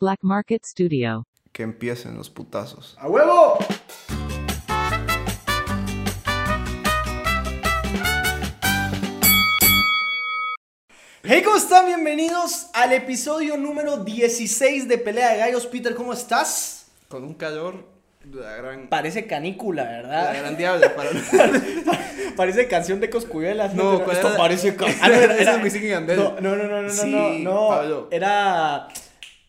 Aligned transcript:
Black 0.00 0.20
Market 0.22 0.64
Studio. 0.64 1.26
Que 1.52 1.64
empiecen 1.64 2.16
los 2.16 2.30
putazos. 2.30 2.96
¡A 3.00 3.08
huevo! 3.08 3.58
Hey, 11.24 11.42
¿cómo 11.44 11.56
están? 11.56 11.86
Bienvenidos 11.86 12.68
al 12.74 12.92
episodio 12.92 13.56
número 13.56 14.04
16 14.04 14.86
de 14.88 14.98
Pelea 14.98 15.32
de 15.32 15.38
Gallos. 15.38 15.66
Peter, 15.66 15.94
¿cómo 15.96 16.12
estás? 16.12 16.86
Con 17.08 17.24
un 17.24 17.34
calor 17.34 17.84
de 18.24 18.40
la 18.40 18.54
gran. 18.56 18.88
Parece 18.88 19.26
canícula, 19.26 19.84
de 19.84 19.90
la 19.90 19.96
¿verdad? 20.02 20.38
gran 20.38 20.56
diabla 20.56 20.94
para. 20.94 21.10
Parece 22.36 22.68
canción 22.68 23.00
de 23.00 23.10
Coscuyuelas. 23.10 23.74
No, 23.74 24.04
¿cuál 24.04 24.16
Esto 24.16 24.28
era? 24.28 24.36
parece... 24.36 24.76
Ah, 25.02 25.08
no, 25.08 25.14
ese 25.64 25.66
es 25.66 25.74
y 25.82 25.88
Yandel. 25.88 26.16
No, 26.16 26.40
no, 26.40 26.54
no, 26.54 26.68
no, 26.68 26.82
no, 26.82 26.88
Sí, 26.88 27.10
no, 27.10 27.30
no. 27.52 27.68
Pablo. 27.68 28.08
Era... 28.12 28.86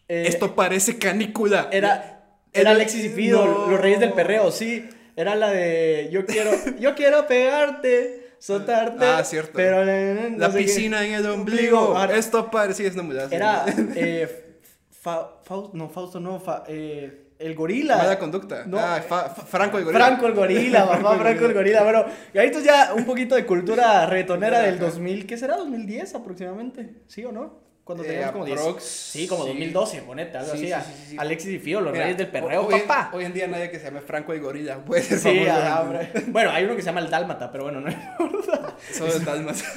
eh, 0.10 0.26
Esto 0.28 0.55
parece 0.55 0.98
canícula. 0.98 1.70
Era, 1.71 2.25
era 2.52 2.71
Alexis 2.71 3.06
y 3.06 3.10
Fido, 3.10 3.46
no. 3.46 3.68
los 3.71 3.79
reyes 3.79 4.00
del 4.02 4.11
perreo, 4.14 4.51
sí. 4.51 4.89
Era 5.15 5.36
la 5.36 5.50
de 5.51 6.10
yo 6.11 6.25
quiero, 6.25 6.51
yo 6.79 6.96
quiero 6.96 7.28
pegarte, 7.28 8.34
soltarte. 8.39 9.06
Ah, 9.06 9.24
cierto. 9.24 9.51
Pero 9.54 9.84
no 9.86 10.37
La 10.37 10.50
qué. 10.51 10.60
piscina 10.60 11.06
en 11.06 11.14
el 11.14 11.25
ombligo. 11.25 11.98
Ah, 11.98 12.10
Esto 12.14 12.50
parece. 12.50 12.87
Es 12.87 12.96
una. 12.96 13.24
Era 13.29 13.65
eh, 13.96 14.57
Fa- 14.89 15.42
Faust- 15.46 15.74
no, 15.74 15.89
Fausto 15.89 16.20
no, 16.20 16.39
Fa- 16.39 16.64
eh, 16.68 17.26
el 17.37 17.54
gorila. 17.56 17.98
Mala 17.98 18.18
conducta. 18.18 18.64
No. 18.65 18.79
Ah, 18.79 19.01
Fa- 19.06 19.29
Fa- 19.29 19.43
Franco 19.46 19.78
el 19.78 19.84
gorila. 19.86 20.06
Franco 20.06 20.28
el 20.28 20.34
gorila, 20.34 20.87
papá, 21.01 21.18
Franco 21.18 21.46
el 21.46 21.54
gorila. 21.54 21.84
Bueno, 21.84 22.06
y 22.34 22.37
ahí 22.37 22.51
tú 22.51 22.60
ya 22.62 22.93
un 22.96 23.06
poquito 23.06 23.36
de 23.36 23.46
cultura 23.46 24.06
retonera 24.06 24.60
del 24.62 24.79
2000, 24.79 25.26
¿qué 25.28 25.37
será? 25.37 25.57
2010 25.57 26.15
aproximadamente, 26.15 26.96
¿sí 27.07 27.23
o 27.26 27.32
no? 27.34 27.60
Cuando 27.89 28.04
Eh, 28.04 28.07
teníamos 28.07 28.34
como 28.34 28.46
10. 28.46 28.60
aprox, 28.60 28.84
Sí, 28.84 29.28
como 29.28 29.42
sí. 29.46 29.50
2012, 29.50 30.02
ponete, 30.04 30.38
algo 30.38 30.56
Sí, 30.56 30.71
así. 30.71 30.86
sí, 30.86 30.93
sí, 30.96 31.02
sí, 31.06 31.10
sí. 31.10 31.16
Alexis 31.18 31.50
y 31.56 31.57
Fido, 31.57 31.82
los 31.82 31.92
Mira, 31.92 32.03
reyes 32.03 32.20
del 32.20 32.28
perreo, 32.28 32.67
hoy, 32.67 32.81
papá. 32.81 33.09
Hoy 33.14 33.25
en 33.25 33.34
día 33.34 33.48
nadie 33.48 33.72
que 33.72 33.80
se 33.80 33.86
llame 33.86 34.02
Franco 34.02 34.31
el 34.31 34.42
gorila 34.42 34.78
puede 34.86 35.02
ser 35.02 35.18
Sí, 35.18 35.40
famoso. 35.44 35.52
ah, 35.66 35.82
hombre. 35.82 36.12
Bueno, 36.28 36.52
hay 36.52 36.66
uno 36.66 36.76
que 36.76 36.84
se 36.84 36.86
llama 36.86 37.00
el 37.00 37.10
Dálmata, 37.10 37.52
pero 37.52 37.64
bueno, 37.64 37.82
no 37.82 37.90
importa. 38.20 38.76
Solo 38.94 39.12
de 39.17 39.26
Dalmas. 39.26 39.64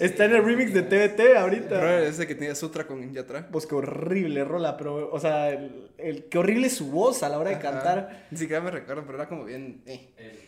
Está 0.00 0.24
en 0.24 0.34
el 0.36 0.42
remix 0.42 0.72
de 0.72 0.82
TBT 0.82 1.36
ahorita. 1.36 1.78
Bro, 1.78 1.98
ese 1.98 2.26
que 2.26 2.34
tiene 2.34 2.54
Sutra 2.54 2.86
con 2.86 3.12
Yatra. 3.12 3.46
Pues 3.52 3.66
qué 3.66 3.74
horrible 3.74 4.42
rola, 4.44 4.78
pero, 4.78 5.10
o 5.12 5.20
sea, 5.20 5.50
el, 5.50 5.90
el- 5.98 6.24
qué 6.24 6.38
horrible 6.38 6.70
su 6.70 6.90
voz 6.90 7.22
a 7.22 7.28
la 7.28 7.38
hora 7.38 7.50
de 7.50 7.56
Ajá. 7.56 7.70
cantar. 7.70 8.26
Ni 8.30 8.38
siquiera 8.38 8.62
me 8.62 8.70
recuerdo, 8.70 9.04
pero 9.04 9.18
era 9.18 9.28
como 9.28 9.44
bien. 9.44 9.82
Eh. 9.84 10.41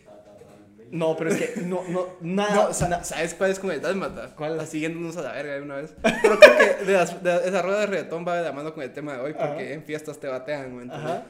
No, 0.95 1.17
pero 1.17 1.31
es 1.31 1.37
que 1.41 1.61
no, 1.63 1.83
no, 1.89 2.07
nada. 2.21 2.55
No, 2.55 2.73
sa- 2.73 3.03
¿sabes 3.03 3.35
cuál 3.35 3.51
es 3.51 3.59
con 3.59 3.71
el 3.73 3.81
Dálmata? 3.81 4.33
¿Cuál? 4.37 4.61
Así 4.61 4.79
yéndonos 4.81 5.17
a 5.17 5.23
la 5.23 5.33
verga 5.33 5.55
de 5.55 5.63
una 5.63 5.77
vez. 5.77 5.93
Pero 6.23 6.39
creo 6.39 6.57
que 6.79 6.85
de 6.85 6.93
las- 6.93 7.23
de 7.23 7.37
esa 7.49 7.63
rueda 7.63 7.81
de 7.81 7.87
reggaetón 7.87 8.25
va 8.27 8.37
de 8.37 8.45
la 8.45 8.53
mano 8.53 8.73
con 8.73 8.83
el 8.85 8.93
tema 8.93 9.15
de 9.15 9.21
hoy 9.21 9.33
porque 9.33 9.65
Ajá. 9.65 9.73
en 9.73 9.83
fiestas 9.83 10.19
te 10.21 10.29
batean, 10.29 10.75
¿me 10.77 10.83
entiendes? 10.85 11.11
Ajá. 11.11 11.25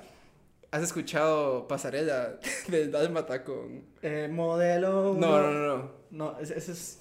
¿Has 0.71 0.83
escuchado 0.83 1.67
Pasarela 1.69 2.35
del 2.69 2.91
Dálmata 2.93 3.43
con...? 3.43 3.85
Eh, 4.03 4.29
modelo. 4.31 5.15
No, 5.19 5.41
no, 5.41 5.51
no, 5.51 5.77
no. 5.79 5.91
No, 6.11 6.39
ese, 6.41 6.59
ese 6.59 6.73
es. 6.73 6.99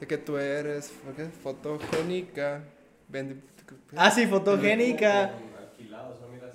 Sé 0.00 0.06
que 0.06 0.18
tú 0.18 0.36
eres 0.38 0.92
¿por 1.04 1.14
qué? 1.14 1.26
fotogénica. 1.42 2.62
Ah, 3.96 4.10
sí, 4.10 4.26
fotogénica. 4.26 5.30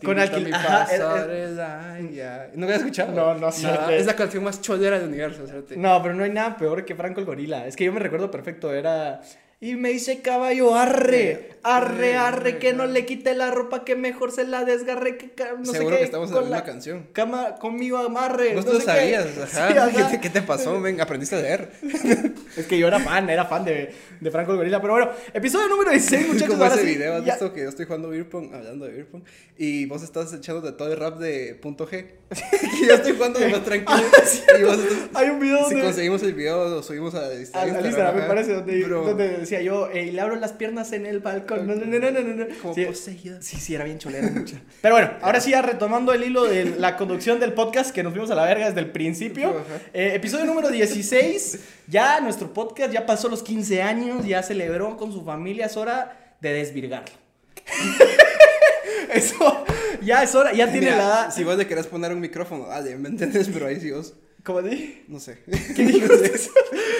Con 0.03 0.17
Invita 0.17 0.21
a 0.21 0.35
alquil. 0.37 0.43
mi 0.45 0.51
Ajá, 0.53 0.83
es- 0.85 0.91
es- 0.93 0.99
pasarela, 0.99 1.97
ya. 2.11 2.49
¿No 2.55 2.65
habías 2.65 2.79
escuchado? 2.79 3.11
No, 3.13 3.33
no, 3.35 3.39
Nada, 3.39 3.51
sé. 3.87 3.97
Es 3.97 4.05
la 4.05 4.15
canción 4.15 4.43
más 4.43 4.61
cholera 4.61 4.97
del 4.99 5.07
universo, 5.09 5.45
¿cierto? 5.47 5.73
No, 5.77 6.01
pero 6.01 6.15
no 6.15 6.23
hay 6.23 6.31
nada 6.31 6.57
peor 6.57 6.83
que 6.85 6.95
Franco 6.95 7.19
el 7.19 7.25
gorila. 7.25 7.67
Es 7.67 7.75
que 7.75 7.85
yo 7.85 7.93
me 7.93 7.99
recuerdo 7.99 8.29
perfecto, 8.31 8.73
era... 8.73 9.21
Y 9.59 9.75
me 9.75 9.89
dice 9.89 10.21
caballo, 10.21 10.73
arre, 10.75 11.50
arre, 11.63 12.15
arre, 12.15 12.57
que 12.59 12.73
no 12.73 12.85
le 12.85 13.05
quite 13.05 13.35
la 13.35 13.51
ropa, 13.51 13.83
que 13.85 13.95
mejor 13.95 14.31
se 14.31 14.45
la 14.45 14.65
desgarre, 14.65 15.17
que 15.17 15.31
no 15.59 15.65
sé 15.65 15.71
Seguro 15.73 15.95
qué, 15.95 15.99
que 15.99 16.05
estamos 16.05 16.29
en 16.29 16.33
con 16.33 16.43
la 16.43 16.47
misma 16.49 16.57
la 16.57 16.63
canción. 16.63 17.07
Cama, 17.13 17.55
conmigo 17.55 17.97
amarre. 17.97 18.55
Vos 18.55 18.65
no 18.65 18.71
sé 18.73 18.77
qué. 18.79 18.83
sabías, 18.83 19.25
Sí, 19.35 19.57
ajá. 19.57 19.67
ajá. 19.87 19.91
¿Qué, 19.91 20.03
te, 20.17 20.21
qué 20.21 20.29
te 20.29 20.41
pasó? 20.41 20.79
Ven, 20.81 20.99
aprendiste 21.01 21.35
a 21.35 21.39
leer. 21.41 21.71
Es 22.57 22.65
que 22.67 22.77
yo 22.77 22.87
era 22.87 22.99
fan, 22.99 23.29
era 23.29 23.45
fan 23.45 23.63
de, 23.63 23.93
de 24.19 24.29
Franco 24.31 24.51
el 24.51 24.57
gorila. 24.57 24.81
Pero 24.81 24.93
bueno, 24.93 25.11
episodio 25.33 25.69
número 25.69 25.91
16, 25.91 26.27
muchachos. 26.27 26.49
como 26.49 26.65
ese 26.65 26.79
sí, 26.81 26.85
video, 26.85 27.15
¿has 27.15 27.23
ya- 27.25 27.33
visto 27.35 27.53
que 27.53 27.61
yo 27.61 27.69
estoy 27.69 27.85
jugando 27.85 28.09
beer 28.09 28.27
pong, 28.27 28.53
hablando 28.53 28.85
de 28.85 28.91
beer 28.91 29.05
pong, 29.07 29.23
y 29.57 29.85
vos 29.85 30.03
estás 30.03 30.33
echando 30.33 30.59
de 30.61 30.73
todo 30.73 30.91
el 30.91 30.99
rap 30.99 31.17
de 31.17 31.55
punto 31.61 31.87
G? 31.87 32.07
y 32.81 32.87
yo 32.87 32.93
estoy 32.95 33.13
jugando 33.13 33.39
de 33.39 33.47
más 33.47 33.63
tranquilo. 33.63 34.01
y 34.59 34.63
vos 34.63 34.79
estás- 34.79 35.09
Hay 35.13 35.29
un 35.29 35.39
video 35.39 35.59
si 35.59 35.63
donde... 35.75 35.81
conseguimos 35.85 36.23
el 36.23 36.33
video, 36.33 36.67
lo 36.69 36.83
subimos 36.83 37.15
a, 37.15 37.19
Al, 37.27 37.31
al 37.31 37.39
Instagram, 37.39 38.15
me 38.15 38.19
ajá. 38.19 38.27
parece, 38.27 38.53
donde, 38.53 38.81
donde 38.85 39.29
decía 39.37 39.61
yo, 39.61 39.87
eh, 39.89 40.11
le 40.11 40.19
abro 40.19 40.35
las 40.35 40.51
piernas 40.51 40.91
en 40.91 41.05
el 41.05 41.19
balcón. 41.21 41.50
No, 41.57 41.75
no, 41.75 41.85
no, 41.85 42.11
no, 42.11 42.21
no, 42.21 42.33
no. 42.33 42.45
Como 42.61 42.73
sí, 42.73 42.85
poseída. 42.85 43.41
sí, 43.41 43.57
sí, 43.57 43.75
era 43.75 43.83
bien 43.83 43.99
cholera 43.99 44.29
mucha. 44.29 44.61
Pero 44.81 44.95
bueno, 44.95 45.11
ahora 45.21 45.39
sí, 45.39 45.51
ya 45.51 45.61
retomando 45.61 46.13
el 46.13 46.23
hilo 46.23 46.45
de 46.45 46.65
la 46.65 46.97
conducción 46.97 47.39
del 47.39 47.53
podcast, 47.53 47.91
que 47.93 48.03
nos 48.03 48.13
fuimos 48.13 48.31
a 48.31 48.35
la 48.35 48.45
verga 48.45 48.67
desde 48.67 48.79
el 48.79 48.91
principio. 48.91 49.63
Eh, 49.93 50.13
episodio 50.15 50.45
número 50.45 50.69
16. 50.69 51.59
Ya 51.87 52.19
nuestro 52.21 52.53
podcast 52.53 52.93
ya 52.93 53.05
pasó 53.05 53.29
los 53.29 53.43
15 53.43 53.81
años, 53.81 54.25
ya 54.25 54.43
celebró 54.43 54.97
con 54.97 55.11
su 55.11 55.23
familia. 55.23 55.65
Es 55.65 55.77
hora 55.77 56.35
de 56.41 56.53
desvirgarlo. 56.53 57.15
Eso, 59.13 59.65
ya 60.01 60.23
es 60.23 60.33
hora, 60.35 60.53
ya 60.53 60.71
tiene 60.71 60.87
Mira, 60.87 60.97
la 60.97 61.03
edad. 61.03 61.33
Si 61.33 61.43
vos 61.43 61.57
le 61.57 61.67
querés 61.67 61.87
poner 61.87 62.13
un 62.13 62.19
micrófono, 62.19 62.67
dale, 62.67 62.95
¿me 62.97 63.09
entiendes? 63.09 63.49
Pero 63.51 63.67
ahí 63.67 63.79
sí 63.79 63.91
vos, 63.91 64.13
¿Cómo 64.43 64.61
di? 64.63 65.03
no 65.07 65.19
sé. 65.19 65.37
¿Qué 65.75 65.83
dijo 65.85 66.11
eso? 66.23 66.49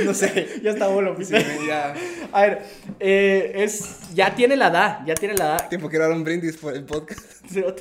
No 0.06 0.14
sé, 0.14 0.48
ya 0.62 0.72
está 0.72 0.88
bueno, 0.88 1.16
Sí, 1.22 1.34
ya, 1.68 1.94
A 2.32 2.42
ver, 2.42 2.62
eh, 3.00 3.52
es, 3.56 4.14
ya 4.14 4.36
tiene 4.36 4.56
la 4.56 4.68
edad, 4.68 5.00
ya 5.08 5.16
tiene 5.16 5.34
la 5.36 5.46
edad. 5.56 5.70
tiempo 5.70 5.90
que 5.90 5.98
dar 5.98 6.12
un 6.12 6.24
brindis 6.24 6.58
por 6.58 6.76
el 6.76 6.84
podcast. 6.86 7.20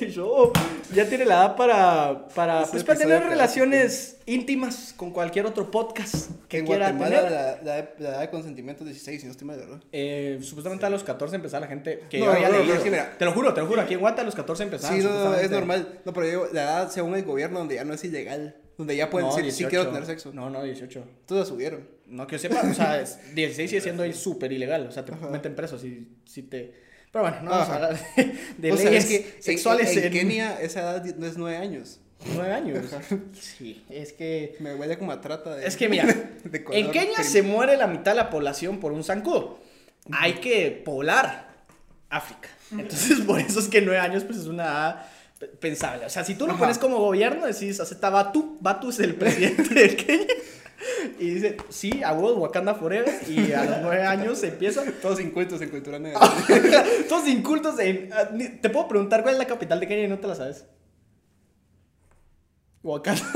Show. 0.09 0.51
Ya 0.93 1.07
tiene 1.07 1.25
la 1.25 1.35
edad 1.35 1.55
para, 1.55 2.27
para, 2.35 2.63
Es 2.63 2.69
pues, 2.69 2.83
para 2.83 2.99
tener 2.99 3.23
relaciones 3.23 4.17
íntimas 4.25 4.93
con 4.97 5.11
cualquier 5.11 5.45
otro 5.45 5.69
podcast 5.69 6.31
que 6.47 6.59
en 6.59 6.65
quiera 6.65 6.91
Guatemala 6.91 7.21
tener. 7.21 7.31
la, 7.31 7.75
la, 7.77 7.89
la 7.99 8.09
edad 8.09 8.19
de 8.21 8.29
consentimiento 8.29 8.83
es 8.83 8.89
16, 8.89 9.21
si 9.21 9.27
no 9.27 9.31
estoy 9.31 9.47
mal, 9.47 9.57
¿verdad? 9.59 9.79
Eh, 9.91 10.39
supuestamente 10.41 10.85
a 10.85 10.89
los 10.89 11.03
14 11.03 11.35
empezaba 11.35 11.61
la 11.61 11.67
gente 11.67 12.03
que 12.09 12.17
No, 12.19 12.25
yo 12.25 12.31
había 12.31 12.49
no, 12.49 12.57
no, 12.57 12.63
leído. 12.63 12.83
que 12.83 12.89
mira- 12.91 13.15
te 13.17 13.25
lo 13.25 13.31
juro, 13.33 13.53
te 13.53 13.61
lo 13.61 13.67
juro, 13.67 13.81
aquí 13.81 13.93
en 13.93 13.99
Guata 13.99 14.23
a 14.23 14.25
los 14.25 14.35
14 14.35 14.63
empezaba. 14.63 14.95
Sí, 14.95 15.01
no, 15.03 15.09
no, 15.11 15.23
no, 15.29 15.35
es 15.35 15.49
normal. 15.51 15.99
No, 16.03 16.13
pero 16.13 16.27
yo, 16.29 16.47
la 16.51 16.63
edad 16.63 16.91
según 16.91 17.15
el 17.15 17.23
gobierno 17.23 17.59
donde 17.59 17.75
ya 17.75 17.83
no 17.83 17.93
es 17.93 18.03
ilegal. 18.03 18.55
Donde 18.81 18.95
ya 18.95 19.11
pueden 19.11 19.29
No, 19.29 19.35
decir, 19.35 19.51
sí 19.51 19.59
18. 19.65 19.69
quiero 19.69 19.85
tener 19.91 20.05
sexo. 20.07 20.31
No, 20.33 20.49
no, 20.49 20.63
18. 20.63 21.03
Todos 21.27 21.41
la 21.41 21.45
subieron. 21.45 21.87
No 22.07 22.25
que 22.25 22.35
yo 22.37 22.39
sepa, 22.39 22.61
o 22.67 22.73
sea, 22.73 22.99
es- 23.01 23.19
16 23.35 23.69
sigue 23.69 23.79
siendo 23.81 24.01
ahí 24.01 24.11
súper 24.11 24.51
ilegal. 24.51 24.87
O 24.87 24.91
sea, 24.91 25.05
te 25.05 25.11
meten 25.11 25.53
preso 25.55 25.77
si, 25.77 26.07
si 26.25 26.41
te. 26.41 26.73
Pero 27.11 27.23
bueno, 27.25 27.37
no 27.43 27.51
vamos 27.51 27.69
a 27.69 27.75
hablar 27.75 27.99
de, 28.15 28.35
de 28.57 28.71
o 28.71 28.77
sea, 28.77 28.85
leyes 28.89 29.03
es 29.03 29.09
que 29.09 29.35
en- 29.35 29.43
sexuales 29.43 29.95
en, 29.95 30.11
Kenia 30.11 30.59
esa 30.61 30.79
edad 30.81 31.05
no 31.15 31.27
es 31.27 31.37
9 31.37 31.57
años. 31.57 31.99
9 32.35 32.51
años. 32.51 32.85
Sí, 33.39 33.83
es 33.89 34.13
que. 34.13 34.55
Me 34.59 34.73
huele 34.73 34.97
como 34.97 35.11
a 35.11 35.21
trata 35.21 35.55
de... 35.55 35.67
Es 35.67 35.77
que 35.77 35.87
mira, 35.87 36.05
de 36.43 36.65
en 36.71 36.89
Kenia 36.91 37.23
se 37.23 37.43
muere 37.43 37.77
la 37.77 37.85
mitad 37.85 38.13
de 38.13 38.17
la 38.17 38.29
población 38.31 38.79
por 38.79 38.93
un 38.93 39.03
zancudo. 39.03 39.59
Hay 40.11 40.33
que 40.33 40.71
poblar 40.83 41.49
África. 42.09 42.49
Entonces, 42.71 43.19
por 43.27 43.39
eso 43.39 43.59
es 43.59 43.67
que 43.67 43.81
nueve 43.81 43.99
años 43.99 44.23
pues 44.23 44.39
es 44.39 44.47
una 44.47 44.63
edad 44.63 45.05
pensable. 45.59 46.05
O 46.05 46.09
sea, 46.09 46.23
si 46.23 46.35
tú 46.35 46.45
lo 46.45 46.53
Ajá. 46.53 46.61
pones 46.61 46.77
como 46.77 46.97
gobierno, 46.99 47.45
decís, 47.45 47.79
acepta 47.79 48.09
Batu, 48.09 48.57
Batu 48.61 48.89
es 48.89 48.99
el 48.99 49.15
presidente 49.15 49.73
de 49.73 49.95
Kenia. 49.95 50.27
Y 51.19 51.35
dice, 51.35 51.57
sí, 51.69 52.01
a 52.03 52.11
vos, 52.13 52.35
Wakanda 52.37 52.73
Forever. 52.73 53.13
Y 53.27 53.51
a 53.51 53.63
los 53.65 53.77
nueve 53.81 54.01
años 54.03 54.39
se 54.39 54.47
empieza. 54.47 54.83
Todos 55.01 55.19
incultos 55.19 55.61
en 55.61 55.69
cultura 55.69 55.99
negra. 55.99 56.19
Todos 57.09 57.27
incultos 57.27 57.77
en... 57.79 58.09
ah, 58.11 58.29
Te 58.61 58.69
puedo 58.69 58.87
preguntar 58.87 59.21
cuál 59.21 59.35
es 59.35 59.39
la 59.39 59.45
capital 59.45 59.79
de 59.79 59.87
Kenia 59.87 60.05
y 60.05 60.07
no 60.07 60.17
te 60.19 60.27
la 60.27 60.35
sabes. 60.35 60.65
Wakanda. 62.83 63.21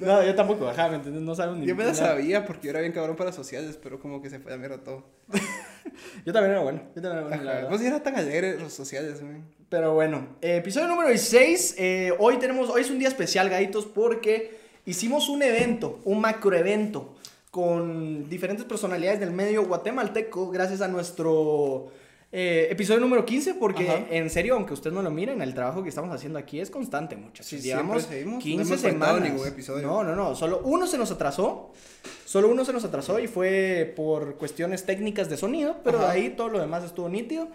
No, 0.00 0.22
yo 0.22 0.34
tampoco, 0.34 0.68
ajá, 0.68 0.88
¿me 0.88 0.96
entiendes? 0.96 1.22
No 1.22 1.34
sabemos 1.34 1.60
ni 1.60 1.66
yo 1.66 1.74
me 1.74 1.84
la 1.84 1.94
sabía 1.94 2.44
porque 2.44 2.66
yo 2.66 2.70
era 2.70 2.80
bien 2.80 2.92
cabrón 2.92 3.16
para 3.16 3.32
sociales, 3.32 3.78
pero 3.82 3.98
como 3.98 4.20
que 4.20 4.28
se 4.28 4.38
fue 4.40 4.52
a 4.52 4.58
mierda 4.58 4.78
todo. 4.84 5.04
Yo 6.26 6.32
también 6.32 6.50
era 6.52 6.60
bueno. 6.60 6.82
Yo 6.94 7.00
también 7.00 7.12
era 7.18 7.22
bueno, 7.28 7.42
la 7.44 7.50
Ajá. 7.50 7.54
verdad. 7.54 7.68
Pues 7.70 7.80
sí 7.80 7.86
era 7.86 8.02
tan 8.02 8.16
alegre 8.16 8.58
los 8.58 8.72
sociales, 8.74 9.22
man. 9.22 9.48
Pero 9.68 9.94
bueno, 9.94 10.28
eh, 10.42 10.58
episodio 10.58 10.86
número 10.86 11.08
16. 11.08 11.74
eh, 11.78 12.12
hoy 12.18 12.36
tenemos, 12.38 12.70
hoy 12.70 12.82
es 12.82 12.90
un 12.90 12.98
día 12.98 13.08
especial, 13.08 13.48
gaditos, 13.48 13.84
porque 13.84 14.56
hicimos 14.84 15.28
un 15.28 15.42
evento, 15.42 15.98
un 16.04 16.20
macroevento, 16.20 17.14
con 17.50 18.28
diferentes 18.28 18.64
personalidades 18.64 19.18
del 19.18 19.32
medio 19.32 19.64
guatemalteco, 19.66 20.50
gracias 20.50 20.82
a 20.82 20.88
nuestro 20.88 21.90
eh, 22.30 22.68
episodio 22.70 23.00
número 23.00 23.24
15, 23.24 23.54
porque 23.54 23.88
Ajá. 23.88 24.04
en 24.10 24.30
serio, 24.30 24.54
aunque 24.54 24.74
ustedes 24.74 24.94
no 24.94 25.02
lo 25.02 25.10
miren, 25.10 25.42
el 25.42 25.52
trabajo 25.54 25.82
que 25.82 25.88
estamos 25.88 26.14
haciendo 26.14 26.38
aquí 26.38 26.60
es 26.60 26.70
constante, 26.70 27.16
muchachos. 27.16 27.46
Sí, 27.46 27.58
Llevamos 27.60 28.02
siempre 28.02 28.18
seguimos, 28.18 28.34
no 28.34 28.42
15 28.42 28.62
hemos 28.62 28.82
faltado 28.82 29.18
semanas. 29.24 29.82
No, 29.82 30.04
no, 30.04 30.14
no, 30.14 30.36
solo 30.36 30.60
uno 30.64 30.86
se 30.86 30.98
nos 30.98 31.10
atrasó. 31.10 31.72
Solo 32.24 32.48
uno 32.48 32.64
se 32.64 32.72
nos 32.72 32.84
atrasó 32.84 33.18
y 33.18 33.26
fue 33.26 33.92
por 33.96 34.36
cuestiones 34.36 34.84
técnicas 34.84 35.28
de 35.28 35.36
sonido, 35.36 35.76
pero 35.82 35.98
Ajá. 35.98 36.10
ahí 36.10 36.30
todo 36.30 36.50
lo 36.50 36.60
demás 36.60 36.84
estuvo 36.84 37.08
nítido. 37.08 37.48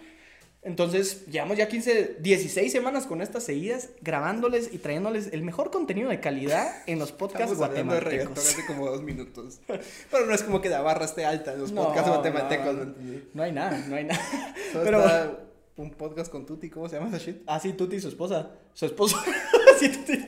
Entonces, 0.64 1.26
llevamos 1.26 1.56
ya 1.56 1.66
15, 1.66 2.18
16 2.20 2.70
semanas 2.70 3.06
con 3.06 3.20
estas 3.20 3.42
seguidas, 3.42 3.88
grabándoles 4.00 4.72
y 4.72 4.78
trayéndoles 4.78 5.30
el 5.32 5.42
mejor 5.42 5.72
contenido 5.72 6.08
de 6.08 6.20
calidad 6.20 6.72
en 6.86 7.00
los 7.00 7.10
podcasts 7.10 7.50
Estamos 7.52 7.68
hablando 7.68 7.94
de 7.94 8.00
guatemaltecos. 8.00 8.38
hace 8.48 8.66
como 8.66 8.86
dos 8.86 9.02
minutos. 9.02 9.60
Pero 9.66 10.26
no 10.26 10.32
es 10.32 10.42
como 10.44 10.60
que 10.60 10.68
la 10.68 10.80
barra 10.80 11.04
esté 11.04 11.24
alta 11.24 11.54
en 11.54 11.60
los 11.60 11.72
No, 11.72 11.86
podcasts 11.86 12.08
guatemaltecos. 12.10 12.74
no. 12.76 12.94
No 13.34 13.42
hay 13.42 13.50
nada, 13.50 13.76
no 13.88 13.96
hay 13.96 14.04
nada. 14.04 14.54
Solo 14.72 14.84
Pero- 14.84 14.98
está 15.04 15.38
un 15.74 15.90
podcast 15.90 16.30
con 16.30 16.46
Tuti, 16.46 16.70
¿cómo 16.70 16.88
se 16.88 16.94
llama 16.96 17.08
esa 17.08 17.18
shit? 17.18 17.38
Ah, 17.46 17.58
sí, 17.58 17.72
Tuti 17.72 17.96
y 17.96 18.00
su 18.00 18.06
esposa. 18.08 18.50
Su 18.72 18.86
esposo. 18.86 19.16
sí, 19.80 19.88
Tuti. 19.88 20.24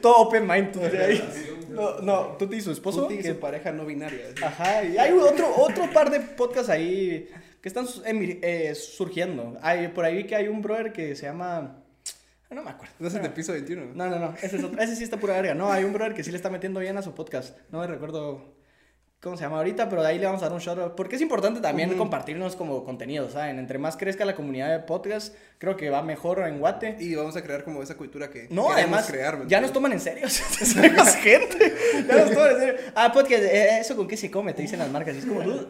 Todo 0.00 0.14
open 0.18 0.46
mind, 0.46 0.70
Tuti 0.70 0.96
ahí. 0.96 1.64
No, 1.70 1.98
no, 2.00 2.36
Tuti 2.38 2.56
y 2.56 2.60
su 2.60 2.70
esposo. 2.70 3.02
Tuti 3.08 3.14
y 3.14 3.22
su 3.24 3.40
pareja 3.40 3.72
no 3.72 3.84
binaria. 3.84 4.26
Ajá, 4.40 4.84
y 4.84 4.96
hay 4.98 5.10
otro, 5.12 5.52
otro 5.56 5.90
par 5.92 6.10
de 6.10 6.20
podcasts 6.20 6.70
ahí 6.70 7.28
que 7.60 7.68
están 7.68 7.86
emir- 8.06 8.38
eh, 8.42 8.74
surgiendo. 8.74 9.58
Hay, 9.62 9.88
por 9.88 10.04
ahí 10.04 10.16
vi 10.16 10.24
que 10.24 10.36
hay 10.36 10.48
un 10.48 10.62
brother 10.62 10.92
que 10.92 11.14
se 11.16 11.26
llama... 11.26 11.82
No 12.50 12.62
me 12.62 12.70
acuerdo. 12.70 12.94
No 12.98 13.08
es 13.08 13.14
el 13.14 13.22
de 13.22 13.28
piso 13.30 13.52
21. 13.52 13.92
No, 13.94 14.06
no, 14.08 14.18
no, 14.18 14.34
ese, 14.42 14.56
es 14.56 14.64
otro- 14.64 14.80
ese 14.80 14.96
sí 14.96 15.04
está 15.04 15.18
pura 15.18 15.34
verga. 15.34 15.54
No, 15.54 15.70
hay 15.70 15.84
un 15.84 15.92
brother 15.92 16.14
que 16.14 16.24
sí 16.24 16.30
le 16.30 16.36
está 16.38 16.48
metiendo 16.48 16.80
bien 16.80 16.96
a 16.96 17.02
su 17.02 17.14
podcast. 17.14 17.54
No 17.70 17.80
me 17.80 17.86
recuerdo 17.86 18.56
cómo 19.20 19.36
se 19.36 19.42
llama 19.42 19.58
ahorita, 19.58 19.90
pero 19.90 20.00
de 20.00 20.08
ahí 20.08 20.18
le 20.18 20.24
vamos 20.24 20.40
a 20.40 20.46
dar 20.46 20.54
un 20.54 20.60
shout 20.60 20.78
out. 20.78 20.94
Porque 20.94 21.16
es 21.16 21.20
importante 21.20 21.60
también 21.60 21.90
Ujú. 21.90 21.98
compartirnos 21.98 22.56
como 22.56 22.84
contenido, 22.86 23.28
¿saben? 23.28 23.58
Entre 23.58 23.76
más 23.76 23.98
crezca 23.98 24.24
la 24.24 24.34
comunidad 24.34 24.70
de 24.70 24.78
podcast, 24.78 25.34
creo 25.58 25.76
que 25.76 25.90
va 25.90 26.00
mejor 26.02 26.38
en 26.48 26.58
Guate. 26.58 26.96
Y 27.00 27.14
vamos 27.16 27.36
a 27.36 27.42
crear 27.42 27.64
como 27.64 27.82
esa 27.82 27.98
cultura 27.98 28.30
que 28.30 28.46
No, 28.50 28.70
además, 28.72 29.08
crear. 29.08 29.36
¿me 29.40 29.46
ya 29.46 29.60
nos 29.60 29.72
toman 29.74 29.92
en 29.92 30.00
serio. 30.00 30.26
Somos 30.30 31.16
gente. 31.16 31.74
Ya 32.08 32.14
nos 32.24 32.30
toman 32.30 32.50
en 32.52 32.58
serio. 32.60 32.74
Ah, 32.94 33.12
podcast, 33.12 33.42
eh, 33.42 33.78
¿eso 33.80 33.94
con 33.94 34.08
qué 34.08 34.16
se 34.16 34.30
come? 34.30 34.54
Te 34.54 34.62
dicen 34.62 34.78
las 34.78 34.90
marcas. 34.90 35.16
Y 35.16 35.18
es 35.18 35.26
como, 35.26 35.42
dude, 35.42 35.66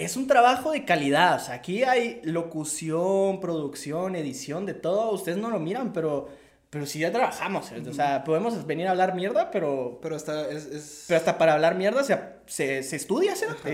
es 0.00 0.16
un 0.16 0.26
trabajo 0.26 0.72
de 0.72 0.84
calidad. 0.84 1.36
O 1.36 1.44
sea, 1.44 1.54
aquí 1.54 1.84
hay 1.84 2.20
locución, 2.24 3.40
producción, 3.40 4.16
edición, 4.16 4.66
de 4.66 4.74
todo. 4.74 5.12
Ustedes 5.12 5.38
no 5.38 5.50
lo 5.50 5.60
miran, 5.60 5.92
pero, 5.92 6.28
pero 6.70 6.86
sí 6.86 7.00
ya 7.00 7.12
trabajamos. 7.12 7.70
O 7.88 7.92
sea, 7.92 8.24
podemos 8.24 8.66
venir 8.66 8.86
a 8.86 8.92
hablar 8.92 9.14
mierda, 9.14 9.50
pero, 9.50 9.98
Pero 10.02 10.16
está, 10.16 10.48
es, 10.48 10.66
es... 10.66 11.04
pero 11.06 11.18
hasta 11.18 11.36
para 11.36 11.52
hablar 11.52 11.74
mierda 11.74 12.02
se, 12.02 12.18
se, 12.46 12.82
se 12.82 12.96
estudia, 12.96 13.36
¿cierto? 13.36 13.62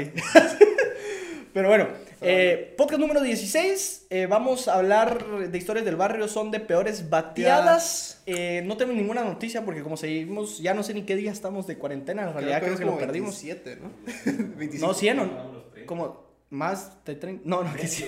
Pero 1.57 1.69
bueno, 1.69 1.89
eh, 2.21 2.75
podcast 2.77 3.01
número 3.01 3.23
16. 3.23 4.09
eh, 4.11 4.27
vamos 4.27 4.69
a 4.69 4.75
hablar 4.75 5.49
de 5.49 5.57
historias 5.57 5.87
del 5.87 5.97
barrio. 5.97 6.29
Son 6.29 6.51
de 6.51 6.61
peores 6.61 7.09
bateadas. 7.09 8.23
Eh, 8.27 8.63
no 8.67 8.77
tenemos 8.77 9.01
ninguna 9.01 9.25
noticia 9.25 9.65
porque, 9.65 9.83
como 9.83 9.97
seguimos, 9.97 10.59
ya 10.59 10.75
no 10.75 10.83
sé 10.83 10.93
ni 10.93 11.05
qué 11.05 11.17
día 11.17 11.33
estamos 11.33 11.67
de 11.67 11.79
cuarentena. 11.79 12.25
En 12.25 12.35
realidad 12.35 12.61
creo, 12.61 12.75
es 12.75 12.79
que 12.79 12.85
lo 12.85 12.91
como 12.91 13.01
perdimos. 13.01 13.43
27, 13.43 13.79
¿no? 13.81 13.91
25. 14.59 14.87
No, 14.87 14.93
100 14.93 15.19
o 15.19 15.25
como 15.87 16.27
más 16.51 17.05
de 17.05 17.15
30. 17.17 17.43
No, 17.45 17.65
no, 17.65 17.75
que 17.75 17.87
sí. 17.89 18.07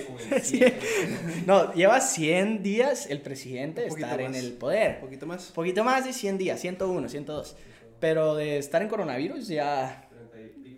No, 1.45 1.73
lleva 1.73 1.99
100 2.01 2.63
días 2.63 3.07
el 3.09 3.21
presidente 3.21 3.81
de 3.81 3.87
estar 3.87 4.19
en 4.21 4.31
más. 4.31 4.39
el 4.39 4.53
poder. 4.53 4.95
Un 4.95 5.01
poquito 5.01 5.25
más. 5.25 5.43
poquito 5.51 5.83
más 5.83 6.05
de 6.05 6.13
100 6.13 6.37
días, 6.37 6.59
101, 6.59 7.09
102. 7.09 7.55
Pero 7.99 8.35
de 8.35 8.57
estar 8.57 8.81
en 8.81 8.87
coronavirus 8.87 9.47
ya... 9.47 10.05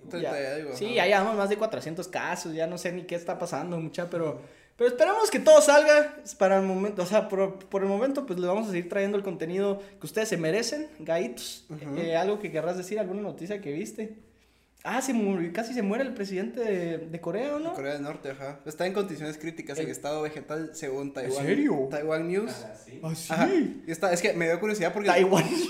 Treinta 0.09 0.31
ya- 0.31 0.41
y 0.41 0.45
algo, 0.61 0.75
sí, 0.75 0.85
ajá. 0.87 0.95
ya 0.95 1.05
llevamos 1.05 1.35
más 1.37 1.49
de 1.49 1.57
400 1.57 2.07
casos, 2.09 2.53
ya 2.53 2.67
no 2.67 2.77
sé 2.77 2.91
ni 2.91 3.03
qué 3.03 3.15
está 3.15 3.37
pasando, 3.39 3.77
mucha, 3.79 4.09
pero... 4.09 4.41
Pero 4.75 4.89
esperamos 4.89 5.29
que 5.29 5.39
todo 5.39 5.61
salga 5.61 6.15
para 6.39 6.57
el 6.57 6.63
momento, 6.65 7.03
o 7.03 7.05
sea, 7.05 7.29
por, 7.29 7.59
por 7.59 7.83
el 7.83 7.87
momento 7.87 8.25
pues 8.25 8.39
le 8.39 8.47
vamos 8.47 8.67
a 8.67 8.71
seguir 8.71 8.89
trayendo 8.89 9.15
el 9.15 9.23
contenido 9.23 9.79
que 9.99 10.05
ustedes 10.07 10.27
se 10.29 10.37
merecen, 10.37 10.87
gaitos. 10.99 11.65
Ujú. 11.69 11.97
Eh, 11.97 12.15
algo 12.15 12.39
que 12.39 12.51
querrás 12.51 12.77
decir, 12.77 12.97
alguna 12.99 13.21
noticia 13.21 13.61
que 13.61 13.71
viste. 13.71 14.15
Ah, 14.83 14.99
se 15.01 15.13
murió, 15.13 15.51
casi 15.53 15.75
se 15.75 15.83
muere 15.83 16.03
el 16.03 16.13
presidente 16.15 16.59
de, 16.59 16.97
de 16.97 17.21
Corea, 17.21 17.55
¿o 17.55 17.59
¿no? 17.59 17.73
Corea 17.73 17.93
del 17.93 18.01
Norte, 18.01 18.31
ajá. 18.31 18.59
Está 18.65 18.87
en 18.87 18.93
condiciones 18.93 19.37
críticas 19.37 19.77
en 19.77 19.85
El- 19.85 19.91
estado 19.91 20.23
vegetal 20.23 20.71
según 20.73 21.13
Taiwán. 21.13 21.45
serio? 21.45 21.87
Taiwan 21.91 22.27
News. 22.27 22.51
Ah, 22.65 22.73
sí. 23.15 23.31
Ajá. 23.31 23.47
Y 23.47 23.91
está, 23.91 24.11
es 24.11 24.21
que 24.23 24.33
me 24.33 24.45
dio 24.45 24.59
curiosidad 24.59 24.91
porque. 24.91 25.07
Taiwan 25.09 25.43
News. 25.51 25.69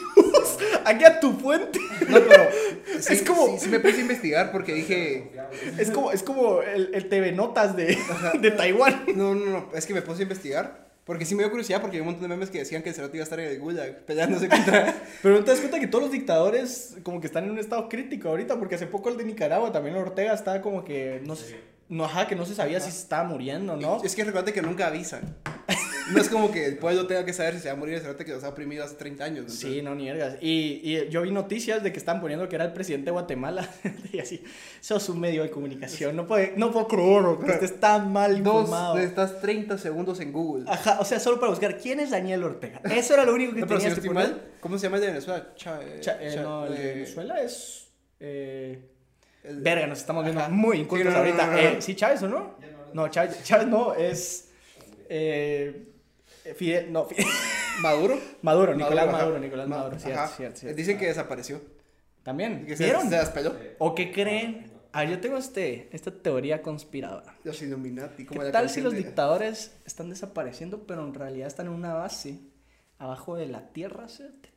Aquí 0.85 1.03
a 1.03 1.19
tu 1.19 1.33
fuente. 1.33 1.77
No, 2.07 2.19
pero. 2.25 2.43
sí, 3.01 3.13
Es 3.13 3.23
como- 3.23 3.47
Sí, 3.57 3.65
sí 3.65 3.69
me 3.69 3.81
puse 3.81 3.97
a 3.97 4.01
investigar 4.01 4.51
porque 4.53 4.73
dije. 4.75 5.31
Es 5.77 5.91
como, 5.91 6.11
es 6.13 6.23
como 6.23 6.61
el, 6.61 6.93
el 6.95 7.09
TV 7.09 7.33
Notas 7.33 7.75
de, 7.75 7.97
de 8.39 8.51
Taiwán. 8.51 9.03
No, 9.15 9.35
no, 9.35 9.45
no. 9.45 9.69
Es 9.75 9.85
que 9.85 9.93
me 9.93 10.01
puse 10.01 10.21
a 10.21 10.23
investigar. 10.23 10.90
Porque 11.05 11.25
sí 11.25 11.33
me 11.33 11.41
dio 11.43 11.49
curiosidad 11.49 11.81
porque 11.81 11.97
hay 11.97 12.01
un 12.01 12.07
montón 12.07 12.23
de 12.23 12.27
memes 12.29 12.49
que 12.49 12.59
decían 12.59 12.83
que 12.83 12.89
el 12.89 12.95
cerote 12.95 13.17
iba 13.17 13.23
a 13.23 13.25
estar 13.25 13.39
en 13.39 13.51
el 13.51 13.59
Gulag 13.59 14.05
peleándose 14.05 14.47
contra. 14.47 14.93
Pero 15.23 15.35
no 15.35 15.43
te 15.43 15.51
das 15.51 15.59
cuenta 15.59 15.79
que 15.79 15.87
todos 15.87 16.03
los 16.03 16.11
dictadores 16.11 16.97
como 17.03 17.19
que 17.19 17.27
están 17.27 17.45
en 17.45 17.51
un 17.51 17.57
estado 17.57 17.89
crítico 17.89 18.29
ahorita, 18.29 18.59
porque 18.59 18.75
hace 18.75 18.87
poco 18.87 19.09
el 19.09 19.17
de 19.17 19.25
Nicaragua, 19.25 19.71
también 19.71 19.95
Ortega, 19.95 20.33
estaba 20.33 20.61
como 20.61 20.83
que 20.83 21.21
no 21.25 21.35
sé, 21.35 21.59
no, 21.89 22.05
ajá, 22.05 22.27
que 22.27 22.35
no 22.35 22.45
se 22.45 22.55
sabía 22.55 22.79
si 22.79 22.91
se 22.91 22.99
estaba 22.99 23.27
muriendo, 23.27 23.75
¿no? 23.75 24.01
Es 24.03 24.15
que 24.15 24.23
recuerda 24.23 24.51
que 24.53 24.61
nunca 24.61 24.87
avisan. 24.87 25.35
No 26.13 26.21
es 26.21 26.29
como 26.29 26.51
que 26.51 26.65
el 26.65 26.77
pueblo 26.77 27.07
tenga 27.07 27.25
que 27.25 27.33
saber 27.33 27.53
si 27.55 27.61
se 27.61 27.67
va 27.69 27.73
a 27.73 27.77
morir 27.77 27.95
el 27.95 28.01
cerote 28.01 28.25
que 28.25 28.31
los 28.31 28.43
ha 28.43 28.49
oprimido 28.49 28.83
hace 28.83 28.95
30 28.95 29.23
años. 29.23 29.45
¿no? 29.45 29.51
Sí, 29.51 29.81
no 29.81 29.95
niegas. 29.95 30.35
Y, 30.41 30.81
y 30.83 31.09
yo 31.09 31.21
vi 31.21 31.31
noticias 31.31 31.81
de 31.83 31.91
que 31.91 31.97
están 31.99 32.19
poniendo 32.21 32.47
que 32.49 32.55
era 32.55 32.65
el 32.65 32.73
presidente 32.73 33.05
de 33.05 33.11
Guatemala. 33.11 33.67
y 34.13 34.19
así, 34.19 34.43
sos 34.79 35.07
un 35.09 35.19
medio 35.19 35.43
de 35.43 35.49
comunicación. 35.51 36.15
No, 36.15 36.27
puede, 36.27 36.53
no 36.57 36.71
puedo 36.71 36.87
creerlo, 36.87 37.39
que 37.39 37.51
estés 37.51 37.79
tan 37.79 38.11
mal 38.11 38.43
Dos 38.43 38.61
informado. 38.63 38.95
de 38.95 39.03
estas 39.05 39.41
30 39.41 39.77
segundos 39.77 40.19
en 40.19 40.31
Google. 40.31 40.65
Ajá, 40.67 40.97
o 40.99 41.05
sea, 41.05 41.19
solo 41.19 41.39
para 41.39 41.49
buscar 41.51 41.77
quién 41.77 41.99
es 41.99 42.09
Daniel 42.11 42.43
Ortega. 42.43 42.81
Eso 42.93 43.13
era 43.13 43.25
lo 43.25 43.33
único 43.33 43.53
que 43.53 43.61
No, 43.61 43.67
si 43.67 43.73
tenías 43.73 43.93
que 43.93 43.99
estoy 43.99 44.09
poner. 44.09 44.27
mal, 44.29 44.41
¿cómo 44.59 44.77
se 44.77 44.83
llama 44.83 44.97
el 44.97 45.01
de 45.01 45.07
Venezuela? 45.07 45.53
Cha- 45.55 45.79
Cha- 45.99 46.17
eh, 46.21 46.31
Cha- 46.35 46.41
no, 46.43 46.65
el 46.67 46.73
de 46.75 46.89
eh, 46.91 46.93
Venezuela 46.95 47.41
es. 47.41 47.87
eh, 48.19 48.79
el- 49.43 49.61
Verga, 49.61 49.87
nos 49.87 49.99
estamos 49.99 50.23
viendo 50.23 50.41
Ajá. 50.41 50.49
muy 50.49 50.79
incultos 50.79 51.11
no, 51.11 51.19
ahorita. 51.19 51.45
no, 51.47 51.51
no, 51.53 51.57
Eh, 51.57 51.71
no. 51.75 51.81
¿Sí, 51.81 51.95
Chávez 51.95 52.21
o 52.23 52.27
no? 52.27 52.55
No, 52.93 53.07
Chávez, 53.09 53.43
Chávez 53.43 53.67
no, 53.67 53.93
es. 53.95 54.49
Eh, 55.09 55.87
Fidel, 56.55 56.91
no, 56.91 57.05
Fidel- 57.07 57.25
¿Maduro? 57.81 58.19
Maduro, 58.41 58.75
Nicolás. 58.75 59.11
Maduro, 59.11 59.39
Nicolás 59.39 59.67
Ma- 59.67 59.77
Maduro, 59.77 59.99
cierto, 59.99 60.27
cierto, 60.35 60.59
cierto. 60.59 60.75
Dicen 60.77 60.97
que 60.97 61.07
desapareció. 61.07 61.61
También, 62.23 62.65
Que 62.65 62.77
se, 62.77 62.83
¿vieron? 62.83 63.09
se 63.09 63.15
despeló. 63.17 63.55
¿O 63.79 63.95
qué 63.95 64.11
creen? 64.11 64.71
A 64.93 65.01
ver, 65.01 65.09
yo 65.11 65.19
tengo 65.21 65.37
este, 65.37 65.89
esta 65.91 66.11
teoría 66.11 66.61
conspiradora. 66.61 67.35
Los 67.43 67.61
Illuminati. 67.61 68.25
Como 68.25 68.41
¿Qué 68.41 68.47
la 68.47 68.51
tal 68.51 68.69
si 68.69 68.81
los 68.81 68.91
de- 68.93 68.99
dictadores 68.99 69.71
están 69.85 70.09
desapareciendo, 70.09 70.85
pero 70.85 71.03
en 71.03 71.13
realidad 71.13 71.47
están 71.47 71.67
en 71.67 71.71
una 71.73 71.93
base 71.93 72.39
abajo 72.99 73.35
de 73.35 73.47
la 73.47 73.69
tierra. 73.69 74.05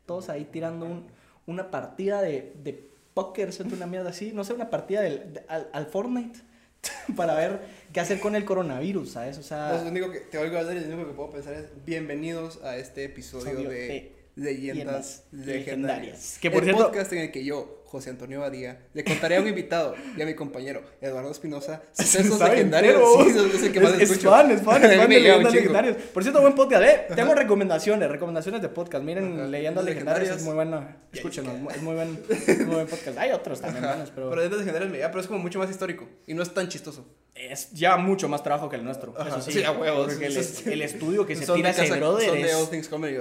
Todos 0.06 0.28
ahí 0.28 0.44
tirando 0.44 0.87
un- 0.87 1.06
una 1.46 1.70
partida 1.70 2.20
de, 2.20 2.52
de 2.62 2.90
póker, 3.14 3.52
¿cierto? 3.52 3.76
Una 3.76 3.87
mierda 3.87 4.10
así, 4.10 4.32
no 4.32 4.44
sé, 4.44 4.52
una 4.54 4.69
partida 4.70 5.00
del- 5.02 5.32
de- 5.34 5.44
al, 5.48 5.69
al 5.72 5.87
Fortnite 5.87 6.40
para 7.16 7.34
ver 7.37 7.60
qué 7.94 8.00
hacer 8.00 8.19
con 8.20 8.35
el 8.35 8.44
coronavirus, 8.44 9.12
¿sabes? 9.12 9.37
O 9.37 9.38
Pues, 9.38 9.46
sea, 9.46 9.81
lo 9.85 9.88
único 9.88 10.11
que 10.11 10.19
te 10.20 10.37
oigo 10.37 10.58
hablar 10.58 10.76
y 10.76 10.81
lo 10.81 10.87
único 10.96 11.08
que 11.11 11.14
puedo 11.14 11.31
pensar 11.31 11.55
es 11.55 11.67
bienvenidos 11.87 12.61
a 12.64 12.76
este 12.76 13.05
episodio 13.05 13.56
de, 13.61 13.69
de 13.69 14.12
Leyendas 14.35 14.35
Leyendas 14.35 15.23
Legendarias. 15.31 15.46
Legendarias. 15.46 16.38
Que, 16.41 16.50
por 16.50 16.58
el 16.64 16.64
cierto- 16.70 16.85
podcast 16.87 17.12
en 17.12 17.19
el 17.20 17.31
que 17.32 17.44
yo, 17.44 17.83
José 17.94 18.11
Antonio 18.11 18.41
Badía, 18.41 18.88
le 18.93 19.05
contaré 19.05 19.37
a 19.37 19.41
un 19.41 19.46
invitado 19.46 19.94
y 20.17 20.20
a 20.20 20.26
mi 20.26 20.35
compañero 20.35 20.82
Eduardo 21.00 21.31
Espinosa 21.31 21.81
sucesos 21.93 22.41
legendarios. 22.41 23.00
Sí, 23.23 23.38
es 23.55 23.62
el 23.62 23.73
que 23.73 23.81
más 23.81 23.94
es, 23.94 24.11
es 24.11 24.20
fan, 24.20 24.50
es 24.50 24.62
fan, 24.62 24.85
es 24.85 24.96
fan 24.99 25.08
de 25.08 25.20
Leyendas. 25.20 25.55
Legendarias. 25.55 25.96
Por 26.12 26.25
cierto, 26.25 26.41
buen 26.41 26.56
podcast, 26.56 26.82
eh. 26.82 27.06
Tengo 27.14 27.37
recomendaciones, 27.37 28.11
recomendaciones 28.11 28.62
de 28.62 28.68
podcast. 28.68 29.04
Miren, 29.04 29.38
Ajá. 29.38 29.47
Leyendas 29.47 29.85
Legendarias 29.85 30.37
es 30.38 30.42
muy 30.42 30.54
bueno. 30.54 30.88
Escúchenos, 31.12 31.54
es 31.73 31.83
muy 31.83 31.95
buen, 31.95 32.12
muy 32.66 32.75
buen 32.75 32.87
podcast. 32.88 33.16
Hay 33.16 33.30
otros 33.30 33.61
también 33.61 33.85
buenos, 33.85 34.11
pero... 34.11 34.28
Pero 34.30 34.42
Leyendas 34.42 34.59
Legendarias 34.59 34.90
me 34.90 34.99
pero 34.99 35.21
es 35.21 35.26
como 35.28 35.38
mucho 35.38 35.61
más 35.61 35.71
histórico 35.71 36.09
y 36.26 36.35
no 36.35 36.42
es 36.42 36.52
tan 36.52 36.68
chistoso. 36.68 37.07
es 37.37 37.71
ya 37.71 37.97
mucho 37.97 38.28
más 38.28 38.42
trabajo 38.42 38.68
que 38.68 38.75
el 38.75 38.85
nuestro. 38.85 39.14
Ajá, 39.16 39.28
Eso 39.28 39.42
sí, 39.42 39.52
sí, 39.52 39.62
a 39.62 39.71
huevos. 39.71 40.07
Porque 40.09 40.26
el, 40.26 40.37
el 40.37 40.83
estudio 40.83 41.25
que 41.25 41.37
se 41.37 41.47
Son 41.47 41.57
tira 41.57 41.71
ese 41.71 41.88
brother 41.97 42.28
Son 42.28 42.42
de 42.42 42.54
All. 42.54 42.68
Things 42.68 42.88
Comedy. 42.88 43.14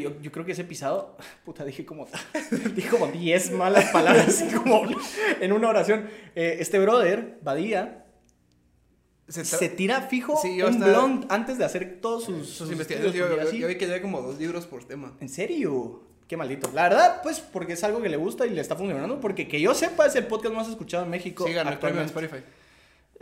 yo, 0.00 0.20
yo 0.20 0.30
creo 0.32 0.44
que 0.44 0.52
ese 0.52 0.62
pisado, 0.62 1.16
puta, 1.44 1.64
dije 1.64 1.84
como, 1.84 2.06
dije 2.74 2.88
como 2.88 3.08
10 3.08 3.50
malas 3.52 3.90
palabras, 3.90 4.19
así 4.28 4.46
como 4.48 4.82
en 5.40 5.52
una 5.52 5.68
oración. 5.68 6.08
Eh, 6.34 6.58
este 6.60 6.78
brother, 6.78 7.38
Badía, 7.42 8.06
Se 9.28 9.68
tira 9.68 10.02
fijo 10.02 10.38
Sí, 10.40 10.60
un 10.62 10.80
blond 10.80 11.26
antes 11.28 11.58
de 11.58 11.64
hacer 11.64 11.98
todos 12.00 12.24
sus, 12.24 12.48
sus 12.48 12.70
investigaciones. 12.70 13.52
Yo, 13.52 13.68
vi 13.68 13.76
que 13.76 13.86
leía 13.86 14.02
como 14.02 14.20
dos 14.22 14.38
libros 14.38 14.66
por 14.66 14.84
tema. 14.84 15.16
¿En 15.20 15.28
serio? 15.28 16.02
Qué 16.26 16.36
maldito. 16.36 16.70
La 16.72 16.84
verdad, 16.84 17.20
pues, 17.22 17.40
porque 17.40 17.72
es 17.72 17.82
algo 17.82 18.00
que 18.00 18.08
le 18.08 18.16
gusta 18.16 18.46
y 18.46 18.50
le 18.50 18.60
está 18.60 18.76
funcionando. 18.76 19.20
Porque 19.20 19.48
que 19.48 19.60
yo 19.60 19.74
sepa, 19.74 20.06
es 20.06 20.14
el 20.14 20.26
podcast 20.26 20.54
más 20.54 20.68
escuchado 20.68 21.04
en 21.04 21.10
México. 21.10 21.44
Sí, 21.44 21.52
ganó 21.52 21.70
el 21.70 21.78
premio 21.78 22.00
en 22.00 22.06
actualmente. 22.06 22.36
Spotify. 22.36 22.59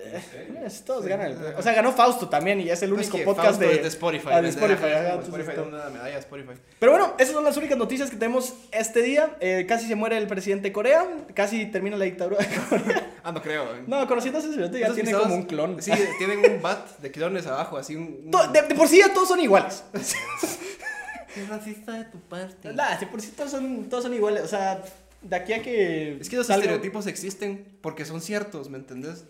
Eh, 0.01 0.69
todos 0.87 1.05
ganan 1.07 1.33
el. 1.33 1.55
O 1.57 1.63
sea, 1.63 1.73
ganó 1.73 1.93
Fausto 1.93 2.29
también 2.29 2.61
y 2.61 2.71
es 2.71 2.81
el 2.83 2.91
Pues 2.91 3.09
único 3.09 3.19
que 3.19 3.25
podcast 3.25 3.59
de, 3.59 3.73
es 3.75 3.83
de 3.83 3.89
Spotify. 3.89 4.29
Ah, 4.31 4.37
de 4.37 4.43
¿me 4.43 4.49
Spotify, 4.51 4.85
entonces 4.85 5.35
Spotify, 5.35 5.61
una 5.67 5.89
medalla 5.91 6.15
de 6.15 6.21
Spotify. 6.21 6.53
Pero 6.79 6.93
bueno, 6.93 7.15
esas 7.19 7.35
son 7.35 7.43
las 7.43 7.57
únicas 7.57 7.77
noticias 7.77 8.09
que 8.09 8.17
tenemos 8.17 8.55
este 8.71 9.03
día. 9.03 9.37
Eh, 9.41 9.67
casi 9.69 9.89
se 9.89 9.97
muere 9.97 10.17
el 10.17 10.29
presidente 10.29 10.69
de 10.69 10.73
Corea. 10.73 11.05
Casi 11.35 11.67
termina 11.67 11.97
la 11.97 12.05
dictadura 12.05 12.39
de 12.39 12.47
Corea. 12.69 13.05
Ah, 13.25 13.33
no 13.33 13.43
creo. 13.43 13.67
No, 13.87 14.07
conociendo 14.07 14.39
a 14.39 14.41
ese 14.43 14.55
cerote 14.55 14.81
ya 14.81 14.95
tiene 14.95 15.13
como 15.13 15.35
un 15.35 15.43
clon. 15.43 15.83
Sí, 15.83 15.91
tienen 16.17 16.39
un 16.51 16.63
bat 16.63 16.99
de 16.99 17.11
clones 17.11 17.47
abajo, 17.47 17.77
así 17.77 17.95
un. 17.97 18.31
de, 18.31 18.63
de 18.63 18.75
por 18.75 18.89
sí 18.89 18.99
ya 18.99 19.13
todos 19.13 19.29
son 19.29 19.41
iguales. 19.41 19.85
Qué 21.35 21.45
racista 21.47 21.93
de 21.93 22.05
tu 22.05 22.21
parte. 22.21 22.73
Nada, 22.73 22.97
de 22.97 23.07
por 23.07 23.21
sí 23.21 23.33
todos 23.37 23.51
son, 23.51 23.89
todos 23.91 24.05
son 24.05 24.15
iguales. 24.15 24.45
O 24.45 24.49
sea, 24.49 24.83
de 25.21 25.37
aquí 25.37 25.53
a 25.53 25.61
que. 25.63 26.17
Es 26.21 26.31
que 26.31 26.37
los 26.37 26.49
salga- 26.49 26.61
estereotipos 26.63 27.07
existen 27.07 27.67
porque 27.83 28.05
son 28.07 28.21
ciertos, 28.23 28.71
¿me 28.71 28.79
entendés? 28.79 29.25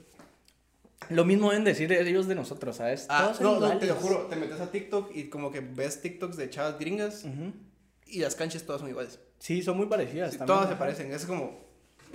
Lo 1.10 1.24
mismo 1.24 1.50
deben 1.50 1.64
decir 1.64 1.90
ellos 1.92 2.26
de 2.28 2.34
nosotros, 2.34 2.76
¿sabes? 2.76 3.06
Ah, 3.08 3.32
no, 3.40 3.58
no, 3.60 3.78
te 3.78 3.86
lo 3.86 3.94
juro, 3.94 4.26
te 4.26 4.36
metes 4.36 4.60
a 4.60 4.70
TikTok 4.70 5.10
y 5.14 5.28
como 5.30 5.50
que 5.50 5.60
ves 5.60 6.02
TikToks 6.02 6.36
de 6.36 6.50
chavas 6.50 6.78
gringas 6.78 7.24
Ujú. 7.24 7.52
y 8.06 8.18
las 8.20 8.34
canchas 8.34 8.64
todas 8.64 8.80
son 8.80 8.90
iguales. 8.90 9.18
Sí, 9.38 9.62
son 9.62 9.76
muy 9.76 9.86
parecidas. 9.86 10.32
Sí, 10.32 10.38
también. 10.38 10.56
todas 10.58 10.70
se 10.70 10.76
parecen, 10.76 11.12
es 11.12 11.24
como... 11.24 11.66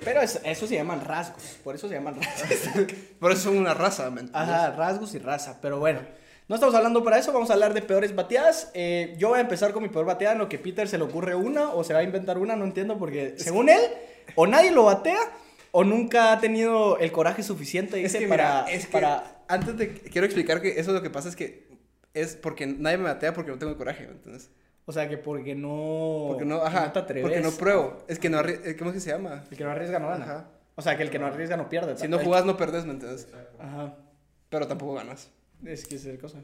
Pero 0.04 0.22
es- 0.22 0.42
eso 0.44 0.68
se 0.68 0.76
llaman 0.76 1.02
rasgos, 1.06 1.42
por 1.64 1.76
eso 1.76 1.88
se 1.88 1.94
llaman 1.96 2.16
rasgos. 2.16 2.88
Por 3.20 3.32
eso 3.32 3.42
son 3.44 3.58
una 3.58 3.74
raza, 3.74 4.10
¿me? 4.10 4.24
Ajá, 4.34 4.72
rasgos 4.72 5.14
y 5.16 5.20
raza, 5.20 5.60
pero 5.62 5.80
bueno. 5.80 6.02
No 6.50 6.56
estamos 6.56 6.76
hablando 6.76 7.04
para 7.04 7.18
eso, 7.20 7.32
vamos 7.32 7.50
a 7.52 7.54
hablar 7.54 7.74
de 7.74 7.82
peores 7.82 8.14
bateadas. 8.14 8.70
Eh, 8.74 9.16
yo 9.18 9.30
voy 9.30 9.38
a 9.38 9.42
empezar 9.42 9.72
con 9.72 9.82
mi 9.82 9.90
peor 9.90 10.06
bateada, 10.06 10.34
en 10.34 10.40
lo 10.40 10.50
que 10.50 10.60
Peter 10.60 10.88
se 10.90 10.98
le 10.98 11.06
ocurre 11.06 11.36
una 11.36 11.70
o 11.70 11.84
se 11.86 11.94
va 11.94 12.00
a 12.00 12.04
inventar 12.04 12.38
una, 12.38 12.56
no 12.58 12.66
entiendo, 12.66 12.98
porque 13.00 13.36
según 13.38 13.70
él, 13.70 13.80
o 14.36 14.46
nadie 14.46 14.72
lo 14.72 14.84
batea 14.84 15.20
o 15.76 15.84
nunca 15.84 16.32
ha 16.32 16.40
tenido 16.40 16.98
el 17.00 17.12
coraje 17.12 17.42
suficiente, 17.42 17.98
Es 17.98 18.14
dice, 18.14 18.24
que 18.24 18.30
para... 18.30 18.64
mira, 18.66 18.72
es 18.76 18.86
que 18.86 18.92
para... 18.92 19.44
antes 19.48 19.76
de... 19.76 19.92
Quiero 19.94 20.26
explicar 20.26 20.62
que 20.62 20.80
eso 20.80 20.94
lo 20.94 21.02
que 21.02 21.10
pasa 21.10 21.28
es 21.30 21.36
que 21.36 21.68
es 22.14 22.36
porque 22.36 22.68
nadie 22.68 22.98
me 23.00 23.06
batea 23.06 23.34
porque 23.34 23.50
no 23.52 23.58
tengo 23.58 23.76
coraje, 23.76 24.06
¿me 24.06 24.12
entiendes? 24.14 24.52
O 24.86 24.92
sea, 24.92 25.10
que 25.10 25.18
porque 25.18 25.56
no... 25.56 26.26
Porque 26.30 26.46
no, 26.46 26.62
ajá, 26.62 26.94
te 26.94 27.00
atreves. 27.00 27.24
porque 27.24 27.42
no 27.42 27.52
pruebo. 27.52 27.98
Es 28.08 28.20
que 28.20 28.30
no, 28.30 28.38
arri- 28.40 28.60
eh, 28.64 28.76
¿cómo 28.78 28.92
es 28.92 28.96
que 28.96 29.00
se 29.02 29.10
llama? 29.10 29.44
El 29.50 29.58
que 29.58 29.64
no 29.64 29.72
arriesga 29.72 29.98
no 29.98 30.10
gana. 30.10 30.26
Ajá. 30.26 30.48
O 30.76 30.82
sea, 30.82 30.96
que 30.96 31.04
el 31.04 31.10
que 31.10 31.18
no 31.20 31.26
arriesga 31.26 31.58
no 31.58 31.70
pierde. 31.70 31.98
Si 31.98 32.08
no 32.08 32.20
jugás 32.20 32.46
no 32.46 32.56
perdés, 32.56 32.86
¿me 32.86 32.92
entiendes? 32.94 33.28
Ajá. 33.60 33.96
Pero 34.50 34.68
tampoco 34.68 34.94
ganas. 34.94 35.32
Es 35.66 35.88
que 35.88 35.96
es 35.96 36.06
el 36.06 36.20
cosa. 36.20 36.38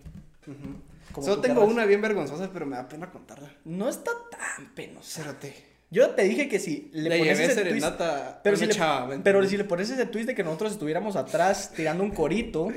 Solo 1.13 1.41
tengo 1.41 1.59
querrás. 1.61 1.73
una 1.73 1.85
bien 1.85 2.01
vergonzosa, 2.01 2.49
pero 2.51 2.65
me 2.65 2.75
da 2.77 2.87
pena 2.87 3.11
contarla. 3.11 3.51
No 3.65 3.89
está 3.89 4.11
tan 4.31 4.73
penosa. 4.73 5.21
Cérate. 5.23 5.53
Yo 5.91 6.09
te 6.11 6.23
dije 6.23 6.47
que 6.47 6.59
si 6.59 6.89
le, 6.93 7.09
Le, 7.09 7.17
pones 7.19 7.39
ese 7.39 7.65
twist- 7.65 8.35
Pero 8.43 8.55
si, 8.57 8.65
le, 8.67 8.73
chava, 8.73 9.07
¿me 9.07 9.19
pero 9.19 9.43
si 9.47 9.57
le 9.57 9.63
pones 9.63 9.89
ese 9.89 10.05
twist 10.05 10.27
de 10.27 10.35
que 10.35 10.43
nosotros 10.43 10.71
estuviéramos 10.73 11.15
atrás 11.15 11.71
tirando 11.75 12.03
un 12.03 12.11
corito, 12.11 12.67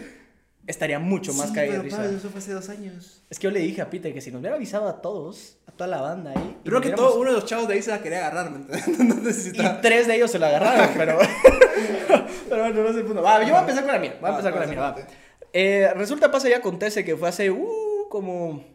estaría 0.67 0.99
mucho 0.99 1.35
más 1.35 1.49
Sí, 1.49 1.55
caído 1.55 1.73
de 1.75 1.79
pero, 1.81 1.85
risa. 1.91 1.97
padre, 1.99 2.17
eso 2.17 2.31
fue 2.31 2.39
hace 2.39 2.53
dos 2.53 2.69
años. 2.71 3.23
Es 3.29 3.39
que 3.39 3.45
yo 3.45 3.51
le 3.51 3.61
dije 3.61 3.83
a 3.83 3.91
Peter 3.91 4.15
que 4.15 4.21
si 4.23 4.31
nos 4.31 4.41
hubiera 4.41 4.57
avisado 4.57 4.89
a 4.89 5.03
todos, 5.03 5.59
a 5.67 5.73
toda 5.73 5.89
la 5.89 6.01
banda 6.01 6.31
ahí. 6.35 6.57
Creo 6.65 6.81
que 6.81 6.91
todo 6.91 7.19
uno 7.21 7.31
de 7.31 7.37
los 7.37 7.45
chavos 7.45 7.69
de 7.69 7.75
ahí 7.75 7.83
se 7.83 7.91
la 7.91 8.01
quería 8.01 8.27
agarrar, 8.27 8.51
¿me 8.51 8.59
entiendes? 8.59 9.53
No 9.57 9.63
Y 9.63 9.81
tres 9.83 10.07
de 10.07 10.17
ellos 10.17 10.31
se 10.31 10.39
lo 10.39 10.47
agarraron, 10.47 10.91
pero. 10.97 11.19
pero 12.49 12.63
bueno, 12.63 12.83
no 12.83 12.89
es 12.89 12.97
el 12.97 13.05
punto. 13.05 13.23
Va, 13.23 13.41
yo 13.43 13.49
voy 13.49 13.57
a 13.57 13.61
empezar 13.61 13.83
con 13.85 13.93
la 13.93 13.99
mía. 13.99 14.17
Voy 14.21 14.29
a 14.29 14.33
Va, 14.33 14.39
empezar 14.39 14.53
con 14.53 14.61
la 14.61 14.67
va, 14.67 14.73
mía, 14.95 15.03
va. 15.05 15.07
Eh, 15.53 15.91
resulta, 15.97 16.31
pasa 16.31 16.49
y 16.49 16.55
acontece 16.55 17.05
que 17.05 17.15
fue 17.17 17.29
hace. 17.29 17.51
Uh, 17.51 18.09
como. 18.09 18.72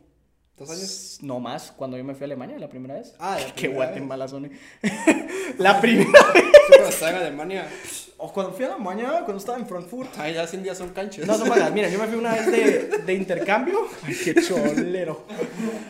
¿Dos 0.57 0.69
años? 0.71 1.17
No 1.21 1.39
más, 1.39 1.71
cuando 1.75 1.97
yo 1.97 2.03
me 2.03 2.15
fui 2.15 2.23
a 2.23 2.25
Alemania 2.25 2.57
la 2.57 2.67
primera 2.67 2.95
vez. 2.95 3.13
Ah, 3.19 3.37
la 3.39 3.53
Qué 3.55 3.67
Guatemala 3.67 4.27
son. 4.27 4.49
la 5.59 5.79
primera 5.79 6.09
vez. 6.33 6.43
Cuando 6.67 6.89
estaba 6.89 7.11
en 7.11 7.17
Alemania, 7.17 7.67
O 8.17 8.33
cuando 8.33 8.53
fui 8.53 8.65
a 8.65 8.73
Alemania, 8.73 9.07
cuando 9.23 9.37
estaba 9.37 9.59
en 9.59 9.67
Frankfurt. 9.67 10.09
ay, 10.17 10.33
ya 10.33 10.47
100 10.47 10.63
días 10.63 10.77
son 10.77 10.89
canchas. 10.89 11.27
No, 11.27 11.37
no 11.37 11.45
pagas. 11.45 11.71
Mira, 11.71 11.89
yo 11.89 11.99
me 11.99 12.07
fui 12.07 12.17
una 12.17 12.33
vez 12.33 12.47
de, 12.51 12.97
de 13.05 13.13
intercambio. 13.13 13.87
Ay, 14.03 14.15
qué 14.23 14.33
cholero. 14.41 15.25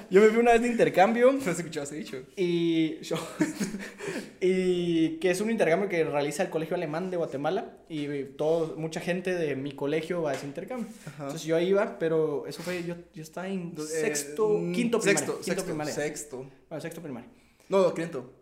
Yo 0.10 0.22
me 0.22 0.28
fui 0.30 0.38
una 0.38 0.54
vez 0.54 0.62
de 0.62 0.68
intercambio. 0.70 1.32
No 1.46 1.52
has 1.52 1.58
escuchado 1.60 1.84
ese 1.86 1.96
dicho. 1.96 2.24
Y, 2.36 3.00
yo- 3.02 3.18
y 4.42 5.18
que 5.20 5.32
es 5.32 5.42
un 5.42 5.50
intercambio 5.52 5.90
que 5.90 6.04
realiza 6.04 6.44
el 6.44 6.50
Colegio 6.50 6.76
Alemán 6.76 7.10
de 7.10 7.18
Guatemala 7.18 7.78
y 7.90 8.24
todo, 8.38 8.76
mucha 8.78 9.00
gente 9.02 9.34
de 9.36 9.56
mi 9.56 9.72
colegio 9.74 10.22
va 10.22 10.32
a 10.32 10.34
ese 10.36 10.46
intercambio. 10.46 10.88
Ajá. 11.06 11.24
Entonces 11.26 11.44
yo 11.48 11.56
ahí 11.56 11.70
iba, 11.70 11.98
pero 12.00 12.46
eso 12.48 12.62
fue, 12.64 12.84
yo, 12.84 12.96
yo 13.14 13.22
estaba 13.24 13.48
en 13.48 13.74
Eh, 13.78 13.82
sexto, 13.82 14.50
mm, 14.50 14.72
quinto 14.74 15.00
primaria. 15.00 15.20
Sexto, 15.20 15.34
quinto 15.34 15.46
sexto, 15.46 15.66
primaria. 15.66 15.94
sexto. 15.94 16.38
Bueno, 16.70 16.82
sexto 16.82 17.02
primaria. 17.02 17.30
No, 17.70 17.94
quinto. 17.94 18.34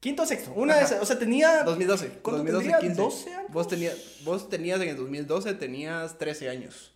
Quinto 0.00 0.22
o 0.22 0.26
sexto, 0.26 0.52
una 0.54 0.74
de 0.74 0.80
Ajá. 0.80 0.88
esas, 0.88 1.02
o 1.02 1.06
sea, 1.06 1.18
tenía... 1.18 1.62
2012. 1.62 2.08
¿Cuánto 2.22 2.42
2012, 2.52 2.68
tendría? 2.68 2.80
15. 2.80 3.02
12 3.02 3.34
años. 3.34 3.52
Vos 3.52 3.68
tenías, 3.68 4.20
vos 4.24 4.48
tenías 4.50 4.80
en 4.82 4.88
el 4.90 4.96
2012, 4.96 5.54
tenías 5.54 6.18
13 6.18 6.48
años. 6.50 6.92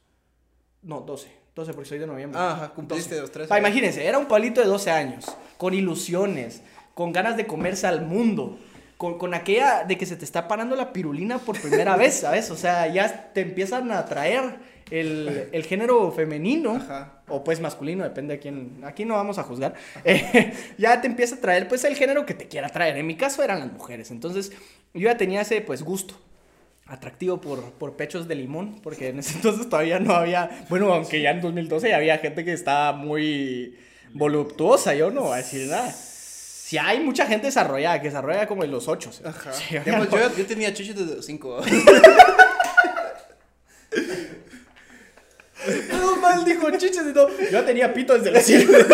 No, 0.83 1.01
12, 1.01 1.29
12 1.59 1.73
porque 1.75 1.89
soy 1.89 1.99
de 1.99 2.07
noviembre. 2.07 2.41
Ajá, 2.41 2.69
cumpliste 2.69 3.17
12. 3.17 3.21
los 3.21 3.33
13. 3.33 3.49
Pa, 3.49 3.59
imagínense, 3.59 4.07
era 4.07 4.17
un 4.17 4.27
palito 4.27 4.61
de 4.61 4.69
12 4.69 4.91
años, 4.91 5.27
con 5.57 5.75
ilusiones, 5.75 6.63
con 6.95 7.13
ganas 7.13 7.37
de 7.37 7.47
comerse 7.47 7.87
al 7.89 8.03
mundo, 8.03 8.59
con, 8.97 9.19
con 9.19 9.35
aquella 9.35 9.85
de 9.85 9.99
que 9.99 10.07
se 10.07 10.17
te 10.17 10.25
está 10.25 10.47
parando 10.47 10.77
la 10.77 10.93
pirulina 10.93 11.39
por 11.39 11.61
primera 11.61 11.97
vez, 11.97 12.15
¿sabes? 12.21 12.51
O 12.51 12.57
sea, 12.57 12.87
ya 12.87 13.33
te 13.33 13.41
empiezan 13.41 13.91
a 13.91 13.99
atraer 13.99 14.79
el, 14.91 15.49
el 15.51 15.65
género 15.65 16.13
femenino, 16.13 16.77
Ajá. 16.77 17.23
o 17.27 17.43
pues 17.43 17.61
masculino, 17.61 18.05
depende 18.05 18.35
de 18.35 18.41
quién, 18.41 18.81
aquí 18.85 19.05
no 19.05 19.15
vamos 19.15 19.39
a 19.39 19.43
juzgar, 19.43 19.75
Eh, 20.05 20.53
ya 20.79 21.01
te 21.01 21.09
empieza 21.09 21.35
a 21.35 21.41
traer 21.41 21.67
pues 21.67 21.83
el 21.85 21.97
género 21.97 22.25
que 22.25 22.35
te 22.35 22.47
quiera 22.47 22.69
traer. 22.69 22.97
En 22.97 23.07
mi 23.07 23.17
caso 23.17 23.43
eran 23.43 23.59
las 23.59 23.73
mujeres, 23.73 24.13
entonces 24.13 24.53
yo 24.95 25.09
ya 25.09 25.17
tenía 25.17 25.41
ese 25.41 25.61
pues 25.61 25.83
gusto 25.83 26.15
atractivo 26.89 27.41
por, 27.41 27.73
por 27.73 27.97
pechos 27.97 28.27
de 28.27 28.35
limón, 28.35 28.81
porque 28.83 29.09
en 29.09 29.19
ese 29.19 29.35
entonces 29.37 29.69
todavía 29.69 30.01
no 30.01 30.15
había, 30.15 30.65
bueno, 30.69 30.93
aunque 30.93 31.21
ya 31.21 31.31
en 31.31 31.41
2012 31.41 31.91
ya 31.91 31.97
había 31.97 32.19
gente 32.19 32.45
que 32.45 32.53
estaba 32.53 32.93
muy 32.93 33.79
voluptuosa, 34.15 34.95
yo 34.95 35.11
no 35.11 35.23
voy 35.23 35.35
a 35.35 35.37
decir 35.37 35.69
nada. 35.69 35.93
Si 35.93 36.77
hay 36.77 37.01
mucha 37.01 37.27
gente 37.27 37.47
desarrollada, 37.47 38.01
que 38.01 38.09
desarrolla 38.09 38.47
como 38.47 38.65
en 38.65 38.71
los 38.71 38.89
8. 38.89 39.11
Ajá. 39.25 39.53
Digamos, 39.85 40.11
yo, 40.11 40.37
yo 40.37 40.47
tenía 40.47 40.73
chuches 40.75 40.97
desde 40.97 41.17
los 41.17 41.25
5. 41.25 41.61
Todo 45.91 46.17
mal 46.17 46.45
dijo 46.45 46.71
chiches 46.73 47.03
y 47.09 47.13
todo. 47.13 47.31
Yo 47.51 47.65
tenía 47.65 47.93
pito 47.93 48.15
desde 48.15 48.31
los 48.31 48.43
7. 48.45 48.87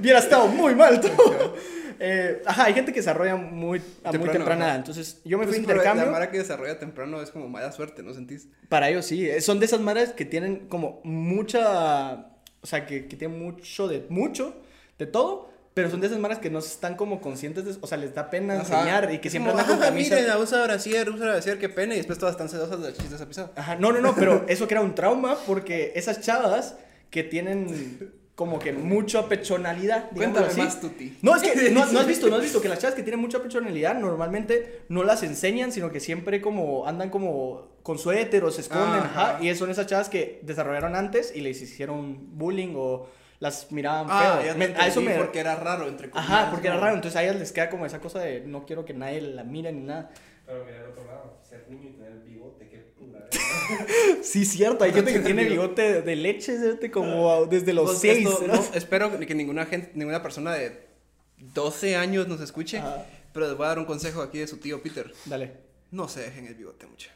Hubiera 0.00 0.18
estado 0.18 0.46
muy 0.48 0.74
mal 0.74 1.00
todo. 1.00 1.54
Eh, 2.02 2.42
ajá, 2.46 2.64
hay 2.64 2.72
gente 2.72 2.92
que 2.94 3.00
desarrolla 3.00 3.36
muy, 3.36 3.78
a 4.02 4.08
muy 4.08 4.12
Temprano, 4.12 4.32
temprana 4.32 4.64
ajá. 4.64 4.70
edad. 4.70 4.76
Entonces, 4.78 5.20
yo 5.24 5.36
me 5.36 5.44
fui 5.44 5.52
a 5.54 5.58
Pues, 5.58 5.68
intercambio. 5.70 6.06
La 6.06 6.10
mara 6.12 6.30
que 6.30 6.38
desarrolla 6.38 6.78
temprano 6.78 7.20
es 7.20 7.30
como 7.30 7.46
mala 7.48 7.70
suerte, 7.72 8.02
¿no 8.02 8.14
sentís? 8.14 8.48
Para 8.70 8.88
ellos 8.88 9.04
sí, 9.04 9.28
eh, 9.28 9.40
son 9.42 9.60
de 9.60 9.66
esas 9.66 9.80
madres 9.80 10.10
que 10.12 10.24
tienen 10.24 10.66
como 10.68 11.00
mucha, 11.04 12.26
o 12.62 12.66
sea, 12.66 12.86
que, 12.86 13.06
que 13.06 13.16
tienen 13.16 13.38
mucho 13.38 13.86
de, 13.86 14.06
mucho 14.08 14.56
de 14.98 15.06
todo, 15.06 15.50
pero 15.74 15.90
son 15.90 16.00
de 16.00 16.06
esas 16.08 16.18
madres 16.18 16.38
que 16.38 16.50
no 16.50 16.58
están 16.60 16.96
como 16.96 17.20
conscientes 17.20 17.64
de, 17.64 17.74
o 17.80 17.86
sea, 17.86 17.96
les 17.98 18.14
da 18.14 18.28
pena 18.30 18.54
Ajá. 18.60 18.62
enseñar 18.62 19.12
y 19.12 19.18
que 19.18 19.30
siempre 19.30 19.52
andan 19.52 19.66
con 19.66 19.76
"Ah, 19.76 19.86
camisa. 19.86 20.16
Miren, 20.16 20.36
usa 20.38 20.62
brasier, 20.64 21.08
usa 21.10 21.26
brasier, 21.26 21.58
qué 21.58 21.68
pena. 21.68 21.94
Y 21.94 21.98
después 21.98 22.18
todas 22.18 22.32
están 22.34 22.48
celosas 22.48 22.78
de 22.80 22.86
las 22.88 22.94
chichis 22.94 23.10
de 23.10 23.16
esa 23.16 23.26
pisada. 23.28 23.52
Ajá, 23.56 23.76
no, 23.76 23.92
no, 23.92 24.00
no, 24.00 24.14
pero 24.14 24.44
eso 24.48 24.66
era 24.70 24.80
un 24.80 24.94
trauma 24.94 25.36
porque 25.46 25.92
esas 25.94 26.20
chavas 26.22 26.76
que 27.10 27.22
tienen 27.22 28.10
como 28.40 28.58
que 28.58 28.72
mucha 28.72 29.28
pechonalidad, 29.28 30.08
Cuéntame 30.14 30.46
así. 30.46 30.62
más, 30.62 30.80
Tuti. 30.80 31.18
No, 31.20 31.36
es 31.36 31.42
que 31.42 31.70
no, 31.72 31.84
no 31.92 32.00
has 32.00 32.06
visto, 32.06 32.26
no 32.30 32.36
has 32.36 32.40
visto 32.42 32.62
que 32.62 32.70
las 32.70 32.78
chavas 32.78 32.94
que 32.94 33.02
tienen 33.02 33.20
mucha 33.20 33.38
personalidad 33.42 33.94
normalmente 33.98 34.80
no 34.88 35.02
las 35.04 35.22
enseñan, 35.22 35.72
sino 35.72 35.90
que 35.92 36.00
siempre 36.00 36.40
como 36.40 36.86
andan 36.86 37.10
como 37.10 37.68
con 37.82 37.98
suéter 37.98 38.42
o 38.44 38.50
se 38.50 38.62
esconden, 38.62 39.02
Ajá. 39.02 39.32
ajá, 39.36 39.44
y 39.44 39.54
son 39.54 39.68
esas 39.70 39.86
chavas 39.86 40.08
que 40.08 40.40
desarrollaron 40.42 40.96
antes 40.96 41.36
y 41.36 41.42
les 41.42 41.60
hicieron 41.60 42.38
bullying 42.38 42.72
o 42.76 43.08
las 43.40 43.70
miraban 43.72 44.06
Ah, 44.08 44.38
feo. 44.38 44.46
ya 44.46 44.52
te 44.54 44.58
Me- 44.58 44.74
a 44.80 44.86
eso 44.86 45.02
me 45.02 45.16
porque 45.16 45.40
era 45.40 45.56
raro, 45.56 45.86
entre 45.86 46.08
comillas. 46.08 46.30
Ajá, 46.30 46.50
porque 46.50 46.68
era 46.68 46.78
raro, 46.78 46.94
entonces 46.94 47.16
a 47.18 47.22
ellas 47.22 47.36
les 47.36 47.52
queda 47.52 47.68
como 47.68 47.84
esa 47.84 48.00
cosa 48.00 48.20
de 48.20 48.40
no 48.40 48.64
quiero 48.64 48.86
que 48.86 48.94
nadie 48.94 49.20
la 49.20 49.44
mire 49.44 49.70
ni 49.70 49.82
nada. 49.82 50.10
Pero 50.46 50.64
mira 50.64 50.78
el 50.78 50.86
otro 50.86 51.04
lado, 51.04 51.36
ser 51.46 51.66
niño 51.68 51.90
y 51.90 51.92
tener 51.92 52.12
el 52.12 52.20
bigote. 52.20 52.69
Sí, 54.22 54.44
cierto, 54.44 54.84
hay 54.84 54.92
gente 54.92 55.12
que 55.12 55.20
tiene 55.20 55.44
bigote 55.44 56.02
de- 56.02 56.16
leche 56.16 56.58
¿cierto? 56.58 56.90
como 56.92 57.46
desde 57.46 57.72
los 57.72 57.86
Pues 57.86 57.98
seis. 57.98 58.28
esto, 58.28 58.46
¿no? 58.46 58.54
no, 58.54 58.64
espero 58.74 59.18
que 59.18 59.34
ninguna 59.34 59.66
gente, 59.66 59.92
ninguna 59.94 60.22
persona 60.22 60.52
de 60.54 60.88
12 61.38 61.96
años 61.96 62.28
nos 62.28 62.40
escuche, 62.40 62.78
Ajá. 62.78 63.06
pero 63.32 63.46
les 63.48 63.56
voy 63.56 63.64
a 63.66 63.68
dar 63.68 63.78
un 63.78 63.84
consejo 63.86 64.22
aquí 64.22 64.38
de 64.38 64.46
su 64.46 64.58
tío 64.58 64.82
Peter. 64.82 65.12
Dale. 65.24 65.52
No 65.90 66.08
se 66.08 66.20
dejen 66.20 66.46
el 66.46 66.54
bigote 66.54 66.86
mucho. 66.86 67.08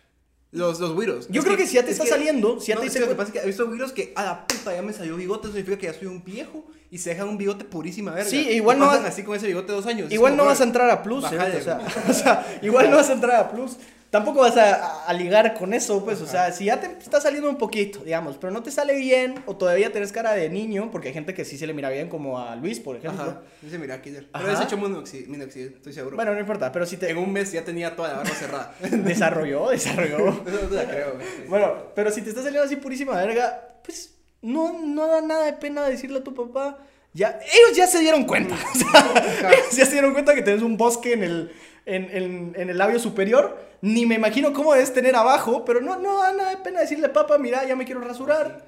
Los, 0.53 0.79
los 0.79 0.93
güiros. 0.95 1.27
Yo 1.29 1.41
Es 1.41 1.45
creo 1.45 1.57
que 1.57 1.67
si 1.67 1.75
ya 1.75 1.85
te 1.85 1.91
es 1.91 1.99
está 1.99 2.09
saliendo, 2.09 2.61
si 2.61 2.69
ya 2.69 2.77
no, 2.77 2.81
te 2.81 2.87
dice 2.87 2.99
que 3.01 3.05
lo 3.07 3.11
que 3.11 3.17
pasa 3.17 3.29
es 3.29 3.33
que 3.33 3.41
he 3.41 3.47
visto 3.47 3.67
güiros 3.67 3.93
que 3.93 4.13
a 4.15 4.23
la 4.25 4.47
puta 4.47 4.73
ya 4.75 4.83
me 4.83 4.93
salió 4.93 5.17
bigote, 5.17 5.49
eso 5.49 5.57
significa 5.57 5.79
que 5.79 5.87
ya 5.87 5.95
soy 5.95 6.07
un 6.07 6.23
viejo 6.25 6.65
y 6.93 6.99
se 6.99 7.11
dejan 7.11 7.29
un 7.29 7.37
bigote 7.39 7.65
purísima 7.65 8.13
verga. 8.13 8.31
Sí, 8.31 8.39
igual 8.51 8.79
no 8.79 8.87
pasan 8.87 9.03
va- 9.05 9.09
así 9.09 9.25
con 9.25 9.35
ese 9.37 9.49
bigote 9.49 9.73
dos 9.73 9.85
años. 9.87 10.13
Igual 10.13 10.35
como, 10.35 10.45
no 10.45 10.49
vas 10.49 10.61
a 10.61 10.65
entrar 10.65 10.89
a 10.91 11.03
plus, 11.03 11.25
¿eh? 11.25 11.37
o, 11.59 11.61
sea, 11.63 11.81
o 12.09 12.13
sea, 12.13 12.59
igual 12.63 12.89
no 12.89 12.97
vas 12.97 13.11
a 13.11 13.15
entrar 13.15 13.35
a 13.37 13.51
plus. 13.51 13.77
Tampoco 14.15 14.43
vas 14.43 14.57
a, 14.57 14.75
a- 14.77 15.05
a 15.07 15.13
ligar 15.13 15.55
con 15.55 15.75
eso, 15.75 16.05
pues, 16.05 16.21
o 16.21 16.27
sea, 16.27 16.53
si 16.53 16.67
ya 16.67 16.79
te 16.79 16.87
está 16.87 17.21
saliendo 17.21 17.51
un 17.51 17.59
poquito, 17.59 18.05
digamos, 18.05 18.37
pero 18.37 18.53
no 18.53 18.63
te 18.63 18.71
sale 18.71 18.95
bien 18.95 19.43
o 19.45 19.57
todavía 19.57 19.91
tenés 19.91 20.13
cara 20.13 20.35
de 20.35 20.49
niño, 20.49 20.89
porque 20.93 21.09
hay 21.09 21.15
gente 21.15 21.35
que 21.35 21.45
sí 21.45 21.59
se 21.59 21.67
le 21.67 21.75
mira 21.75 21.91
bien 21.91 22.09
como 22.09 22.39
a 22.39 22.55
Luis, 22.55 22.79
por 22.79 22.95
ejemplo. 22.95 23.23
Ajá. 23.25 23.41
Dice, 23.61 23.77
mira, 23.77 24.01
Killer. 24.01 24.29
Pero 24.33 24.53
ese 24.53 24.63
hecho 24.63 24.77
minoxidil, 24.77 25.75
estoy 25.75 25.93
seguro. 25.93 26.15
Bueno, 26.15 26.33
no 26.33 26.39
importa, 26.39 26.71
pero 26.71 26.87
si 26.87 26.97
te 26.97 27.11
en 27.11 27.19
un 27.19 27.33
mes 27.33 27.51
ya 27.51 27.65
tenía 27.65 27.97
toda 27.97 28.11
la 28.11 28.15
barba 28.19 28.31
cerrada. 28.37 28.75
desarrolló, 28.81 29.71
desarrolló. 29.71 30.27
No 30.45 30.59
te 30.69 30.75
la 30.77 30.85
creo, 30.89 31.15
güey. 31.15 31.49
Bueno, 31.49 31.73
pero 31.97 32.13
si 32.13 32.23
te 32.23 32.29
está 32.29 32.41
saliendo 32.41 32.65
así 32.67 32.77
purísima 32.77 33.17
verga, 33.17 33.79
pues 33.85 34.15
no, 34.43 34.79
no 34.81 35.09
da 35.09 35.23
nada 35.23 35.45
de 35.47 35.55
pena 35.55 35.89
decirle 35.89 36.19
a 36.21 36.23
tu 36.25 36.33
papá. 36.35 36.79
Ya, 37.15 37.39
ellos 37.41 37.77
ya 37.77 37.87
se 37.87 38.01
dieron 38.01 38.25
cuenta. 38.25 38.55
O 38.75 38.79
sea, 38.79 39.53
ellos 39.53 39.77
ya 39.77 39.87
se 39.87 39.93
dieron 39.93 40.13
cuenta 40.13 40.35
que 40.35 40.43
tenés 40.43 40.63
un 40.63 40.77
bosque 40.77 41.13
en 41.15 41.23
el, 41.23 41.53
en, 41.87 42.05
en- 42.11 42.53
en 42.57 42.71
el 42.71 42.77
labio 42.77 42.99
superior. 42.99 43.57
Ni 43.81 44.05
me 44.07 44.17
imagino 44.17 44.53
cómo 44.53 44.73
debes 44.75 44.93
tener 44.93 45.15
abajo, 45.15 45.65
pero 45.65 45.81
no, 45.81 45.99
no 45.99 46.21
da 46.23 46.33
nada 46.33 46.51
de 46.51 46.57
pena 46.59 46.81
decirle, 46.81 47.09
papá, 47.11 47.39
mira, 47.39 47.65
ya 47.65 47.77
me 47.77 47.85
quiero 47.85 48.01
rasurar. 48.01 48.67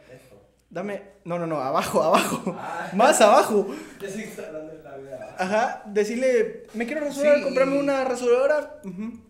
Dame. 0.70 1.02
No, 1.24 1.38
no, 1.38 1.46
no, 1.46 1.60
abajo, 1.60 2.02
abajo. 2.02 2.56
Más 2.92 3.20
abajo. 3.20 3.66
De. 4.00 5.16
Ajá, 5.38 5.82
decirle, 5.86 6.64
me 6.74 6.86
quiero 6.86 7.04
rasurar, 7.04 7.36
Sí. 7.38 7.42
comprarme 7.44 7.78
una 7.78 8.04
rasuradora. 8.04 8.80
Ujú. 8.84 9.20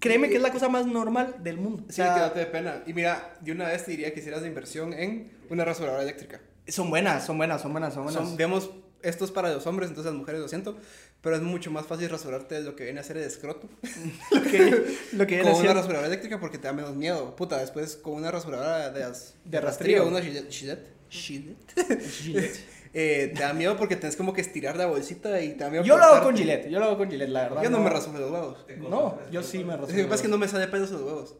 créeme 0.00 0.28
que 0.28 0.36
es 0.36 0.42
la 0.42 0.50
cosa 0.50 0.68
más 0.68 0.86
normal 0.86 1.36
del 1.40 1.58
mundo. 1.58 1.84
O 1.84 1.90
Sí, 1.90 1.96
sea, 1.96 2.16
no 2.16 2.30
te 2.32 2.40
dé 2.40 2.46
pena. 2.46 2.82
Y 2.86 2.92
mira, 2.92 3.34
de 3.40 3.52
una 3.52 3.68
vez 3.68 3.84
te 3.84 3.92
diría 3.92 4.12
que 4.12 4.20
hicieras 4.20 4.42
de 4.42 4.48
inversión 4.48 4.92
en 4.92 5.30
una 5.50 5.64
rasuradora 5.64 6.02
eléctrica. 6.02 6.40
Son 6.68 6.90
buenas, 6.90 7.24
son 7.26 7.36
buenas, 7.38 7.60
son 7.62 7.72
buenas, 7.72 7.94
son 7.94 8.04
buenas. 8.04 8.22
Son, 8.28 8.36
digamos, 8.36 8.70
esto 9.02 9.24
es 9.24 9.30
para 9.32 9.52
los 9.52 9.66
hombres, 9.66 9.88
entonces 9.88 10.12
las 10.12 10.18
mujeres 10.18 10.40
lo 10.40 10.48
siento, 10.48 10.76
pero 11.20 11.34
es 11.36 11.42
mucho 11.42 11.70
más 11.72 11.86
fácil 11.86 12.08
rasurarte 12.08 12.54
de 12.56 12.60
lo 12.62 12.76
que 12.76 12.84
viene 12.84 13.00
a 13.00 13.02
ser 13.02 13.16
el 13.16 13.24
escroto 13.24 13.68
lo 14.30 14.42
que, 14.42 14.96
lo 15.12 15.26
que 15.26 15.34
viene 15.36 15.42
con 15.42 15.52
una 15.52 15.60
siendo- 15.60 15.74
rasuradora 15.74 16.06
eléctrica 16.06 16.38
porque 16.38 16.58
te 16.58 16.68
da 16.68 16.72
menos 16.72 16.94
miedo. 16.94 17.34
Puta, 17.36 17.58
después 17.58 17.96
con 17.96 18.14
una 18.14 18.30
rasuradora 18.30 18.90
de, 18.90 19.02
as- 19.04 19.34
De 19.44 19.50
de 19.52 19.60
rastrillo. 19.60 20.04
rastrillo, 20.04 20.06
una 20.08 20.20
Gillette, 20.22 20.50
Gillette, 20.52 20.86
Gillette, 21.10 22.00
Gillette. 22.10 22.60
eh, 22.94 23.32
te 23.34 23.40
da 23.42 23.52
miedo 23.54 23.76
porque 23.76 23.96
tienes 23.96 24.16
como 24.16 24.32
que 24.32 24.40
estirar 24.40 24.76
la 24.76 24.86
bolsita 24.86 25.40
y 25.42 25.54
te 25.54 25.64
da 25.64 25.70
miedo 25.70 25.82
Yo 25.84 25.96
lo 25.98 26.04
hago 26.04 26.24
con. 26.24 26.36
Gillette, 26.36 26.68
yo 26.68 26.78
lo 26.78 26.84
hago 26.86 26.98
con 26.98 27.10
Gillette, 27.10 27.30
la 27.30 27.42
verdad. 27.42 27.62
Yo 27.64 27.70
no 27.70 27.80
me 27.80 27.90
rasuro 27.90 28.18
los 28.20 28.30
huevos. 28.30 28.58
No, 28.88 29.18
yo 29.32 29.42
sí 29.42 29.58
me 29.58 29.72
Lo 29.76 29.78
rasuro. 29.78 29.96
que 29.96 30.04
pasa 30.04 30.14
es 30.16 30.22
que 30.22 30.28
no 30.28 30.38
me 30.38 30.46
sale 30.48 30.68
pelos 30.68 30.90
los 30.92 31.02
huevos. 31.02 31.34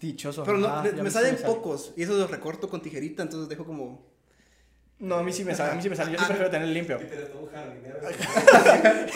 Dichos. 0.00 0.36
Dichoso. 0.36 0.44
Pero 0.44 0.58
no, 0.58 0.66
ajá, 0.68 0.82
me, 0.82 1.02
me 1.02 1.10
salen 1.10 1.36
sale. 1.38 1.46
pocos 1.54 1.92
y 1.96 2.02
eso 2.02 2.12
los 2.16 2.30
recorto 2.30 2.68
con 2.68 2.80
tijerita, 2.82 3.22
entonces 3.22 3.48
dejo 3.48 3.64
como... 3.64 4.06
No, 5.00 5.14
a 5.16 5.22
mí 5.22 5.32
sí 5.32 5.44
me 5.44 5.54
sale, 5.54 5.72
a 5.72 5.74
mí 5.76 5.82
sí 5.82 5.88
me 5.88 5.94
sale. 5.94 6.10
Ah. 6.10 6.14
Yo 6.14 6.18
sí 6.20 6.24
prefiero 6.26 6.50
tener 6.50 6.68
limpio. 6.68 6.98
Peter 6.98 7.20
es 7.20 7.32
todo 7.32 7.42
un 7.42 7.50
jardinero. 7.50 7.98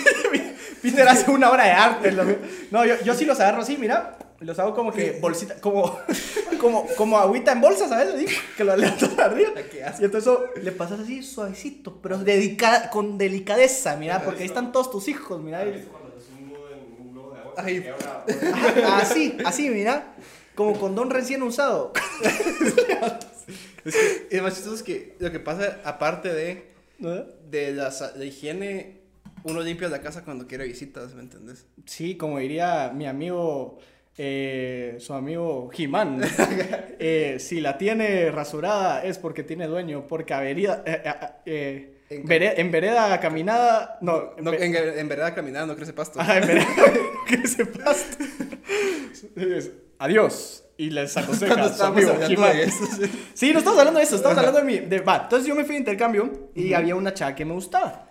Peter 0.83 1.09
hace 1.09 1.31
una 1.31 1.51
obra 1.51 1.65
de 1.65 1.71
arte. 1.73 2.13
lo- 2.13 2.25
No, 2.71 2.85
yo, 2.85 2.95
yo 3.05 3.15
sí 3.15 3.25
los 3.25 3.39
agarro 3.41 3.63
así, 3.63 3.77
mira. 3.77 4.17
Los 4.41 4.59
hago 4.59 4.75
como 4.75 4.93
que 4.93 5.19
bolsita, 5.21 5.55
como, 5.61 5.99
como, 6.61 6.87
como 6.97 7.19
agüita 7.19 7.53
en 7.53 7.61
bolsa, 7.61 7.89
¿sabes? 7.89 8.29
Que 8.57 8.65
lo 8.65 8.77
levantas 8.77 9.17
arriba. 9.19 9.51
Asco. 9.87 10.03
Y 10.03 10.05
entonces 10.05 10.19
eso 10.23 10.45
le 10.61 10.73
pasas 10.73 11.01
así 11.01 11.23
suavecito, 11.23 12.01
pero 12.03 12.19
dedica- 12.19 12.91
con 12.91 13.19
delicadeza, 13.19 13.97
mira, 13.97 14.23
porque 14.25 14.41
ahí 14.43 14.47
están 14.49 14.73
todos 14.73 14.91
tus 14.91 15.07
hijos, 15.09 15.41
mira. 15.41 15.65
Ajá, 17.57 17.69
Así, 19.01 19.37
así, 19.45 19.69
mira. 19.69 20.15
Como 20.55 20.79
condón 20.79 21.11
recién 21.11 21.43
usado. 21.43 21.93
Es 23.85 23.97
que 23.97 24.37
es 24.37 24.43
más 24.43 24.55
chistoso 24.55 24.85
que 24.85 25.17
lo 25.19 25.33
que 25.33 25.41
pasa, 25.41 25.81
aparte 25.85 26.33
de, 26.33 26.63
de 27.51 27.73
la, 27.73 27.93
la 28.17 28.25
higiene, 28.25 29.01
uno 29.43 29.61
limpia 29.61 29.89
la 29.89 30.01
casa 30.01 30.25
cuando 30.25 30.47
quiere 30.47 30.65
visitas, 30.69 31.13
¿me 31.15 31.23
entendés? 31.23 31.67
Sí, 31.85 32.17
como 32.17 32.39
diría 32.39 32.93
mi 32.95 33.07
amigo, 33.09 33.81
eh, 34.17 34.97
su 35.01 35.15
amigo 35.15 35.69
Jimán, 35.71 36.21
eh, 37.01 37.39
si 37.41 37.61
la 37.61 37.77
tiene 37.77 38.31
rasurada 38.31 39.03
es 39.03 39.19
porque 39.19 39.43
tiene 39.43 39.67
dueño, 39.67 40.07
porque 40.07 40.33
avenida, 40.33 40.85
eh, 40.87 41.03
eh, 41.05 41.15
eh, 41.47 41.95
En- 42.11 42.25
vere- 42.25 42.55
en 42.59 42.71
vereda 42.71 43.19
caminada, 43.19 43.99
no, 44.01 44.35
No, 44.41 44.53
en, 44.53 44.77
en 44.77 45.09
verdad 45.09 45.35
caminando 45.35 45.73
no 45.73 45.77
crece 45.77 45.93
pasto. 45.93 46.21
Ajá, 46.21 46.39
en 46.39 46.47
vereda 46.47 46.69
pasa. 47.85 48.07
Es, 49.35 49.71
Adiós. 50.03 50.65
Y 50.77 50.91
les 50.91 51.17
aconseja 51.17 51.73
su 51.73 51.83
amigo 51.85 52.13
eso, 52.47 52.87
sí. 52.87 53.11
Sí, 53.35 53.53
no 53.53 53.59
estamos 53.61 53.79
hablando 53.79 53.99
de 53.99 54.05
eso, 54.05 54.17
estamos 54.17 54.37
hablando 54.37 54.59
de 54.61 54.65
mi... 54.65 54.79
De, 54.81 54.99
va, 55.01 55.21
entonces 55.25 55.47
yo 55.47 55.55
me 55.55 55.65
fui 55.65 55.75
de 55.75 55.81
intercambio 55.81 56.51
y 56.57 56.73
había 56.75 56.97
una 56.97 57.15
chava 57.15 57.35
que 57.37 57.45
me 57.45 57.53
gustaba. 57.55 58.09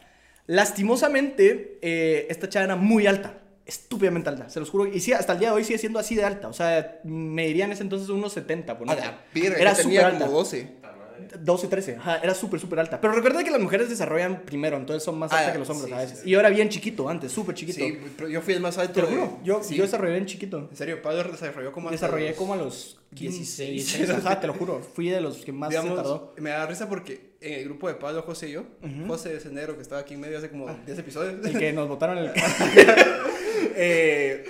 Lastimosamente, 0.48 1.80
eh, 1.82 2.28
esta 2.30 2.48
chava 2.48 2.66
era 2.66 2.76
muy 2.78 3.08
alta, 3.08 3.34
estúpidamente 3.66 4.30
alta, 4.30 4.50
se 4.50 4.60
los 4.60 4.70
juro. 4.70 4.86
Y 4.88 5.00
sí, 5.02 5.12
hasta 5.12 5.34
el 5.34 5.40
día 5.40 5.50
de 5.50 5.56
hoy 5.56 5.64
sigue 5.66 5.80
siendo 5.80 6.00
así 6.00 6.16
de 6.16 6.24
alta. 6.24 6.48
O 6.48 6.54
sea, 6.54 7.00
me 7.04 7.48
diría 7.48 7.66
en 7.66 7.74
ese 7.74 7.84
entonces 7.84 8.08
unos 8.10 8.32
70, 8.34 8.72
A 8.72 8.78
ponele. 8.78 9.02
la 9.02 9.58
Era 9.58 9.76
súper 9.76 10.06
alta. 10.06 10.26
como 10.28 10.38
12. 10.38 10.78
Puta 11.22 11.36
madre. 11.38 11.46
12, 11.46 11.68
13, 11.68 11.96
ajá, 11.96 12.18
era 12.18 12.34
súper, 12.34 12.60
súper 12.60 12.80
alta. 12.80 13.00
Pero 13.02 13.14
recuerda 13.14 13.44
que 13.44 13.52
las 13.52 13.60
mujeres 13.62 13.90
desarrollan 13.90 14.42
primero, 14.46 14.78
entonces 14.78 15.04
son 15.04 15.18
más 15.20 15.32
Ah, 15.32 15.40
altas 15.40 15.54
que 15.54 15.60
los 15.60 15.70
hombres 15.70 15.88
sí, 15.90 15.94
a 15.94 15.98
veces. 15.98 16.18
sí, 16.18 16.24
sí. 16.24 16.30
y 16.30 16.32
yo 16.34 16.40
era 16.40 16.50
bien 16.50 16.70
chiquito 16.70 17.08
antes, 17.10 17.32
súper 17.32 17.56
chiquito. 17.56 17.80
Sí, 17.80 17.98
pero 18.18 18.30
yo 18.30 18.42
fui 18.42 18.54
el 18.54 18.62
más 18.62 18.78
alto. 18.78 18.94
Te 18.94 19.02
lo 19.02 19.08
de- 19.08 19.14
juro, 19.16 19.40
yo, 19.44 19.64
sí. 19.64 19.76
yo 19.76 19.84
desarrollé 19.84 20.14
bien 20.14 20.26
chiquito. 20.26 20.68
En 20.70 20.76
serio, 20.76 21.02
Pablo 21.02 21.24
desarrolló 21.24 21.72
como 21.72 21.90
Desarrollé 21.92 22.30
los- 22.30 22.38
como 22.38 22.54
a 22.54 22.58
los 22.58 23.00
15, 23.16 23.66
16, 23.66 24.10
ajá, 24.26 24.40
te 24.40 24.48
lo 24.48 24.54
juro. 24.54 24.82
Fui 24.82 25.10
de 25.10 25.20
los 25.22 25.38
que 25.38 25.52
más 25.52 25.70
digamos, 25.70 25.92
se 25.92 25.96
tardó. 25.98 26.34
me 26.38 26.50
da 26.50 26.66
risa 26.66 26.88
porque 26.90 27.32
en 27.42 27.54
el 27.54 27.66
grupo 27.66 27.88
de 27.88 27.96
Pablo, 27.96 28.22
José 28.22 28.50
y 28.50 28.52
yo, 28.54 28.62
Ujú. 28.84 29.08
José 29.08 29.36
es 29.36 29.46
el 29.46 29.54
negro 29.54 29.76
que 29.76 29.82
estaba 29.82 30.02
aquí 30.02 30.14
en 30.14 30.20
medio 30.22 30.38
hace 30.38 30.50
como 30.50 30.68
10 30.86 31.00
episodios, 31.00 31.46
El 31.46 31.58
que 31.58 31.74
nos 31.74 31.88
botaron 31.88 32.18
el... 32.20 32.32
eh, 33.76 34.46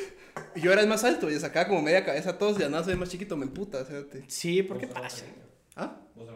yo 0.55 0.71
era 0.71 0.81
el 0.81 0.87
más 0.87 1.03
alto 1.03 1.29
y 1.29 1.39
sacaba 1.39 1.67
como 1.67 1.81
media 1.81 2.03
cabeza 2.05 2.31
a 2.31 2.37
todos 2.37 2.59
y 2.59 2.63
a 2.63 2.69
nada 2.69 2.83
soy 2.83 2.95
más 2.95 3.09
chiquito, 3.09 3.35
me 3.37 3.45
emputa. 3.45 3.85
Sí, 4.27 4.63
¿por 4.63 4.77
qué 4.77 4.85
Vos 4.87 4.93
sos 4.95 5.03
más 5.03 5.13
pasa? 5.13 5.25
¿Ah? 5.75 5.97
Vos. 6.15 6.27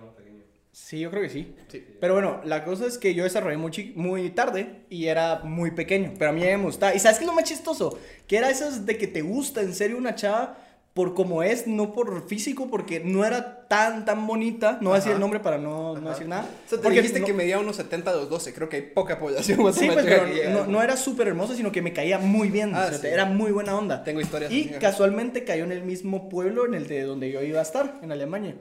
Sí, 0.75 1.00
yo 1.00 1.10
creo 1.10 1.24
que 1.24 1.29
sí. 1.29 1.55
Sí. 1.70 1.86
Pero 2.01 2.15
bueno, 2.15 2.41
la 2.44 2.65
cosa 2.65 2.86
es 2.86 2.98
que 2.98 3.13
yo 3.13 3.24
desarrollé 3.24 3.55
muy, 3.55 3.94
muy 3.96 4.29
tarde 4.32 4.82
y 4.89 5.05
era 5.05 5.39
muy 5.39 5.71
pequeño. 5.71 6.12
Pero 6.19 6.32
a 6.32 6.34
mí 6.34 6.41
me 6.41 6.58
gustaba. 6.58 6.93
¿Y 6.93 7.00
sabes 7.00 7.17
qué 7.17 7.23
es 7.23 7.30
lo 7.30 7.34
más 7.34 7.45
chistoso? 7.45 7.97
Que 8.28 8.36
era 8.36 8.50
eso 8.50 8.69
de 8.69 8.97
que 8.97 9.08
te 9.08 9.21
gusta 9.21 9.62
en 9.62 9.73
serio 9.73 9.97
una 9.97 10.15
chava 10.15 10.58
por 10.93 11.13
como 11.13 11.43
es, 11.43 11.65
no 11.65 11.93
por 11.93 12.28
físico, 12.28 12.69
porque 12.69 13.00
no 13.00 13.23
era 13.23 13.67
tan, 13.69 14.04
tan 14.04 14.28
bonita. 14.28 14.78
No 14.82 14.89
voy 14.89 14.97
a 14.97 15.00
decir 15.00 15.13
el 15.13 15.19
nombre 15.21 15.39
para 15.39 15.58
no, 15.58 15.97
no 15.97 16.10
decir 16.10 16.28
nada. 16.28 16.43
O 16.43 16.69
sea, 16.69 16.78
te 16.78 16.84
porque 16.84 16.97
dijiste 16.97 17.21
no- 17.21 17.26
que 17.26 17.34
medía 17.34 17.58
unos 17.58 17.78
70 17.78 18.12
a 18.12 18.15
los 18.15 18.30
12, 18.30 18.54
creo 18.54 18.67
que 18.67 18.76
hay 18.76 18.82
poca 18.82 19.17
población 19.17 19.58
Sí, 19.73 19.88
pues, 19.88 20.06
pero 20.06 20.26
no, 20.52 20.67
no 20.67 20.84
era 20.84 20.97
súper 20.97 21.30
hermosa, 21.30 21.56
sino 21.56 21.71
que 21.71 21.82
me 21.82 21.93
caía 21.93 22.17
muy 22.17 22.50
bien. 22.50 22.76
Ah, 22.76 22.86
o 22.88 22.89
sea, 22.89 22.97
sí. 23.00 23.08
Era 23.08 23.23
muy 23.23 23.54
buena 23.54 23.78
onda. 23.78 24.04
Tengo 24.04 24.19
historias 24.19 24.52
Y 24.52 24.71
casualmente 24.71 25.45
cayó 25.45 25.63
en 25.63 25.71
el 25.71 25.84
mismo 25.84 26.28
pueblo 26.28 26.65
en 26.65 26.73
el 26.73 26.88
de 26.88 27.04
donde 27.04 27.32
yo 27.32 27.41
iba 27.41 27.60
a 27.60 27.63
estar, 27.63 28.00
en 28.02 28.12
Alemania. 28.12 28.56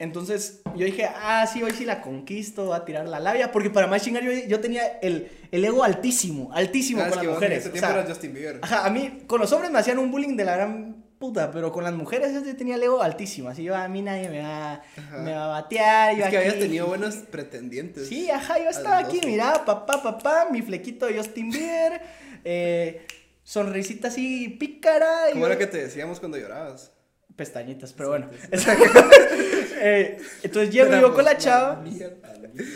Entonces 0.00 0.60
yo 0.76 0.84
dije, 0.84 1.06
ah, 1.06 1.44
sí, 1.52 1.62
hoy 1.62 1.72
sí 1.72 1.84
la 1.84 2.00
conquisto, 2.00 2.66
voy 2.66 2.76
a 2.76 2.84
tirar 2.84 3.08
la 3.08 3.18
labia. 3.18 3.50
Porque 3.50 3.68
para 3.70 3.86
más 3.88 4.02
chingar, 4.02 4.22
yo, 4.22 4.30
yo 4.32 4.60
tenía 4.60 4.86
el, 5.02 5.28
el 5.50 5.64
ego 5.64 5.82
altísimo, 5.82 6.50
altísimo 6.52 7.02
Ah, 7.02 7.08
con 7.08 7.16
las 7.18 7.26
vos 7.26 7.34
en 7.34 7.34
mujeres. 7.34 7.66
ese 7.66 7.76
O 7.76 7.80
sea, 7.80 8.04
Justin 8.08 8.32
Bieber. 8.34 8.58
ajá, 8.62 8.86
a 8.86 8.90
mí, 8.90 9.24
con 9.26 9.40
los 9.40 9.52
hombres 9.52 9.72
me 9.72 9.78
hacían 9.80 9.98
un 9.98 10.10
bullying 10.12 10.36
de 10.36 10.44
la 10.44 10.56
gran 10.56 11.04
puta, 11.18 11.50
pero 11.50 11.72
con 11.72 11.82
las 11.82 11.92
mujeres 11.94 12.32
yo 12.46 12.54
tenía 12.54 12.76
el 12.76 12.82
ego 12.84 13.02
altísimo. 13.02 13.48
Así 13.48 13.64
yo, 13.64 13.74
a 13.74 13.88
mí 13.88 14.00
nadie 14.02 14.28
me 14.28 14.40
va, 14.40 14.74
Ajá. 14.96 15.16
me 15.18 15.32
va 15.32 15.44
a 15.46 15.48
batear. 15.62 16.16
yo 16.16 16.24
Es 16.24 16.30
que 16.30 16.36
habías 16.38 16.52
aquí- 16.54 16.62
tenido 16.62 16.86
buenos 16.86 17.16
pretendientes. 17.16 18.06
Sí, 18.06 18.30
ajá, 18.30 18.56
yo 18.62 18.70
estaba 18.70 18.98
aquí, 18.98 19.16
12. 19.16 19.26
mira, 19.26 19.64
papá, 19.64 20.00
papá, 20.00 20.46
mi 20.52 20.62
flequito 20.62 21.06
de 21.06 21.16
Justin 21.18 21.50
Bieber, 21.50 22.00
eh, 22.44 23.04
sonrisita 23.42 24.06
así 24.06 24.48
pícara. 24.60 25.08
¿Cómo 25.32 25.44
era 25.46 25.58
que 25.58 25.66
te 25.66 25.78
decíamos 25.78 26.20
cuando 26.20 26.38
llorabas? 26.38 26.92
Pestañitas, 27.34 27.92
pero 27.94 28.10
bueno. 28.10 28.30
Eh, 29.80 30.18
entonces 30.42 30.72
llego 30.72 30.90
yo 31.00 31.14
con 31.14 31.24
la 31.24 31.36
chava, 31.36 31.84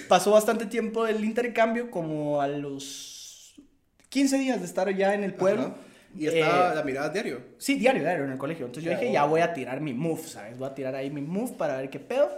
pasó 0.09 0.31
bastante 0.31 0.67
tiempo 0.67 1.05
del 1.05 1.25
intercambio, 1.25 1.91
como 1.91 2.41
a 2.41 2.49
los 2.49 3.55
15 4.09 4.39
días 4.39 4.61
de 4.61 4.67
estar 4.67 4.95
ya 4.95 5.15
en 5.15 5.25
el 5.25 5.35
pueblo. 5.35 5.63
Ajá. 5.63 5.77
Y 6.19 6.27
estaba 6.27 6.73
Eh, 6.73 6.75
la 6.77 6.83
mirada 6.83 7.09
diario. 7.09 7.41
Sí, 7.57 7.77
diario, 7.77 8.03
diario 8.03 8.25
en 8.25 8.33
el 8.33 8.39
colegio. 8.39 8.67
Entonces 8.67 8.85
yo 8.85 8.91
dije, 8.91 9.05
bueno. 9.07 9.15
ya 9.15 9.25
voy 9.25 9.41
a 9.41 9.55
tirar 9.55 9.81
mi 9.81 9.95
move, 9.95 10.23
¿sabes? 10.29 10.59
Voy 10.59 10.69
a 10.69 10.75
tirar 10.75 10.95
ahí 10.95 11.11
mi 11.11 11.23
move 11.23 11.53
para 11.57 11.79
ver 11.79 11.89
qué 11.89 11.99
pedo. 12.01 12.31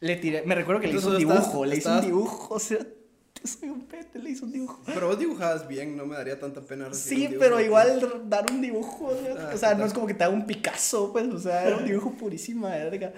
Le 0.00 0.16
tiré, 0.16 0.42
me 0.42 0.54
recuerdo 0.54 0.80
que 0.82 0.88
le 0.88 0.94
hice 0.98 1.06
un 1.08 1.16
Entonces, 1.16 1.28
dibujo, 1.50 1.64
estás- 1.64 1.68
le 1.70 1.76
hice 1.76 1.88
un 1.88 1.94
estás- 1.94 2.06
dibujo, 2.06 2.54
o 2.54 2.58
sea, 2.58 2.78
soy 3.44 3.68
un 3.70 3.80
pete, 3.86 4.18
le 4.18 4.30
hice 4.30 4.44
un 4.44 4.52
dibujo. 4.52 4.82
Pero 4.84 5.06
vos 5.08 5.18
dibujabas 5.18 5.66
bien, 5.66 5.96
no 5.96 6.04
me 6.04 6.14
daría 6.14 6.38
tanta 6.38 6.60
pena 6.60 6.88
recibir 6.88 7.28
Sí, 7.28 7.34
un 7.34 7.40
pero 7.40 7.58
igual 7.60 8.22
dar 8.26 8.50
un 8.50 8.60
dibujo, 8.60 9.06
o 9.06 9.56
sea, 9.58 9.70
Ah, 9.70 9.74
no 9.74 9.86
es 9.86 9.94
como 9.94 10.06
que 10.06 10.12
te 10.14 10.24
haga 10.24 10.34
un 10.34 10.44
Picasso, 10.46 11.10
pues, 11.12 11.26
o 11.28 11.38
sea, 11.38 11.66
era 11.66 11.76
un 11.78 11.86
dibujo 11.86 12.12
purísima, 12.12 12.68
verga. 12.68 13.14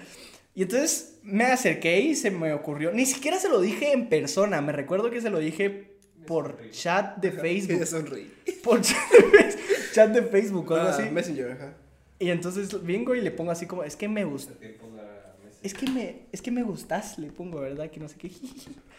Y 0.55 0.63
entonces 0.63 1.19
me 1.23 1.45
acerqué 1.45 1.99
y 2.01 2.15
se 2.15 2.29
me 2.31 2.53
ocurrió, 2.53 2.91
ni 2.91 3.05
siquiera 3.05 3.39
se 3.39 3.49
lo 3.49 3.59
dije 3.59 3.91
en 3.93 4.07
persona, 4.09 4.61
me 4.61 4.71
recuerdo 4.71 5.09
que 5.09 5.19
se 5.21 5.29
lo 5.29 5.39
dije 5.39 5.91
por 6.27 6.69
chat 6.71 7.17
de 7.17 7.31
Facebook, 7.31 7.85
sonreí. 7.87 8.31
por 8.63 8.81
chat 8.81 8.97
de, 9.11 9.21
Face- 9.37 9.57
chat 9.93 10.11
de 10.11 10.21
Facebook 10.23 10.69
o 10.71 10.75
algo 10.75 10.87
Ah, 10.89 10.91
así. 10.91 11.09
Messenger, 11.09 11.51
ajá. 11.53 11.73
Y 12.19 12.29
entonces 12.29 12.83
vengo 12.83 13.15
y 13.15 13.21
le 13.21 13.31
pongo 13.31 13.51
así 13.51 13.65
como, 13.65 13.83
es 13.83 13.95
que 13.95 14.07
me 14.07 14.23
gusta, 14.25 14.53
es 15.63 15.73
que 15.73 15.89
me, 15.89 16.21
es 16.31 16.41
que 16.41 16.51
me 16.51 16.61
gustas, 16.63 17.17
le 17.17 17.31
pongo, 17.31 17.59
¿verdad? 17.59 17.89
Que 17.89 17.99
no 17.99 18.07
sé 18.07 18.15
qué. 18.17 18.29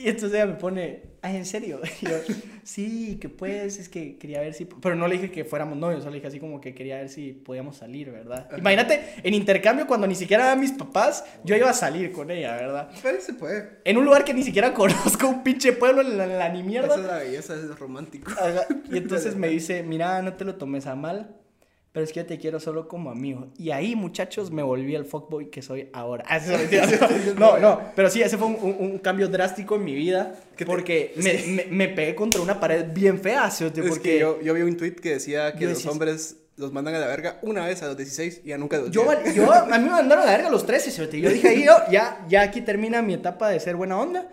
Y 0.00 0.08
entonces 0.08 0.32
ella 0.34 0.46
me 0.46 0.54
pone, 0.54 1.02
ah, 1.22 1.34
¿en 1.34 1.44
serio? 1.44 1.80
Y 2.00 2.06
yo, 2.06 2.16
sí, 2.62 3.18
que 3.20 3.28
pues, 3.28 3.78
es 3.80 3.88
que 3.88 4.16
quería 4.16 4.40
ver 4.40 4.54
si... 4.54 4.64
Pero 4.64 4.94
no 4.94 5.08
le 5.08 5.16
dije 5.16 5.32
que 5.32 5.44
fuéramos 5.44 5.76
novios, 5.76 6.00
solo 6.04 6.12
le 6.12 6.18
dije 6.18 6.28
así 6.28 6.38
como 6.38 6.60
que 6.60 6.72
quería 6.72 6.98
ver 6.98 7.08
si 7.08 7.32
podíamos 7.32 7.78
salir, 7.78 8.12
¿verdad? 8.12 8.46
Ajá. 8.46 8.58
Imagínate, 8.58 9.14
en 9.24 9.34
intercambio, 9.34 9.88
cuando 9.88 10.06
ni 10.06 10.14
siquiera 10.14 10.44
eran 10.44 10.60
mis 10.60 10.70
papás, 10.70 11.24
yo 11.42 11.56
iba 11.56 11.68
a 11.68 11.74
salir 11.74 12.12
con 12.12 12.30
ella, 12.30 12.54
¿verdad? 12.54 12.90
Pero 13.02 13.20
se 13.20 13.34
puede. 13.34 13.80
En 13.84 13.98
un 13.98 14.04
lugar 14.04 14.24
que 14.24 14.32
ni 14.32 14.44
siquiera 14.44 14.72
conozco, 14.74 15.26
un 15.26 15.42
pinche 15.42 15.72
pueblo, 15.72 16.02
en 16.02 16.16
la, 16.16 16.26
la 16.28 16.48
ni 16.50 16.60
Esa 16.60 16.68
mierda. 16.68 16.94
es 16.94 17.00
la 17.02 17.18
belleza, 17.18 17.54
es 17.54 17.76
romántico. 17.76 18.30
Ajá, 18.30 18.66
Y 18.92 18.96
entonces 18.98 19.34
me 19.34 19.48
dice, 19.48 19.82
mira, 19.82 20.22
no 20.22 20.34
te 20.34 20.44
lo 20.44 20.54
tomes 20.54 20.86
a 20.86 20.94
mal, 20.94 21.34
pero 21.98 22.04
es 22.04 22.12
que 22.12 22.20
yo 22.20 22.26
te 22.26 22.38
quiero 22.38 22.60
solo 22.60 22.86
como 22.86 23.10
amigo. 23.10 23.48
Y 23.58 23.72
ahí, 23.72 23.96
muchachos, 23.96 24.52
me 24.52 24.62
volví 24.62 24.94
el 24.94 25.04
fuckboy 25.04 25.50
que 25.50 25.62
soy 25.62 25.88
ahora. 25.92 26.22
Ah, 26.28 26.36
es. 26.36 26.44
No, 27.36 27.58
no, 27.58 27.80
pero 27.96 28.08
sí, 28.08 28.22
ese 28.22 28.38
fue 28.38 28.46
un, 28.46 28.54
un- 28.62 28.76
un 28.78 28.98
cambio 28.98 29.26
drástico 29.26 29.74
en 29.74 29.82
mi 29.84 29.96
vida, 29.96 30.38
Que 30.56 30.64
te- 30.64 30.66
porque 30.66 31.12
es 31.16 31.24
me, 31.24 31.64
me, 31.64 31.64
me 31.70 31.88
pegué 31.88 32.14
contra 32.14 32.40
una 32.40 32.60
pared 32.60 32.84
bien 32.94 33.18
fea. 33.20 33.48
Es 33.48 33.60
porque 33.88 34.00
que 34.00 34.18
yo, 34.20 34.40
yo 34.40 34.54
vi 34.54 34.62
un 34.62 34.76
tweet 34.76 34.92
que 34.94 35.14
decía 35.14 35.54
que 35.56 35.66
los 35.66 35.84
hombres 35.86 36.36
los 36.54 36.72
mandan 36.72 36.94
a 36.94 37.00
la 37.00 37.08
verga 37.08 37.40
una 37.42 37.66
vez 37.66 37.82
a 37.82 37.86
los 37.88 37.96
16 37.96 38.42
y 38.44 38.48
ya 38.50 38.58
nunca 38.58 38.78
los 38.78 38.92
yo, 38.92 39.04
yo- 39.34 39.52
a 39.52 39.64
mí 39.78 39.84
me 39.84 39.90
mandaron 39.90 40.22
a 40.22 40.26
la 40.26 40.32
verga 40.32 40.46
a 40.46 40.50
los 40.52 40.64
13, 40.64 40.92
¿cierto? 40.92 41.16
Y 41.16 41.20
yo 41.22 41.30
dije 41.30 41.48
ahí, 41.48 41.64
yo, 41.64 41.72
ya, 41.90 42.24
ya 42.28 42.42
aquí 42.42 42.60
termina 42.60 43.02
mi 43.02 43.14
etapa 43.14 43.48
de 43.48 43.58
ser 43.58 43.74
buena 43.74 43.98
onda, 43.98 44.28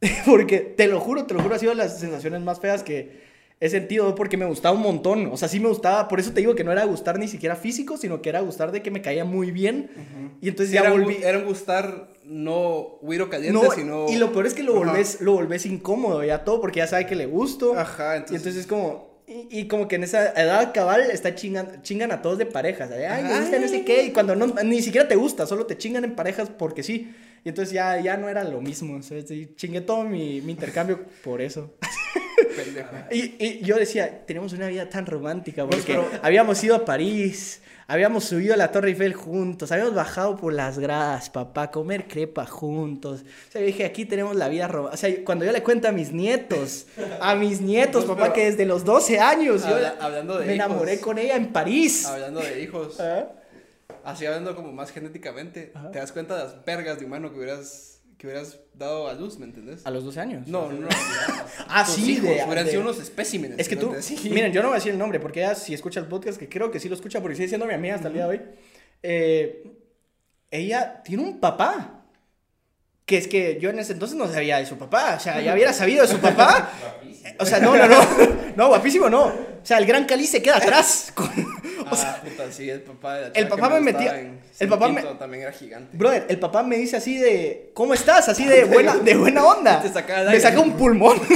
porque 0.26 0.58
te 0.60 0.86
lo 0.86 1.00
juro, 1.00 1.24
te 1.24 1.34
lo 1.34 1.42
juro, 1.42 1.56
ha 1.56 1.58
sido 1.58 1.72
de 1.72 1.78
las 1.78 1.98
sensaciones 1.98 2.40
más 2.42 2.60
feas 2.60 2.84
que 2.84 3.33
he 3.60 3.68
sentido 3.70 4.14
porque 4.14 4.36
me 4.36 4.44
gustaba 4.46 4.76
un 4.76 4.82
montón. 4.82 5.26
O 5.32 5.36
sea, 5.36 5.48
sí 5.48 5.60
me 5.60 5.68
gustaba. 5.68 6.08
Por 6.08 6.20
eso 6.20 6.32
te 6.32 6.40
digo 6.40 6.54
que 6.54 6.64
no 6.64 6.72
era 6.72 6.84
gustar 6.84 7.18
ni 7.18 7.28
siquiera 7.28 7.56
físico, 7.56 7.96
sino 7.96 8.20
que 8.20 8.28
era 8.28 8.40
gustar 8.40 8.72
de 8.72 8.82
que 8.82 8.90
me 8.90 9.00
caía 9.00 9.24
muy 9.24 9.50
bien. 9.52 9.90
Y 10.40 10.48
entonces 10.48 10.72
ya 10.72 10.80
era, 10.80 10.90
volví. 10.90 11.16
era 11.22 11.38
gustar 11.38 12.08
no 12.24 12.98
güiro 13.02 13.28
caliente, 13.30 13.58
No, 13.62 13.70
sino. 13.70 14.06
y 14.08 14.16
lo 14.16 14.32
peor 14.32 14.46
es 14.46 14.54
que 14.54 14.62
lo 14.62 14.74
volvés, 14.74 15.20
lo 15.20 15.32
volvés 15.32 15.66
incómodo 15.66 16.24
ya 16.24 16.42
todo 16.44 16.60
porque 16.60 16.78
ya 16.78 16.86
sabe 16.86 17.06
que 17.06 17.14
le 17.14 17.26
gusto. 17.26 17.78
Ajá, 17.78 18.14
Y 18.14 18.18
entonces. 18.18 18.36
entonces 18.38 18.60
es 18.62 18.66
como. 18.66 19.14
Y, 19.26 19.60
y 19.60 19.68
como 19.68 19.88
que 19.88 19.96
en 19.96 20.04
esa 20.04 20.32
edad 20.32 20.72
cabal 20.74 21.00
está 21.10 21.34
chingan, 21.34 21.80
chingan 21.82 22.12
a 22.12 22.20
todos 22.20 22.36
de 22.36 22.44
parejas. 22.44 22.90
¿sabes? 22.90 23.06
Ay, 23.10 23.22
me 23.24 23.40
gusta 23.40 23.58
no 23.58 23.68
sé 23.68 23.82
qué. 23.84 24.02
Y 24.04 24.10
cuando 24.10 24.36
no, 24.36 24.46
ni 24.62 24.82
siquiera 24.82 25.08
te 25.08 25.16
gusta, 25.16 25.46
solo 25.46 25.64
te 25.64 25.78
chingan 25.78 26.04
en 26.04 26.14
parejas 26.14 26.50
porque 26.50 26.82
sí. 26.82 27.14
Y 27.42 27.48
entonces 27.48 27.72
ya, 27.72 27.98
ya 28.00 28.18
no 28.18 28.28
era 28.28 28.44
lo 28.44 28.60
mismo. 28.60 29.02
¿sabes? 29.02 29.30
Y 29.30 29.54
chingué 29.54 29.80
todo 29.80 30.04
mi, 30.04 30.42
mi 30.42 30.52
intercambio 30.52 31.00
por 31.22 31.40
eso. 31.40 31.72
Y, 33.10 33.36
y 33.44 33.60
yo 33.64 33.76
decía, 33.76 34.24
tenemos 34.26 34.52
una 34.52 34.68
vida 34.68 34.88
tan 34.88 35.06
romántica 35.06 35.66
porque 35.66 35.82
pero- 35.94 36.08
habíamos 36.22 36.62
ido 36.64 36.74
a 36.76 36.84
París, 36.84 37.60
habíamos 37.86 38.24
subido 38.24 38.54
a 38.54 38.56
la 38.56 38.72
Torre 38.72 38.88
Eiffel 38.90 39.14
juntos, 39.14 39.70
habíamos 39.72 39.94
bajado 39.94 40.36
por 40.36 40.52
las 40.52 40.78
gradas, 40.78 41.30
papá, 41.30 41.70
comer 41.70 42.06
crepa 42.08 42.46
juntos. 42.46 43.20
O 43.48 43.52
sea, 43.52 43.60
yo 43.60 43.66
dije, 43.66 43.84
aquí 43.84 44.04
tenemos 44.06 44.36
la 44.36 44.48
vida 44.48 44.68
romántica. 44.68 44.94
O 44.94 44.96
sea, 44.98 45.24
cuando 45.24 45.44
yo 45.44 45.52
le 45.52 45.62
cuento 45.62 45.88
a 45.88 45.92
mis 45.92 46.12
nietos, 46.12 46.86
a 47.20 47.34
mis 47.34 47.60
nietos, 47.60 48.04
papá, 48.04 48.22
pero- 48.22 48.32
que 48.34 48.44
desde 48.46 48.64
los 48.66 48.84
12 48.84 49.18
años 49.20 49.62
yo 49.62 49.74
Habla- 49.74 49.96
hablando 50.00 50.38
de 50.38 50.46
me 50.46 50.54
enamoré 50.54 51.00
con 51.00 51.18
ella 51.18 51.36
en 51.36 51.52
París. 51.52 52.06
Hablando 52.06 52.40
de 52.40 52.62
hijos, 52.62 52.98
¿Ah? 53.00 53.28
así 54.04 54.26
hablando 54.26 54.54
como 54.56 54.72
más 54.72 54.90
genéticamente, 54.90 55.72
Ajá. 55.74 55.90
te 55.90 55.98
das 55.98 56.12
cuenta 56.12 56.36
de 56.36 56.44
las 56.44 56.64
vergas 56.64 56.98
de 56.98 57.04
humano 57.06 57.30
que 57.32 57.38
hubieras, 57.38 57.93
que 58.18 58.26
hubieras 58.26 58.58
dado 58.74 59.08
a 59.08 59.14
luz, 59.14 59.38
¿me 59.38 59.44
entendés? 59.46 59.84
A 59.86 59.90
los 59.90 60.04
12 60.04 60.20
años. 60.20 60.46
No, 60.48 60.70
no. 60.72 60.88
Ah, 61.68 61.84
Tus 61.84 61.94
sí, 61.96 62.12
hijos 62.12 62.24
de- 62.30 62.44
hubieran 62.44 62.64
de- 62.64 62.70
sido 62.70 62.82
unos 62.82 62.98
especímenes. 63.00 63.58
Es 63.58 63.68
que 63.68 63.76
tú, 63.76 63.92
¿no? 63.92 64.00
Sí. 64.02 64.16
miren, 64.32 64.52
yo 64.52 64.62
no 64.62 64.68
voy 64.68 64.76
a 64.76 64.78
decir 64.78 64.92
el 64.92 64.98
nombre 64.98 65.20
porque 65.20 65.40
ella 65.40 65.54
si 65.54 65.74
escucha 65.74 66.00
el 66.00 66.06
podcast, 66.06 66.38
que 66.38 66.48
creo 66.48 66.70
que 66.70 66.80
sí 66.80 66.88
lo 66.88 66.94
escucha 66.94 67.20
porque 67.20 67.36
sigue 67.36 67.48
siendo 67.48 67.66
mi 67.66 67.74
amiga 67.74 67.94
hasta 67.96 68.08
el 68.08 68.14
día 68.14 68.24
de 68.24 68.30
hoy, 68.30 68.42
eh, 69.02 69.62
ella 70.50 71.02
tiene 71.04 71.22
un 71.22 71.40
papá. 71.40 72.00
Que 73.06 73.18
es 73.18 73.28
que 73.28 73.58
yo 73.60 73.68
en 73.68 73.78
ese 73.78 73.92
entonces 73.92 74.16
no 74.16 74.26
sabía 74.32 74.56
de 74.56 74.64
su 74.64 74.78
papá. 74.78 75.16
O 75.18 75.20
sea, 75.20 75.38
ya 75.42 75.52
hubiera 75.52 75.74
sabido 75.74 76.02
de 76.02 76.08
su 76.08 76.18
papá. 76.18 76.70
O 77.38 77.44
sea, 77.46 77.58
no, 77.58 77.76
no, 77.76 77.86
no. 77.88 77.96
No, 78.56 78.68
guapísimo 78.68 79.10
no. 79.10 79.24
O 79.26 79.34
sea, 79.64 79.78
el 79.78 79.86
gran 79.86 80.04
Cali 80.04 80.26
se 80.26 80.40
queda 80.40 80.58
atrás. 80.58 81.10
Con- 81.14 81.28
o 81.90 81.96
sea, 81.96 82.20
Ah, 82.20 82.22
puta, 82.24 82.50
sí, 82.52 82.68
el 82.70 82.80
papá 82.82 83.14
de 83.16 83.20
la 83.22 83.26
el 83.28 83.48
papá 83.48 83.68
me 83.68 83.80
gustaba 83.80 83.98
metía- 83.98 84.20
en 84.20 84.40
el 84.58 84.68
papá 84.68 84.88
me- 84.88 85.02
también 85.02 85.42
era 85.42 85.52
gigante. 85.52 85.96
brother, 85.96 86.26
el 86.28 86.38
papá 86.38 86.62
me 86.62 86.76
dice 86.76 86.96
así 86.96 87.16
de, 87.18 87.70
¿cómo 87.74 87.94
estás? 87.94 88.28
Así 88.28 88.44
de 88.46 88.64
buena, 88.74 88.96
de 88.96 89.14
buena 89.16 89.44
onda. 89.44 89.80
Te 89.82 89.88
sacaba 89.88 90.22
el 90.22 90.30
me 90.30 90.40
saca 90.40 90.60
un 90.60 90.72
pulmón. 90.72 91.18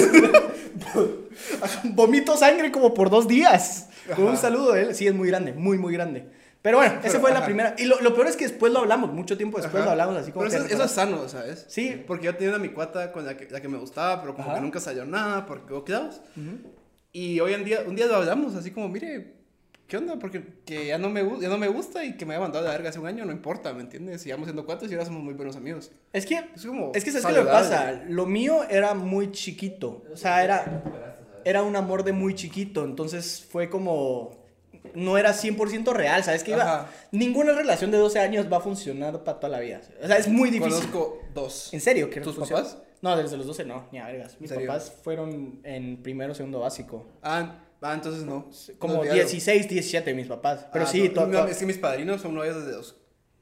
Vomito 1.85 2.37
sangre 2.37 2.71
como 2.73 2.95
por 2.95 3.11
dos 3.11 3.29
días. 3.29 3.89
Con 4.15 4.25
un 4.25 4.37
saludo 4.37 4.73
de 4.73 4.83
él. 4.83 4.95
Sí, 4.95 5.07
es 5.07 5.15
muy 5.15 5.29
grande, 5.29 5.53
muy, 5.53 5.79
muy 5.79 5.93
grande. 5.93 6.27
Pero 6.63 6.79
bueno, 6.79 6.99
esa 7.05 7.21
fue 7.21 7.31
la 7.31 7.37
ajá. 7.39 7.47
primera. 7.47 7.75
Y 7.79 7.85
lo, 7.85 8.01
lo 8.01 8.15
peor 8.15 8.27
es 8.27 8.37
que 8.37 8.45
después 8.49 8.73
lo 8.73 8.81
hablamos, 8.81 9.13
mucho 9.13 9.37
tiempo 9.37 9.59
después 9.59 9.77
Ajá. 9.81 9.85
lo 9.87 9.91
hablamos 9.93 10.17
así 10.17 10.33
como 10.33 10.45
Pero 10.47 10.51
que 10.63 10.67
eso, 10.67 10.75
eso 10.75 10.85
es 10.85 10.91
sano, 10.91 11.29
¿sabes? 11.29 11.65
Sí. 11.69 12.03
Porque 12.07 12.27
yo 12.27 12.35
tenía 12.35 12.51
una 12.51 12.59
mi 12.59 12.71
cuata 12.71 13.13
con 13.13 13.25
la 13.25 13.37
que, 13.37 13.47
la 13.49 13.61
que 13.61 13.69
me 13.69 13.79
gustaba, 13.79 14.21
pero 14.21 14.35
como 14.35 14.49
Ajá. 14.49 14.57
que 14.57 14.63
nunca 14.63 14.81
salió 14.81 15.05
nada, 15.05 15.47
porque 15.47 15.73
¿o 15.73 15.85
quedamos? 15.85 16.17
Ujú. 16.37 16.59
Y 17.13 17.39
hoy 17.41 17.55
en 17.55 17.65
día, 17.65 17.81
un 17.87 17.95
día 17.95 18.07
lo 18.07 18.17
hablamos, 18.17 18.55
así 18.57 18.71
como, 18.73 18.89
mire, 18.89 19.35
¿qué 19.89 19.97
onda? 19.97 20.19
Porque 20.19 20.45
que 20.65 20.87
ya 20.87 20.99
no 20.99 21.09
me, 21.09 21.23
ya 21.41 21.49
no 21.49 21.59
me 21.59 21.67
gusta 21.67 22.05
y 22.05 22.17
que 22.17 22.27
me 22.27 22.35
haya 22.35 22.43
mandado 22.43 22.65
a 22.65 22.69
la 22.69 22.75
verga 22.75 22.91
hace 22.91 23.01
un 23.01 23.07
año, 23.07 23.25
no 23.25 23.33
importa, 23.33 23.73
¿me 23.73 23.81
entiendes? 23.81 24.21
Sigamos 24.21 24.47
siendo 24.47 24.65
cuates 24.67 24.91
y 24.91 24.95
ahora 24.95 25.07
somos 25.07 25.23
muy 25.23 25.35
buenos 25.35 25.57
amigos. 25.57 25.91
Es 26.13 26.27
que, 26.27 26.37
Es 26.55 26.67
como 26.67 26.93
es 26.95 27.03
que 27.03 27.11
¿sabes 27.11 27.27
qué 27.27 27.33
lo 27.33 27.47
que 27.47 27.51
pasa? 27.51 28.03
Lo 28.07 28.27
mío 28.27 28.65
era 28.69 28.95
muy 28.95 29.33
chiquito. 29.33 30.05
O 30.13 30.17
sea, 30.17 30.45
era, 30.45 30.85
era 31.45 31.63
un 31.63 31.75
amor 31.75 32.05
de 32.05 32.13
muy 32.13 32.35
chiquito. 32.35 32.85
Entonces 32.85 33.45
fue 33.51 33.69
como. 33.69 34.37
No 34.95 35.19
era 35.19 35.33
100% 35.33 35.93
real, 35.93 36.23
¿sabes? 36.25 36.45
Que 36.45 36.53
iba. 36.53 36.89
Ninguna 37.11 37.53
relación 37.53 37.91
de 37.91 37.99
12 37.99 38.19
años 38.21 38.47
va 38.53 38.59
a 38.59 38.61
funcionar 38.61 39.23
para 39.25 39.41
toda 39.41 39.51
la 39.51 39.61
vida. 39.61 39.81
O 40.03 40.07
sea, 40.07 40.17
es 40.17 40.29
muy 40.29 40.51
difícil. 40.51 40.75
Conozco 40.75 41.23
dos. 41.35 41.73
¿En 41.73 41.81
serio? 41.81 42.11
¿Tus 42.23 42.37
papás? 42.37 42.79
No, 43.01 43.17
desde 43.17 43.37
los 43.37 43.47
12 43.47 43.65
no, 43.65 43.87
ni 43.93 43.99
a 43.99 44.07
vergas. 44.07 44.41
Mis 44.41 44.53
papás 44.53 44.93
fueron 45.03 45.61
en 45.63 46.03
primero, 46.03 46.35
segundo 46.35 46.61
básico. 46.61 47.07
Ah, 47.23 47.61
ah, 47.83 47.95
entonces 47.95 48.25
no. 48.25 48.51
Como 48.79 49.01
Olvídalo. 49.01 49.15
16, 49.21 49.69
17 49.69 50.15
mis 50.15 50.27
papás. 50.27 50.67
Pero 50.73 50.85
Ah, 50.85 50.89
sí, 50.89 51.11
no, 51.15 51.27
no, 51.27 51.47
es 51.47 51.59
que 51.59 51.67
mis 51.67 51.79
padrinos 51.79 52.21
son 52.21 52.35
novios 52.35 52.57
desde 52.57 52.77
los... 52.77 52.97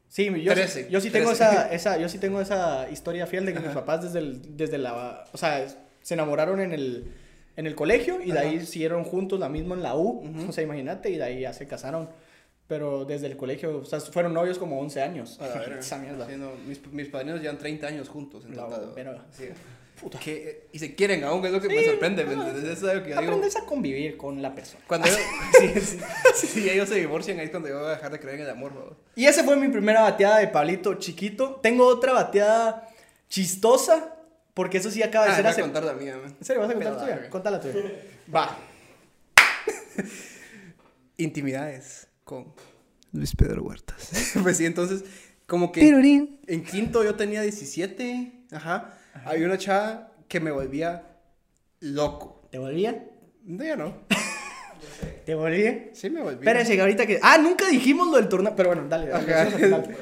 Sí, 0.09 0.31
yo, 0.43 0.55
Trece, 0.55 0.89
yo 0.91 1.01
sí 1.01 1.11
tengo 1.11 1.31
trece. 1.31 1.45
esa, 1.45 1.73
esa, 1.73 1.97
yo 1.99 2.09
sí 2.09 2.19
tengo 2.19 2.41
esa 2.41 2.89
historia 2.91 3.27
fiel 3.27 3.45
de 3.45 3.53
que 3.53 3.59
mis 3.61 3.69
Ajá. 3.71 3.81
papás 3.81 4.03
desde, 4.05 4.21
el, 4.21 4.57
desde 4.57 4.79
la, 4.79 5.25
o 5.33 5.37
sea, 5.37 5.67
se 6.01 6.15
enamoraron 6.15 6.61
en 6.61 6.73
el, 6.73 7.13
en 7.57 7.67
el 7.67 7.75
colegio 7.75 8.21
y 8.23 8.31
de 8.31 8.39
ahí 8.39 8.57
Ajá. 8.57 8.67
siguieron 8.67 9.05
juntos 9.05 9.41
la 9.41 9.49
misma 9.49 9.75
en 9.75 9.83
la 9.83 9.97
U, 9.97 10.21
Ujú. 10.25 10.49
o 10.49 10.53
sea, 10.53 10.63
imagínate, 10.65 11.11
y 11.11 11.17
de 11.17 11.25
ahí 11.25 11.41
ya 11.41 11.53
se 11.53 11.67
casaron, 11.67 12.09
pero 12.69 13.05
desde 13.05 13.27
el 13.27 13.37
colegio, 13.37 13.79
o 13.79 13.85
sea, 13.85 14.01
fueron 14.01 14.33
novios 14.33 14.59
como 14.59 14.81
11 14.81 15.03
años. 15.03 15.41
A 15.41 15.49
verga. 15.59 15.79
esa 15.81 15.99
mierda. 15.99 16.27
Sí, 16.27 16.35
no, 16.37 16.53
mis, 16.67 16.87
mis 16.93 17.09
padrinos 17.09 17.41
llevan 17.41 17.59
30 17.59 17.87
años 17.89 18.09
juntos 18.09 18.45
en 18.45 18.57
La 18.57 18.65
total. 18.65 18.93
verga. 18.95 19.25
Sí. 19.33 19.49
Puta. 20.01 20.19
Que- 20.19 20.69
y 20.73 20.79
se 20.79 20.95
quieren 20.95 21.25
aún, 21.25 21.41
que 21.41 21.49
es 21.49 21.53
lo 21.55 21.61
que 21.61 21.69
me 21.69 21.85
sorprende, 21.85 22.25
¿me 22.25 22.35
entiendes? 22.35 22.65
Eso 22.65 22.87
es 22.87 22.93
algo 22.93 23.05
que 23.05 23.11
yo 23.11 23.21
digo... 23.21 23.33
Aprendes 23.33 23.57
a 23.57 23.65
convivir 23.65 24.17
con 24.19 24.43
la 24.43 24.55
persona. 24.55 24.85
Cuando 24.87 25.09
ellos, 25.09 25.21
sí, 25.59 25.81
sí, 26.35 26.47
sí, 26.47 26.69
ellos 26.71 26.89
se 26.89 26.97
divorcian, 26.97 27.39
ahí 27.39 27.47
es 27.47 27.51
cuando 27.51 27.69
yo 27.71 27.79
voy 27.79 27.87
a 27.89 27.91
dejar 27.93 28.13
de 28.13 28.21
creer 28.21 28.37
en 28.41 28.45
el 28.45 28.51
amor, 28.51 28.75
bro. 28.75 28.97
Y 29.15 29.25
esa 29.27 29.43
fue 29.45 29.57
mi 29.57 29.69
primera 29.69 30.03
bateada 30.03 30.39
de 30.39 30.49
Pablito 30.49 30.95
chiquito. 30.95 31.61
Tengo 31.63 31.87
otra 31.87 32.13
bateada 32.13 32.89
chistosa, 33.29 34.15
porque 34.53 34.79
eso 34.79 34.91
sí 34.91 35.03
acaba 35.03 35.25
de 35.27 35.33
Ah, 35.33 35.35
ser 35.37 35.43
voy 35.45 35.49
a 35.49 35.53
hace... 35.53 35.63
contar 35.63 35.85
la 35.85 35.93
mía, 35.95 36.17
man. 36.23 36.37
¿En 36.39 36.45
serio 36.45 36.61
vas 36.63 36.71
a 36.71 36.75
contar 36.75 36.93
la 36.93 36.99
tuya? 37.01 37.15
verga. 37.15 37.31
Contala 37.31 37.61
tuya. 37.61 37.75
Va. 38.35 38.59
Intimidades 41.17 42.09
con 42.25 42.53
Luis 43.13 43.35
Pedro 43.35 43.63
Huertas. 43.63 44.35
pues 44.43 44.59
sí, 44.59 44.67
entonces, 44.67 45.05
como 45.47 45.73
que 45.73 45.81
Pirurín. 45.81 46.39
en 46.47 46.65
quinto 46.65 47.03
yo 47.05 47.15
tenía 47.15 47.41
17, 47.43 48.33
ajá, 48.53 48.99
había 49.25 49.47
una 49.47 49.59
chava 49.59 50.13
que 50.29 50.41
me 50.41 50.51
volvía 50.51 51.03
loco. 51.81 52.49
¿Te 52.51 52.59
volvía? 52.59 53.05
No, 53.45 53.65
ya 53.65 53.77
no. 53.77 53.95
¿Te 55.25 55.35
volvía? 55.35 55.89
Sí 55.93 56.11
me 56.11 56.21
volvía. 56.21 56.39
Espérense, 56.41 56.75
que 56.75 56.81
ahorita 56.81 57.07
que. 57.07 57.19
Ah, 57.23 57.39
nunca 57.39 57.69
dijimos 57.69 58.09
lo 58.11 58.17
del 58.17 58.29
torneo. 58.29 58.55
Pero 58.57 58.71
bueno, 58.71 58.87
dale. 58.89 59.09
dale, 59.09 59.35
Ajá. 59.35 59.83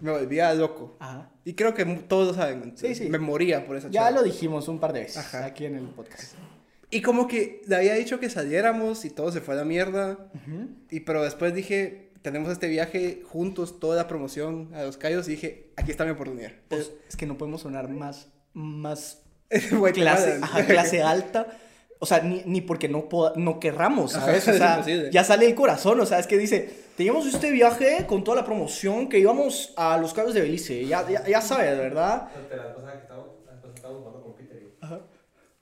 Me 0.00 0.12
volvía 0.12 0.54
loco. 0.54 0.96
Ajá. 1.00 1.28
Y 1.44 1.54
creo 1.54 1.74
que 1.74 1.84
todos 1.84 2.28
lo 2.28 2.34
saben. 2.34 2.72
Sí, 2.76 2.94
sí. 2.94 3.08
Me 3.10 3.18
moría 3.18 3.66
por 3.66 3.76
esa 3.76 3.88
Ya 3.88 4.02
chava. 4.04 4.10
lo 4.12 4.22
dijimos 4.22 4.68
un 4.68 4.78
par 4.78 4.92
de 4.92 5.00
veces 5.00 5.16
Ajá. 5.16 5.44
aquí 5.44 5.64
en 5.64 5.74
el 5.74 5.86
podcast. 5.86 6.34
Y 6.90 7.02
como 7.02 7.26
que 7.26 7.62
le 7.66 7.74
había 7.76 7.94
dicho 7.94 8.20
que 8.20 8.30
saliéramos 8.30 9.04
y 9.04 9.10
todo 9.10 9.32
se 9.32 9.40
fue 9.40 9.54
a 9.54 9.58
la 9.58 9.64
mierda. 9.64 10.30
Y 10.90 11.00
pero 11.00 11.24
después 11.24 11.52
dije, 11.52 12.12
tenemos 12.22 12.50
este 12.52 12.68
viaje 12.68 13.22
juntos, 13.26 13.80
toda 13.80 13.96
la 13.96 14.06
promoción 14.06 14.70
a 14.72 14.84
los 14.84 14.96
Cayos. 14.98 15.26
Y 15.28 15.32
dije, 15.32 15.70
aquí 15.76 15.90
está 15.90 16.04
mi 16.04 16.12
oportunidad. 16.12 16.52
Pues, 16.68 16.92
es 17.08 17.16
que 17.16 17.26
no 17.26 17.36
podemos 17.36 17.62
sonar 17.62 17.88
más. 17.88 18.28
Más 18.58 19.22
clase, 19.94 20.38
ajá, 20.42 20.66
clase 20.66 21.02
alta. 21.02 21.46
O 22.00 22.06
sea, 22.06 22.20
ni, 22.20 22.42
ni 22.44 22.60
porque 22.60 22.88
no, 22.88 23.08
poda- 23.08 23.32
no 23.36 23.58
querramos, 23.58 24.12
¿sabes? 24.12 24.46
Ajá, 24.48 24.54
O 24.54 24.58
sea, 24.58 24.72
imposible. 24.78 25.10
ya 25.10 25.24
sale 25.24 25.46
el 25.46 25.54
corazón, 25.54 26.00
o 26.00 26.06
sea, 26.06 26.18
es 26.20 26.26
que 26.28 26.38
dice, 26.38 26.68
teníamos 26.96 27.26
este 27.26 27.50
viaje 27.50 28.06
con 28.06 28.22
toda 28.22 28.36
la 28.36 28.44
promoción 28.44 29.08
que 29.08 29.18
íbamos 29.18 29.72
a 29.76 29.98
los 29.98 30.14
Cayos 30.14 30.34
de 30.34 30.42
Belice, 30.42 30.86
ya, 30.86 31.08
ya, 31.08 31.26
ya 31.26 31.40
sabes, 31.40 31.76
¿verdad? 31.76 32.28
Pero 32.48 32.62
La 32.68 32.74
pasada 32.74 32.92
que 32.94 33.02
estábamos, 33.02 33.32
la 33.82 33.88
jugando 33.88 34.22
con 34.22 34.34
Peter 34.36 34.62
Ajá. 34.80 35.00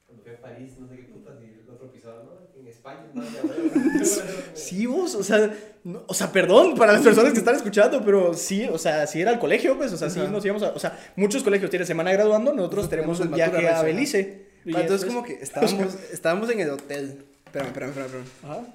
cuando 0.06 0.22
fui 0.24 0.32
a 0.34 0.40
París, 0.42 0.72
no 0.78 0.88
sé 0.88 0.96
qué 0.96 1.04
putas, 1.04 1.34
y 1.42 1.58
el 1.60 1.70
otro 1.70 1.86
episodio, 1.88 2.22
¿no? 2.24 2.60
En 2.60 2.66
España, 2.90 4.04
Sí, 4.54 4.86
vos, 4.86 5.14
o 5.14 5.22
sea, 5.22 5.54
no- 5.84 6.02
o 6.06 6.14
sea, 6.14 6.30
perdón 6.32 6.74
para 6.76 6.92
las 6.94 7.02
personas 7.02 7.32
que 7.32 7.38
están 7.38 7.56
escuchando, 7.56 8.04
pero 8.04 8.34
sí, 8.34 8.64
o 8.70 8.78
sea, 8.78 9.06
si 9.06 9.20
era 9.20 9.30
el 9.32 9.38
colegio, 9.38 9.76
pues, 9.76 9.92
o 9.92 9.96
sea, 9.96 10.10
sí 10.10 10.20
nos 10.30 10.44
íbamos 10.44 10.62
a, 10.62 10.70
o 10.70 10.78
sea, 10.78 10.98
muchos 11.16 11.42
colegios 11.42 11.70
tienen 11.70 11.86
semana 11.86 12.12
graduando, 12.12 12.52
nosotros 12.52 12.88
tenemos 12.88 13.18
tenemos 13.18 13.32
un 13.32 13.34
viaje 13.36 13.68
a. 13.68 13.82
Belice. 13.82 14.46
Y 14.64 14.76
Entonces 14.76 15.06
como 15.06 15.22
que 15.22 15.34
estábamos, 15.40 15.94
estábamos 16.12 16.50
en 16.50 16.60
el 16.60 16.70
hotel. 16.70 17.24
Espérame, 17.46 17.68
espérame, 17.68 17.90
espérame. 17.90 18.06
espérame. 18.06 18.26
Ajá. 18.44 18.66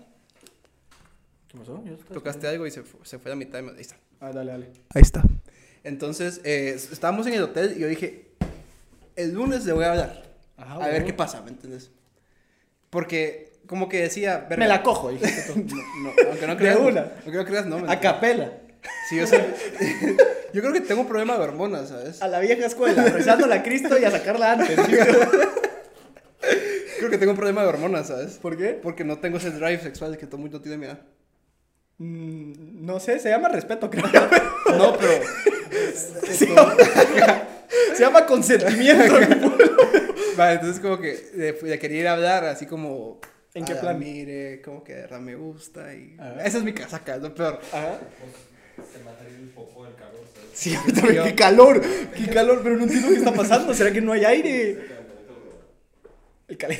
¿Qué 1.49 1.57
pasó? 1.57 1.83
Tocaste 2.13 2.47
algo 2.47 2.65
y 2.65 2.71
se, 2.71 2.83
fu- 2.83 3.03
se 3.03 3.19
fue 3.19 3.31
a 3.31 3.35
la 3.35 3.35
mitad. 3.35 3.59
de 3.59 3.63
mi- 3.63 3.71
Ahí 3.71 3.81
está. 3.81 3.97
Ah, 4.21 4.31
dale, 4.31 4.51
dale. 4.51 4.67
Ahí 4.93 5.01
está. 5.01 5.21
Entonces, 5.83 6.39
eh, 6.45 6.73
estábamos 6.75 7.27
en 7.27 7.33
el 7.33 7.43
hotel 7.43 7.73
y 7.75 7.79
yo 7.81 7.87
dije, 7.87 8.29
el 9.17 9.33
lunes 9.33 9.65
le 9.65 9.73
voy 9.73 9.83
a 9.83 9.91
hablar. 9.91 10.23
Ajá, 10.55 10.75
a 10.75 10.87
ver 10.87 11.03
qué 11.03 11.11
pasa, 11.13 11.41
¿me 11.41 11.49
entiendes? 11.49 11.91
Porque 12.89 13.50
como 13.71 13.87
que 13.87 14.01
decía... 14.01 14.39
verga, 14.49 14.57
Me 14.57 14.67
la 14.67 14.83
cojo, 14.83 15.11
dijiste 15.11 15.43
tú. 15.53 15.59
No, 15.59 15.75
no, 16.03 16.29
aunque 16.29 16.45
no 16.45 16.55
De 16.55 16.57
creas. 16.57 16.75
una. 16.77 17.05
Aunque 17.23 17.37
no 17.37 17.45
creas, 17.45 17.65
no. 17.65 17.79
¿me 17.79 17.89
A 17.89 18.01
capela. 18.01 18.51
Sí, 19.07 19.15
yo 19.15 19.25
sé. 19.25 19.37
yo 20.53 20.61
creo 20.61 20.73
que 20.73 20.81
tengo 20.81 20.99
un 20.99 21.07
problema 21.07 21.37
de 21.37 21.43
hormonas, 21.43 21.87
¿sabes? 21.87 22.21
A 22.21 22.27
la 22.27 22.39
vieja 22.41 22.65
escuela, 22.65 23.01
rezándola 23.05 23.55
a 23.55 23.63
Cristo 23.63 23.97
y 23.97 24.03
a 24.03 24.11
sacarla 24.11 24.51
antes. 24.51 24.77
Creo 26.99 27.09
que 27.09 27.17
tengo 27.17 27.31
un 27.31 27.37
problema 27.37 27.61
de 27.61 27.67
hormonas, 27.69 28.09
¿sabes? 28.09 28.33
¿Por 28.39 28.57
qué? 28.57 28.77
Porque 28.83 29.05
no 29.05 29.19
tengo 29.19 29.37
ese 29.37 29.51
drive 29.51 29.79
sexual 29.79 30.17
que 30.17 30.25
todo 30.25 30.35
el 30.35 30.41
mundo 30.43 30.59
tiene 30.61 30.77
mi 30.77 30.85
edad. 30.87 30.99
Mm, 31.97 32.85
no 32.85 32.99
sé, 32.99 33.19
se 33.19 33.29
llama 33.29 33.47
respeto, 33.47 33.89
creo. 33.89 34.03
No, 34.77 34.97
pero... 34.97 35.23
Se 36.29 36.45
llama, 36.45 36.75
se 37.95 38.03
llama 38.03 38.25
consentimiento. 38.25 39.13
Vale, 40.35 40.53
entonces 40.55 40.79
como 40.81 40.99
que 40.99 41.31
le 41.63 41.79
quería 41.79 41.99
ir 42.01 42.07
a 42.09 42.13
hablar 42.13 42.43
así 42.45 42.65
como 42.65 43.19
¿En 43.53 43.65
qué 43.65 43.71
a 43.73 43.75
la 43.75 43.81
plan? 43.81 43.99
Mire, 43.99 44.61
como 44.61 44.83
que 44.83 44.93
de 44.95 45.01
verdad 45.01 45.19
me 45.19 45.35
gusta 45.35 45.93
y... 45.93 46.15
Ajá. 46.17 46.43
Esa 46.45 46.57
es 46.59 46.63
mi 46.63 46.73
casaca, 46.73 47.15
es 47.15 47.21
lo 47.21 47.33
peor. 47.35 47.59
Ajá. 47.73 47.99
Se 48.91 49.03
mataría 49.03 49.37
el 49.37 49.49
poco 49.49 49.83
del 49.85 49.95
calor. 49.95 50.21
¿sabes? 50.33 50.49
Sí, 50.53 50.73
a 50.75 50.81
mí 50.83 50.91
también, 50.93 51.23
qué 51.23 51.35
calor, 51.35 51.81
qué 52.15 52.27
calor, 52.27 52.61
pero 52.63 52.77
no 52.77 52.83
entiendo 52.83 53.09
qué 53.09 53.15
está 53.15 53.33
pasando. 53.33 53.73
¿Será 53.73 53.91
que 53.91 54.01
no 54.01 54.13
hay 54.13 54.23
aire? 54.25 54.71
El 56.47 56.57
rascaría. 56.57 56.79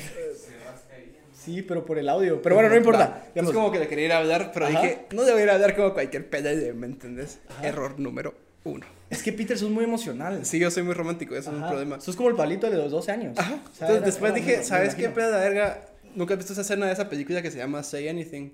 Sí, 1.33 1.61
pero 1.61 1.85
por 1.85 1.97
el 1.97 2.07
audio. 2.07 2.41
Pero 2.41 2.55
bueno, 2.55 2.69
no 2.69 2.75
importa. 2.77 3.25
Es 3.33 3.43
como 3.51 3.71
que 3.71 3.79
le 3.79 3.87
quería 3.87 4.05
ir 4.05 4.11
a 4.13 4.17
hablar, 4.19 4.51
pero 4.53 4.67
Ajá. 4.67 4.81
dije, 4.81 5.05
no 5.11 5.23
debería 5.23 5.53
hablar 5.55 5.75
como 5.75 5.93
cualquier 5.93 6.29
pelle, 6.29 6.73
¿me 6.73 6.87
entendés? 6.87 7.39
Error 7.63 7.99
número 7.99 8.33
uno. 8.63 8.85
es 9.09 9.23
que 9.23 9.33
Peter 9.33 9.55
es 9.55 9.63
muy 9.63 9.83
emocional. 9.83 10.45
Sí, 10.45 10.59
yo 10.59 10.69
soy 10.71 10.83
muy 10.83 10.93
romántico, 10.93 11.35
eso 11.35 11.49
es 11.51 11.57
un 11.57 11.67
problema. 11.67 11.99
Sos 11.99 12.15
como 12.15 12.29
el 12.29 12.35
palito 12.35 12.69
de 12.69 12.77
los 12.77 12.91
12 12.91 13.11
años. 13.11 13.37
Ajá. 13.39 13.53
O 13.55 13.75
sea, 13.75 13.87
Entonces 13.87 13.95
era- 13.97 14.05
después 14.05 14.31
era- 14.31 14.39
dije, 14.41 14.57
me 14.57 14.63
¿sabes 14.63 14.95
qué 14.95 15.03
imagino. 15.05 15.27
¿Nunca 16.15 16.33
has 16.33 16.37
visto 16.39 16.53
esa 16.53 16.61
escena 16.61 16.85
de 16.87 16.93
esa 16.93 17.09
película 17.09 17.41
que 17.41 17.51
se 17.51 17.57
llama 17.57 17.83
Say 17.83 18.07
Anything? 18.07 18.51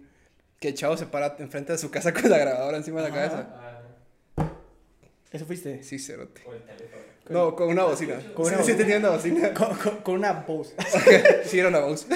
Que 0.60 0.70
el 0.70 0.74
chavo 0.74 0.98
se 0.98 1.06
para 1.06 1.36
enfrente 1.40 1.72
de 1.72 1.78
su 1.78 1.92
casa 1.92 2.14
con 2.20 2.30
la 2.30 2.38
grabadora 2.38 2.78
encima 2.78 3.02
de 3.02 3.10
la 3.10 3.16
cabeza. 3.16 3.48
Ah, 4.38 4.50
Eso 5.32 5.46
fuiste. 5.46 5.84
Sí, 5.84 6.00
cerote. 6.00 6.42
teléfono. 6.42 7.08
No, 7.30 7.56
con 7.56 7.68
una 7.70 7.84
bocina. 7.84 8.16
Con 8.34 8.46
sí, 8.46 8.54
una 8.54 8.64
sí 8.64 8.72
bocina. 8.72 8.78
tenía 8.78 8.98
una 8.98 9.10
bocina. 9.10 9.54
Con, 9.54 9.76
con- 9.76 9.98
con 9.98 10.16
una 10.16 10.32
voz. 10.32 10.74
sí, 11.46 11.60
era 11.60 11.68
una 11.70 11.80
voz. 11.80 12.08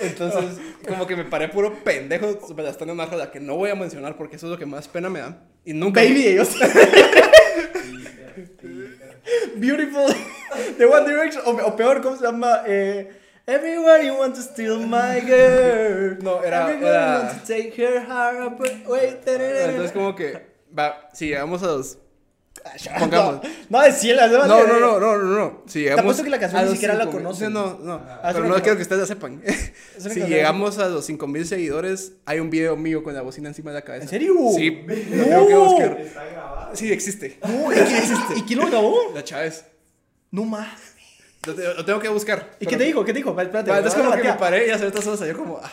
Entonces, 0.00 0.60
como 0.86 1.06
que 1.06 1.14
me 1.16 1.24
paré 1.24 1.48
puro 1.48 1.82
pendejo 1.84 2.38
superastando 2.46 2.92
una 2.94 3.06
rola 3.06 3.30
que 3.30 3.38
no 3.40 3.56
voy 3.56 3.70
a 3.70 3.74
mencionar 3.76 4.16
porque 4.16 4.36
eso 4.36 4.46
es 4.46 4.50
lo 4.52 4.58
que 4.58 4.66
más 4.66 4.88
pena 4.88 5.08
me 5.08 5.20
da. 5.20 5.42
Y 5.64 5.72
nunca... 5.72 6.00
Baby, 6.02 6.26
ellos. 6.26 6.50
Beautiful. 9.56 10.14
The 10.76 10.84
One 10.86 11.08
Direction. 11.08 11.42
O, 11.46 11.50
o 11.68 11.76
peor, 11.76 12.00
¿cómo 12.02 12.16
se 12.16 12.24
llama? 12.24 12.62
Eh, 12.66 13.10
Everybody 13.48 14.10
wants 14.10 14.38
to 14.38 14.44
steal 14.52 14.78
my 14.86 15.20
girl. 15.20 16.18
No, 16.22 16.42
era- 16.42 16.64
Everybody 16.68 16.86
era- 16.86 17.18
wants 17.24 17.40
to 17.40 17.46
take 17.54 17.74
her 17.82 18.00
heart. 18.06 18.58
But 18.58 18.86
wait. 18.86 19.26
Entonces, 19.26 19.92
como 19.92 20.14
que... 20.14 20.38
Va, 20.78 21.08
si 21.14 21.28
llegamos 21.28 21.62
a 21.62 21.66
los... 21.68 21.96
Pongamos. 22.98 23.40
No, 23.70 23.80
decíla. 23.82 24.26
No, 24.26 24.46
no, 24.46 24.66
no, 24.66 24.80
no, 24.80 25.00
no, 25.00 25.16
no. 25.16 25.62
Si 25.66 25.80
llegamos 25.80 26.00
apuesto 26.02 26.24
que 26.24 26.30
la 26.30 26.38
canción 26.38 26.66
ni 26.66 26.72
siquiera 26.72 26.92
la 26.94 27.06
conocen. 27.06 27.52
No, 27.52 27.78
no. 27.78 27.94
Ah, 28.22 28.30
pero 28.34 28.44
no 28.44 28.54
quiero 28.56 28.76
que 28.76 28.82
ustedes 28.82 29.00
la 29.00 29.06
sepan. 29.06 29.42
si 29.98 30.20
llegamos 30.24 30.78
a 30.78 30.88
los 30.88 31.06
5000 31.06 31.46
seguidores, 31.46 32.12
hay 32.26 32.40
un 32.40 32.50
video 32.50 32.76
mío 32.76 33.02
con 33.02 33.14
la 33.14 33.22
bocina 33.22 33.48
encima 33.48 33.70
de 33.70 33.76
la 33.76 33.82
cabeza. 33.82 34.02
¿En 34.04 34.08
serio? 34.10 34.34
Sí, 34.54 34.82
lo 34.86 35.16
No. 35.16 35.24
tengo 35.24 35.46
que 35.46 35.54
buscar. 35.54 36.00
Está 36.00 36.24
grabado. 36.26 36.76
Sí, 36.76 36.92
existe. 36.92 37.38
No, 37.42 37.72
¿y 37.72 37.76
quién, 37.76 38.02
¿Y 38.36 38.42
quién 38.42 38.58
lo 38.58 38.66
grabó? 38.66 38.94
La 39.14 39.24
Chávez. 39.24 39.64
No 40.30 40.44
más. 40.44 40.68
Lo, 41.46 41.54
te- 41.54 41.74
lo 41.74 41.84
tengo 41.84 42.00
que 42.00 42.08
buscar. 42.08 42.50
¿Y 42.60 42.64
Pero- 42.64 42.70
qué 42.70 42.76
te 42.76 42.84
dijo? 42.84 43.04
¿Qué 43.04 43.12
te 43.12 43.18
dijo? 43.18 43.34
Vale, 43.34 43.48
Espérate. 43.48 43.70
Va, 43.70 43.78
Entonces, 43.78 44.00
como 44.00 44.16
que 44.16 44.22
me 44.24 44.32
paré 44.34 44.66
y 44.66 44.70
hace 44.70 44.90
solo 45.02 45.16
salió 45.16 45.36
como. 45.36 45.60
ah. 45.62 45.72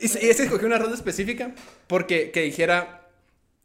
Y, 0.00 0.08
se- 0.08 0.24
y 0.24 0.30
ese 0.30 0.44
escogí 0.44 0.64
una 0.64 0.78
ronda 0.78 0.94
específica 0.96 1.52
porque 1.86 2.30
que 2.30 2.42
dijera. 2.42 2.96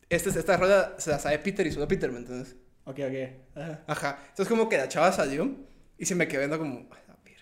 Esta, 0.09 0.29
esta 0.29 0.57
ronda 0.57 0.95
se 0.99 1.09
la 1.09 1.17
sabe 1.19 1.39
Peter 1.39 1.65
y 1.65 1.71
solo 1.71 1.87
Peter, 1.87 2.11
¿me 2.11 2.19
entiendes? 2.19 2.55
Ok, 2.83 2.99
ok. 2.99 3.57
Ajá. 3.57 3.79
Ajá. 3.87 4.19
Entonces, 4.29 4.47
como 4.47 4.69
que 4.69 4.77
la 4.77 4.87
chava 4.87 5.11
salió 5.11 5.49
y 5.97 6.05
se 6.05 6.13
me 6.13 6.27
quedó 6.27 6.41
viendo 6.41 6.59
como. 6.59 6.87
"A 6.91 6.95
la 7.07 7.17
verga". 7.23 7.41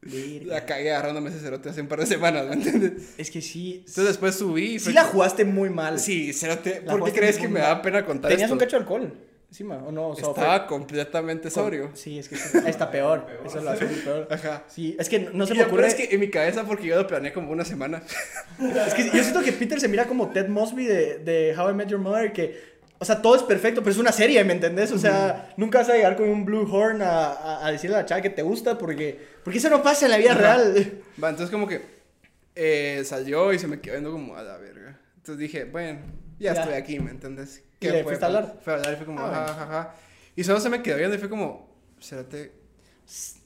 Verga. 0.00 0.46
La 0.54 0.64
cagué 0.64 0.92
agarrándome 0.92 1.28
ese 1.30 1.40
cerote 1.40 1.68
hace 1.68 1.82
un 1.82 1.88
par 1.88 2.00
de 2.00 2.06
semanas, 2.06 2.46
¿me 2.46 2.54
entiendes? 2.54 2.92
Es 3.18 3.30
que 3.30 3.42
sí. 3.42 3.78
Entonces 3.80 4.04
después 4.06 4.34
subí 4.36 4.74
y 4.76 4.78
Sí 4.78 4.84
fue 4.86 4.92
la 4.94 5.04
jugaste 5.04 5.44
muy 5.44 5.68
mal. 5.68 5.98
Sí, 6.00 6.32
cerote. 6.32 6.80
¿Por 6.82 7.04
qué 7.04 7.12
crees 7.12 7.36
que 7.36 7.48
me 7.48 7.60
mal. 7.60 7.68
da 7.68 7.82
pena 7.82 8.04
contar 8.06 8.30
Tenías 8.30 8.46
esto? 8.46 8.54
un 8.54 8.58
cacho 8.60 8.76
de 8.76 8.82
alcohol 8.82 9.12
encima, 9.54 9.76
¿o 9.86 9.92
no? 9.92 10.08
O 10.08 10.16
sea, 10.16 10.30
Estaba 10.30 10.66
completamente 10.66 11.48
sobrio. 11.48 11.90
Sí, 11.94 12.18
es 12.18 12.28
que 12.28 12.34
está, 12.34 12.68
está 12.68 12.90
peor. 12.90 13.24
Eso 13.46 13.60
lo 13.62 13.70
hace 13.70 13.84
muy 13.84 13.94
peor. 14.00 14.26
Ajá. 14.28 14.64
Sí, 14.66 14.96
es 14.98 15.08
que 15.08 15.20
no 15.32 15.46
se 15.46 15.54
Y 15.54 15.58
me 15.58 15.62
peor 15.64 15.68
ocurre. 15.74 15.86
es 15.86 15.94
que 15.94 16.08
en 16.12 16.18
mi 16.20 16.28
cabeza, 16.28 16.64
porque 16.64 16.88
yo 16.88 16.96
lo 16.96 17.06
planeé 17.06 17.32
como 17.32 17.52
una 17.52 17.64
semana. 17.64 18.02
Es 18.86 18.94
que 18.94 19.04
yo 19.06 19.22
siento 19.22 19.42
que 19.42 19.52
Peter 19.52 19.80
se 19.80 19.86
mira 19.88 20.06
como 20.06 20.30
Ted 20.30 20.48
Mosby 20.48 20.84
de, 20.86 21.18
de 21.18 21.54
How 21.56 21.70
I 21.70 21.74
Met 21.74 21.88
Your 21.88 22.00
Mother, 22.00 22.32
que, 22.32 22.74
o 22.98 23.04
sea, 23.04 23.20
todo 23.22 23.36
es 23.36 23.42
perfecto, 23.42 23.80
pero 23.82 23.92
es 23.92 23.98
una 23.98 24.12
serie, 24.12 24.42
¿me 24.44 24.52
entendés? 24.54 24.90
O 24.92 24.98
sea, 24.98 25.52
nunca 25.56 25.78
vas 25.78 25.88
a 25.88 25.94
llegar 25.94 26.16
con 26.16 26.28
un 26.28 26.44
Blue 26.44 26.68
Horn 26.72 27.02
a, 27.02 27.26
a, 27.32 27.66
a 27.66 27.70
decirle 27.72 27.96
a 27.96 28.00
la 28.00 28.06
chava 28.06 28.22
que 28.22 28.30
te 28.30 28.42
gusta, 28.42 28.76
porque, 28.78 29.20
porque 29.44 29.58
eso 29.58 29.70
no 29.70 29.82
pasa 29.82 30.06
en 30.06 30.10
la 30.12 30.18
vida 30.18 30.32
Ajá. 30.32 30.40
real. 30.40 31.02
Va, 31.22 31.30
entonces 31.30 31.50
como 31.50 31.66
que 31.68 31.80
eh, 32.56 33.02
salió 33.04 33.52
y 33.52 33.58
se 33.58 33.66
me 33.68 33.80
quedó 33.80 33.94
viendo 33.94 34.10
como 34.12 34.36
a 34.36 34.42
la 34.42 34.56
verga. 34.58 34.98
Entonces 35.16 35.38
dije, 35.38 35.64
bueno, 35.64 36.00
ya, 36.38 36.54
Ya. 36.54 36.60
estoy 36.62 36.74
aquí, 36.74 36.98
¿me 37.00 37.10
¿Y 37.80 37.88
le 37.88 38.04
fuiste 38.04 38.24
a 38.24 38.28
hablar? 38.28 38.58
Fue 38.62 38.72
a 38.72 38.76
hablar 38.76 38.92
y 38.92 38.96
fue 38.96 39.06
como, 39.06 39.20
Ah, 39.20 39.30
ajá, 39.30 39.44
ajá, 39.44 39.62
ajá. 39.64 39.94
Y 40.36 40.44
solo 40.44 40.60
se 40.60 40.70
me 40.70 40.82
quedó 40.82 40.96
viendo 40.96 41.14
y 41.16 41.18
fue 41.18 41.28
como, 41.28 41.68
cérate. 42.00 42.52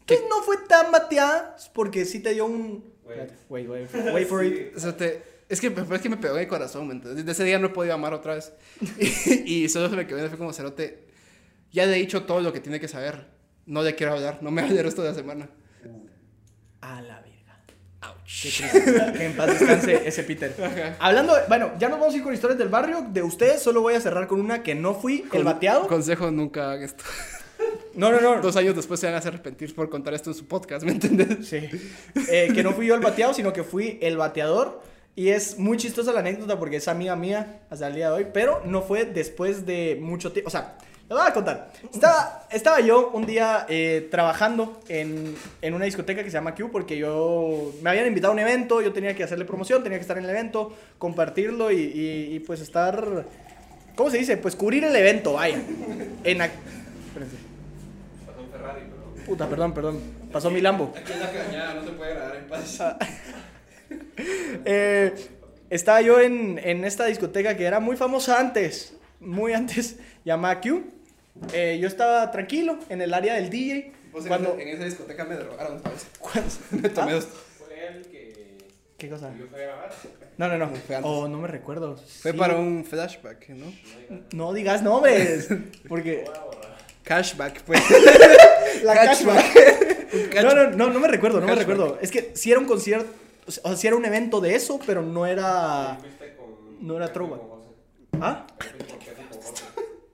Que 0.07 0.21
no 0.29 0.43
fue 0.43 0.57
tan 0.69 0.91
bateada, 0.91 1.57
porque 1.75 2.05
sí 2.05 2.21
te 2.21 2.33
dio 2.33 2.47
un... 2.47 2.93
Wait. 3.05 3.33
Wait, 3.49 3.69
wait, 3.69 3.95
wait 4.13 4.29
for 4.29 4.45
it. 4.45 4.75
cérate. 4.79 5.23
Es 5.49 5.61
que, 5.61 5.69
es 5.69 6.01
que 6.03 6.09
me 6.11 6.19
pegó 6.19 6.35
en 6.37 6.43
el 6.43 6.49
corazón, 6.49 6.87
¿me 6.87 6.95
entiendes? 6.95 7.25
Desde 7.25 7.33
ese 7.33 7.45
día 7.45 7.59
no 7.59 7.69
he 7.69 7.71
podido 7.71 7.95
amar 7.95 8.13
otra 8.13 8.35
vez. 8.35 8.53
y, 9.47 9.65
y 9.65 9.69
solo 9.69 9.89
se 9.89 9.97
me 9.97 10.07
quedó 10.07 10.17
viendo 10.17 10.27
y 10.27 10.31
fue 10.31 10.39
como, 10.39 10.53
cerote, 10.53 11.09
ya 11.73 11.87
le 11.87 11.97
he 11.97 11.99
dicho 11.99 12.25
todo 12.25 12.41
lo 12.41 12.53
que 12.53 12.61
tiene 12.61 12.81
que 12.81 12.89
saber. 12.89 13.27
No 13.65 13.83
le 13.83 13.95
quiero 13.95 14.13
hablar, 14.13 14.43
no 14.43 14.51
me 14.51 14.63
hable 14.63 14.79
el 14.79 14.85
resto 14.85 15.03
de 15.03 15.09
la 15.09 15.15
semana. 15.15 15.51
A 16.81 17.03
la 17.03 17.21
verga. 17.21 17.28
Qué 18.25 18.51
triste. 18.51 19.13
que 19.17 19.25
en 19.27 19.37
paz 19.37 19.59
descanse 19.59 20.09
ese 20.09 20.23
Peter. 20.23 20.55
Ajá. 20.63 20.97
Hablando, 20.99 21.35
bueno, 21.49 21.73
ya 21.79 21.89
nos 21.89 21.99
vamos 21.99 22.15
a 22.15 22.17
ir 22.19 22.23
con 22.23 22.35
historias 22.35 22.59
del 22.59 22.69
barrio. 22.69 23.07
De 23.11 23.23
ustedes 23.23 23.63
solo 23.63 23.81
voy 23.81 23.95
a 23.95 24.01
cerrar 24.01 24.27
con 24.27 24.41
una 24.41 24.63
que 24.63 24.75
no 24.75 24.95
fui, 24.95 25.25
el 25.33 25.45
bateado. 25.45 25.87
Consejo, 25.87 26.31
nunca 26.31 26.73
hagan 26.73 26.85
esto. 26.85 27.05
No, 27.95 28.13
no, 28.13 28.21
no. 28.21 28.41
Dos 28.41 28.57
años 28.57 28.77
después 28.77 29.01
se 29.01 29.07
van 29.07 29.17
a 29.17 29.19
hacer 29.19 29.35
arrepentir 29.35 29.75
por 29.75 29.89
contar 29.91 30.15
esto 30.15 30.31
en 30.31 30.35
su 30.35 30.47
podcast, 30.47 30.85
¿me 30.85 30.93
entiendes? 30.93 31.49
Sí. 31.49 31.69
Eh, 32.31 32.51
que 32.55 32.63
no 32.63 32.73
fui 32.73 32.87
yo 32.87 32.95
el 32.95 33.01
bateado, 33.01 33.35
sino 33.35 33.53
que 33.53 33.65
fui 33.65 33.99
el 34.01 34.17
bateador. 34.17 34.81
Y 35.17 35.31
es 35.31 35.59
muy 35.59 35.77
chistosa 35.79 36.13
la 36.13 36.21
anécdota 36.21 36.61
porque 36.61 36.77
es 36.77 36.87
amiga 36.87 37.17
mía 37.17 37.63
hasta 37.71 37.89
el 37.89 37.97
día 37.97 38.11
de 38.11 38.15
hoy. 38.15 38.27
Pero 38.33 38.63
no 38.65 38.83
fue 38.83 39.05
después 39.05 39.67
de 39.67 39.99
mucho 40.01 40.31
tiempo. 40.31 40.47
O 40.47 40.51
sea, 40.53 40.79
les 41.09 41.19
voy 41.19 41.27
a 41.27 41.33
contar. 41.33 41.71
Estaba, 41.93 42.47
estaba 42.51 42.81
yo 42.81 43.11
un 43.11 43.25
día 43.25 43.65
eh, 43.69 44.09
trabajando 44.11 44.81
en, 44.89 45.35
en 45.63 45.75
una 45.75 45.87
discoteca 45.87 46.23
que 46.23 46.31
se 46.31 46.35
llama 46.37 46.55
Q 46.55 46.71
porque 46.71 46.99
yo 46.99 47.73
me 47.83 47.89
habían 47.91 48.07
invitado 48.07 48.33
a 48.33 48.35
un 48.35 48.41
evento. 48.41 48.83
Yo 48.83 48.93
tenía 48.93 49.15
que 49.15 49.25
hacerle 49.25 49.45
promoción, 49.47 49.83
tenía 49.83 49.97
que 49.99 50.03
estar 50.03 50.19
en 50.19 50.25
el 50.25 50.31
evento, 50.31 50.77
compartirlo 50.99 51.71
y, 51.73 51.77
y- 51.81 52.35
y, 52.37 52.41
pues 52.41 52.61
estar. 52.61 53.25
¿Cómo 53.97 54.11
se 54.11 54.19
dice? 54.19 54.37
Pues 54.37 54.55
cubrir 54.55 54.85
el 54.85 54.95
evento, 54.95 55.33
vaya. 55.33 55.57
En. 56.25 56.39
ac- 56.39 56.51
Espérense. 57.09 57.37
Pasó 58.27 58.41
un 58.43 58.51
Ferrari, 58.51 58.81
pero. 59.15 59.25
Puta, 59.27 59.49
perdón, 59.49 59.73
perdón. 59.75 60.01
Pasó 60.31 60.51
mi 60.51 60.61
Lambo. 60.61 60.93
Aquí 60.95 61.13
en 61.13 61.21
la 61.21 61.33
cañada 61.33 61.75
no 61.75 61.85
se 61.85 61.91
puede 61.93 62.15
grabar 62.15 62.37
en 62.37 62.47
paz. 62.49 62.79
Eh, 64.65 65.15
estaba 65.71 66.01
yo 66.03 66.21
en, 66.21 66.59
en 66.63 66.85
esta 66.85 67.07
discoteca 67.07 67.57
que 67.57 67.65
era 67.65 67.81
muy 67.81 67.97
famosa 67.97 68.39
antes, 68.39 68.95
muy 69.21 69.53
antes, 69.53 69.97
llamada 70.25 70.61
Q. 70.61 70.83
Eh, 71.53 71.79
yo 71.81 71.89
estaba 71.89 72.31
tranquilo 72.31 72.79
en 72.89 73.01
el 73.03 73.15
área 73.15 73.35
del 73.35 73.51
DJ. 73.51 73.93
Pues 74.13 74.25
en, 74.25 74.29
Cuando, 74.29 74.51
esa, 74.55 74.63
en 74.63 74.69
esa 74.69 74.85
discoteca 74.85 75.25
me 75.25 75.37
drogaron, 75.37 75.83
¿sabes? 75.83 76.07
cuando- 76.19 76.51
Me 76.83 76.89
tomé 76.89 77.13
¿Ah? 77.13 77.15
dos. 77.15 77.29
Fue 77.59 77.87
el 77.89 78.03
que. 78.07 78.59
¿Qué 78.97 79.09
cosa? 79.09 79.31
No, 80.37 80.49
no, 80.49 80.59
no. 80.59 80.73
Oh, 81.03 81.29
no 81.29 81.39
me 81.39 81.49
recuerdo. 81.49 81.97
Fue 81.97 82.33
Sí. 82.33 82.39
para 82.39 82.57
un 82.57 82.85
flashback, 82.85 83.49
¿no? 83.51 83.73
No 84.33 84.53
digas 84.53 84.83
nombres. 84.83 85.49
Porque. 85.89 86.25
Cashback, 87.05 87.63
pues. 87.63 87.81
La 88.83 88.95
Cashback. 88.95 89.37
cashback. 89.55 90.43
No, 90.45 90.55
no, 90.55 90.71
no, 90.71 90.91
no 90.93 91.01
me 91.01 91.09
recuerdo, 91.09 91.41
no 91.41 91.47
me 91.47 91.55
recuerdo. 91.55 91.99
Es 92.03 92.11
que 92.11 92.33
sí 92.35 92.51
era 92.51 92.61
un 92.61 92.67
concierto, 92.67 93.09
o 93.47 93.51
sea, 93.51 93.77
sí 93.77 93.87
era 93.87 93.97
un 93.97 94.05
evento 94.05 94.41
de 94.41 94.55
eso, 94.55 94.79
pero 94.87 95.03
no 95.03 95.27
era... 95.27 95.99
No 96.81 96.97
era 96.97 97.13
trova. 97.13 97.39
¿Ah? 98.21 98.47
Fuiste 98.59 98.85
con 98.87 98.99
Casi 98.99 99.15
con 99.31 99.41
José. 99.43 99.65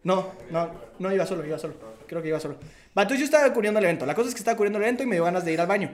No, 0.05 0.33
no, 0.51 0.71
no 0.99 1.13
iba 1.13 1.27
solo, 1.27 1.45
iba 1.47 1.59
solo. 1.59 1.75
Creo 2.07 2.23
que 2.23 2.29
iba 2.29 2.39
solo. 2.41 2.57
Va, 2.97 3.03
entonces 3.03 3.19
yo 3.21 3.25
estaba 3.25 3.53
cubriendo 3.53 3.79
el 3.81 3.85
evento. 3.87 4.07
La 4.07 4.15
cosa 4.15 4.29
es 4.29 4.35
que 4.35 4.39
estaba 4.41 4.57
cubriendo 4.57 4.79
el 4.79 4.85
evento 4.85 5.03
y 5.03 5.07
me 5.07 5.17
dio 5.17 5.25
ganas 5.25 5.45
de 5.45 5.53
ir 5.53 5.61
al 5.61 5.67
baño. 5.67 5.91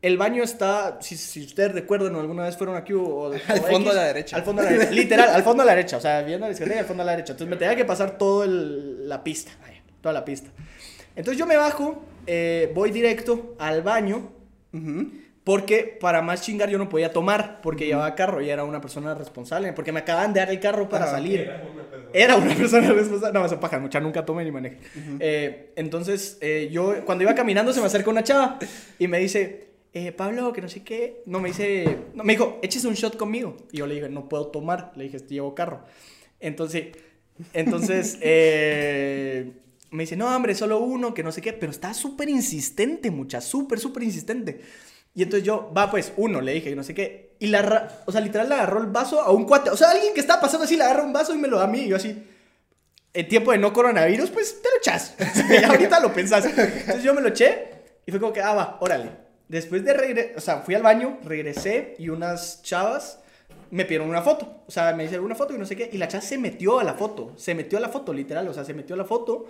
El 0.00 0.16
baño 0.16 0.44
está, 0.44 0.98
si, 1.00 1.16
si 1.16 1.44
ustedes 1.44 1.72
recuerdan 1.72 2.14
o 2.14 2.20
alguna 2.20 2.44
vez 2.44 2.56
fueron 2.56 2.76
aquí 2.76 2.92
o, 2.92 3.02
o- 3.02 3.32
Al 3.32 3.40
fondo 3.40 3.78
X, 3.78 3.90
a 3.90 3.94
la 3.94 4.04
derecha. 4.04 4.36
Al 4.36 4.42
fondo 4.44 4.62
a 4.62 4.64
la 4.66 4.70
derecha. 4.70 4.90
Literal, 4.92 5.28
al 5.30 5.42
fondo 5.42 5.62
a 5.62 5.66
la 5.66 5.74
derecha. 5.74 5.96
O 5.96 6.00
sea, 6.00 6.22
viendo 6.22 6.46
la 6.46 6.50
discoteca 6.50 6.78
al 6.80 6.84
fondo 6.86 7.02
a 7.02 7.06
la 7.06 7.12
derecha. 7.12 7.32
Entonces 7.32 7.50
me 7.50 7.56
tenía 7.56 7.74
que 7.74 7.84
pasar 7.84 8.16
toda 8.18 8.46
la 8.46 9.24
pista. 9.24 9.50
toda 10.00 10.12
la 10.12 10.24
pista. 10.24 10.50
Entonces 11.16 11.36
yo 11.38 11.46
me 11.46 11.56
bajo, 11.56 12.04
eh, 12.26 12.70
voy 12.74 12.92
directo 12.92 13.56
al 13.58 13.82
baño. 13.82 14.30
Ujú. 14.72 15.10
Porque 15.48 15.96
para 15.98 16.20
más 16.20 16.42
chingar 16.42 16.68
yo 16.68 16.76
no 16.76 16.90
podía 16.90 17.10
tomar, 17.10 17.62
porque 17.62 17.86
llevaba 17.86 18.14
carro 18.14 18.42
y 18.42 18.50
era 18.50 18.64
una 18.64 18.82
persona 18.82 19.14
responsable, 19.14 19.72
porque 19.72 19.92
me 19.92 20.00
acaban 20.00 20.34
de 20.34 20.40
dar 20.40 20.50
el 20.50 20.60
carro 20.60 20.90
para 20.90 21.06
Ajá. 21.06 21.14
salir. 21.14 21.40
Era 21.40 21.56
una 21.64 21.84
persona. 21.84 22.10
Era 22.12 22.36
una 22.36 22.54
persona 22.54 22.92
responsable. 22.92 23.40
No, 23.40 23.48
me 23.48 23.56
paja, 23.56 23.78
mucha, 23.78 23.98
nunca 23.98 24.26
tome 24.26 24.44
ni 24.44 24.50
maneje. 24.50 24.76
Eh, 25.20 25.72
entonces, 25.76 26.36
eh, 26.42 26.68
yo 26.70 27.02
cuando 27.06 27.24
iba 27.24 27.34
caminando 27.34 27.72
se 27.72 27.80
me 27.80 27.86
acerca 27.86 28.10
una 28.10 28.22
chava 28.22 28.58
y 28.98 29.08
me 29.08 29.18
dice, 29.20 29.70
eh, 29.94 30.12
Pablo, 30.12 30.52
que 30.52 30.60
no 30.60 30.68
sé 30.68 30.84
qué. 30.84 31.22
No, 31.24 31.40
me 31.40 31.48
dice, 31.48 31.96
no, 32.12 32.24
me 32.24 32.34
dijo, 32.34 32.58
eches 32.60 32.84
un 32.84 32.92
shot 32.92 33.16
conmigo. 33.16 33.56
Y 33.72 33.78
yo 33.78 33.86
le 33.86 33.94
dije, 33.94 34.10
no 34.10 34.28
puedo 34.28 34.48
tomar. 34.48 34.92
Le 34.96 35.04
dije, 35.04 35.16
llevo 35.30 35.54
carro. 35.54 35.82
Entonces, 36.40 36.88
entonces, 37.54 38.18
eh, 38.20 39.50
me 39.92 40.02
dice, 40.02 40.14
no, 40.14 40.28
hombre, 40.28 40.54
solo 40.54 40.80
uno, 40.80 41.14
que 41.14 41.22
no 41.22 41.32
sé 41.32 41.40
qué, 41.40 41.54
pero 41.54 41.72
está 41.72 41.94
súper 41.94 42.28
insistente, 42.28 43.10
mucha, 43.10 43.40
súper, 43.40 43.78
súper 43.78 44.02
insistente. 44.02 44.60
Y 45.14 45.22
entonces 45.22 45.46
yo, 45.46 45.72
va, 45.76 45.90
pues, 45.90 46.12
uno, 46.16 46.40
le 46.40 46.52
dije, 46.52 46.74
no 46.76 46.82
sé 46.82 46.94
qué. 46.94 47.36
Y 47.40 47.48
la, 47.48 48.02
o 48.06 48.12
sea, 48.12 48.20
literal 48.20 48.48
le 48.48 48.54
agarró 48.54 48.80
el 48.80 48.86
vaso 48.86 49.20
a 49.20 49.30
un 49.30 49.44
cuate. 49.44 49.70
O 49.70 49.76
sea, 49.76 49.90
alguien 49.90 50.14
que 50.14 50.20
estaba 50.20 50.40
pasando 50.40 50.64
así 50.64 50.76
le 50.76 50.84
agarra 50.84 51.02
un 51.02 51.12
vaso 51.12 51.34
y 51.34 51.38
me 51.38 51.48
lo 51.48 51.58
da 51.58 51.64
a 51.64 51.68
mí. 51.68 51.80
Y 51.80 51.88
yo 51.88 51.96
así, 51.96 52.24
en 53.12 53.28
tiempo 53.28 53.52
de 53.52 53.58
no 53.58 53.72
coronavirus, 53.72 54.30
pues 54.30 54.60
te 54.62 54.68
lo 54.68 54.76
echas. 54.78 55.14
Ahorita 55.68 56.00
lo 56.00 56.12
pensás. 56.12 56.44
Entonces 56.46 57.02
yo 57.02 57.14
me 57.14 57.20
lo 57.20 57.28
eché 57.28 57.70
y 58.06 58.10
fue 58.10 58.20
como 58.20 58.32
que, 58.32 58.42
ah, 58.42 58.54
va, 58.54 58.78
órale. 58.80 59.10
Después 59.48 59.84
de 59.84 59.94
regresar, 59.94 60.36
o 60.36 60.40
sea, 60.40 60.56
fui 60.58 60.74
al 60.74 60.82
baño, 60.82 61.18
regresé 61.24 61.96
y 61.98 62.10
unas 62.10 62.62
chavas 62.62 63.20
me 63.70 63.84
pidieron 63.84 64.08
una 64.08 64.22
foto. 64.22 64.62
O 64.66 64.70
sea, 64.70 64.92
me 64.94 65.04
hicieron 65.04 65.26
una 65.26 65.34
foto 65.34 65.54
y 65.54 65.58
no 65.58 65.66
sé 65.66 65.76
qué. 65.76 65.88
Y 65.92 65.98
la 65.98 66.08
chava 66.08 66.22
se 66.22 66.38
metió 66.38 66.78
a 66.78 66.84
la 66.84 66.94
foto. 66.94 67.32
Se 67.36 67.54
metió 67.54 67.78
a 67.78 67.80
la 67.80 67.88
foto, 67.88 68.12
literal. 68.12 68.48
O 68.48 68.54
sea, 68.54 68.64
se 68.64 68.74
metió 68.74 68.94
a 68.94 68.98
la 68.98 69.04
foto. 69.04 69.46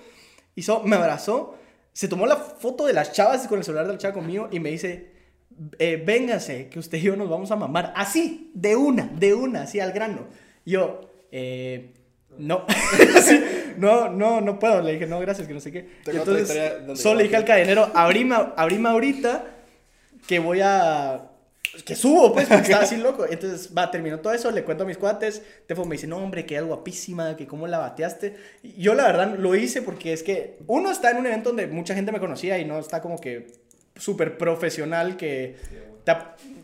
Hizo, 0.55 0.83
me 0.83 0.97
abrazó. 0.97 1.55
Se 1.93 2.09
tomó 2.09 2.27
la 2.27 2.37
foto 2.37 2.87
de 2.87 2.93
las 2.93 3.13
chavas 3.13 3.47
con 3.49 3.59
el 3.59 3.65
celular 3.65 3.87
del 3.87 3.99
chavo 3.99 4.15
conmigo 4.15 4.49
y 4.53 4.61
me 4.61 4.71
dice, 4.71 5.18
eh, 5.79 6.03
véngase, 6.05 6.69
que 6.69 6.79
usted 6.79 6.99
y 6.99 7.03
yo 7.03 7.17
nos 7.17 7.29
vamos 7.29 7.51
a 7.51 7.57
mamar. 7.57 7.93
Así, 7.97 8.51
de 8.55 8.77
una, 8.77 9.07
de 9.07 9.35
una, 9.35 9.63
así 9.63 9.81
al 9.81 9.93
grano. 9.93 10.27
Yo, 10.65 11.01
eh, 11.33 11.93
no, 12.39 12.65
no, 13.77 14.09
no, 14.09 14.41
no 14.41 14.59
puedo. 14.59 14.83
Le 14.83 14.93
dije, 14.93 15.07
no, 15.07 15.21
gracias, 15.21 15.49
que 15.49 15.55
no 15.55 15.61
sé 15.61 15.73
qué. 15.73 15.89
Y 16.07 16.17
entonces, 16.17 17.01
solo 17.01 17.17
le 17.17 17.25
dije 17.25 17.37
al 17.37 17.45
cadenero, 17.45 17.91
abrime, 17.95 18.37
abrime 18.57 18.89
ahorita, 18.89 19.45
que 20.27 20.39
voy 20.39 20.61
a... 20.63 21.25
Que 21.85 21.95
subo, 21.95 22.33
pues, 22.33 22.49
porque 22.49 22.63
estaba 22.63 22.85
así 22.85 22.97
loco. 22.97 23.27
Entonces, 23.29 23.73
va, 23.77 23.91
terminó 23.91 24.21
todo 24.21 24.33
eso, 24.33 24.51
le 24.51 24.65
cuento 24.65 24.85
a 24.85 24.87
mis 24.87 24.97
cuates. 24.97 25.43
Tefo 25.67 25.85
me 25.85 25.97
dice, 25.97 26.07
no, 26.07 26.17
hombre, 26.17 26.47
que 26.47 26.61
guapísima, 26.61 27.37
que 27.37 27.47
cómo 27.47 27.67
la 27.67 27.79
bateaste. 27.79 28.37
Yo, 28.77 28.95
la 28.95 29.05
verdad, 29.05 29.37
lo 29.39 29.55
hice 29.55 29.83
porque 29.83 30.13
es 30.13 30.23
que 30.23 30.59
uno 30.67 30.91
está 30.91 31.11
en 31.11 31.19
un 31.19 31.27
evento 31.27 31.51
donde 31.51 31.67
mucha 31.67 31.95
gente 31.95 32.11
me 32.11 32.21
conocía 32.21 32.59
y 32.59 32.65
no 32.65 32.79
está 32.79 33.03
como 33.03 33.21
que 33.21 33.68
súper 33.99 34.39
profesional 34.39 35.17
que 35.17 35.57
te, 36.05 36.13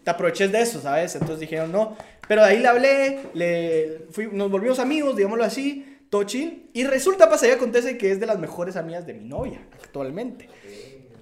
te 0.03 0.11
aproveches 0.11 0.51
de 0.51 0.61
eso, 0.63 0.81
¿sabes? 0.81 1.15
Entonces 1.15 1.41
dijeron, 1.41 1.71
no. 1.73 1.97
Pero 2.27 2.43
de 2.43 2.49
ahí 2.49 2.59
le 2.61 2.69
hablé, 2.69 3.19
le 3.35 4.07
fui, 4.11 4.29
nos 4.33 4.51
volvimos 4.51 4.79
amigos, 4.79 5.15
digámoslo 5.17 5.45
así, 5.45 5.99
todo 6.09 6.23
chill. 6.23 6.71
Y 6.73 6.85
resulta, 6.85 7.29
pasa 7.29 7.47
y 7.47 7.51
acontece 7.51 7.99
que 7.99 8.11
es 8.11 8.19
de 8.21 8.27
las 8.27 8.39
mejores 8.39 8.77
amigas 8.77 9.07
de 9.07 9.13
mi 9.15 9.25
novia 9.29 9.61
actualmente. 9.83 10.49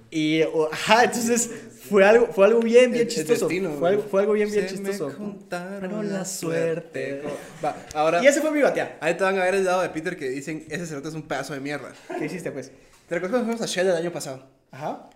Y, 0.09 0.43
o- 0.43 0.69
ajá, 0.71 1.05
entonces 1.05 1.49
fue 1.89 2.05
algo, 2.05 2.27
fue 2.27 2.45
algo 2.45 2.59
bien, 2.59 2.91
bien 2.91 3.01
El- 3.01 3.01
el 3.01 3.07
chistoso. 3.07 3.47
destino, 3.47 3.71
fue, 3.79 3.89
algo, 3.89 4.03
fue 4.03 4.21
algo 4.21 4.33
bien, 4.33 4.49
bien 4.51 4.69
Se 4.69 4.77
me 4.77 4.89
chistoso. 4.91 5.15
juntaron 5.17 6.13
la 6.13 6.23
suerte. 6.23 7.23
Va, 7.65 7.75
ahora, 7.95 8.23
Y 8.23 8.27
ese 8.27 8.39
fue 8.39 8.51
mi 8.51 8.61
batea. 8.61 8.97
ahí 9.01 9.15
te 9.15 9.23
van 9.23 9.39
a 9.39 9.43
ver 9.43 9.55
el 9.55 9.65
lado 9.65 9.81
de 9.81 9.89
Peter 9.89 10.15
que 10.15 10.29
dicen, 10.29 10.65
ese 10.69 10.85
cerote 10.85 11.07
es 11.09 11.15
un 11.15 11.23
pedazo 11.23 11.53
de 11.55 11.59
mierda. 11.61 11.91
¿Qué 12.19 12.25
hiciste, 12.25 12.51
pues? 12.51 12.67
¿Te 13.09 13.15
recuerdas 13.15 13.31
cuando 13.41 13.45
fuimos 13.47 13.61
a 13.61 13.65
Shell 13.65 13.87
el 13.87 13.95
año 13.95 14.11
pasado? 14.11 14.45
Ajá. 14.71 15.09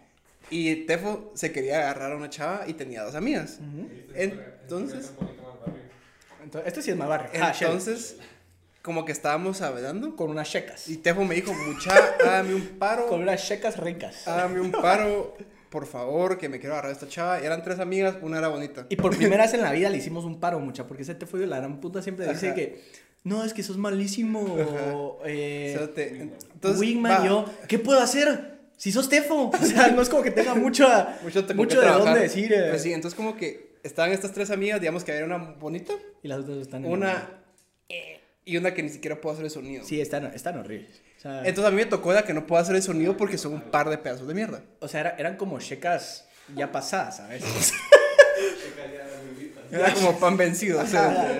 Y 0.49 0.85
Tefo 0.85 1.31
se 1.35 1.51
quería 1.51 1.79
agarrar 1.79 2.13
a 2.13 2.15
una 2.15 2.29
chava 2.29 2.63
y 2.67 2.73
tenía 2.73 3.03
dos 3.03 3.15
amigas. 3.15 3.59
Entonces, 4.13 5.11
Entonces, 6.43 6.67
este 6.67 6.81
sí 6.81 6.91
es 6.91 6.97
más 6.97 7.07
barrio. 7.07 7.29
Ah, 7.41 7.51
Shell. 7.51 7.67
entonces, 7.71 8.17
como 8.81 9.03
que 9.03 9.11
estábamos 9.11 9.61
hablando. 9.61 10.15
con 10.15 10.29
unas 10.29 10.49
checas. 10.49 10.87
Y 10.87 10.97
Tefo 10.97 11.25
me 11.25 11.35
dijo, 11.35 11.53
mucha, 11.53 11.93
hágame 12.25 12.53
un 12.55 12.67
paro. 12.79 13.07
Con 13.07 13.21
unas 13.21 13.45
checas 13.45 13.77
ricas. 13.77 14.27
Hágame 14.27 14.61
un 14.61 14.71
paro, 14.71 15.35
por 15.69 15.85
favor, 15.85 16.37
que 16.37 16.47
me 16.47 16.59
quiero 16.59 16.73
agarrar 16.75 16.91
a 16.91 16.93
esta 16.93 17.07
chava. 17.09 17.41
Y 17.41 17.45
eran 17.45 17.61
tres 17.63 17.79
amigas, 17.79 18.15
una 18.21 18.37
era 18.37 18.47
bonita. 18.47 18.85
Y 18.89 18.95
por 18.95 19.15
primera 19.17 19.43
vez 19.43 19.53
en 19.53 19.61
la 19.61 19.71
vida 19.73 19.89
le 19.89 19.97
hicimos 19.97 20.23
un 20.23 20.39
paro, 20.39 20.59
mucha, 20.59 20.87
porque 20.87 21.03
ese 21.03 21.15
te 21.15 21.25
fue 21.25 21.39
de 21.41 21.47
la 21.47 21.57
gran 21.57 21.81
puta 21.81 22.01
siempre 22.01 22.25
dice 22.27 22.47
Ajá. 22.47 22.55
que 22.55 22.83
no, 23.25 23.43
es 23.43 23.53
que 23.53 23.61
sos 23.63 23.75
malísimo. 23.77 24.55
Eh, 25.25 25.71
Cerote, 25.73 26.31
Entonces, 26.53 26.79
Wingman, 26.79 27.11
va, 27.21 27.25
yo, 27.25 27.45
¿qué 27.67 27.77
puedo 27.77 27.99
hacer? 27.99 28.56
Si 28.77 28.91
sos 28.91 29.09
Tefo. 29.09 29.49
O 29.53 29.57
sea, 29.65 29.87
no 29.89 30.01
es 30.01 30.07
como 30.09 30.23
que 30.23 30.31
tenga 30.31 30.53
mucha, 30.55 31.17
mucho, 31.23 31.45
te- 31.45 31.53
mucho 31.53 31.81
de 31.81 31.87
dónde 31.87 32.19
decir. 32.21 32.53
eh. 32.53 32.67
Pues 32.69 32.81
sí, 32.83 32.93
entonces 32.93 33.15
como 33.17 33.35
que 33.35 33.75
estaban 33.83 34.11
estas 34.11 34.31
tres 34.31 34.49
amigas, 34.51 34.79
digamos 34.79 35.03
que 35.03 35.11
había 35.11 35.25
una 35.25 35.37
bonita, 35.37 35.93
Y 36.23 36.27
las 36.29 36.39
otras 36.39 36.57
están 36.59 36.85
en 36.85 36.91
una 36.91 37.29
y 38.45 38.55
una 38.55 38.73
que 38.73 38.81
ni 38.81 38.87
siquiera 38.89 39.19
puedo 39.19 39.33
hacer 39.33 39.43
el 39.43 39.51
sonido. 39.51 39.83
Sí, 39.83 39.99
están, 39.99 40.27
están 40.27 40.57
horribles. 40.57 41.01
O 41.17 41.19
sea, 41.21 41.39
Entonces 41.39 41.65
a 41.65 41.69
mí 41.71 41.75
me 41.75 41.85
tocó 41.85 42.13
la 42.13 42.23
que 42.23 42.33
no 42.33 42.47
puedo 42.47 42.61
hacer 42.61 42.77
el 42.77 42.81
sonido 42.81 43.17
porque 43.17 43.37
son 43.37 43.53
un 43.55 43.61
par 43.61 43.89
de 43.89 43.97
pedazos 43.97 44.25
de 44.27 44.33
mierda. 44.33 44.61
o 44.79 44.87
sea 44.87 45.01
era- 45.01 45.15
eran 45.17 45.35
como 45.35 45.59
checas 45.59 46.25
ya 46.55 46.71
pasadas, 46.71 47.17
¿sabes? 47.17 47.43
Era 49.71 49.93
como 49.93 50.17
pan 50.19 50.37
vencido. 50.37 50.79
o 50.81 50.85
sea, 50.87 51.09
Ajá. 51.09 51.35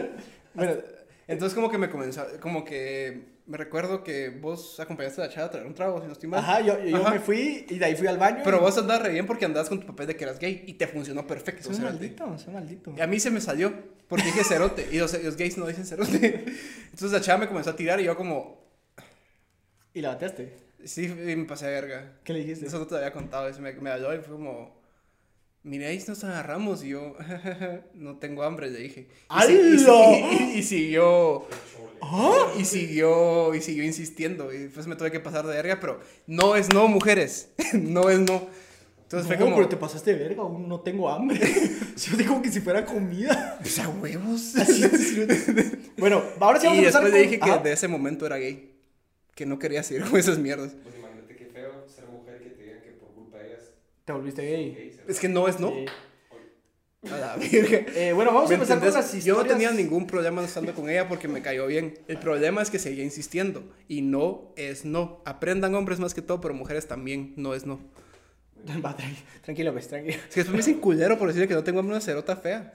bueno, 0.54 0.74
entonces 1.28 1.56
como 1.56 1.70
que 1.72 1.78
me 1.78 1.90
comenzó, 1.90 2.26
como 2.42 2.66
que 2.66 3.37
me 3.48 3.58
recuerdo 3.58 4.04
que 4.04 4.30
vos 4.30 4.80
acompañaste 4.80 5.22
a 5.22 5.26
la 5.28 5.32
chava 5.34 5.48
a 5.48 5.52
traer 5.52 5.66
un 5.66 5.74
trago, 5.74 6.00
si 6.02 6.06
no 6.08 6.14
estoy 6.14 6.30
mal. 6.30 6.40
Ajá, 6.42 6.60
yo, 6.62 6.84
yo 6.84 6.98
Ajá. 6.98 7.12
me 7.12 7.20
fui 7.20 7.66
y 7.70 7.80
de 7.80 7.86
ahí 7.86 7.96
fui 7.96 8.06
al 8.08 8.18
baño. 8.18 8.42
Pero 8.44 8.58
y- 8.58 8.60
vos 8.60 8.78
andabas 8.78 9.04
re 9.04 9.14
bien 9.14 9.26
porque 9.26 9.46
andabas 9.46 9.70
con 9.70 9.80
tu 9.80 9.88
papel 9.88 10.08
de 10.08 10.16
que 10.18 10.24
eras 10.26 10.38
gay 10.38 10.64
y 10.68 10.74
te 10.74 10.86
funcionó 10.88 11.26
perfecto. 11.26 11.64
Soy 11.64 11.72
un 11.76 11.78
cerote. 11.78 11.94
maldito, 11.98 12.38
soy 12.38 12.48
un 12.50 12.54
maldito. 12.56 12.94
Y 12.98 13.02
a 13.02 13.08
mí 13.08 13.20
se 13.20 13.32
me 13.32 13.40
salió 13.42 13.74
porque 14.08 14.26
dije 14.26 14.44
cerote 14.44 14.88
y 14.92 14.98
los, 14.98 15.14
los 15.24 15.36
gays 15.38 15.58
no 15.58 15.66
dicen 15.66 15.86
cerote. 15.86 16.46
Entonces 16.86 17.12
la 17.12 17.22
chava 17.22 17.40
me 17.40 17.48
comenzó 17.48 17.70
a 17.72 17.76
tirar 17.76 18.00
y 18.02 18.04
yo 18.04 18.16
como, 18.18 18.68
¿Y 19.94 20.02
la 20.02 20.10
bateaste? 20.10 20.54
sí, 20.84 21.06
y 21.06 21.36
me 21.36 21.46
pasé 21.46 21.68
de 21.68 21.72
verga. 21.72 22.14
¿Qué 22.24 22.34
le 22.34 22.40
dijiste? 22.40 22.68
Eso 22.68 22.80
no 22.80 22.86
te 22.86 22.92
lo 22.92 22.98
había 22.98 23.12
contado, 23.14 23.48
eso 23.48 23.62
me, 23.62 23.74
me 23.74 23.90
habló 23.90 24.14
y 24.14 24.20
fue 24.20 24.36
como, 24.36 24.80
miréis, 25.64 26.08
nos 26.08 26.24
agarramos 26.24 26.84
y 26.84 26.90
yo, 26.90 27.16
no 27.94 28.18
tengo 28.18 28.44
hambre, 28.44 28.70
le 28.70 28.80
dije. 28.80 29.08
Y, 29.10 29.42
si- 29.48 29.54
y, 29.54 29.86
¡Hala! 29.88 30.18
y- 30.54 30.58
y 30.60 30.64
siguió, 30.64 31.48
¿Ah? 32.02 32.52
y 32.58 32.66
siguió, 32.66 33.54
y 33.56 33.62
siguió 33.62 33.84
insistiendo 33.84 34.54
y 34.54 34.58
después 34.60 34.88
me 34.88 34.96
tuve 34.96 35.12
que 35.12 35.20
pasar 35.20 35.46
de 35.46 35.56
verga, 35.56 35.80
pero 35.80 36.00
no 36.28 36.56
es 36.56 36.74
no, 36.74 36.88
mujeres, 36.88 37.50
no 37.74 38.10
es 38.10 38.20
no. 38.20 38.48
Entonces 39.04 39.28
fue 39.28 39.38
No, 39.38 39.46
como, 39.46 39.56
pero 39.56 39.70
te 39.70 39.78
pasaste 39.78 40.14
de 40.14 40.20
verga, 40.20 40.42
aún 40.42 40.68
no 40.68 40.82
tengo 40.82 41.10
hambre. 41.10 41.40
Yo 41.96 42.18
digo 42.18 42.42
que 42.42 42.52
si 42.52 42.60
fuera 42.60 42.86
comida. 42.86 43.58
pues 43.62 43.80
a 43.80 43.88
huevos. 43.90 44.54
Bueno, 45.98 46.22
ahora 46.40 46.60
sí 46.60 46.68
vamos 46.68 46.82
y 46.82 46.84
a 46.86 46.88
empezar 46.90 47.02
después 47.04 47.04
con... 47.04 47.12
le 47.12 47.20
dije 47.22 47.40
que 47.40 47.50
Ajá. 47.50 47.58
de 47.64 47.72
ese 47.72 47.88
momento 47.88 48.26
era 48.26 48.38
gay, 48.38 48.76
que 49.34 49.46
no 49.46 49.58
quería 49.58 49.82
seguir 49.82 50.04
con 50.10 50.20
esas 50.20 50.38
mierdas. 50.38 50.76
Pues 50.84 50.96
imagínate 50.96 51.36
qué 51.36 51.46
feo 51.46 51.72
ser 51.88 52.06
mujer 52.08 52.40
que 52.44 52.50
te 52.52 52.64
digan 52.64 52.82
que 52.82 52.92
por 52.92 53.10
culpa 53.14 53.38
de 53.40 53.48
ellas 53.48 53.64
Te 54.06 54.12
volviste 54.14 54.42
gay. 54.44 54.72
gay. 54.76 55.00
Es 55.08 55.20
que 55.20 55.28
no 55.30 55.48
es 55.48 55.60
no. 55.60 55.70
Sí. 55.70 55.86
A 57.14 57.18
la 57.18 57.36
verga. 57.38 57.86
Eh, 57.96 58.14
bueno, 58.14 58.32
vamos 58.34 58.46
a 58.48 58.50
¿Me 58.50 58.56
empezar 58.56 58.80
con 58.80 58.88
entendés? 58.88 59.14
las 59.14 59.24
Yo 59.26 59.34
no 59.36 59.42
historias. 59.42 59.48
tenía 59.70 59.72
ningún 59.72 60.08
problema 60.08 60.44
estando 60.44 60.74
con 60.74 60.90
ella 60.90 61.08
porque 61.08 61.28
me 61.28 61.42
cayó 61.42 61.68
bien. 61.68 61.98
El 62.08 62.18
problema 62.18 62.62
es 62.62 62.70
que 62.70 62.80
seguía 62.80 63.04
insistiendo. 63.04 63.64
Y 63.88 64.02
no 64.02 64.52
es 64.56 64.86
no. 64.86 65.22
Aprendan 65.26 65.74
hombres 65.76 66.00
más 66.00 66.14
que 66.14 66.22
todo, 66.22 66.42
pero 66.42 66.54
mujeres 66.54 66.88
también. 66.88 67.34
No 67.38 67.54
es 67.54 67.66
no. 67.66 67.80
Va, 68.84 68.96
tranqui- 68.98 69.24
tranquilo, 69.44 69.72
pues, 69.74 69.88
tranquilo. 69.88 70.18
Es 70.18 70.34
que 70.34 70.42
después 70.42 70.50
me 70.52 70.58
dicen 70.58 70.80
culero 70.80 71.18
por 71.18 71.28
decirle 71.28 71.48
que 71.48 71.54
no 71.54 71.64
tengo 71.64 71.80
una 71.80 72.02
cerota 72.02 72.36
fea. 72.36 72.72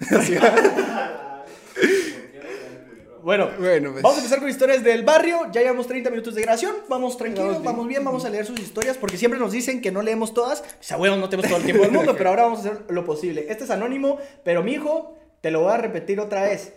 Bueno, 3.23 3.49
bueno, 3.59 3.91
pues. 3.93 4.03
vamos 4.03 4.17
a 4.19 4.21
empezar 4.21 4.41
con 4.41 4.49
historias 4.49 4.83
del 4.83 5.05
barrio. 5.05 5.43
Ya 5.53 5.61
llevamos 5.61 5.87
30 5.87 6.11
minutos 6.11 6.35
de 6.35 6.43
grabación. 6.43 6.75
Vamos 6.89 7.17
tranquilos, 7.17 7.47
Vamos 7.47 7.63
bien. 7.63 7.73
vamos 7.73 7.89
bien, 7.89 8.05
vamos 8.05 8.25
a 8.25 8.31
leer 8.31 8.45
sus 8.47 8.59
historias 8.59 8.97
porque 8.99 9.17
siempre 9.17 9.39
nos 9.39 9.53
dicen 9.53 9.81
que 9.81 9.93
no 9.93 10.03
leemos 10.03 10.35
todas. 10.35 10.63
Pues 10.63 10.91
a 10.93 10.97
huevo, 10.97 11.17
no 11.17 11.29
tenemos 11.29 11.49
todo 11.49 11.59
el 11.59 11.65
tiempo 11.65 11.83
del 11.85 11.93
mundo, 11.93 12.15
pero 12.19 12.31
ahora 12.31 12.43
vamos 12.45 12.59
a 12.61 12.63
hacer 12.71 12.83
lo 12.89 13.05
posible. 13.05 13.47
Este 13.49 13.65
es 13.65 13.71
anónimo, 13.71 14.19
pero 14.45 14.63
mi 14.63 14.73
hijo, 14.73 15.17
te 15.41 15.51
lo 15.51 15.61
voy 15.63 15.73
a 15.73 15.77
repetir 15.77 16.19
otra 16.21 16.43
vez. 16.43 16.73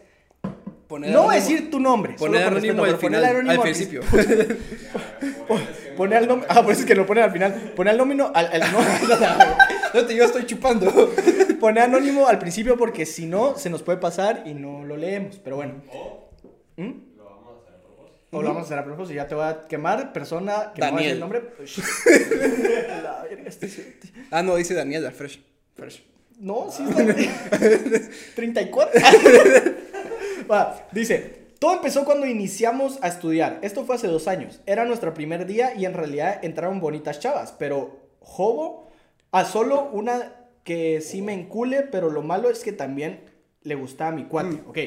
Poner 0.88 1.10
No 1.12 1.24
anónimo- 1.24 1.32
decir 1.34 1.72
tu 1.72 1.80
nombre. 1.80 2.14
Poner 2.14 2.44
anónimo 2.44 2.84
respeto, 2.86 2.96
al 2.96 3.00
final. 3.00 3.24
anónimo 3.26 3.50
Al 3.52 3.58
al 3.58 3.64
principio. 3.64 4.02
Poner 5.98 6.22
el 6.24 6.28
nombre. 6.28 6.48
Ah, 6.52 6.62
por 6.62 6.74
eso 6.74 6.82
es 6.82 6.86
que 6.88 6.94
lo 6.96 7.06
ponen 7.06 7.24
al 7.24 7.32
final. 7.32 7.74
Poner 7.76 7.94
el 7.94 7.98
nómino 7.98 8.32
al, 8.36 8.48
al- 8.48 8.72
no, 8.72 8.80
No 9.94 10.06
te 10.06 10.16
yo 10.16 10.26
estoy 10.26 10.46
chupando. 10.46 11.12
Poner 11.60 11.84
anónimo 11.86 12.28
al 12.28 12.38
principio 12.38 12.78
porque 12.78 13.06
si 13.06 13.26
no 13.26 13.58
se 13.58 13.70
nos 13.70 13.82
puede 13.82 13.98
pasar 13.98 14.44
y 14.46 14.54
no 14.54 14.84
lo 14.84 14.98
leemos. 14.98 15.40
Pero 15.44 15.56
bueno. 15.56 15.82
¿Mm? 16.78 16.92
Lo 17.18 17.24
vamos 17.26 17.54
a 17.58 17.62
hacer 17.62 17.74
a 17.76 17.82
propósito. 17.84 18.28
O 18.32 18.42
lo 18.42 18.48
vamos 18.50 18.62
a 18.62 18.66
hacer 18.66 18.78
a 18.80 18.84
propósito. 18.86 19.16
Ya 19.16 19.28
te 19.28 19.36
voy 19.36 19.46
a 19.46 19.62
quemar. 19.68 20.14
Persona 20.14 20.72
que 20.74 20.82
no 20.82 20.88
va 20.92 20.98
a 20.98 20.98
decir 20.98 21.12
el 21.12 21.20
Daniel. 21.20 21.20
nombre. 21.20 21.42
La 23.04 23.24
verga, 23.24 23.44
este 23.48 23.68
sí- 23.70 23.94
Ah, 24.32 24.42
no, 24.44 24.56
dice 24.56 24.74
Daniela, 24.74 25.12
fresh. 25.12 25.40
Fresh. 25.76 26.04
No, 26.40 26.68
sí 26.70 26.84
está. 26.90 27.06
34. 28.36 29.02
Va, 30.52 30.88
dice. 30.92 31.46
Todo 31.60 31.76
empezó 31.76 32.04
cuando 32.04 32.28
iniciamos 32.28 33.00
a 33.02 33.08
estudiar. 33.08 33.60
Esto 33.62 33.86
fue 33.86 33.96
hace 33.96 34.08
dos 34.08 34.28
años. 34.28 34.60
Era 34.66 34.84
nuestro 34.86 35.14
primer 35.14 35.46
día 35.46 35.74
y 35.76 35.86
en 35.86 35.94
realidad 35.94 36.40
entraron 36.44 36.82
bonitas 36.82 37.20
chavas. 37.20 37.54
Pero, 37.58 37.98
jobo, 38.20 38.92
a 39.32 39.46
solo 39.46 39.90
una 39.94 40.34
que 40.66 41.00
sí 41.02 41.22
me 41.22 41.34
encule, 41.34 41.84
pero 41.84 42.10
lo 42.10 42.22
malo 42.22 42.50
es 42.50 42.60
que 42.60 42.74
también 42.74 43.22
le 43.64 43.76
gustaba 43.76 44.10
a 44.12 44.14
mi 44.14 44.26
cuate. 44.26 44.62
Ok. 44.68 44.78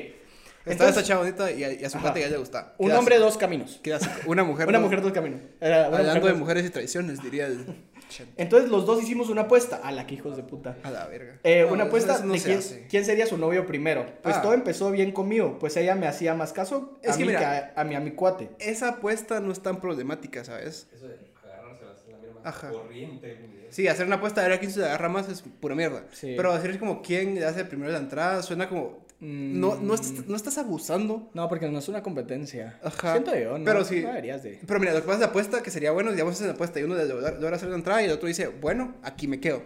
Estaba 0.70 0.90
Entonces, 0.90 0.96
esa 0.96 1.02
chava 1.06 1.20
bonita 1.22 1.50
y 1.50 1.64
a, 1.64 1.72
y 1.72 1.84
a 1.84 1.90
su 1.90 1.98
cuate 2.00 2.20
ya 2.20 2.28
le 2.28 2.36
gusta. 2.38 2.74
un 2.78 2.92
hombre, 2.92 3.16
así- 3.16 3.24
dos 3.24 3.36
caminos. 3.36 3.80
así. 3.94 4.08
Una 4.26 4.44
mujer. 4.44 4.68
Una 4.68 4.80
mujer, 4.80 5.00
dos 5.02 5.12
caminos. 5.12 5.40
Era 5.60 5.88
una 5.88 5.98
Hablando 5.98 6.14
mujer, 6.14 6.22
de 6.22 6.30
dos- 6.30 6.38
mujeres 6.38 6.66
y 6.66 6.70
traiciones, 6.70 7.22
diría 7.22 7.46
el. 7.46 7.66
Entonces 8.38 8.70
los 8.70 8.86
dos 8.86 9.02
hicimos 9.02 9.28
una 9.28 9.42
apuesta. 9.42 9.80
A 9.84 9.92
la 9.92 10.06
que 10.06 10.14
hijos 10.14 10.36
de 10.36 10.42
puta. 10.42 10.76
A 10.82 10.90
la 10.90 11.06
verga. 11.06 11.38
Eh, 11.44 11.64
No, 11.66 11.74
una 11.74 11.84
apuesta 11.84 12.20
no 12.24 12.32
de 12.32 12.38
se 12.38 12.86
quién, 12.88 13.04
sería 13.04 13.26
su 13.26 13.36
novio 13.36 13.66
primero. 13.66 14.06
Pues 14.22 14.36
Ah. 14.36 14.42
todo 14.42 14.54
empezó 14.54 14.90
bien 14.90 15.12
conmigo. 15.12 15.58
Pues 15.58 15.76
ella 15.76 15.94
me 15.94 16.06
hacía 16.06 16.34
más 16.34 16.52
caso 16.54 16.98
Es 17.02 17.10
a 17.14 17.18
que 17.18 17.24
mí 17.24 17.28
mira- 17.28 17.40
que 17.40 17.44
a, 17.46 17.72
a 17.76 17.84
mi, 17.84 17.94
a 17.94 18.00
mi 18.00 18.12
cuate. 18.12 18.50
Esa 18.60 18.88
apuesta 18.88 19.40
no 19.40 19.52
es 19.52 19.60
tan 19.60 19.80
problemática, 19.80 20.42
¿sabes? 20.42 20.88
Eso 20.94 21.06
de 21.06 21.14
agarrar 21.44 21.66
agarrarse 21.74 21.84
la, 21.84 22.12
la 22.12 22.18
mierda 22.18 22.40
más 22.40 22.46
Ajá. 22.46 22.70
corriente. 22.70 23.38
Sí, 23.70 23.86
hacer 23.86 24.06
una 24.06 24.16
apuesta 24.16 24.40
a 24.40 24.44
ver 24.44 24.54
a 24.54 24.58
quién 24.60 24.72
se 24.72 24.82
agarra 24.82 25.10
más 25.10 25.28
es 25.28 25.42
pura 25.42 25.74
mierda. 25.74 26.04
Sí. 26.12 26.32
Pero 26.34 26.54
decir 26.58 26.78
como 26.78 27.02
quién 27.02 27.42
hace 27.44 27.66
primero 27.66 27.92
la 27.92 27.98
entrada 27.98 28.42
suena 28.42 28.70
como. 28.70 29.06
No, 29.20 29.74
no, 29.76 29.94
estás, 29.94 30.26
no 30.28 30.36
estás 30.36 30.58
abusando. 30.58 31.28
No, 31.34 31.48
porque 31.48 31.68
no 31.68 31.78
es 31.80 31.88
una 31.88 32.02
competencia. 32.04 32.78
Ajá. 32.82 33.12
Siento 33.12 33.34
yo, 33.36 33.58
¿no? 33.58 33.64
Pero 33.64 33.84
sí. 33.84 34.00
No 34.02 34.08
deberías 34.08 34.42
de. 34.44 34.60
Pero 34.66 34.78
mira, 34.78 34.92
lo 34.92 35.00
que 35.00 35.06
pasa 35.06 35.14
es 35.16 35.20
la 35.20 35.26
apuesta 35.26 35.62
que 35.62 35.70
sería 35.72 35.90
bueno, 35.90 36.12
digamos, 36.12 36.40
es 36.40 36.46
la 36.46 36.52
apuesta 36.52 36.78
y 36.78 36.84
uno 36.84 36.94
logra, 36.94 37.56
hacer 37.56 37.68
la 37.68 37.74
entrada 37.74 38.00
y 38.02 38.06
el 38.06 38.12
otro 38.12 38.28
dice, 38.28 38.46
bueno, 38.48 38.94
aquí 39.02 39.26
me 39.26 39.40
quedo. 39.40 39.62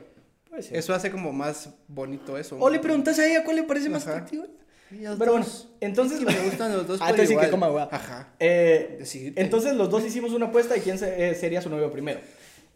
Puede 0.49 0.63
ser. 0.63 0.77
Eso 0.79 0.95
hace 0.95 1.11
como 1.11 1.33
más 1.33 1.71
bonito 1.89 2.39
eso. 2.39 2.57
O 2.59 2.71
le 2.71 2.79
preguntas 2.79 3.19
a 3.19 3.27
ella 3.27 3.45
cuál 3.45 3.57
le 3.57 3.63
parece 3.65 3.89
más 3.91 4.03
Ajá. 4.07 4.13
atractivo. 4.17 4.47
Y 4.91 4.97
los 5.03 5.19
Pero 5.19 5.33
bueno, 5.33 5.47
dos. 5.47 5.69
entonces. 5.81 6.19
Es 6.21 6.25
que 6.27 6.33
me 6.33 6.45
gustan 6.45 6.73
los 6.73 6.87
dos. 6.87 6.99
Ah, 7.03 7.11
entonces 7.11 7.29
sí 7.31 7.37
que 7.43 7.51
coma. 7.51 7.89
Ajá. 7.91 8.35
Eh, 8.41 9.03
entonces 9.37 9.75
los 9.75 9.91
dos 9.91 10.05
hicimos 10.05 10.33
una 10.33 10.47
apuesta 10.47 10.77
y 10.77 10.81
quién 10.81 10.99
se- 10.99 11.31
eh, 11.31 11.35
sería 11.35 11.61
su 11.63 11.69
novio 11.71 11.91
primero. 11.91 12.21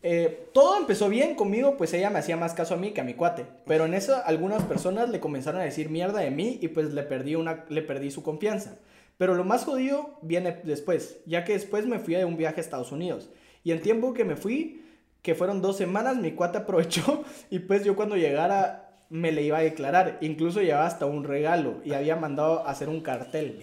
Eh, 0.03 0.49
todo 0.53 0.78
empezó 0.78 1.09
bien 1.09 1.34
conmigo, 1.34 1.76
pues 1.76 1.92
ella 1.94 2.11
me 2.11 2.18
hacía 2.18 2.36
más 2.36 2.55
caso 2.55 2.74
a 2.74 2.76
mí 2.76 2.92
que 2.92 3.01
a 3.01 3.05
mi 3.05 3.14
cuate. 3.14 3.47
Pero 3.66 3.86
en 3.86 3.94
eso 3.94 4.16
algunas 4.24 4.62
personas 4.64 5.09
le 5.09 5.20
comenzaron 5.20 5.61
a 5.61 5.64
decir 5.64 5.90
mierda 5.90 6.20
de 6.20 6.30
mí 6.30 6.59
y 6.61 6.68
pues 6.68 6.92
le 6.92 7.03
perdí, 7.03 7.34
una, 7.34 7.64
le 7.68 7.82
perdí 7.82 8.11
su 8.11 8.22
confianza. 8.22 8.76
Pero 9.18 9.34
lo 9.34 9.44
más 9.44 9.64
jodido 9.64 10.18
viene 10.22 10.61
después, 10.62 11.20
ya 11.26 11.44
que 11.44 11.55
después 11.55 11.86
me 11.86 11.99
fui 11.99 12.14
de 12.14 12.24
un 12.24 12.36
viaje 12.36 12.61
a 12.61 12.61
Estados 12.61 12.92
Unidos. 12.92 13.30
Y 13.64 13.72
en 13.72 13.80
tiempo 13.80 14.12
que 14.14 14.24
me 14.24 14.36
fui, 14.36 14.84
que 15.22 15.34
fueron 15.34 15.62
dos 15.62 15.76
semanas, 15.76 16.16
mi 16.16 16.32
cuate 16.32 16.59
aprovechó 16.59 17.24
y 17.51 17.61
pues 17.61 17.84
yo 17.84 17.97
cuando 17.97 18.16
llegara 18.16 18.86
me 19.09 19.32
le 19.32 19.42
iba 19.42 19.59
a 19.59 19.62
declarar. 19.62 20.18
Incluso 20.20 20.61
llevaba 20.61 20.86
hasta 20.86 21.07
un 21.07 21.24
regalo 21.24 21.80
y 21.84 21.92
había 21.92 22.16
mandado 22.16 22.66
a 22.66 22.70
hacer 22.70 22.88
un 22.88 23.01
cartel. 23.01 23.59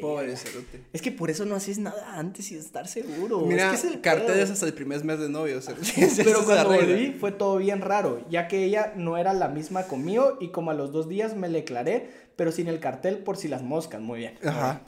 Pobre 0.00 0.36
cerote. 0.36 0.80
Es 0.92 1.02
que 1.02 1.12
por 1.12 1.30
eso 1.30 1.44
no 1.44 1.54
haces 1.54 1.78
nada 1.78 2.18
antes 2.18 2.50
y 2.50 2.56
estar 2.56 2.88
seguro. 2.88 3.40
Mira, 3.42 3.72
es 3.72 3.80
que 3.80 3.86
es 3.86 3.94
el 3.94 4.00
carteles 4.00 4.50
hasta 4.50 4.66
el 4.66 4.74
primer 4.74 5.04
mes 5.04 5.18
de 5.18 5.28
novio. 5.28 5.60
Pero 6.16 6.44
cuando 6.44 6.70
volví 6.70 7.12
fue 7.12 7.32
todo 7.32 7.58
bien 7.58 7.80
raro, 7.80 8.24
ya 8.30 8.48
que 8.48 8.64
ella 8.64 8.92
no 8.96 9.16
era 9.16 9.32
la 9.32 9.48
misma 9.48 9.84
conmigo 9.84 10.38
y 10.40 10.48
como 10.48 10.70
a 10.70 10.74
los 10.74 10.92
dos 10.92 11.08
días 11.08 11.36
me 11.36 11.48
le 11.48 11.60
declaré, 11.60 12.10
pero 12.36 12.52
sin 12.52 12.68
el 12.68 12.80
cartel 12.80 13.18
por 13.18 13.36
si 13.36 13.48
las 13.48 13.62
moscas, 13.62 14.00
muy 14.00 14.20
bien. 14.20 14.38
Ajá. 14.44 14.82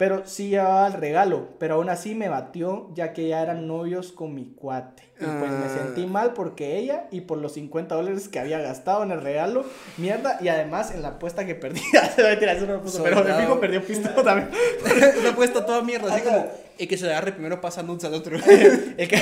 Pero 0.00 0.22
sí 0.24 0.48
llevaba 0.48 0.86
el 0.86 0.94
regalo, 0.94 1.48
pero 1.58 1.74
aún 1.74 1.90
así 1.90 2.14
me 2.14 2.30
batió 2.30 2.88
ya 2.94 3.12
que 3.12 3.28
ya 3.28 3.42
eran 3.42 3.66
novios 3.66 4.12
con 4.12 4.34
mi 4.34 4.46
cuate. 4.54 5.02
Y 5.20 5.24
pues 5.26 5.50
me 5.52 5.66
Ah. 5.66 5.76
sentí 5.76 6.06
mal 6.06 6.32
porque 6.32 6.78
ella 6.78 7.04
y 7.10 7.20
por 7.20 7.36
los 7.36 7.52
50 7.52 7.94
dólares 7.96 8.30
que 8.30 8.38
había 8.38 8.60
gastado 8.60 9.02
en 9.02 9.10
el 9.10 9.20
regalo, 9.20 9.62
mierda, 9.98 10.38
y 10.40 10.48
además 10.48 10.90
en 10.94 11.02
la 11.02 11.08
apuesta 11.08 11.44
que 11.44 11.54
perdí. 11.54 11.82
Eso 12.16 12.66
no 12.66 12.80
puso, 12.80 13.02
pero 13.02 13.22
de 13.22 13.34
fijo 13.34 13.60
perdió 13.60 13.84
pisto 13.84 14.08
también. 14.22 14.48
Una 15.20 15.30
apuesta 15.32 15.66
toda 15.66 15.82
mierda, 15.82 16.14
así 16.14 16.22
como 16.22 16.46
el 16.78 16.88
que 16.88 16.96
se 16.96 17.04
agarre 17.06 17.32
primero 17.32 17.60
pasa 17.60 17.82
nudes 17.82 18.04
al 18.04 18.14
otro. 18.14 18.38
El 18.96 19.06
que, 19.06 19.18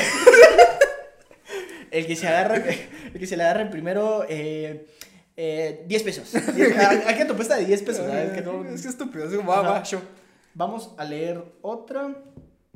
el 1.91 2.07
que 2.07 2.15
se 2.15 2.29
agarra, 2.29 2.57
el 2.57 3.19
que 3.19 3.27
se 3.27 3.37
le 3.37 3.43
agarre 3.43 3.67
primero, 3.67 4.25
eh, 4.29 4.87
eh, 5.37 5.83
10 5.89 6.03
pesos. 6.05 6.33
Hay 6.35 7.17
que 7.17 7.25
tu 7.25 7.33
apuesta 7.33 7.57
de 7.57 7.65
10 7.65 7.83
pesos, 7.83 8.07
¿sabes? 8.07 8.31
Que 8.33 8.43
no- 8.43 8.65
Es 8.65 8.83
que 8.83 8.89
estúpido, 8.89 9.25
es 9.29 9.35
como, 9.35 9.51
va, 9.51 9.63
va. 9.63 9.83
Vamos 10.59 10.93
a 10.99 11.05
leer 11.05 11.43
otra. 11.63 12.15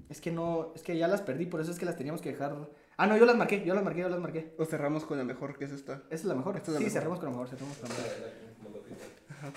Es 0.09 0.21
que 0.21 0.31
no, 0.31 0.73
es 0.77 0.83
que 0.83 0.97
ya 0.97 1.09
las 1.09 1.21
perdí, 1.23 1.47
por 1.47 1.61
eso 1.61 1.71
es 1.73 1.79
que 1.79 1.85
las 1.85 1.97
teníamos 1.97 2.21
que 2.23 2.31
dejar. 2.31 2.55
Ah, 2.97 3.07
no, 3.09 3.17
yo 3.17 3.27
las 3.27 3.37
marqué, 3.37 3.65
yo 3.65 3.75
las 3.75 3.83
marqué, 3.83 4.01
yo 4.03 4.09
las 4.09 4.21
marqué. 4.21 4.55
O 4.59 4.65
cerramos 4.65 5.05
con 5.05 5.19
la 5.19 5.25
mejor, 5.25 5.59
que 5.59 5.65
es 5.65 5.73
esta. 5.73 5.95
Esta 5.95 6.15
es 6.15 6.25
la 6.27 6.35
mejor. 6.35 6.57
Esta 6.57 6.71
es 6.71 6.75
la 6.75 6.79
sí, 6.79 6.85
mejor. 6.85 6.93
cerremos 7.01 7.19
con 7.19 7.27
la 7.27 7.31
mejor, 7.33 7.49
cerremos 7.49 7.77
con 7.79 7.89
la 7.89 7.95
mejor. 7.97 9.53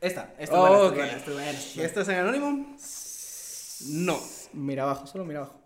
Esta, 0.00 0.34
esta 0.38 0.60
Oh, 0.60 0.86
es 0.86 0.94
buena, 0.94 1.04
ok. 1.04 1.16
esta 1.16 1.30
es 1.30 1.34
buena, 1.34 1.50
esta 1.50 1.60
es 1.60 1.72
¿Y 1.72 1.74
buena. 1.76 1.88
esta 1.88 2.00
es 2.00 2.08
en 2.08 2.14
anónimo? 2.16 2.76
No. 4.06 4.18
Mira 4.54 4.82
abajo, 4.84 5.06
solo 5.06 5.24
mira 5.24 5.40
abajo. 5.40 5.60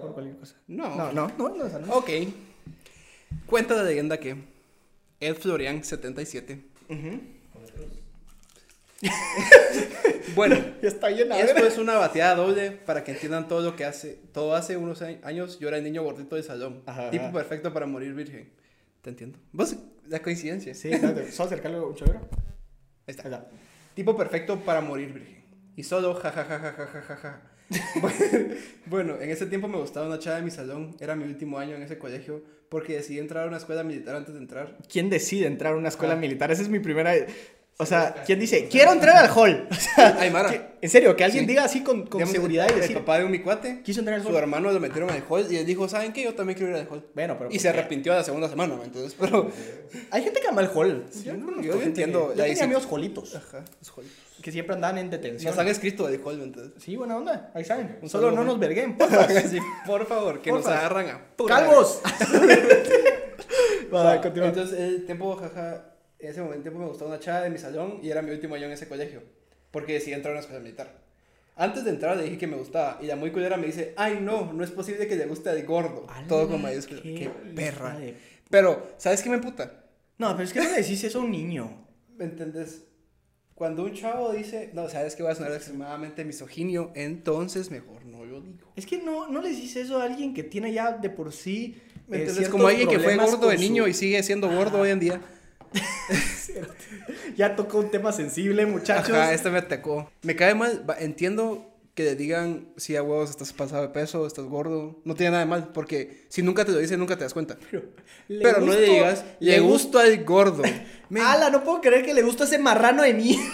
Por 0.00 0.12
cualquier 0.14 0.36
cosa. 0.38 0.54
No. 0.68 0.94
No, 0.94 1.12
no, 1.12 1.30
no, 1.36 1.48
no, 1.50 1.66
esa 1.66 1.78
no. 1.78 1.92
Ok. 1.94 2.10
Cuenta 3.46 3.74
la 3.74 3.82
leyenda 3.82 4.18
que 4.18 4.36
Ed 5.20 5.34
Florian 5.36 5.82
77. 5.84 6.64
Ujú. 6.88 7.20
Bueno, 10.34 10.56
está 10.82 11.08
bien, 11.08 11.32
esto 11.32 11.66
es 11.66 11.78
una 11.78 11.94
bateada 11.94 12.36
doble 12.36 12.70
para 12.70 13.02
que 13.02 13.12
entiendan 13.12 13.48
todo 13.48 13.60
lo 13.60 13.74
que 13.74 13.84
hace. 13.84 14.20
Todo 14.32 14.54
hace 14.54 14.76
unos 14.76 15.02
años 15.02 15.58
yo 15.58 15.66
era 15.68 15.78
el 15.78 15.84
niño 15.84 16.04
gordito 16.04 16.36
del 16.36 16.44
salón. 16.44 16.82
Ajá, 16.86 17.10
tipo 17.10 17.24
ajá. 17.24 17.32
perfecto 17.32 17.72
para 17.72 17.86
morir 17.86 18.14
virgen. 18.14 18.48
¿Te 19.02 19.10
entiendo? 19.10 19.38
¿Vos? 19.52 19.76
La 20.08 20.20
coincidencia. 20.20 20.74
Sí, 20.74 20.90
espérate, 20.90 21.32
solo 21.32 21.48
acercarle 21.48 21.80
un 21.80 21.94
chévere. 21.94 22.18
Ahí 22.18 22.28
está. 23.08 23.22
Ahí 23.24 23.34
está. 23.34 23.48
Tipo 23.94 24.16
perfecto 24.16 24.60
para 24.60 24.80
morir 24.80 25.12
virgen. 25.12 25.42
Y 25.76 25.82
solo 25.82 26.14
jajajajajajaja. 26.14 27.42
bueno, 28.86 29.20
en 29.20 29.30
ese 29.30 29.46
tiempo 29.46 29.68
me 29.68 29.78
gustaba 29.78 30.06
una 30.06 30.18
chava 30.18 30.36
de 30.36 30.42
mi 30.42 30.50
salón. 30.50 30.96
Era 31.00 31.16
mi 31.16 31.24
último 31.24 31.58
año 31.58 31.74
en 31.74 31.82
ese 31.82 31.98
colegio. 31.98 32.42
Porque 32.68 32.94
decidí 32.94 33.18
entrar 33.18 33.44
a 33.44 33.48
una 33.48 33.56
escuela 33.56 33.82
militar 33.82 34.14
antes 34.14 34.34
de 34.34 34.40
entrar. 34.40 34.76
¿Quién 34.88 35.10
decide 35.10 35.46
entrar 35.46 35.72
a 35.72 35.76
una 35.76 35.88
escuela 35.88 36.14
Ajá. 36.14 36.20
militar? 36.20 36.50
Esa 36.50 36.62
es 36.62 36.68
mi 36.68 36.78
primera. 36.80 37.12
O 37.80 37.86
sea, 37.86 38.24
¿quién 38.26 38.40
dice, 38.40 38.66
quiero 38.68 38.90
entrar 38.92 39.16
al 39.24 39.30
hall? 39.30 39.68
O 39.70 39.74
sea, 39.74 40.16
Aymara. 40.20 40.50
que- 40.50 40.68
en 40.80 40.90
serio, 40.90 41.14
que 41.16 41.24
alguien 41.24 41.44
Sí. 41.44 41.48
diga 41.48 41.64
así 41.64 41.82
con, 41.82 42.02
con 42.06 42.18
Digamos, 42.18 42.32
seguridad 42.32 42.66
y 42.70 42.72
el 42.74 42.80
decir, 42.80 42.96
papá 42.98 43.18
de 43.18 43.24
un 43.24 43.30
mi 43.32 43.40
cuate, 43.40 43.82
quiso 43.82 44.00
entrar 44.00 44.16
al 44.18 44.22
su 44.24 44.28
hall. 44.30 44.36
hermano 44.36 44.70
lo 44.72 44.78
metieron 44.80 45.10
al 45.10 45.22
hall 45.28 45.46
y 45.50 45.56
él 45.56 45.66
dijo, 45.66 45.88
¿saben 45.88 46.12
qué? 46.12 46.22
Yo 46.24 46.34
también 46.34 46.56
quiero 46.58 46.72
ir 46.72 46.78
al 46.80 46.88
hall. 46.88 47.04
Bueno, 47.14 47.34
pero. 47.38 47.50
Y 47.50 47.54
¿por 47.54 47.60
se 47.62 47.68
arrepintió 47.68 48.12
a 48.12 48.16
la 48.16 48.24
segunda 48.24 48.48
semana, 48.48 48.74
¿me 48.76 48.84
entiendes? 48.84 49.14
Pero... 49.18 49.50
Hay 50.10 50.22
gente 50.22 50.40
que 50.40 50.48
ama 50.48 50.60
el 50.60 50.68
hall. 50.74 51.04
Yo 51.24 51.34
no- 51.34 51.44
conozco 51.46 51.62
yo 51.64 51.72
gente 51.74 51.86
entiendo 51.86 52.30
que- 52.30 52.36
la 52.36 52.46
Yo 52.46 52.50
tenía 52.52 52.64
amigos 52.64 52.86
holitos 52.90 53.34
Ajá, 53.36 53.64
los 53.80 53.92
halls. 53.96 54.10
que 54.42 54.52
siempre 54.52 54.74
andaban 54.76 54.98
en 54.98 55.10
detención. 55.10 55.50
Nos 55.50 55.58
han 55.60 55.68
escrito 55.68 56.06
del 56.06 56.20
hall, 56.24 56.38
¿me 56.38 56.44
entiendes? 56.44 56.82
Sí, 56.82 56.96
buena 56.96 57.16
onda. 57.16 57.50
Ahí 57.54 57.64
saben. 57.64 57.98
Un 58.02 58.08
Solo 58.08 58.28
saludo. 58.28 58.40
no 58.44 58.46
nos 58.52 58.58
verguen. 58.60 58.96
porfa. 58.98 59.28
Sí, 59.48 59.58
por 59.86 60.06
favor, 60.06 60.40
que 60.40 60.50
nos 60.52 60.62
Porfa. 60.62 60.78
agarran 60.78 61.08
a... 61.10 61.20
pura 61.36 61.56
¡Calvos! 61.56 62.00
Va, 63.92 64.02
Va, 64.04 64.20
continúa. 64.20 64.48
Entonces, 64.48 64.78
el 64.78 65.06
tiempo, 65.06 65.34
jaja, 65.36 65.84
en 66.18 66.30
ese 66.30 66.40
momento 66.42 66.70
me 66.72 66.86
gustaba 66.86 67.10
una 67.10 67.20
chava 67.20 67.42
de 67.42 67.50
mi 67.50 67.58
salón 67.58 68.00
y 68.02 68.10
era 68.10 68.22
mi 68.22 68.30
último 68.30 68.54
año 68.54 68.66
en 68.66 68.72
ese 68.72 68.88
colegio. 68.88 69.22
Porque 69.70 69.94
decidí 69.94 70.14
entrar 70.14 70.32
a 70.32 70.36
una 70.36 70.40
escuela 70.40 70.60
militar. 70.62 70.98
Antes 71.56 71.84
de 71.84 71.90
entrar 71.90 72.16
le 72.16 72.24
dije 72.24 72.38
que 72.38 72.46
me 72.46 72.56
gustaba 72.56 72.98
y 73.02 73.06
la 73.06 73.16
muy 73.16 73.30
culera 73.32 73.56
me 73.56 73.66
dice, 73.66 73.92
ay 73.96 74.18
no, 74.22 74.52
no 74.52 74.62
es 74.64 74.70
posible 74.70 75.06
que 75.08 75.16
le 75.16 75.26
guste 75.26 75.50
al 75.50 75.62
gordo. 75.64 76.06
Todo 76.28 76.48
con 76.48 76.62
mayúsculas. 76.62 77.02
Qué, 77.02 77.08
hija 77.12 77.32
perra. 77.54 77.98
de- 77.98 78.14
Pero, 78.48 78.94
¿sabes 78.96 79.22
qué 79.22 79.28
me 79.30 79.38
puta? 79.38 79.84
No, 80.18 80.32
pero 80.32 80.44
es 80.44 80.52
que 80.52 80.60
no 80.60 80.70
le 80.70 80.76
decís 80.76 81.02
eso 81.04 81.18
a 81.20 81.22
un 81.24 81.30
niño. 81.32 81.86
¿Me 82.16 82.24
entendés? 82.24 82.84
Cuando 83.54 83.82
un 83.84 83.92
chavo 83.92 84.32
dice, 84.32 84.70
no, 84.72 84.88
sabes 84.88 85.16
que 85.16 85.24
va 85.24 85.32
a 85.32 85.34
sonar 85.34 85.52
extremadamente 85.52 86.24
misoginio, 86.24 86.92
entonces 86.94 87.72
mejor 87.72 88.04
no 88.06 88.24
lo 88.24 88.40
digo. 88.40 88.72
Es 88.76 88.86
que 88.86 88.98
no, 88.98 89.26
no 89.28 89.42
le 89.42 89.50
decís 89.50 89.74
eso 89.74 89.98
a 90.00 90.04
alguien 90.04 90.32
que 90.32 90.44
tiene 90.44 90.72
ya 90.72 90.92
de 90.92 91.10
por 91.10 91.32
sí. 91.32 91.76
¿Me 92.06 92.18
eh, 92.22 92.26
ciertos 92.28 92.48
Como 92.50 92.68
alguien 92.68 92.88
que 92.88 93.00
fue 93.00 93.16
gordo 93.16 93.36
de 93.36 93.46
con 93.46 93.56
su- 93.56 93.60
niño 93.62 93.88
y 93.88 93.94
sigue 93.94 94.22
siendo 94.22 94.48
gordo 94.48 94.78
hoy 94.80 94.90
en 94.90 95.00
día. 95.00 95.20
Ya 97.36 97.54
tocó 97.54 97.78
un 97.78 97.90
tema 97.90 98.12
sensible, 98.12 98.66
muchachos. 98.66 99.10
Ajá, 99.10 99.32
este 99.32 99.50
me 99.50 99.58
atacó. 99.58 100.10
Me 100.22 100.34
cae 100.34 100.54
mal, 100.54 100.84
entiendo 100.98 101.68
que 101.94 102.04
le 102.04 102.14
digan, 102.14 102.68
si 102.76 102.94
a 102.94 103.02
huevos 103.02 103.30
estás 103.30 103.52
pasado 103.52 103.82
de 103.82 103.88
peso, 103.88 104.26
estás 104.26 104.44
gordo. 104.44 105.00
No 105.04 105.14
tiene 105.14 105.32
nada 105.32 105.44
de 105.44 105.50
mal, 105.50 105.72
porque 105.72 106.26
si 106.28 106.42
nunca 106.42 106.64
te 106.64 106.70
lo 106.70 106.78
dicen, 106.78 107.00
nunca 107.00 107.16
te 107.16 107.24
das 107.24 107.34
cuenta. 107.34 107.58
Le 108.28 108.40
Pero 108.40 108.60
no 108.60 108.72
le 108.72 108.82
digas, 108.82 109.24
le 109.40 109.58
gusto 109.60 109.98
al 109.98 110.24
gordo. 110.24 110.62
Men, 111.08 111.22
Ala, 111.26 111.50
no 111.50 111.64
puedo 111.64 111.80
creer 111.80 112.04
que 112.04 112.14
le 112.14 112.22
gustó 112.22 112.44
ese 112.44 112.58
marrano 112.58 113.02
de 113.02 113.14
mí. 113.14 113.38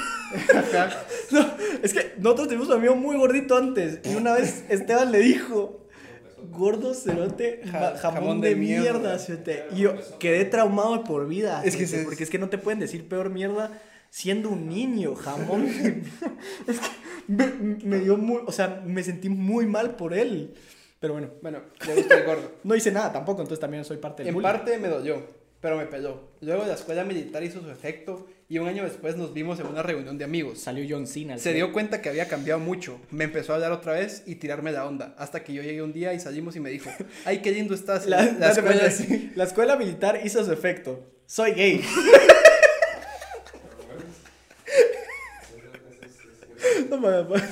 No, 1.31 1.55
es 1.81 1.93
que 1.93 2.15
nosotros 2.19 2.49
tuvimos 2.49 2.67
un 2.67 2.75
amigo 2.75 2.97
muy 2.97 3.17
gordito 3.17 3.57
antes. 3.57 4.01
Y 4.05 4.17
una 4.17 4.35
vez 4.35 4.65
Esteban 4.69 5.13
le 5.13 5.21
dijo: 5.21 5.84
Gordo 6.51 6.95
cerote, 6.95 7.61
Ja- 7.71 7.97
ja- 7.97 7.97
jamón, 7.99 8.41
de, 8.41 8.55
mierda, 8.57 9.19
cerote". 9.19 9.65
Y 9.75 9.81
yo 9.83 9.95
quedé 10.19 10.45
traumado 10.45 11.05
por 11.05 11.27
vida. 11.29 11.63
Es 11.65 11.77
que 11.77 11.87
cerote. 11.87 12.07
Porque 12.07 12.25
es 12.25 12.31
que 12.31 12.39
no 12.39 12.49
te 12.49 12.59
pueden 12.59 12.81
decir 12.81 13.09
peor 13.09 13.31
mierda 13.31 13.71
siendo 14.11 14.51
un 14.51 14.69
niño. 14.69 15.15
Jamón 15.15 15.67
de. 15.67 16.03
Es 16.69 16.79
que 16.81 16.87
me, 17.29 17.47
me 17.85 18.01
dio 18.01 18.17
muy. 18.17 18.41
O 18.47 18.53
sea, 18.53 18.83
me 18.87 19.03
sentí 19.03 19.29
muy 19.29 19.67
mal 19.67 19.97
por 19.97 20.15
él. 20.15 20.55
Pero 21.01 21.13
bueno, 21.15 21.29
Bueno, 21.43 21.59
le 21.87 21.95
gusta 21.97 22.15
el 22.19 22.25
gordo. 22.25 22.51
no 22.65 22.75
hice 22.75 22.91
nada 22.91 23.13
tampoco, 23.13 23.43
entonces 23.43 23.61
también 23.61 23.85
soy 23.85 23.99
parte 23.99 24.23
del 24.23 24.29
En 24.29 24.35
bullying. 24.35 24.49
parte 24.51 24.79
me 24.79 24.89
dolió, 24.89 25.23
pero 25.65 25.79
me 25.79 25.87
peló. 25.87 26.21
Luego 26.43 26.67
la 26.67 26.75
escuela 26.75 27.05
militar 27.05 27.43
hizo 27.43 27.63
su 27.63 27.71
efecto 27.71 28.27
y 28.51 28.59
un 28.59 28.69
año 28.69 28.85
después 28.85 29.17
nos 29.17 29.33
vimos 29.33 29.59
en 29.61 29.67
una 29.67 29.83
reunión 29.83 30.19
de 30.19 30.25
amigos. 30.27 30.59
Salió 30.61 30.85
John 30.87 31.07
Cena. 31.07 31.39
Se 31.39 31.55
dio 31.55 31.73
cuenta 31.73 32.03
que 32.03 32.11
había 32.11 32.29
cambiado 32.29 32.61
mucho. 32.61 33.01
Me 33.11 33.25
empezó 33.25 33.53
a 33.53 33.55
hablar 33.55 33.73
otra 33.73 33.95
vez 33.95 34.25
y 34.27 34.35
tirarme 34.35 34.73
la 34.73 34.85
onda. 34.87 35.15
Hasta 35.17 35.43
que 35.43 35.55
yo 35.55 35.63
llegué 35.63 35.81
un 35.81 35.95
día 35.95 36.13
y 36.13 36.21
salimos 36.21 36.55
y 36.55 36.61
me 36.61 36.69
dijo, 36.69 36.91
ay, 37.25 37.39
qué 37.39 37.51
lindo 37.53 37.75
estás. 37.75 38.05
La, 38.05 38.23
La, 38.27 38.33
la- 38.33 38.51
escuela 38.51 38.87
espérate, 38.87 39.19
sí. 39.21 39.33
la 39.35 39.45
escuela 39.45 39.77
militar 39.77 40.21
hizo 40.23 40.45
su 40.45 40.53
efecto. 40.53 41.03
Soy 41.25 41.53
gay. 41.53 41.83
No 46.91 46.99
mames. 46.99 47.43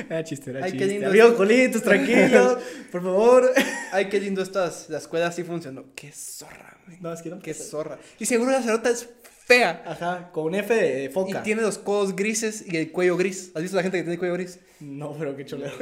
Era 0.08 0.24
chiste, 0.24 0.50
era 0.50 0.64
Ay, 0.64 0.72
qué 0.76 0.86
lindo 0.86 1.08
Amigos 1.08 1.34
colitos, 1.34 1.82
tranquilos, 1.82 2.58
por 2.92 3.02
favor. 3.02 3.50
Ay, 3.92 4.08
qué 4.08 4.20
lindo 4.20 4.42
estás. 4.42 4.88
La 4.88 4.98
escuela 4.98 5.30
sí 5.32 5.42
funcionó. 5.44 5.84
Qué 5.94 6.12
zorra, 6.12 6.78
güey. 6.86 6.98
No, 7.00 7.12
es 7.12 7.22
que 7.22 7.30
no. 7.30 7.38
Qué 7.40 7.54
zorra. 7.54 7.98
Y 8.18 8.26
seguro 8.26 8.50
la 8.52 8.62
cerota 8.62 8.90
es 8.90 9.08
fea. 9.46 9.82
Ajá, 9.86 10.30
con 10.32 10.44
un 10.44 10.54
F 10.54 10.74
de 10.74 11.04
Y 11.04 11.08
foca. 11.08 11.42
tiene 11.42 11.62
los 11.62 11.78
codos 11.78 12.14
grises 12.16 12.64
y 12.66 12.76
el 12.76 12.92
cuello 12.92 13.16
gris. 13.16 13.50
¿Has 13.54 13.62
visto 13.62 13.76
la 13.76 13.82
gente 13.82 13.98
que 13.98 14.02
tiene 14.02 14.14
el 14.14 14.18
cuello 14.18 14.34
gris? 14.34 14.58
No, 14.80 15.14
pero 15.18 15.36
qué 15.36 15.44
cholero. 15.44 15.72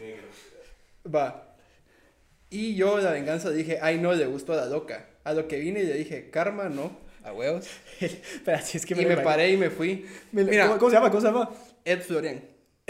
Negro. 0.00 0.22
Va. 1.14 1.44
Y 2.50 2.74
yo, 2.76 2.98
la 2.98 3.12
venganza, 3.12 3.50
dije, 3.50 3.78
ay, 3.82 3.98
no, 3.98 4.12
le 4.14 4.26
gustó 4.26 4.52
a 4.54 4.56
la 4.56 4.66
loca. 4.66 5.06
A 5.24 5.34
lo 5.34 5.46
que 5.48 5.58
vine 5.58 5.80
y 5.82 5.86
le 5.86 5.94
dije, 5.94 6.30
karma, 6.30 6.68
no, 6.70 6.98
a 7.22 7.32
huevos. 7.32 7.66
Espera, 8.00 8.62
si 8.62 8.78
es 8.78 8.86
que 8.86 8.94
y 8.94 9.04
me 9.04 9.18
paré 9.18 9.50
y 9.50 9.56
me 9.58 9.68
fui. 9.70 10.06
me- 10.32 10.44
Mira, 10.44 10.66
¿cómo, 10.66 10.78
cómo 10.78 10.90
se 10.90 10.96
llama? 10.96 11.10
¿Cómo 11.10 11.20
se 11.20 11.26
llama? 11.26 11.50
Ed 11.84 12.00
Florian. 12.00 12.42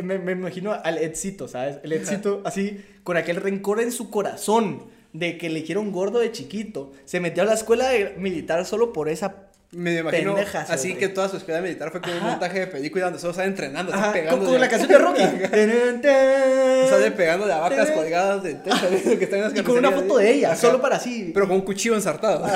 Me, 0.02 0.18
me 0.18 0.32
imagino 0.32 0.72
al 0.72 0.98
Edcito, 0.98 1.48
¿sabes? 1.48 1.78
El 1.82 1.92
Edcito 1.92 2.42
así, 2.44 2.80
con 3.02 3.16
aquel 3.16 3.36
rencor 3.36 3.80
en 3.80 3.92
su 3.92 4.10
corazón 4.10 4.84
de 5.12 5.38
que 5.38 5.48
le 5.48 5.60
hicieron 5.60 5.92
gordo 5.92 6.18
de 6.20 6.32
chiquito. 6.32 6.92
Se 7.04 7.20
metió 7.20 7.42
a 7.42 7.46
la 7.46 7.54
escuela 7.54 7.88
de 7.88 8.14
militar 8.18 8.64
solo 8.64 8.92
por 8.92 9.08
esa... 9.08 9.47
Me 9.70 9.98
imagino 9.98 10.34
Pendejas, 10.34 10.70
así 10.70 10.94
que 10.94 11.08
toda 11.08 11.28
su 11.28 11.36
escuela 11.36 11.60
militar 11.60 11.90
fue 11.90 12.00
como 12.00 12.14
un 12.16 12.22
montaje 12.22 12.60
de 12.60 12.66
película 12.68 13.04
donde 13.04 13.18
solo 13.18 13.34
sale 13.34 13.48
entrenando, 13.48 13.92
Ajá, 13.92 14.14
pegando. 14.14 14.38
con, 14.38 14.52
con 14.52 14.60
la 14.62 14.68
canción 14.68 14.88
de 14.90 14.98
Rocky. 14.98 15.22
Sale 16.88 17.10
pegando 17.10 17.46
de 17.46 17.52
vacas 17.52 17.90
colgadas 17.90 18.42
del 18.42 18.62
techo, 18.62 18.88
que 19.18 19.24
están 19.24 19.40
en 19.40 19.44
las 19.44 19.56
y 19.56 19.62
con 19.62 19.76
una 19.76 19.90
foto 19.90 20.16
de 20.16 20.30
ella, 20.30 20.52
Ajá. 20.52 20.56
solo 20.56 20.80
para 20.80 20.96
así. 20.96 21.32
Pero 21.34 21.46
con 21.46 21.56
un 21.56 21.62
cuchillo 21.62 21.94
ensartado. 21.94 22.46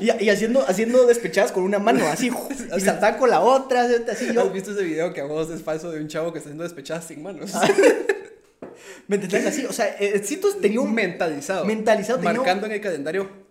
Y, 0.00 0.24
y 0.24 0.30
haciendo, 0.30 0.64
haciendo 0.66 1.06
despechadas 1.06 1.52
con 1.52 1.62
una 1.62 1.78
mano, 1.78 2.06
así. 2.06 2.30
y 2.76 2.80
saltaba 2.80 3.18
con 3.18 3.28
la 3.28 3.40
otra, 3.40 3.86
así 4.10 4.32
yo. 4.32 4.40
¿Has 4.40 4.52
visto 4.54 4.70
ese 4.72 4.82
video 4.82 5.12
que 5.12 5.20
a 5.20 5.24
vos 5.24 5.50
es 5.50 5.62
falso 5.62 5.90
de 5.90 6.00
un 6.00 6.08
chavo 6.08 6.32
que 6.32 6.38
está 6.38 6.48
haciendo 6.48 6.64
despechadas 6.64 7.04
sin 7.04 7.22
manos? 7.22 7.52
¿Me 9.08 9.16
entendés? 9.16 9.44
Así, 9.46 9.66
o 9.66 9.72
sea, 9.74 9.94
Edcito 9.98 10.48
tenía 10.56 10.80
un... 10.80 10.94
mentalizado. 10.94 11.66
Mentalizado, 11.66 12.18
tenía 12.18 12.32
Marcando 12.32 12.64
en 12.64 12.72
el 12.72 12.80
calendario. 12.80 13.41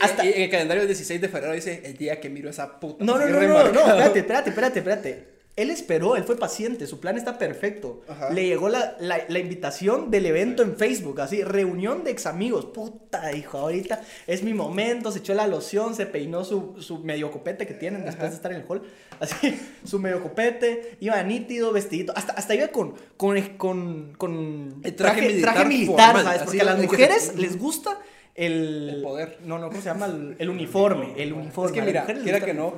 Hasta- 0.00 0.22
Hasta 0.22 0.24
en 0.36 0.42
el 0.42 0.50
calendario 0.50 0.82
del 0.82 0.88
16 0.88 1.20
de 1.20 1.28
febrero 1.28 1.52
dice 1.54 1.82
el 1.84 1.96
día 1.96 2.20
que 2.20 2.28
miro 2.30 2.48
esa 2.50 2.78
puta. 2.80 3.04
No, 3.04 3.18
no, 3.18 3.26
no, 3.26 3.40
no, 3.40 3.72
no, 3.72 3.80
espérate, 3.80 4.18
espérate, 4.20 4.50
espérate, 4.50 4.78
espérate. 4.80 5.36
Él 5.56 5.70
esperó, 5.70 6.16
él 6.16 6.24
fue 6.24 6.36
paciente, 6.36 6.86
su 6.86 7.00
plan 7.00 7.16
está 7.16 7.38
perfecto. 7.38 8.02
Ajá. 8.06 8.28
Le 8.28 8.46
llegó 8.46 8.68
la, 8.68 8.94
la- 9.00 9.22
la 9.26 9.38
invitación 9.38 10.10
del 10.10 10.26
evento 10.26 10.62
en 10.62 10.76
Facebook, 10.76 11.18
así, 11.22 11.42
reunión 11.42 12.04
de 12.04 12.10
ex 12.10 12.26
amigos. 12.26 12.66
Puta, 12.66 13.28
dijo, 13.28 13.56
ahorita 13.56 14.02
es 14.26 14.42
mi 14.42 14.52
momento, 14.52 15.10
se 15.10 15.20
echó 15.20 15.32
la 15.32 15.46
loción, 15.46 15.94
se 15.94 16.04
peinó 16.04 16.44
su, 16.44 16.76
su 16.82 16.98
medio 16.98 17.30
copete 17.30 17.66
que 17.66 17.72
tienen 17.72 18.04
después 18.04 18.32
de 18.32 18.36
estar 18.36 18.52
en 18.52 18.58
el 18.60 18.66
hall. 18.68 18.82
Así, 19.18 19.58
su 19.82 19.98
medio 19.98 20.22
copete, 20.22 20.98
iba 21.00 21.22
nítido, 21.22 21.72
vestidito, 21.72 22.12
hasta, 22.14 22.34
hasta 22.34 22.54
iba 22.54 22.68
con, 22.68 22.92
con, 23.16 23.40
con, 23.56 24.12
con 24.18 24.80
El 24.84 24.94
traje 24.94 25.22
militar 25.22 25.54
traje 25.54 25.68
militar, 25.70 26.06
formal, 26.16 26.24
¿sabes? 26.24 26.42
Porque 26.42 26.60
a 26.60 26.64
las 26.64 26.76
que 26.76 26.82
mujeres 26.82 27.34
les 27.34 27.58
gusta 27.58 27.98
el... 28.36 28.90
El 28.96 29.02
poder. 29.02 29.38
No, 29.44 29.58
no, 29.58 29.68
¿cómo 29.68 29.80
se 29.80 29.88
llama? 29.88 30.06
El, 30.06 30.36
el 30.38 30.48
uniforme, 30.50 31.14
el 31.16 31.32
uniforme. 31.32 31.70
Es 31.70 31.72
que 31.72 31.82
mira, 31.86 32.04
quiera 32.04 32.40
que 32.40 32.54
no, 32.54 32.74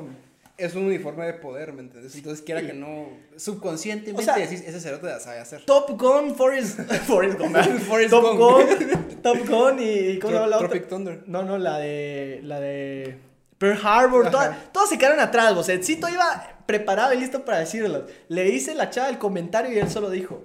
es 0.56 0.74
un 0.74 0.84
uniforme 0.86 1.26
de 1.26 1.34
poder, 1.34 1.72
¿me 1.72 1.82
entiendes? 1.82 2.14
Entonces, 2.16 2.44
quiera 2.44 2.60
Sí. 2.60 2.66
que 2.68 2.72
no, 2.72 3.06
subconscientemente 3.36 4.20
O 4.22 4.24
sea, 4.24 4.36
decís, 4.36 4.62
ese 4.66 4.80
cerote 4.80 5.06
la 5.06 5.20
sabe 5.20 5.38
hacer. 5.38 5.64
Top 5.64 5.90
Gun, 6.00 6.34
Forrest, 6.34 6.80
Forrest 7.06 7.38
Gump. 7.38 7.56
Forrest 7.86 8.10
Top. 8.10 8.36
Gun, 8.36 9.22
Top 9.22 9.38
Gun 9.48 9.76
y 9.80 10.18
¿cómo 10.18 10.30
se 10.32 10.34
llama 10.34 10.46
la 10.48 10.56
otra? 10.56 10.68
Tropic 10.68 10.88
Thunder. 10.88 11.22
No, 11.26 11.42
no, 11.42 11.58
la 11.58 11.78
de 11.78 12.40
la 12.44 12.60
de 12.60 13.18
Pearl 13.58 13.78
Harbor, 13.82 14.30
todas, 14.30 14.72
todas 14.72 14.88
se 14.88 14.98
quedaron 14.98 15.18
atrás, 15.20 15.52
o 15.56 15.62
sea, 15.64 15.74
el 15.74 15.82
Cito 15.84 16.08
iba 16.08 16.56
preparado 16.66 17.12
y 17.14 17.18
listo 17.18 17.44
para 17.44 17.58
decirlo. 17.58 18.06
Le 18.28 18.48
hice 18.50 18.74
la 18.74 18.90
chava 18.90 19.08
el 19.08 19.18
comentario 19.18 19.72
y 19.74 19.78
él 19.80 19.90
solo 19.90 20.10
dijo, 20.10 20.44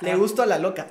le 0.00 0.12
Ah. 0.12 0.16
gustó 0.16 0.42
a 0.42 0.46
la 0.46 0.58
loca. 0.58 0.86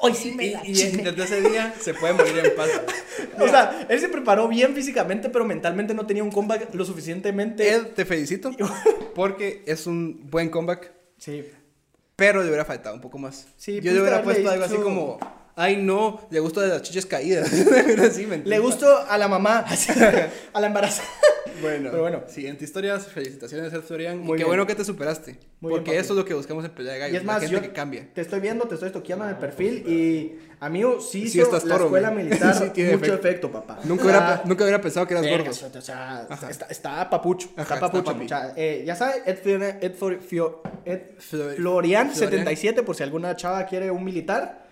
Hoy 0.00 0.12
sí 0.14 0.32
me 0.32 0.46
Y, 0.46 0.50
la 0.50 0.66
y 0.66 0.72
chingué". 0.74 1.12
desde 1.12 1.24
ese 1.38 1.48
día 1.48 1.74
se 1.80 1.94
puede 1.94 2.12
morir 2.14 2.38
en 2.38 2.54
paz. 2.54 2.68
O 3.40 3.48
sea, 3.48 3.86
él 3.88 3.98
se 4.00 4.08
preparó 4.08 4.46
bien 4.48 4.74
físicamente, 4.74 5.28
pero 5.28 5.44
mentalmente 5.44 5.92
no 5.94 6.06
tenía 6.06 6.22
un 6.22 6.30
comeback 6.30 6.72
lo 6.74 6.84
suficientemente... 6.84 7.68
Ed, 7.68 7.86
te 7.94 8.04
felicito 8.04 8.50
porque 9.14 9.62
es 9.66 9.86
un 9.86 10.28
buen 10.30 10.50
comeback, 10.50 10.92
Sí. 11.18 11.44
pero 12.16 12.42
le 12.42 12.48
hubiera 12.48 12.64
faltado 12.64 12.94
un 12.94 13.00
poco 13.00 13.18
más. 13.18 13.46
Sí, 13.56 13.80
Yo 13.80 13.92
le 13.92 14.00
hubiera 14.00 14.22
puesto 14.22 14.48
algo 14.50 14.64
así 14.64 14.76
como, 14.76 15.18
ay 15.56 15.76
no, 15.76 16.26
le 16.30 16.40
gusta 16.40 16.60
de 16.62 16.68
las 16.68 16.82
chiches 16.82 17.06
caídas. 17.06 17.46
Así, 17.52 17.64
¿me 18.26 18.36
entiendes? 18.36 18.46
Le 18.46 18.58
gustó 18.58 18.98
a 19.08 19.16
la 19.18 19.28
mamá, 19.28 19.64
a 20.52 20.60
la 20.60 20.66
embarazada. 20.66 21.08
Bueno, 21.62 21.90
Pero 21.90 22.02
bueno. 22.02 22.22
siguiente 22.26 22.64
historia, 22.64 22.98
felicitaciones, 22.98 23.72
Ed 23.72 23.82
Florian. 23.82 24.18
Muy 24.18 24.24
y 24.24 24.28
qué 24.32 24.34
bien. 24.38 24.48
bueno 24.48 24.66
que 24.66 24.74
te 24.74 24.84
superaste. 24.84 25.38
Muy 25.60 25.70
bien, 25.70 25.78
porque 25.82 25.92
papi. 25.92 25.96
eso 25.98 26.12
es 26.12 26.18
lo 26.18 26.24
que 26.24 26.34
buscamos 26.34 26.64
en 26.64 26.72
Pelea 26.72 26.94
de 26.94 26.98
Gallos. 26.98 27.14
Y 27.14 27.16
es 27.18 27.24
más, 27.24 27.36
la 27.36 27.40
gente 27.48 27.54
yo 27.54 27.62
que 27.62 27.72
cambia. 27.72 28.08
te 28.12 28.20
estoy 28.22 28.40
viendo, 28.40 28.66
te 28.66 28.74
estoy 28.74 28.90
toqueando 28.90 29.24
en 29.24 29.30
el 29.30 29.36
perfil 29.36 29.84
y 29.88 30.38
amigo, 30.60 31.00
sí, 31.00 31.28
Sí 31.28 31.38
hizo 31.38 31.42
estás 31.46 31.64
la 31.64 31.74
toro, 31.74 31.84
escuela 31.86 32.10
man. 32.10 32.24
militar 32.26 32.54
Sí, 32.58 32.70
tiene 32.74 32.96
mucho 32.96 33.14
efecto, 33.14 33.28
efecto. 33.28 33.52
papá. 33.52 33.78
Nunca, 33.84 34.02
O 34.04 34.08
sea, 34.08 34.18
hubiera, 34.18 34.42
nunca 34.46 34.64
hubiera 34.64 34.80
pensado 34.80 35.06
que 35.06 35.14
eras 35.14 35.26
gordo. 35.28 35.50
O 35.50 35.80
sea, 35.80 36.26
está, 36.50 36.66
está 36.66 37.08
papucho, 37.10 37.48
Ajá, 37.56 37.62
está 37.62 37.74
está 37.86 37.90
papucho. 37.92 38.14
mucha- 38.16 38.52
eh, 38.56 38.82
ya 38.84 38.96
sabes, 38.96 39.22
Ed, 39.24 39.38
Florian, 39.40 39.78
Ed, 39.80 39.92
Flor- 39.94 40.20
Fio- 40.20 40.60
Ed 40.84 41.00
Flor- 41.18 41.54
Florian, 41.54 42.10
Florian. 42.10 42.14
77, 42.14 42.82
por 42.82 42.96
si 42.96 43.04
alguna 43.04 43.36
chava 43.36 43.64
quiere 43.64 43.90
un 43.92 44.02
militar, 44.04 44.63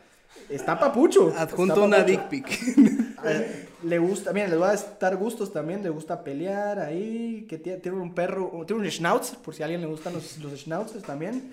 está 0.49 0.79
papucho. 0.79 1.33
Adjunto 1.37 1.75
está 1.75 1.85
una 1.87 1.97
papucho. 1.99 2.21
dick 2.31 2.45
pic. 2.47 3.03
Eh, 3.25 3.69
le 3.85 3.99
gusta, 4.01 4.33
mira, 4.33 4.49
les 4.49 4.61
va 4.61 4.73
a 4.73 4.77
dar 4.99 5.17
gustos 5.17 5.53
también, 5.53 5.81
le 5.81 5.91
gusta 5.91 6.25
pelear 6.25 6.81
ahí, 6.81 7.47
que 7.49 7.57
tiene, 7.57 7.79
tiene 7.79 7.97
un 7.99 8.13
perro, 8.17 8.65
tiene 8.67 8.83
un 8.83 8.91
schnauzer, 8.91 9.39
por 9.39 9.55
si 9.55 9.63
a 9.63 9.67
alguien 9.67 9.81
le 9.81 9.87
gustan 9.87 10.13
los, 10.13 10.39
los 10.39 10.53
schnauzers 10.61 11.05
también. 11.05 11.53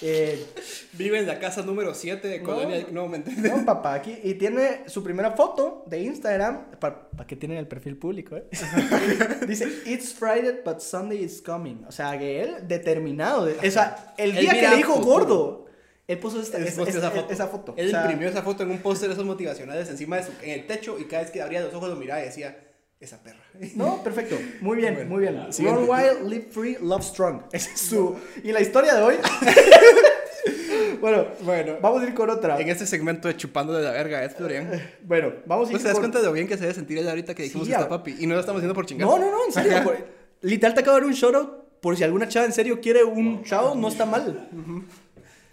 Eh, 0.00 0.46
Vive 0.92 1.18
en 1.18 1.26
la 1.26 1.40
casa 1.40 1.62
número 1.62 1.92
7 1.92 2.28
de 2.28 2.38
No. 2.38 2.44
Colonia. 2.44 2.86
No, 2.92 3.08
¿me 3.08 3.16
entiendes? 3.16 3.50
no, 3.52 3.64
papá, 3.64 3.94
aquí, 3.94 4.16
y 4.22 4.34
tiene 4.34 4.82
su 4.86 5.02
primera 5.02 5.32
foto 5.32 5.82
de 5.88 6.00
Instagram, 6.02 6.66
para 6.78 7.08
que 7.26 7.34
tienen 7.34 7.58
el 7.58 7.66
perfil 7.66 7.96
público, 7.96 8.36
¿eh? 8.36 8.44
Dice, 9.48 9.66
It's 9.86 10.14
Friday, 10.14 10.60
but 10.64 10.78
Sunday 10.78 11.24
is 11.24 11.42
coming. 11.42 11.84
O 11.88 11.90
sea, 11.90 12.16
que 12.16 12.42
él, 12.42 12.56
determinado, 12.68 13.46
de- 13.46 13.66
o 13.66 13.70
sea, 13.72 14.14
el 14.16 14.36
día 14.36 14.52
que 14.52 14.68
le 14.68 14.76
dijo 14.76 14.94
futuro. 14.94 15.12
gordo, 15.12 15.66
él 16.08 16.18
puso 16.18 16.40
esta, 16.42 16.58
esa, 16.58 16.84
puso 16.84 16.98
esa- 16.98 17.10
foto. 17.12 17.32
esa 17.32 17.46
foto. 17.46 17.74
Él 17.76 17.86
O 17.86 17.90
sea, 17.90 18.00
imprimió 18.02 18.28
esa 18.28 18.42
foto 18.42 18.64
en 18.64 18.70
un 18.72 18.78
póster 18.78 19.08
de 19.08 19.12
esos 19.14 19.24
motivacionales 19.26 19.88
encima 19.88 20.16
de 20.16 20.24
su, 20.24 20.32
en 20.42 20.50
el 20.50 20.66
techo 20.66 20.98
y 20.98 21.04
cada 21.04 21.22
vez 21.22 21.30
que 21.30 21.40
abría 21.40 21.60
los 21.60 21.72
ojos 21.74 21.88
lo 21.90 21.96
miraba 21.96 22.20
y 22.20 22.24
decía, 22.24 22.58
esa 22.98 23.22
perra. 23.22 23.38
No, 23.76 24.02
perfecto. 24.02 24.36
Muy 24.60 24.78
bien, 24.78 24.94
Bueno, 24.94 25.10
muy 25.10 25.20
bien. 25.20 25.36
Run 25.60 25.88
wild, 25.88 26.28
live 26.28 26.46
free, 26.50 26.76
love 26.82 27.02
strong. 27.04 27.42
Esa 27.52 27.70
es 27.72 27.80
su. 27.80 28.16
Y 28.42 28.50
la 28.50 28.60
historia 28.60 28.94
de 28.96 29.02
hoy. 29.02 29.14
bueno, 31.00 31.26
Bueno, 31.42 31.76
vamos 31.80 32.02
a 32.02 32.06
ir 32.06 32.14
con 32.14 32.28
otra. 32.30 32.58
en 32.60 32.68
este 32.68 32.86
segmento 32.86 33.28
de 33.28 33.36
chupando 33.36 33.72
de 33.72 33.84
la 33.84 33.92
verga, 33.92 34.24
Ed 34.24 34.32
Florian. 34.32 34.70
Bueno, 35.02 35.32
vamos 35.46 35.68
a 35.68 35.72
ir 35.72 35.76
¿No 35.76 35.82
te 35.82 35.84
das 35.88 35.92
con- 35.94 36.02
cuenta 36.02 36.18
de 36.18 36.24
lo 36.26 36.32
bien 36.32 36.48
que 36.48 36.54
se 36.56 36.62
debe 36.62 36.74
sentir 36.74 36.98
él 36.98 37.08
ahorita 37.08 37.34
que 37.34 37.44
dijimos 37.44 37.66
Sí, 37.66 37.72
que 37.72 37.76
está 37.78 37.88
papi? 37.88 38.16
Y 38.18 38.26
no 38.26 38.34
lo 38.34 38.40
estamos 38.40 38.58
haciendo 38.60 38.74
por 38.74 38.86
chingar. 38.86 39.06
No, 39.06 39.18
no, 39.18 39.30
no, 39.30 39.44
en 39.46 39.52
serio. 39.52 39.82
Por- 39.84 40.18
Literal 40.40 40.74
te 40.74 40.80
acabo 40.80 40.96
de 40.96 41.02
dar 41.02 41.08
un 41.08 41.14
shoutout. 41.14 41.68
Por 41.80 41.96
si 41.96 42.02
alguna 42.02 42.26
chava 42.26 42.44
en 42.46 42.52
serio 42.52 42.80
quiere 42.80 43.04
un 43.04 43.44
chavo, 43.44 43.76
no 43.76 43.86
está 43.86 44.04
mal. 44.04 44.48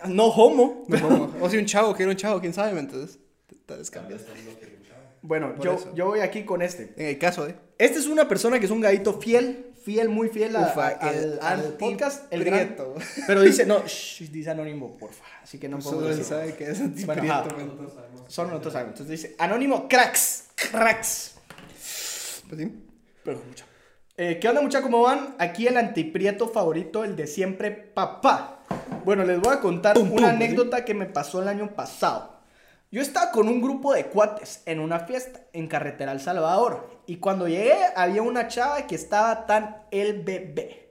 No 0.08 0.26
homo. 0.28 0.86
No, 0.88 1.34
o 1.42 1.50
si 1.50 1.58
un 1.58 1.66
chavo 1.66 1.96
quiere 1.96 2.12
un 2.12 2.18
chavo, 2.18 2.40
quién 2.40 2.54
sabe, 2.54 2.74
¿me 2.74 2.80
entiendes? 2.82 3.20
Tal 3.66 3.78
vez 3.80 3.90
cambias. 3.92 4.22
Bueno, 5.22 5.56
yo, 5.60 5.74
eso. 5.74 5.92
yo 5.96 6.06
voy 6.06 6.20
aquí 6.20 6.44
con 6.44 6.62
este. 6.62 6.94
En 6.98 7.08
el 7.08 7.18
caso 7.18 7.46
de. 7.46 7.56
Este 7.80 7.98
es 8.00 8.06
una 8.08 8.28
persona 8.28 8.60
que 8.60 8.66
es 8.66 8.72
un 8.72 8.80
gadito 8.80 9.20
fiel, 9.20 9.72
fiel, 9.84 10.08
muy 10.08 10.30
fiel 10.30 10.56
a- 10.56 10.68
Ufa, 10.72 10.88
a- 11.02 11.12
el 11.12 11.40
al, 11.42 11.60
al 11.62 11.74
podcast. 11.74 12.32
El 12.32 12.44
gran-. 12.44 12.76
Pero 13.26 13.42
dice, 13.42 13.66
no, 13.66 13.84
shh, 13.88 14.30
dice 14.32 14.52
anónimo, 14.52 14.96
porfa. 14.98 15.24
Así 15.42 15.58
que 15.58 15.68
no 15.68 15.80
puedo 15.80 15.96
Solo 15.96 16.10
él 16.12 16.18
decir. 16.18 16.26
sabe 16.26 16.54
que 16.56 16.66
es 16.70 17.06
Bueno, 17.08 17.24
ajá. 17.24 17.40
antiprieto. 17.42 17.92
Solo 18.28 18.50
nosotros 18.50 18.74
sabemos. 18.74 19.00
Entonces 19.00 19.22
dice, 19.22 19.36
anónimo, 19.40 19.88
cracks, 19.88 20.46
cracks. 20.72 21.36
Pues 22.48 22.62
sí. 22.62 22.72
Pero 23.24 23.40
mucho. 23.48 23.66
Eh, 24.18 24.38
¿Qué 24.40 24.48
onda, 24.48 24.62
mucha? 24.62 24.82
¿Cómo 24.84 25.02
van? 25.02 25.36
Aquí 25.40 25.66
el 25.68 25.76
antiprieto 25.78 26.48
favorito, 26.48 27.04
el 27.04 27.16
de 27.16 27.26
siempre, 27.28 27.72
papá. 27.72 28.55
Bueno, 29.04 29.24
les 29.24 29.40
voy 29.40 29.54
a 29.54 29.60
contar 29.60 29.94
Pum, 29.96 30.10
pum, 30.10 30.18
una 30.18 30.30
¿sí? 30.30 30.36
anécdota 30.36 30.84
que 30.86 30.94
me 30.94 31.06
pasó 31.06 31.42
el 31.42 31.48
año 31.48 31.70
pasado. 31.76 32.34
Yo 32.92 33.02
estaba 33.02 33.32
con 33.32 33.48
un 33.48 33.62
grupo 33.62 33.94
de 33.94 34.06
cuates 34.06 34.62
en 34.66 34.80
una 34.80 35.00
fiesta 35.02 35.42
en 35.54 35.68
Carretera 35.68 36.12
El 36.12 36.22
Salvador. 36.22 36.90
Y 37.08 37.18
cuando 37.18 37.48
llegué, 37.48 37.74
había 37.96 38.22
una 38.22 38.48
chava 38.48 38.88
que 38.88 38.96
estaba 38.96 39.46
tan 39.46 39.78
el 39.92 40.22
bebé. 40.24 40.90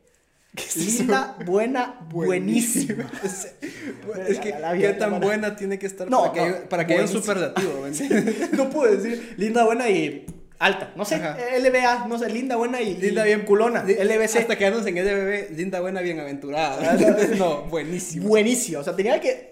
Linda, 0.76 1.36
buena, 1.44 1.98
buenísima. 2.10 3.10
Es, 3.24 3.54
es 4.28 4.38
que, 4.38 4.50
La- 4.50 4.72
la 4.72 4.78
¿qué 4.78 4.92
tan 4.92 5.18
buena 5.20 5.56
tiene 5.56 5.78
que 5.80 5.86
estar 5.86 6.08
No, 6.08 6.20
para 6.20 6.32
que, 6.32 6.40
no, 6.40 6.46
haya- 6.46 6.68
para 6.68 6.86
que 6.86 6.92
haya 6.94 7.02
un 7.02 7.08
superlativo? 7.08 7.86
no 8.52 8.70
puedo 8.70 8.94
decir 8.96 9.34
linda, 9.36 9.64
buena 9.64 9.88
y 9.88 10.26
alta. 10.64 10.92
No 10.96 11.04
sé, 11.04 11.16
Ajá. 11.16 11.36
LBA, 11.58 12.06
no 12.08 12.18
sé, 12.18 12.30
linda, 12.30 12.56
buena 12.56 12.80
y, 12.80 12.94
Linda, 12.96 13.22
y 13.22 13.26
bien 13.26 13.44
culona. 13.44 13.82
LBC. 13.84 14.36
Hasta 14.36 14.56
quedarnos 14.56 14.86
en 14.86 14.94
LBB, 14.94 15.56
linda, 15.56 15.80
buena, 15.80 16.00
bienaventurada. 16.00 16.92
Ah, 16.92 16.96
no, 17.36 17.62
buenísimo. 17.62 18.28
Buenísimo. 18.28 18.80
O 18.80 18.84
sea, 18.84 18.96
tenía 18.96 19.20
que 19.20 19.50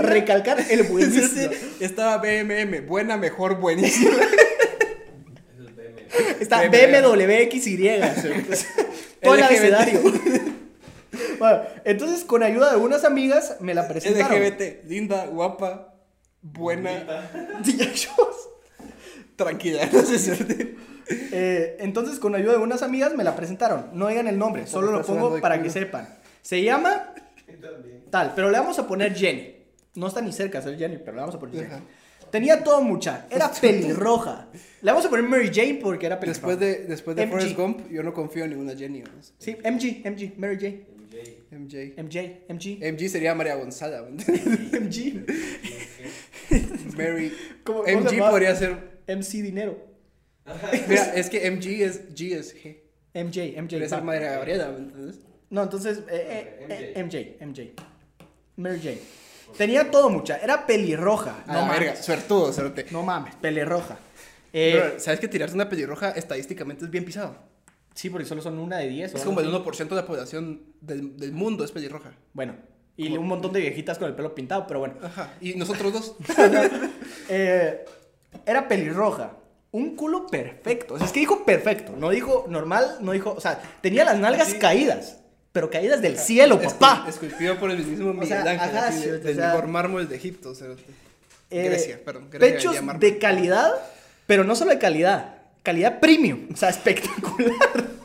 recalcar 0.00 0.58
el 0.68 0.82
buenísimo. 0.88 1.50
Estaba 1.80 2.18
BMM, 2.18 2.86
buena, 2.86 3.16
mejor, 3.16 3.58
buenísima. 3.60 4.10
Eso 4.10 5.68
es 5.68 5.76
BM. 5.76 6.02
Está 6.40 6.68
BMW. 6.68 7.26
BMWXY. 7.26 8.00
Todo 9.22 9.34
el 9.34 9.42
abecedario. 9.42 10.00
Bueno, 11.38 11.62
entonces, 11.84 12.24
con 12.24 12.42
ayuda 12.42 12.72
de 12.72 12.78
unas 12.78 13.04
amigas, 13.04 13.56
me 13.60 13.74
la 13.74 13.86
presentaron. 13.86 14.42
LGBT, 14.42 14.84
linda, 14.88 15.26
guapa, 15.26 15.94
buena, 16.42 17.28
tranquila. 19.38 19.88
No 19.92 20.02
sé 20.02 20.18
si- 20.18 20.74
Eh, 21.32 21.78
entonces, 21.80 22.18
con 22.18 22.34
ayuda 22.34 22.52
de 22.52 22.58
unas 22.58 22.82
amigas, 22.82 23.14
me 23.14 23.24
la 23.24 23.34
presentaron. 23.34 23.86
No 23.94 24.08
digan 24.08 24.28
el 24.28 24.38
nombre, 24.38 24.66
solo 24.66 24.92
lo 24.92 25.02
pongo 25.02 25.40
para 25.40 25.62
que 25.62 25.70
sepan. 25.70 26.06
Se 26.42 26.62
llama 26.62 27.14
tal, 28.10 28.32
pero 28.34 28.50
le 28.50 28.58
vamos 28.58 28.78
a 28.78 28.86
poner 28.86 29.14
Jenny. 29.14 29.54
No 29.94 30.06
está 30.08 30.20
ni 30.20 30.32
cerca 30.32 30.58
de 30.60 30.64
ser 30.64 30.78
Jenny, 30.78 30.98
pero 30.98 31.12
le 31.14 31.20
vamos 31.20 31.34
a 31.34 31.38
poner 31.40 31.54
Jenny. 31.56 31.66
Ajá. 31.74 31.82
Tenía 32.30 32.62
todo 32.62 32.82
mucha. 32.82 33.26
Era 33.30 33.50
pelirroja. 33.60 34.48
Le 34.82 34.90
vamos 34.90 35.06
a 35.06 35.08
poner 35.08 35.24
Mary 35.26 35.50
Jane 35.52 35.78
porque 35.82 36.04
era 36.06 36.20
pelirroja. 36.20 36.46
Después 36.46 36.60
de, 36.60 36.84
después 36.86 37.16
de 37.16 37.24
MG. 37.26 37.30
Forrest 37.32 37.56
Gump, 37.56 37.90
yo 37.90 38.02
no 38.02 38.12
confío 38.12 38.44
en 38.44 38.50
ninguna 38.50 38.76
Jenny. 38.76 39.00
¿no? 39.00 39.08
Sí, 39.38 39.56
MG, 39.64 40.02
MG, 40.04 40.34
Mary 40.38 40.56
Jane. 40.60 40.86
MJ. 41.50 41.94
MJ. 41.96 42.02
MJ, 42.02 42.44
MG. 42.50 42.92
MG 42.92 43.08
sería 43.08 43.34
María 43.34 43.54
Gonzala. 43.54 44.02
¿no? 44.02 44.08
MG. 44.80 45.24
Mary. 46.96 47.32
¿Cómo- 47.64 47.82
MG 47.84 48.18
podría 48.18 48.54
ser. 48.54 48.97
MC 49.08 49.42
Dinero. 49.42 49.76
Mira, 50.88 51.12
es 51.14 51.28
que 51.30 51.50
MG 51.50 51.82
es 51.82 52.14
G 52.14 52.34
es 52.36 52.54
G. 52.56 52.78
MJ, 53.14 53.60
MJ. 53.62 53.88
Va. 53.96 54.00
María 54.02 54.32
Gabriela, 54.32 54.68
¿me 54.70 54.78
entiendes? 54.78 55.16
No, 55.50 55.62
entonces, 55.62 55.98
eh, 56.10 56.64
eh, 56.68 56.92
eh, 56.96 57.02
MJ, 57.02 57.44
MJ. 57.44 57.72
Mary 58.56 58.78
Jane. 58.82 58.98
Tenía 59.56 59.90
todo 59.90 60.10
mucha. 60.10 60.36
Era 60.38 60.66
pelirroja. 60.66 61.42
A 61.46 61.52
No 61.52 61.60
la 61.60 61.64
mames. 61.66 61.80
verga, 61.80 61.96
suertudo, 62.02 62.52
cerote. 62.52 62.86
No 62.90 63.02
mames, 63.02 63.34
pelirroja. 63.36 63.98
Eh, 64.52 64.72
Pero, 64.74 65.00
¿sabes 65.00 65.20
que 65.20 65.28
tirarse 65.28 65.54
una 65.54 65.68
pelirroja 65.68 66.10
estadísticamente 66.10 66.84
es 66.84 66.90
bien 66.90 67.04
pisado? 67.04 67.36
sí, 67.94 68.10
porque 68.10 68.26
solo 68.26 68.40
son 68.42 68.58
una 68.60 68.78
de 68.78 68.88
10. 68.88 69.14
o 69.14 69.16
Es 69.16 69.24
como 69.24 69.40
el 69.40 69.48
así. 69.48 69.56
1% 69.56 69.88
de 69.88 69.96
la 69.96 70.06
población 70.06 70.62
del, 70.80 71.16
del 71.16 71.32
mundo 71.32 71.64
es 71.64 71.72
pelirroja. 71.72 72.12
Bueno, 72.32 72.54
y 72.96 73.16
un 73.16 73.26
montón 73.26 73.52
de 73.52 73.60
viejitas 73.60 73.98
con 73.98 74.06
el 74.08 74.14
pelo 74.14 74.34
pintado, 74.34 74.66
pero 74.68 74.78
bueno. 74.80 74.94
Ajá. 75.02 75.34
Y 75.40 75.54
nosotros 75.54 75.92
dos. 75.92 76.16
Eh, 77.30 77.84
era 78.46 78.68
pelirroja. 78.68 79.32
Un 79.70 79.96
culo 79.96 80.26
perfecto. 80.26 80.94
O 80.94 80.96
sea, 80.98 81.06
es 81.06 81.12
que 81.12 81.20
dijo 81.20 81.44
perfecto. 81.44 81.92
No 81.96 82.08
dijo 82.10 82.46
normal, 82.48 82.98
no 83.00 83.12
dijo. 83.12 83.34
O 83.36 83.40
sea, 83.40 83.60
tenía 83.82 84.04
las 84.04 84.18
nalgas 84.18 84.48
Sí. 84.48 84.58
caídas. 84.58 85.16
Pero 85.52 85.70
caídas 85.70 86.00
del 86.00 86.18
cielo, 86.18 86.60
papá. 86.60 87.04
Escul- 87.06 87.08
Esculpido 87.08 87.58
por 87.58 87.70
el 87.70 87.84
mismo 87.84 88.12
Miguel 88.12 88.28
sea, 88.28 88.40
Ángel. 88.52 88.76
ajá, 88.76 88.88
así, 88.88 89.00
sí, 89.02 89.06
de- 89.10 89.16
o 89.16 89.20
del 89.20 89.36
sea, 89.36 89.46
mejor 89.48 89.66
mármol 89.68 90.08
de 90.08 90.16
Egipto. 90.16 90.54
cerote. 90.54 90.84
Eh, 91.50 91.64
Grecia, 91.64 92.00
perdón. 92.04 92.28
Grecia 92.30 92.56
Pechos 92.56 93.00
de 93.00 93.18
calidad, 93.18 93.72
pero 94.26 94.44
no 94.44 94.54
solo 94.54 94.70
de 94.70 94.78
calidad. 94.78 95.34
Calidad 95.62 96.00
premium. 96.00 96.48
O 96.52 96.56
sea, 96.56 96.68
espectacular. 96.70 97.97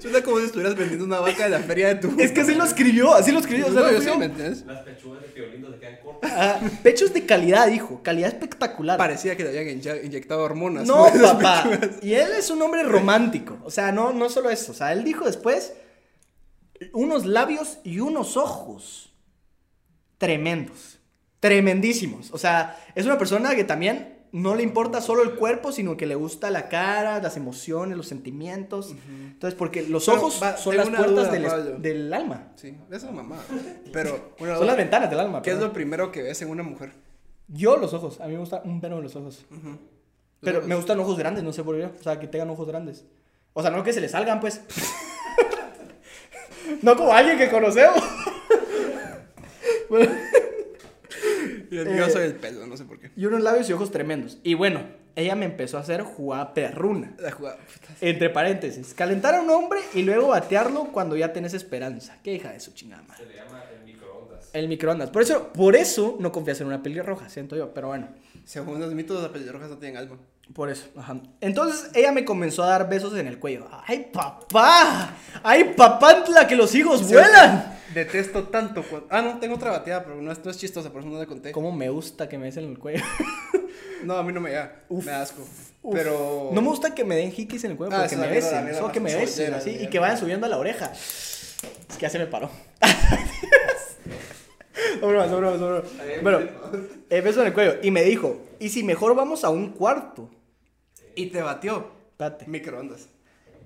Suena 0.00 0.22
como 0.22 0.38
si 0.38 0.44
estuvieras 0.46 0.76
vendiendo 0.76 1.04
una 1.04 1.20
vaca 1.20 1.44
de 1.44 1.50
la 1.50 1.60
feria 1.60 1.88
de 1.88 1.94
tu. 1.96 2.20
es 2.20 2.32
que 2.32 2.40
así 2.42 2.54
lo 2.54 2.64
escribió, 2.64 3.14
así 3.14 3.32
lo 3.32 3.38
escribió. 3.40 3.66
o 3.66 3.72
sea, 3.72 3.80
No, 3.80 3.86
lo 3.86 3.92
yo 3.92 4.00
sí, 4.00 4.06
escribió. 4.08 4.18
¿me 4.18 4.24
entiendes? 4.26 4.64
Las 4.66 4.80
pechugas 4.82 5.22
de 5.22 5.28
violín 5.28 5.66
se 5.72 5.78
quedan 5.78 5.96
cortas. 6.02 6.32
Ah, 6.34 6.60
pechos 6.82 7.12
de 7.14 7.26
calidad, 7.26 7.66
dijo. 7.68 8.02
Calidad 8.02 8.28
espectacular. 8.28 8.98
Parecía 8.98 9.36
que 9.36 9.44
le 9.44 9.50
habían 9.58 9.80
inye- 9.80 10.04
inyectado 10.04 10.42
hormonas. 10.42 10.86
No, 10.86 11.06
papá. 11.22 11.68
Y 12.02 12.12
él 12.14 12.30
es 12.38 12.50
un 12.50 12.60
hombre 12.62 12.82
romántico. 12.82 13.58
O 13.64 13.70
sea, 13.70 13.92
no, 13.92 14.12
no 14.12 14.28
solo 14.28 14.50
eso. 14.50 14.72
O 14.72 14.74
sea, 14.74 14.92
él 14.92 15.04
dijo 15.04 15.24
después 15.24 15.72
unos 16.92 17.26
labios 17.26 17.78
y 17.84 18.00
unos 18.00 18.36
ojos 18.36 19.12
tremendos. 20.18 20.98
Tremendísimos. 21.40 22.30
O 22.32 22.38
sea, 22.38 22.76
es 22.94 23.06
una 23.06 23.18
persona 23.18 23.54
que 23.54 23.64
también 23.64 24.17
no 24.32 24.54
le 24.54 24.62
importa 24.62 25.00
solo 25.00 25.22
el 25.22 25.34
cuerpo, 25.34 25.72
sino 25.72 25.96
que 25.96 26.06
le 26.06 26.14
gusta 26.14 26.50
la 26.50 26.68
cara, 26.68 27.20
las 27.20 27.36
emociones, 27.36 27.96
los 27.96 28.06
sentimientos. 28.06 28.94
Entonces, 29.08 29.58
porque 29.58 29.82
los 29.82 30.04
Pero, 30.04 30.18
ojos 30.18 30.40
va, 30.42 30.56
son 30.56 30.76
las 30.76 30.88
puertas 30.88 31.30
duda, 31.30 31.78
del, 31.78 32.12
alma. 32.12 32.52
Sí, 32.56 32.76
es 32.90 33.10
mamá. 33.10 33.38
Pero, 33.92 34.34
una 34.38 34.50
Son 34.50 34.58
duda. 34.58 34.66
las 34.66 34.76
ventanas 34.76 35.10
del 35.10 35.20
alma. 35.20 35.42
¿Qué 35.42 35.52
es 35.52 35.58
lo 35.58 35.72
primero 35.72 36.12
que 36.12 36.22
ves 36.22 36.42
en 36.42 36.50
una 36.50 36.62
mujer? 36.62 36.92
Yo 37.48 37.76
los 37.76 37.94
ojos. 37.94 38.20
A 38.20 38.26
mí 38.26 38.34
me 38.34 38.40
gusta 38.40 38.60
un 38.64 38.80
pelo 38.80 38.96
de 38.96 39.02
los 39.02 39.16
ojos. 39.16 39.44
Pero 40.40 40.62
me 40.62 40.74
gustan 40.74 41.00
ojos 41.00 41.18
grandes, 41.18 41.42
no 41.42 41.52
sé 41.52 41.64
por 41.64 41.76
qué. 41.76 41.86
O 41.86 42.02
sea, 42.02 42.20
que 42.20 42.28
tengan 42.28 42.50
ojos 42.50 42.68
grandes. 42.68 43.06
O 43.54 43.62
sea, 43.62 43.70
no 43.70 43.82
que 43.82 43.92
se 43.92 44.00
le 44.00 44.08
salgan, 44.08 44.40
pues. 44.40 44.60
no 46.82 46.96
como 46.96 47.12
alguien 47.12 47.38
que 47.38 47.48
conocemos. 47.48 48.02
Bueno, 49.88 50.12
Yo 51.70 51.82
Eh, 51.82 52.10
soy 52.10 52.24
el 52.24 52.34
pelo, 52.34 52.66
no 52.66 52.76
sé 52.76 52.84
por 52.84 52.98
qué. 52.98 53.10
y 53.16 53.24
unos 53.26 53.40
labios 53.42 53.68
y 53.68 53.72
ojos 53.72 53.90
tremendos. 53.90 54.38
Y 54.42 54.54
bueno, 54.54 54.82
ella 55.16 55.34
me 55.34 55.44
empezó 55.46 55.78
a 55.78 55.80
hacer 55.80 56.02
jugada 56.02 56.54
perruna. 56.54 57.14
La 57.18 57.30
jugada. 57.32 57.56
puta. 57.56 57.94
Entre 58.00 58.30
paréntesis, 58.30 58.94
calentar 58.94 59.34
a 59.34 59.42
un 59.42 59.50
hombre 59.50 59.80
y 59.94 60.02
luego 60.02 60.28
batearlo 60.28 60.84
cuando 60.92 61.16
ya 61.16 61.32
tenés 61.32 61.54
esperanza. 61.54 62.18
Qué 62.22 62.34
hija 62.34 62.52
de 62.52 62.60
su 62.60 62.72
chingada 62.72 63.02
madre. 63.02 63.24
Se 63.24 63.30
le 63.30 63.36
llama 63.36 63.62
el 63.76 63.84
microondas. 63.84 64.50
El 64.52 64.68
microondas. 64.68 65.10
Por 65.10 65.22
eso, 65.22 65.52
por 65.52 65.74
eso 65.76 66.16
no 66.20 66.30
confías 66.32 66.60
en 66.60 66.68
una 66.68 66.82
pelirroja, 66.82 67.28
siento 67.28 67.56
yo. 67.56 67.72
Pero 67.74 67.88
bueno. 67.88 68.08
Según 68.44 68.80
los 68.80 68.94
mitos, 68.94 69.20
las 69.22 69.30
pelirrojas 69.30 69.68
no 69.70 69.76
tienen 69.78 69.98
alma. 69.98 70.16
Por 70.54 70.70
eso, 70.70 70.86
ajá. 70.96 71.18
Entonces 71.40 71.90
ella 71.94 72.10
me 72.10 72.24
comenzó 72.24 72.64
a 72.64 72.68
dar 72.68 72.88
besos 72.88 73.16
en 73.16 73.26
el 73.26 73.38
cuello. 73.38 73.68
¡Ay, 73.86 74.08
papá! 74.12 75.14
¡Ay, 75.42 75.74
papantla, 75.76 76.46
que 76.46 76.56
los 76.56 76.74
hijos 76.74 77.08
vuelan! 77.08 77.78
Detesto 77.94 78.44
tanto 78.44 78.82
cuando... 78.82 79.06
Ah, 79.10 79.22
no, 79.22 79.38
tengo 79.38 79.54
otra 79.54 79.70
bateada, 79.70 80.04
pero 80.04 80.20
no 80.20 80.32
es, 80.32 80.44
no 80.44 80.50
es 80.50 80.58
chistosa, 80.58 80.90
por 80.90 81.02
eso 81.02 81.10
no 81.10 81.18
la 81.18 81.26
conté. 81.26 81.52
¿Cómo 81.52 81.72
me 81.72 81.88
gusta 81.90 82.28
que 82.28 82.38
me 82.38 82.44
besen 82.44 82.64
en 82.64 82.70
el 82.70 82.78
cuello? 82.78 83.04
No, 84.04 84.16
a 84.16 84.22
mí 84.22 84.32
no 84.32 84.40
me 84.40 84.52
da. 84.52 84.84
Uf, 84.88 85.04
me 85.04 85.10
da 85.10 85.22
asco. 85.22 85.42
Uf. 85.82 85.96
Pero... 85.96 86.50
No 86.52 86.62
me 86.62 86.68
gusta 86.68 86.94
que 86.94 87.04
me 87.04 87.16
den 87.16 87.32
jikis 87.32 87.64
en 87.64 87.72
el 87.72 87.76
cuello, 87.76 87.96
Ah, 87.96 88.02
porque 88.02 88.14
me 88.14 88.22
la 88.22 88.28
la 88.28 88.32
besen. 88.32 88.74
Solo 88.76 88.92
que 88.92 89.00
me 89.00 89.12
besen, 89.12 89.28
sollera, 89.28 89.56
así, 89.56 89.70
y 89.70 89.88
que 89.88 89.98
vayan 89.98 90.16
subiendo 90.16 90.46
a 90.46 90.48
la 90.48 90.56
oreja. 90.56 90.92
Es 90.92 91.96
que 91.96 92.02
ya 92.02 92.08
se 92.08 92.20
me 92.20 92.26
paró. 92.26 92.48
Son 95.00 95.10
bromas, 95.10 95.30
son 95.30 95.40
bromas, 95.40 95.58
son 95.58 95.68
bromas. 95.68 96.22
Bueno, 96.22 96.38
beso 97.10 97.40
en 97.40 97.46
el 97.48 97.52
cuello. 97.52 97.74
Y 97.82 97.90
me 97.90 98.02
dijo, 98.02 98.40
¿y 98.58 98.68
si 98.68 98.82
mejor 98.82 99.14
vamos 99.14 99.44
a 99.44 99.50
un 99.50 99.70
cuarto? 99.70 100.30
Y 101.22 101.26
te 101.26 101.42
batió. 101.42 101.90
Espérate. 102.12 102.46
Microondas. 102.46 103.08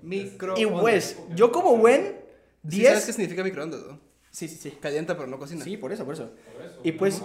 Microondas. 0.01 0.61
Y 0.61 0.65
pues, 0.67 1.17
yo 1.35 1.51
como 1.51 1.77
buen 1.77 2.21
¿Sí 2.69 2.83
¿Sabes 2.83 2.93
10... 2.93 3.05
qué 3.05 3.13
significa 3.13 3.43
microondas, 3.43 3.81
no? 3.81 3.99
Sí, 4.31 4.47
sí, 4.47 4.55
sí. 4.57 4.71
Calienta, 4.81 5.15
pero 5.15 5.27
no 5.27 5.37
cocina. 5.37 5.63
Sí, 5.63 5.77
por 5.77 5.91
eso, 5.93 6.05
por 6.05 6.13
eso. 6.15 6.31
Por 6.55 6.65
eso, 6.65 6.79
Y 6.83 6.93
pues, 6.93 7.21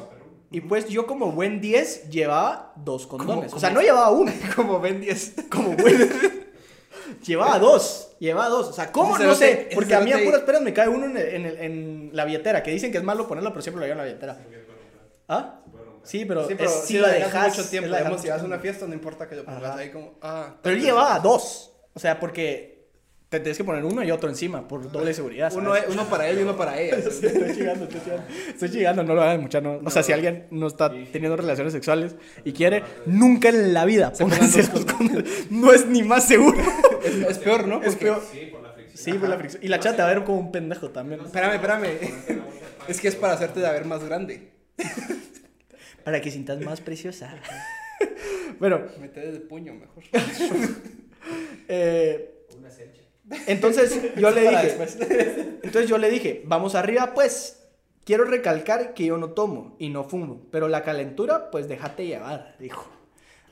y 0.50 0.60
pues 0.60 0.88
yo 0.88 1.06
como 1.06 1.32
buen 1.32 1.60
10 1.60 2.10
llevaba 2.10 2.72
dos 2.76 3.06
condones. 3.06 3.46
¿Cómo? 3.46 3.56
O 3.56 3.60
sea, 3.60 3.70
no 3.70 3.80
llevaba 3.80 4.10
uno. 4.10 4.30
Como 4.56 4.80
Ben 4.80 5.00
10. 5.00 5.34
Como 5.50 5.70
buen. 5.76 6.08
llevaba 7.24 7.58
dos. 7.58 8.16
Llevaba 8.18 8.48
dos. 8.48 8.68
O 8.68 8.72
sea, 8.72 8.92
¿cómo? 8.92 9.16
No 9.18 9.34
sé. 9.34 9.68
Porque 9.74 9.94
a 9.94 10.00
mí 10.00 10.12
a 10.12 10.22
puras 10.22 10.42
peras 10.42 10.60
me 10.62 10.72
cae 10.72 10.88
uno 10.88 11.06
en, 11.06 11.16
el- 11.16 11.28
en, 11.34 11.46
el- 11.46 11.58
en 11.58 12.10
la 12.12 12.24
billetera. 12.24 12.62
Que 12.62 12.70
dicen 12.70 12.92
que 12.92 12.98
es 12.98 13.04
malo 13.04 13.26
ponerlo, 13.28 13.50
pero 13.50 13.62
siempre 13.62 13.80
lo 13.80 13.86
llevo 13.86 13.92
en 13.94 13.98
la 13.98 14.04
billetera. 14.04 14.38
¿Ah? 15.28 15.60
Sí, 16.08 16.24
pero, 16.24 16.48
Sí, 16.48 16.54
pero 16.56 16.70
es, 16.70 16.80
si 16.80 16.86
si 16.86 16.98
la 16.98 17.08
la 17.08 17.14
dejas 17.14 17.56
mucho 17.56 17.68
tiempo, 17.68 17.84
es 17.86 17.90
la 17.92 17.98
digamos, 17.98 18.22
dejas 18.22 18.22
si 18.22 18.28
vas 18.28 18.38
a 18.40 18.42
mucho 18.42 18.54
una 18.54 18.58
fiesta, 18.62 18.86
no 18.86 18.94
importa 18.94 19.28
que 19.28 19.36
lo 19.36 19.44
pongas 19.44 19.62
Ajá. 19.64 19.76
ahí 19.78 19.90
como, 19.90 20.18
ah. 20.22 20.56
Pero 20.62 20.76
él 20.76 20.82
llevaba 20.82 21.18
dos. 21.20 21.72
O 21.94 22.00
sea, 22.00 22.18
porque 22.18 22.78
te 23.28 23.40
tienes 23.40 23.58
que 23.58 23.64
poner 23.64 23.84
uno 23.84 24.02
y 24.02 24.10
otro 24.10 24.30
encima 24.30 24.66
por 24.66 24.90
doble 24.90 25.12
seguridad. 25.12 25.52
Uno, 25.54 25.74
¿sabes? 25.74 25.90
uno 25.92 26.06
para 26.06 26.28
él 26.28 26.38
y 26.38 26.42
uno 26.44 26.56
para 26.56 26.80
ella. 26.80 26.96
Sí, 27.10 27.26
estoy 27.26 27.54
chingando, 27.54 27.84
estoy 27.84 28.00
chingando. 28.00 28.24
Estoy 28.48 28.70
chingando, 28.70 29.02
no 29.04 29.14
lo 29.14 29.22
hagan 29.22 29.42
mucha, 29.42 29.60
no. 29.60 29.80
O 29.84 29.90
sea, 29.90 30.02
si 30.02 30.12
alguien 30.12 30.46
no 30.50 30.66
está 30.68 30.88
teniendo 30.90 31.36
relaciones 31.36 31.74
sexuales 31.74 32.16
y 32.44 32.52
quiere, 32.52 32.82
nunca 33.04 33.50
en 33.50 33.74
la 33.74 33.84
vida 33.84 34.10
pónganse 34.18 34.62
los 34.72 34.86
condones. 34.86 35.50
No 35.50 35.72
es 35.74 35.84
ni 35.86 36.02
más 36.02 36.24
seguro. 36.26 36.56
Es, 37.04 37.14
es 37.16 37.38
peor, 37.38 37.68
¿no? 37.68 37.82
Es 37.82 37.88
Porque- 37.90 38.04
peor. 38.06 38.22
Sí, 38.32 38.46
por 38.50 38.62
la 38.62 38.72
fricción. 38.72 38.96
Sí, 39.04 39.12
por 39.18 39.28
la 39.28 39.36
fricción. 39.36 39.62
Y 39.62 39.68
la 39.68 39.78
chata 39.78 40.04
va 40.04 40.10
a 40.10 40.14
ver 40.14 40.24
como 40.24 40.38
un 40.38 40.50
pendejo 40.50 40.88
también. 40.88 41.20
Espérame, 41.20 41.54
espérame. 41.56 41.86
Es 42.88 42.98
que 43.02 43.08
es 43.08 43.16
para 43.16 43.34
hacerte 43.34 43.60
de 43.60 43.70
ver 43.70 43.84
más 43.84 44.02
grande. 44.02 44.48
Para 46.08 46.22
que 46.22 46.30
sientas 46.30 46.58
más 46.62 46.80
preciosa. 46.80 47.34
Bueno, 48.58 48.80
Meter 48.98 49.24
el 49.24 49.42
puño 49.42 49.74
mejor. 49.74 50.02
eh, 51.68 52.44
Una 52.58 52.70
selcha. 52.70 53.02
entonces 53.46 54.14
yo 54.16 54.30
le 54.30 54.40
dije, 54.48 54.78
entonces 55.62 55.88
yo 55.88 55.98
le 55.98 56.08
dije, 56.08 56.42
vamos 56.46 56.74
arriba 56.74 57.12
pues. 57.14 57.68
Quiero 58.04 58.24
recalcar 58.24 58.94
que 58.94 59.04
yo 59.04 59.18
no 59.18 59.30
tomo 59.32 59.76
y 59.78 59.90
no 59.90 60.04
fumo, 60.04 60.46
pero 60.50 60.66
la 60.66 60.82
calentura, 60.82 61.50
pues 61.50 61.68
déjate 61.68 62.06
llevar, 62.06 62.56
dijo. 62.58 62.88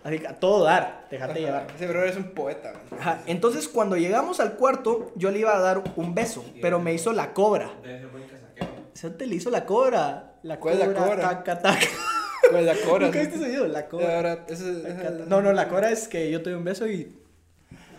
Así 0.03 0.19
que 0.19 0.29
a 0.29 0.41
todo 0.41 0.65
dar, 0.65 1.07
déjate 1.11 1.41
llevar. 1.41 1.67
Ese 1.75 1.87
bro 1.87 2.05
es 2.05 2.17
un 2.17 2.31
poeta, 2.31 2.73
man. 2.73 2.99
Ajá, 2.99 3.23
Entonces 3.27 3.69
cuando 3.69 3.97
llegamos 3.99 4.41
al 4.41 4.55
cuarto, 4.57 5.13
yo 5.15 5.31
le 5.31 5.41
iba 5.41 5.55
a 5.55 5.61
dar 5.61 5.85
un 5.97 6.15
beso, 6.15 6.43
pero 6.63 6.81
me 6.81 6.95
hizo 6.95 7.13
la 7.13 7.35
cobra. 7.35 7.71
Debe 7.83 7.99
ser 7.99 8.09
buen 8.09 8.25
casaqueo. 8.25 8.69
Eso 8.95 9.13
te 9.13 9.27
le 9.27 9.35
hizo 9.35 9.51
la 9.51 9.67
cobra. 9.67 10.39
La 10.43 10.59
¿Cuál 10.59 10.81
es 10.81 10.89
la 10.89 10.95
cobra? 10.95 11.21
Taca, 11.21 11.59
taca. 11.61 11.87
Pues 12.51 12.65
la 12.65 12.75
cobra. 12.77 13.07
¿Nunca 13.07 13.21
viste 13.21 13.37
ese 13.37 13.47
video? 13.49 13.67
La. 13.69 13.81
Ahora, 13.91 14.47
taca. 14.47 15.11
No, 15.29 15.43
no, 15.43 15.53
la 15.53 15.69
cobra 15.69 15.91
es 15.91 16.09
que 16.09 16.31
yo 16.31 16.43
te 16.43 16.51
doy 16.51 16.59
un 16.59 16.65
beso 16.65 16.87
y. 16.87 17.13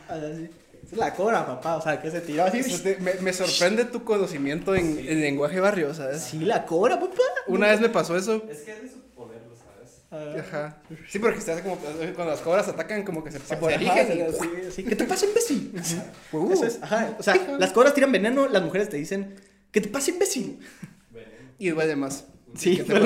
Así. 0.07 0.49
Es 0.91 0.97
la 0.97 1.13
cobra, 1.13 1.45
papá. 1.45 1.75
O 1.77 1.81
sea, 1.81 2.01
que 2.01 2.09
se 2.09 2.21
tiró 2.21 2.45
así. 2.45 2.59
Eso 2.59 2.81
te- 2.81 2.97
me, 2.97 3.13
me 3.15 3.33
sorprende 3.33 3.83
tu 3.85 4.03
conocimiento 4.05 4.73
en, 4.75 4.99
en 4.99 5.19
lenguaje 5.21 5.59
barrio, 5.59 5.93
¿sabes? 5.93 6.21
Sí, 6.21 6.39
la 6.39 6.65
cobra, 6.65 6.97
papá. 6.99 7.21
Una 7.47 7.67
vez 7.67 7.81
me 7.81 7.89
pasó 7.89 8.15
eso. 8.15 8.41
Es 8.49 8.59
que 8.59 8.71
es 8.71 8.81
de 8.83 8.89
suponerlo, 8.89 9.53
¿sabes? 9.55 10.01
Ah, 10.09 10.39
Ajá. 10.39 10.77
Sí, 11.09 11.19
porque 11.19 11.41
se 11.41 11.51
hace 11.51 11.61
como 11.61 11.75
cuando 11.75 12.25
las 12.31 12.39
cobras 12.39 12.67
atacan, 12.69 13.03
como 13.03 13.21
que 13.21 13.31
se, 13.31 13.39
se, 13.39 13.57
por- 13.57 13.69
erigen 13.71 14.27
sí, 14.39 14.49
sí. 14.71 14.83
¿Qué 14.85 14.95
te 14.95 15.03
pasa, 15.03 15.25
imbécil? 15.25 15.73
Uh. 16.31 16.53
Eso 16.53 16.65
es, 16.65 16.79
ajá. 16.81 17.15
O 17.19 17.23
sea, 17.23 17.35
las 17.59 17.73
cobras 17.73 17.93
tiran 17.93 18.11
veneno, 18.13 18.47
las 18.47 18.63
mujeres 18.63 18.87
te 18.87 18.95
dicen, 18.95 19.35
¿qué 19.71 19.81
te 19.81 19.89
pasa, 19.89 20.11
imbécil? 20.11 20.59
Veneno. 21.11 21.31
Y 21.59 21.69
duele 21.71 21.97
más. 21.97 22.23
Sí, 22.55 22.77
Que 22.77 22.83
te 22.83 22.93
pero- 22.93 23.05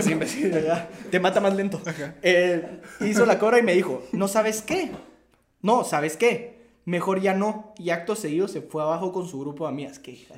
Te 1.09 1.19
mata 1.19 1.39
más 1.41 1.55
lento. 1.55 1.81
Eh, 2.21 2.79
hizo 3.01 3.25
la 3.25 3.37
cobra 3.39 3.59
y 3.59 3.63
me 3.63 3.73
dijo, 3.73 4.03
¿no 4.13 4.27
sabes 4.27 4.61
qué? 4.61 4.91
No, 5.61 5.83
¿sabes 5.83 6.17
qué? 6.17 6.61
Mejor 6.85 7.21
ya 7.21 7.33
no. 7.33 7.73
Y 7.77 7.89
acto 7.91 8.15
seguido 8.15 8.47
se 8.47 8.61
fue 8.61 8.81
abajo 8.81 9.11
con 9.11 9.27
su 9.27 9.39
grupo 9.39 9.65
de 9.65 9.71
amigas. 9.73 9.99
¿Qué 9.99 10.11
hija. 10.11 10.35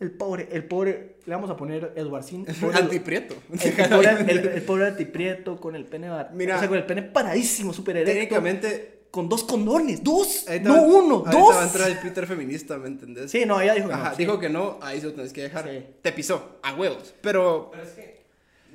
El 0.00 0.10
pobre, 0.10 0.48
el 0.50 0.64
pobre, 0.64 1.16
le 1.26 1.34
vamos 1.34 1.48
a 1.50 1.56
poner 1.56 1.92
Eduardín. 1.96 2.44
El 2.48 2.54
pobre, 2.56 2.78
Antiprieto. 2.78 3.36
el, 3.52 3.88
pobre, 3.88 4.10
el- 4.32 4.48
el 4.48 4.62
pobre 4.62 4.86
antiprieto 4.88 5.60
con 5.60 5.76
el 5.76 5.84
pene, 5.84 6.08
Mira. 6.32 6.56
o 6.56 6.58
sea, 6.58 6.68
con 6.68 6.76
el 6.78 6.84
pene 6.86 7.02
paradísimo, 7.02 7.72
súper 7.72 7.98
erecto. 7.98 8.12
Técnicamente. 8.12 9.01
Con 9.12 9.28
dos 9.28 9.44
condones, 9.44 10.02
dos, 10.02 10.48
ahorita 10.48 10.68
no 10.68 10.74
va- 10.74 10.80
uno, 10.82 11.14
ahorita 11.18 11.38
dos. 11.38 11.54
va 11.54 11.62
a 11.62 11.66
entrar 11.66 11.88
el 11.90 11.98
Peter 11.98 12.26
feminista, 12.26 12.76
¿me 12.78 12.88
entendés? 12.88 13.30
Sí, 13.30 13.44
no, 13.46 13.60
ella 13.60 13.74
dijo 13.74 13.86
que 13.88 13.94
Ajá, 13.94 14.08
no. 14.08 14.16
sí. 14.16 14.24
dijo 14.24 14.38
que 14.40 14.48
no, 14.48 14.78
ahí 14.80 15.00
se 15.00 15.06
lo 15.06 15.12
tenés 15.12 15.32
que 15.34 15.42
dejar. 15.42 15.68
Sí. 15.70 15.84
Te 16.02 16.12
pisó, 16.12 16.56
a 16.62 16.74
huevos. 16.74 17.14
Pero. 17.20 17.68
Pero 17.70 17.82
es 17.84 17.90
que 17.90 18.22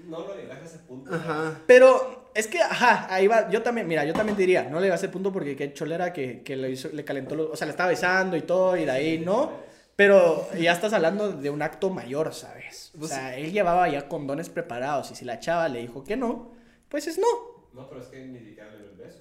no 0.08 0.20
lo 0.20 0.36
llegas 0.38 0.62
a 0.62 0.66
ese 0.66 0.78
punto. 0.80 1.14
Ajá. 1.14 1.60
Pero 1.68 2.30
es 2.36 2.46
que, 2.48 2.62
ajá, 2.62 3.12
ahí 3.14 3.26
va. 3.28 3.50
Yo 3.50 3.62
también, 3.64 3.88
mira, 3.88 4.06
yo 4.06 4.14
también 4.14 4.38
diría, 4.38 4.64
no 4.70 4.80
le 4.80 4.86
iba 4.86 4.94
a 4.94 4.98
hacer 4.98 5.10
punto 5.12 5.34
porque 5.34 5.56
qué 5.56 5.74
cholera 5.74 6.14
que, 6.14 6.44
que 6.44 6.56
le, 6.56 6.70
hizo, 6.70 6.90
le 6.94 7.04
calentó, 7.04 7.36
los- 7.36 7.50
o 7.52 7.56
sea, 7.56 7.66
le 7.66 7.72
estaba 7.72 7.90
besando 7.90 8.38
y 8.38 8.42
todo, 8.44 8.78
y 8.78 8.86
de 8.86 8.92
ahí, 8.92 9.18
¿no? 9.20 9.52
Pero 9.96 10.48
ya 10.60 10.74
estás 10.74 10.94
hablando 10.94 11.32
de 11.32 11.50
un 11.50 11.64
acto 11.64 11.90
mayor, 11.90 12.32
¿sabes? 12.36 12.92
O 12.96 13.00
Pues 13.00 13.10
sea, 13.10 13.36
él 13.36 13.52
llevaba 13.52 13.90
ya 13.90 14.08
condones 14.08 14.50
preparados, 14.50 15.10
y 15.10 15.16
si 15.16 15.26
la 15.26 15.40
chava 15.40 15.68
le 15.68 15.80
dijo 15.80 16.04
que 16.04 16.16
no, 16.16 16.52
pues 16.90 17.08
es 17.08 17.18
no. 17.18 17.26
No, 17.74 17.90
pero 17.90 18.02
es 18.02 18.08
que 18.10 18.20
ni 18.24 18.38
siquiera 18.38 18.70
le 18.70 18.78
dio 18.78 18.92
el 18.92 18.98
beso. 18.98 19.18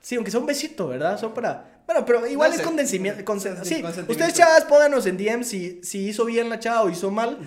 Sí, 0.00 0.14
aunque 0.16 0.30
sea 0.30 0.40
un 0.40 0.46
besito, 0.46 0.88
¿verdad? 0.88 1.18
Son 1.18 1.34
para. 1.34 1.80
Bueno, 1.86 2.04
pero 2.04 2.26
igual 2.26 2.50
No 2.50 2.54
es 2.54 2.60
sé. 2.60 2.66
consentimiento. 2.66 3.24
Con- 3.24 3.40
sí, 3.40 3.82
ustedes 4.08 4.34
chavas, 4.34 4.64
pónganos 4.64 5.06
en 5.06 5.16
DM 5.16 5.42
si, 5.44 5.80
si 5.82 6.06
hizo 6.08 6.24
bien 6.26 6.48
la 6.50 6.58
chava 6.58 6.82
o 6.82 6.90
hizo 6.90 7.10
mal. 7.10 7.38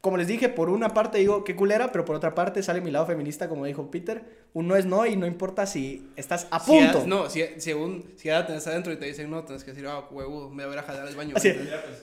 Como 0.00 0.16
les 0.16 0.26
dije, 0.26 0.48
por 0.48 0.68
una 0.68 0.88
parte 0.88 1.18
digo 1.18 1.44
qué 1.44 1.54
culera, 1.54 1.92
pero 1.92 2.04
por 2.04 2.16
otra 2.16 2.34
parte 2.34 2.60
sale 2.64 2.80
mi 2.80 2.90
lado 2.90 3.06
feminista, 3.06 3.48
como 3.48 3.64
dijo 3.66 3.88
Peter. 3.88 4.24
Un 4.52 4.66
no 4.66 4.74
es 4.74 4.84
no 4.84 5.06
y 5.06 5.14
no 5.14 5.26
importa 5.28 5.64
si 5.64 6.08
estás 6.16 6.48
a 6.50 6.58
Si 6.58 6.72
punto. 6.72 7.00
ya- 7.02 7.06
no, 7.06 7.30
si, 7.30 7.44
si, 7.58 7.72
un, 7.72 8.12
si 8.16 8.26
la 8.28 8.44
tenés 8.44 8.66
adentro 8.66 8.92
y 8.92 8.96
te 8.96 9.04
dicen 9.06 9.30
no, 9.30 9.44
tenés 9.44 9.62
que 9.62 9.70
decir, 9.70 9.86
ah, 9.86 10.04
huevo, 10.10 10.50
me 10.50 10.64
voy 10.64 10.72
a 10.72 10.78
ir 10.78 10.78
a 10.80 10.82
jalar 10.82 11.06
al 11.06 11.14
baño. 11.14 11.34
Así 11.36 11.52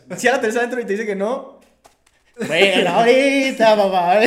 pues, 0.08 0.22
Si 0.22 0.28
a 0.30 0.32
la 0.32 0.40
tenés 0.42 0.56
adentro 0.56 0.80
y 0.80 0.86
te 0.86 0.94
dice 0.94 1.06
que 1.06 1.16
no. 1.16 1.60
Bueno, 2.48 2.90
ahorita, 2.90 3.76
papá. 3.76 4.22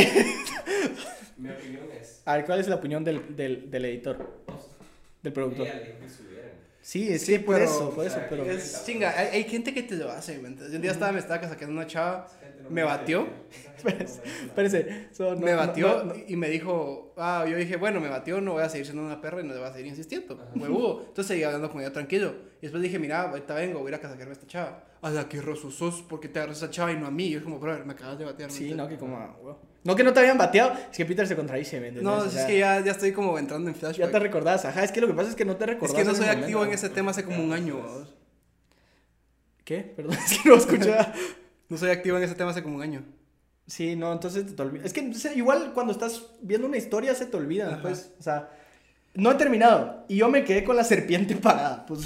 mi 1.38 1.48
opinión 1.48 1.84
es. 1.98 2.20
A 2.26 2.36
ver, 2.36 2.44
¿cuál 2.44 2.60
es 2.60 2.68
la 2.68 2.74
opinión 2.76 3.02
del, 3.04 3.34
del, 3.34 3.70
del 3.70 3.84
editor? 3.86 4.42
Del 5.22 5.32
productor. 5.32 5.66
Subieran. 5.66 6.52
Sí, 6.80 7.16
sí, 7.20 7.38
por 7.38 7.54
pero- 7.56 7.64
eso, 7.70 7.90
por 7.90 8.04
o 8.04 8.06
eso, 8.08 8.20
pero. 8.28 8.44
Es 8.44 8.84
chinga, 8.84 9.16
hay, 9.16 9.28
hay 9.28 9.44
gente 9.44 9.72
que 9.72 9.84
te 9.84 9.94
lo 9.94 10.10
hace, 10.10 10.38
¿me 10.40 10.48
entiendes? 10.48 10.74
Un 10.74 10.82
día 10.82 10.90
estaba, 10.90 11.12
me 11.12 11.20
estaba 11.20 11.48
sacando 11.48 11.72
una 11.72 11.86
chava, 11.86 12.26
me 12.68 12.82
batió, 12.82 13.28
Espérese, 13.76 15.08
so, 15.12 15.34
no- 15.34 15.40
me 15.40 15.54
batió 15.54 16.04
no- 16.04 16.04
no- 16.06 16.14
y 16.26 16.34
me 16.36 16.48
dijo, 16.48 17.14
ah, 17.16 17.44
yo 17.48 17.56
dije, 17.56 17.76
bueno, 17.76 18.00
me 18.00 18.08
batió, 18.08 18.40
no 18.40 18.54
voy 18.54 18.62
a 18.64 18.68
seguir 18.68 18.86
siendo 18.86 19.04
una 19.04 19.20
perra 19.20 19.40
y 19.40 19.44
no 19.44 19.52
le 19.54 19.60
voy 19.60 19.68
a 19.68 19.72
seguir 19.72 19.86
insistiendo, 19.88 20.38
huevudo. 20.56 21.00
Entonces 21.08 21.26
seguí 21.26 21.42
hablando 21.44 21.70
con 21.70 21.80
ella 21.80 21.92
tranquilo. 21.92 22.34
Y 22.58 22.62
después 22.62 22.82
dije, 22.82 22.98
mira, 22.98 23.22
ahorita 23.30 23.54
vengo, 23.54 23.78
voy 23.80 23.92
a 23.92 23.96
ir 23.98 24.04
a 24.04 24.08
sacarme 24.08 24.30
a 24.30 24.32
esta 24.32 24.46
chava. 24.46 24.84
A 25.02 25.10
la 25.10 25.28
que 25.28 25.40
roso 25.40 25.70
sos, 25.70 26.02
porque 26.02 26.28
te 26.28 26.38
agarras 26.40 26.62
a 26.62 26.66
esa 26.66 26.72
chava 26.72 26.92
y 26.92 26.96
no 26.96 27.06
a 27.06 27.10
mí? 27.10 27.26
Y 27.26 27.30
yo 27.30 27.44
como, 27.44 27.58
brother, 27.58 27.84
me 27.84 27.92
acabas 27.92 28.18
de 28.18 28.24
batear. 28.24 28.50
¿me 28.50 28.56
Sí, 28.56 28.72
no, 28.74 28.88
que 28.88 28.96
como. 28.96 29.16
ah, 29.16 29.36
huevo. 29.40 29.60
No 29.84 29.96
que 29.96 30.04
no 30.04 30.12
te 30.12 30.20
habían 30.20 30.38
bateado, 30.38 30.72
es 30.90 30.96
que 30.96 31.04
Peter 31.04 31.26
se 31.26 31.34
contradice, 31.34 31.80
¿me 31.80 31.88
entiendes? 31.88 32.04
No, 32.04 32.22
O 32.22 32.24
es 32.24 32.44
que 32.46 32.58
ya, 32.58 32.80
ya 32.84 32.92
estoy 32.92 33.12
como 33.12 33.36
entrando 33.38 33.68
en 33.68 33.74
flashback. 33.74 34.06
Ya 34.06 34.12
te 34.12 34.18
recordás, 34.20 34.64
ajá, 34.64 34.84
es 34.84 34.92
que 34.92 35.00
lo 35.00 35.08
que 35.08 35.14
pasa 35.14 35.30
es 35.30 35.34
que 35.36 35.44
no 35.44 35.56
te 35.56 35.64
es 35.64 35.70
recordás. 35.70 35.96
que 35.96 36.04
no 36.04 36.14
soy 36.14 36.28
activo 36.28 36.64
en 36.64 36.70
ese 36.72 36.88
tema 36.88 37.10
hace 37.10 37.24
como 37.24 37.42
un 37.42 37.52
año. 37.52 37.76
¿Qué? 39.64 39.78
Perdón, 39.80 40.16
es 40.26 40.38
que 40.38 40.48
no 40.48 40.56
escuché. 40.56 40.94
No 41.68 41.76
soy 41.76 41.90
activo 41.90 42.16
en 42.16 42.22
ese 42.24 42.34
tema 42.34 42.50
hace 42.50 42.62
como 42.62 42.76
un 42.76 42.82
año. 42.82 43.04
sí, 43.66 43.96
no, 43.96 44.12
entonces 44.12 44.46
te, 44.46 44.52
te 44.52 44.62
olvidas. 44.62 44.86
Es 44.86 44.92
que 44.92 45.08
o 45.08 45.14
sea, 45.14 45.34
igual 45.34 45.72
cuando 45.72 45.92
estás 45.92 46.26
viendo 46.42 46.66
una 46.66 46.76
historia 46.76 47.14
se 47.14 47.26
te 47.26 47.36
olvida, 47.36 47.68
Ajá. 47.74 47.82
pues. 47.82 48.12
O 48.18 48.22
sea, 48.22 48.50
no 49.14 49.30
he 49.30 49.34
terminado. 49.34 50.04
Y 50.08 50.16
yo 50.16 50.28
me 50.28 50.44
quedé 50.44 50.64
con 50.64 50.76
la 50.76 50.84
serpiente 50.94 51.36
parada, 51.36 51.86
pues. 51.86 52.00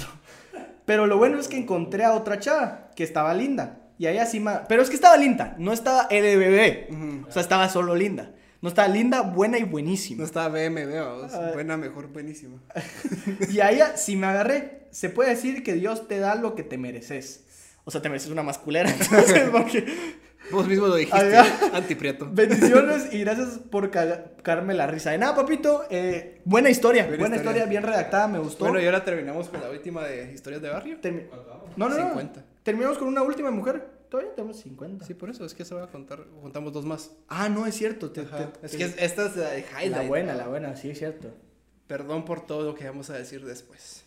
Pero 0.85 1.05
lo 1.05 1.17
bueno 1.17 1.39
es 1.39 1.47
que 1.47 1.57
encontré 1.57 2.05
a 2.05 2.13
otra 2.13 2.39
chava 2.39 2.89
que 2.95 3.03
estaba 3.03 3.33
linda. 3.33 3.81
Y 3.99 4.05
ahí 4.05 4.17
así 4.17 4.39
ma- 4.39 4.63
Pero 4.67 4.81
es 4.83 4.89
que 4.89 4.95
estaba 4.95 5.17
linda, 5.17 5.55
no 5.57 5.73
estaba 5.73 6.07
LBB. 6.11 7.25
O 7.27 7.31
sea, 7.31 7.41
estaba 7.41 7.67
solo 7.69 7.95
linda. 7.95 8.31
No 8.61 8.69
estaba 8.69 8.87
linda, 8.87 9.21
buena 9.21 9.59
y 9.59 9.63
buenísima. 9.63 10.19
No 10.19 10.25
estaba 10.25 10.47
BMW, 10.49 10.99
vamos. 10.99 11.33
Ah. 11.33 11.51
buena, 11.53 11.77
mejor, 11.77 12.07
buenísima. 12.07 12.61
Y 13.51 13.59
a 13.59 13.69
ella, 13.71 13.97
si 13.97 14.15
me 14.15 14.27
agarré, 14.27 14.87
se 14.91 15.09
puede 15.09 15.29
decir 15.31 15.61
que 15.63 15.73
Dios 15.73 16.07
te 16.07 16.19
da 16.19 16.33
lo 16.35 16.55
que 16.55 16.63
te 16.63 16.77
mereces. 16.77 17.43
O 17.85 17.91
sea, 17.91 18.01
te 18.01 18.09
mereces 18.09 18.31
una 18.31 18.43
masculera. 18.43 18.89
Entonces, 18.99 19.49
porque 19.51 19.85
Vos 20.51 20.65
mismo 20.67 20.87
lo 20.87 20.95
dijiste, 20.95 21.35
antiprieto. 21.73 22.29
bendiciones 22.31 23.13
y 23.13 23.19
gracias 23.19 23.59
por 23.69 23.91
cagarme 23.91 24.73
la 24.73 24.87
risa. 24.87 25.11
De 25.11 25.17
nada, 25.17 25.35
papito. 25.35 25.83
eh, 25.89 26.41
buena 26.45 26.69
historia, 26.69 27.03
Buena 27.03 27.19
buena, 27.19 27.35
historia. 27.35 27.63
historia. 27.63 27.65
bien 27.79 27.83
redactada, 27.83 28.27
me 28.29 28.39
gustó. 28.39 28.63
Bueno, 28.65 28.79
y 28.79 28.85
ahora 28.85 29.03
terminamos 29.03 29.49
con 29.49 29.59
la 29.61 29.69
última 29.69 30.03
de 30.05 30.31
historias 30.33 30.61
de 30.61 30.69
barrio. 30.69 30.97
No, 31.75 31.89
no. 31.89 31.95
50. 32.67 32.71
Terminamos 32.71 32.97
con 32.97 33.07
una 33.07 33.21
última 33.21 33.51
mujer. 33.51 33.97
Todavía 34.09 34.33
tenemos 34.35 34.57
50. 34.57 35.05
Sí, 35.05 35.13
por 35.13 35.29
eso, 35.29 35.43
es 35.45 35.53
que 35.53 35.65
se 35.65 35.75
va 35.75 35.83
a 35.83 35.87
contar, 35.87 36.23
contamos 36.41 36.71
dos 36.73 36.85
más. 36.85 37.11
Ah, 37.27 37.49
no, 37.49 37.65
es 37.65 37.75
cierto. 37.75 38.11
te- 38.11 38.23
te- 38.23 38.65
Es 38.65 38.71
te- 38.71 38.77
que 38.77 38.83
es- 38.85 38.95
esta 38.99 39.25
es 39.25 39.35
la 39.35 39.49
de 39.51 39.59
highlight. 39.61 39.91
la 39.91 40.01
buena, 40.03 40.33
la 40.35 40.47
buena, 40.47 40.75
sí, 40.77 40.89
es 40.91 40.97
cierto. 40.99 41.29
Perdón 41.87 42.23
por 42.25 42.45
todo 42.45 42.63
lo 42.63 42.75
que 42.75 42.85
vamos 42.85 43.09
a 43.09 43.13
decir 43.17 43.43
después. 43.45 44.03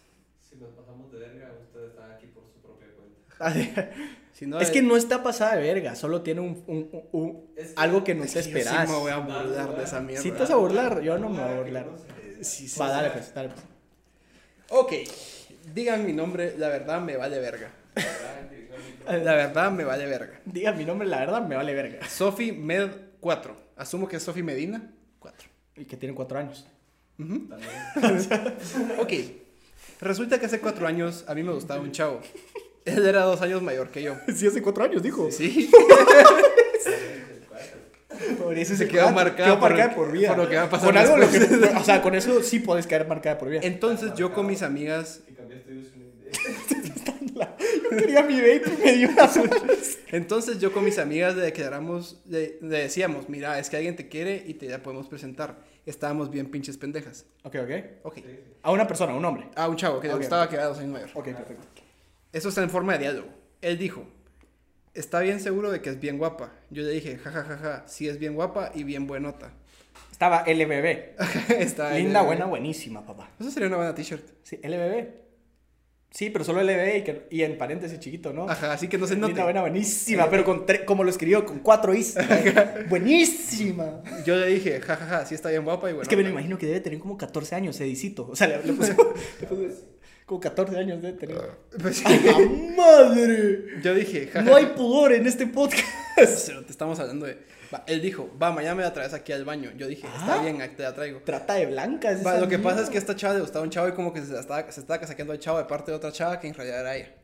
Si 0.48 0.56
nos 0.56 0.70
pasamos 0.70 1.10
de 1.12 1.18
verga, 1.18 1.50
ustedes 1.62 1.90
están 1.90 2.10
aquí 2.12 2.26
por 2.28 2.44
su 2.52 2.60
propia 2.60 2.86
cuenta. 2.96 3.90
Si 4.32 4.46
no, 4.46 4.58
es 4.58 4.70
que 4.70 4.80
no 4.80 4.96
está 4.96 5.22
pasada 5.22 5.56
de 5.56 5.60
verga, 5.62 5.94
solo 5.96 6.22
tiene 6.22 6.40
un, 6.40 6.64
un- 6.66 6.88
un- 6.92 7.08
un- 7.12 7.50
Es 7.56 7.68
que- 7.68 7.74
algo 7.76 8.04
que 8.04 8.14
no 8.14 8.24
es 8.24 8.32
te 8.32 8.40
que 8.40 8.48
yo 8.48 8.52
sí 8.54 8.58
esperas. 8.58 8.88
me 8.88 8.94
voy 8.96 9.10
a 9.10 9.18
burlar 9.18 9.76
de 9.76 9.84
esa 9.84 10.00
mierda. 10.00 10.22
Si 10.22 10.30
te 10.30 10.38
vas 10.38 10.50
a 10.50 10.56
burlar, 10.56 11.02
yo 11.02 11.18
no 11.18 11.28
me 11.28 11.42
voy 11.42 11.52
a 11.52 11.60
burlar. 11.60 11.86
Sí, 12.40 12.66
sí, 12.68 12.80
Va, 12.80 12.88
dale 12.88 13.10
pues, 13.10 13.34
dale 13.34 13.50
pues. 13.50 13.60
Ok, 14.70 14.92
digan 15.74 16.06
mi 16.06 16.14
nombre, 16.14 16.54
la 16.56 16.68
verdad 16.68 17.02
me 17.02 17.18
vale 17.18 17.38
verga. 17.38 17.70
La 19.06 19.34
verdad 19.34 19.70
me 19.72 19.84
vale 19.84 20.06
verga. 20.06 20.40
Diga 20.44 20.72
mi 20.72 20.84
nombre, 20.84 21.08
la 21.08 21.18
verdad, 21.20 21.46
me 21.46 21.56
vale 21.56 21.74
verga. 21.74 22.06
Sofi 22.08 22.52
Med 22.52 22.90
4. 23.20 23.56
Asumo 23.76 24.06
que 24.08 24.16
es 24.16 24.22
Sofi 24.22 24.42
Medina 24.42 24.92
4. 25.18 25.48
Y 25.76 25.84
que 25.84 25.96
tiene 25.96 26.14
cuatro 26.14 26.38
años. 26.38 26.66
Ujú. 27.18 27.48
ok. 28.98 29.12
Resulta 30.00 30.38
que 30.38 30.46
hace 30.46 30.60
cuatro 30.60 30.86
años 30.86 31.24
a 31.26 31.34
mí 31.34 31.42
me 31.42 31.52
gustaba 31.52 31.80
un 31.80 31.92
chavo. 31.92 32.20
Él 32.84 33.04
era 33.06 33.22
dos 33.24 33.42
años 33.42 33.62
mayor 33.62 33.90
que 33.90 34.02
yo. 34.02 34.14
Sí, 34.34 34.46
hace 34.46 34.62
cuatro 34.62 34.84
años, 34.84 35.02
dijo. 35.02 35.30
Sí. 35.30 35.70
Por 38.38 38.56
eso 38.58 38.76
Se 38.76 38.86
quedó 38.88 39.10
marcada 39.12 39.44
quedó 39.50 39.60
por- 39.60 39.70
marcada 39.70 39.94
por 39.94 40.12
vida. 40.12 40.28
por 40.28 40.38
lo 40.44 40.48
que 40.48 40.56
va 40.56 40.62
a 40.64 40.70
pasar 40.70 40.88
Con 40.88 40.96
algo 40.98 41.16
lo 41.16 41.30
que, 41.30 41.38
después. 41.38 41.72
o 41.76 41.84
sea, 41.84 42.02
con 42.02 42.14
eso 42.14 42.42
sí 42.42 42.58
puedes 42.60 42.86
caer 42.86 43.06
marcada 43.06 43.38
por 43.38 43.48
vida. 43.48 43.60
Entonces 43.62 44.12
yo 44.14 44.32
con 44.34 44.46
mis 44.46 44.62
amigas, 44.62 45.20
Si 45.26 45.32
cambiaste 45.34 45.70
de 45.72 45.80
quería 47.98 48.22
mi 48.22 48.40
vape 48.40 48.62
y 48.66 48.84
me 48.84 48.92
dio 48.92 49.08
una 49.10 49.30
entonces 50.12 50.58
yo 50.58 50.72
con 50.72 50.84
mis 50.84 50.98
amigas 50.98 51.36
le 51.36 51.42
declaramos, 51.42 52.20
le, 52.26 52.58
le 52.60 52.78
decíamos, 52.78 53.28
mira, 53.28 53.58
es 53.58 53.70
que 53.70 53.76
alguien 53.76 53.96
te 53.96 54.08
quiere 54.08 54.42
y 54.46 54.54
te 54.54 54.68
la 54.68 54.82
podemos 54.82 55.08
presentar. 55.08 55.58
Estábamos 55.86 56.30
bien 56.30 56.50
pinches 56.50 56.76
pendejas. 56.76 57.26
Ok, 57.42 57.56
ok. 57.62 57.70
Ok. 58.04 58.18
A 58.62 58.70
una 58.72 58.86
persona, 58.86 59.12
a 59.12 59.16
un 59.16 59.24
hombre. 59.24 59.48
Ah, 59.56 59.68
un 59.68 59.76
chavo 59.76 60.00
que 60.00 60.08
le 60.08 60.14
Ok. 60.14 60.20
gustaba 60.20 60.48
que 60.48 60.54
era 60.56 60.66
dos 60.66 60.78
años 60.78 60.92
mayor. 60.92 61.10
Ok, 61.14 61.24
perfecto. 61.24 61.66
Eso 62.32 62.48
está 62.48 62.62
en 62.62 62.70
forma 62.70 62.92
de 62.94 62.98
diálogo. 63.00 63.28
Él 63.60 63.78
dijo, 63.78 64.06
está 64.94 65.20
bien 65.20 65.40
seguro 65.40 65.70
de 65.70 65.80
que 65.80 65.90
es 65.90 65.98
bien 66.00 66.18
guapa. 66.18 66.52
Yo 66.70 66.82
le 66.82 66.90
dije, 66.90 67.16
jajajaja, 67.18 67.56
ja, 67.56 67.58
ja, 67.58 67.76
ja, 67.80 67.88
sí 67.88 68.08
es 68.08 68.18
bien 68.18 68.34
guapa 68.34 68.72
y 68.74 68.84
bien 68.84 69.06
buenota. 69.06 69.52
Estaba 70.12 70.44
LBB. 70.46 71.16
está 71.58 71.90
ahí, 71.90 72.02
Linda, 72.02 72.22
eh, 72.22 72.26
buena, 72.26 72.44
buenísima, 72.44 73.04
papá. 73.04 73.30
Eso 73.40 73.50
sería 73.50 73.68
una 73.68 73.78
buena 73.78 73.94
t-shirt. 73.94 74.24
Sí, 74.42 74.60
LBB. 74.62 75.29
Sí, 76.12 76.28
pero 76.28 76.44
solo 76.44 76.60
LBB 76.60 76.96
y, 76.98 77.04
que- 77.04 77.26
y 77.30 77.42
en 77.42 77.56
paréntesis 77.56 78.00
chiquito, 78.00 78.32
¿no? 78.32 78.48
Ajá, 78.50 78.72
así 78.72 78.88
que 78.88 78.98
no 78.98 79.06
se. 79.06 79.14
Linda, 79.14 79.44
buena, 79.44 79.60
buenísima, 79.60 80.28
pero 80.28 80.44
con 80.44 80.66
tre- 80.66 80.84
como 80.84 81.04
lo 81.04 81.10
escribió, 81.10 81.46
con 81.46 81.60
cuatro 81.60 81.94
is. 81.94 82.16
buenísima. 82.88 84.02
Yo 84.24 84.36
le 84.36 84.46
dije, 84.48 84.80
jajaja, 84.80 85.06
ja, 85.18 85.26
sí 85.26 85.34
está 85.34 85.50
bien 85.50 85.64
guapa 85.64 85.88
y 85.88 85.92
buenota. 85.92 86.02
Es 86.02 86.08
que 86.08 86.16
me 86.16 86.22
lo 86.22 86.30
imagino 86.30 86.58
que 86.58 86.66
debe 86.66 86.80
tener 86.80 86.98
como 86.98 87.16
14 87.16 87.54
años, 87.54 87.80
Edicito. 87.80 88.28
O 88.28 88.36
sea, 88.36 88.48
le, 88.48 88.62
le 88.64 88.72
puse, 88.72 88.94
le 89.40 89.48
puse- 89.48 89.84
como 90.26 90.40
14 90.40 90.76
años 90.76 91.00
debe 91.02 91.18
tener. 91.18 91.36
Pues 91.80 91.98
sí. 91.98 92.04
¡A 92.06 92.10
la 92.10 92.38
madre! 92.76 93.80
Yo 93.82 93.94
dije, 93.94 94.26
jajaja. 94.26 94.42
No 94.50 94.56
hay 94.56 94.66
pudor 94.66 95.12
en 95.12 95.26
este 95.26 95.46
podcast. 95.46 95.86
Pero 96.46 96.64
te 96.64 96.72
estamos 96.72 96.98
hablando 97.00 97.26
de. 97.26 97.38
Va, 97.72 97.84
él 97.86 98.02
dijo, 98.02 98.28
va, 98.42 98.50
mañana 98.50 98.74
me 98.74 98.82
la 98.82 98.92
traes 98.92 99.14
aquí 99.14 99.32
al 99.32 99.44
baño. 99.44 99.70
Yo 99.76 99.86
dije, 99.86 100.06
está 100.06 100.40
Ah. 100.40 100.42
bien, 100.42 100.58
te 100.76 100.82
la 100.82 100.92
traigo. 100.94 101.20
Trata 101.24 101.54
de 101.54 101.66
blancas. 101.66 102.24
Va, 102.26 102.38
lo 102.38 102.48
que 102.48 102.58
pasa 102.58 102.82
es 102.82 102.90
que 102.90 102.98
esta 102.98 103.14
chava 103.14 103.34
le 103.34 103.40
gustaba 103.40 103.64
un 103.64 103.70
chavo 103.70 103.88
y 103.88 103.92
como 103.92 104.12
que 104.12 104.20
se 104.24 104.38
estaba, 104.38 104.70
se 104.72 104.80
estaba 104.80 105.06
saqueando 105.06 105.32
al 105.32 105.38
chavo 105.38 105.58
de 105.58 105.64
parte 105.64 105.90
de 105.92 105.96
otra 105.96 106.10
chava 106.10 106.40
que 106.40 106.48
en 106.48 106.54
realidad 106.54 106.80
era 106.80 106.96
ella. 106.96 107.14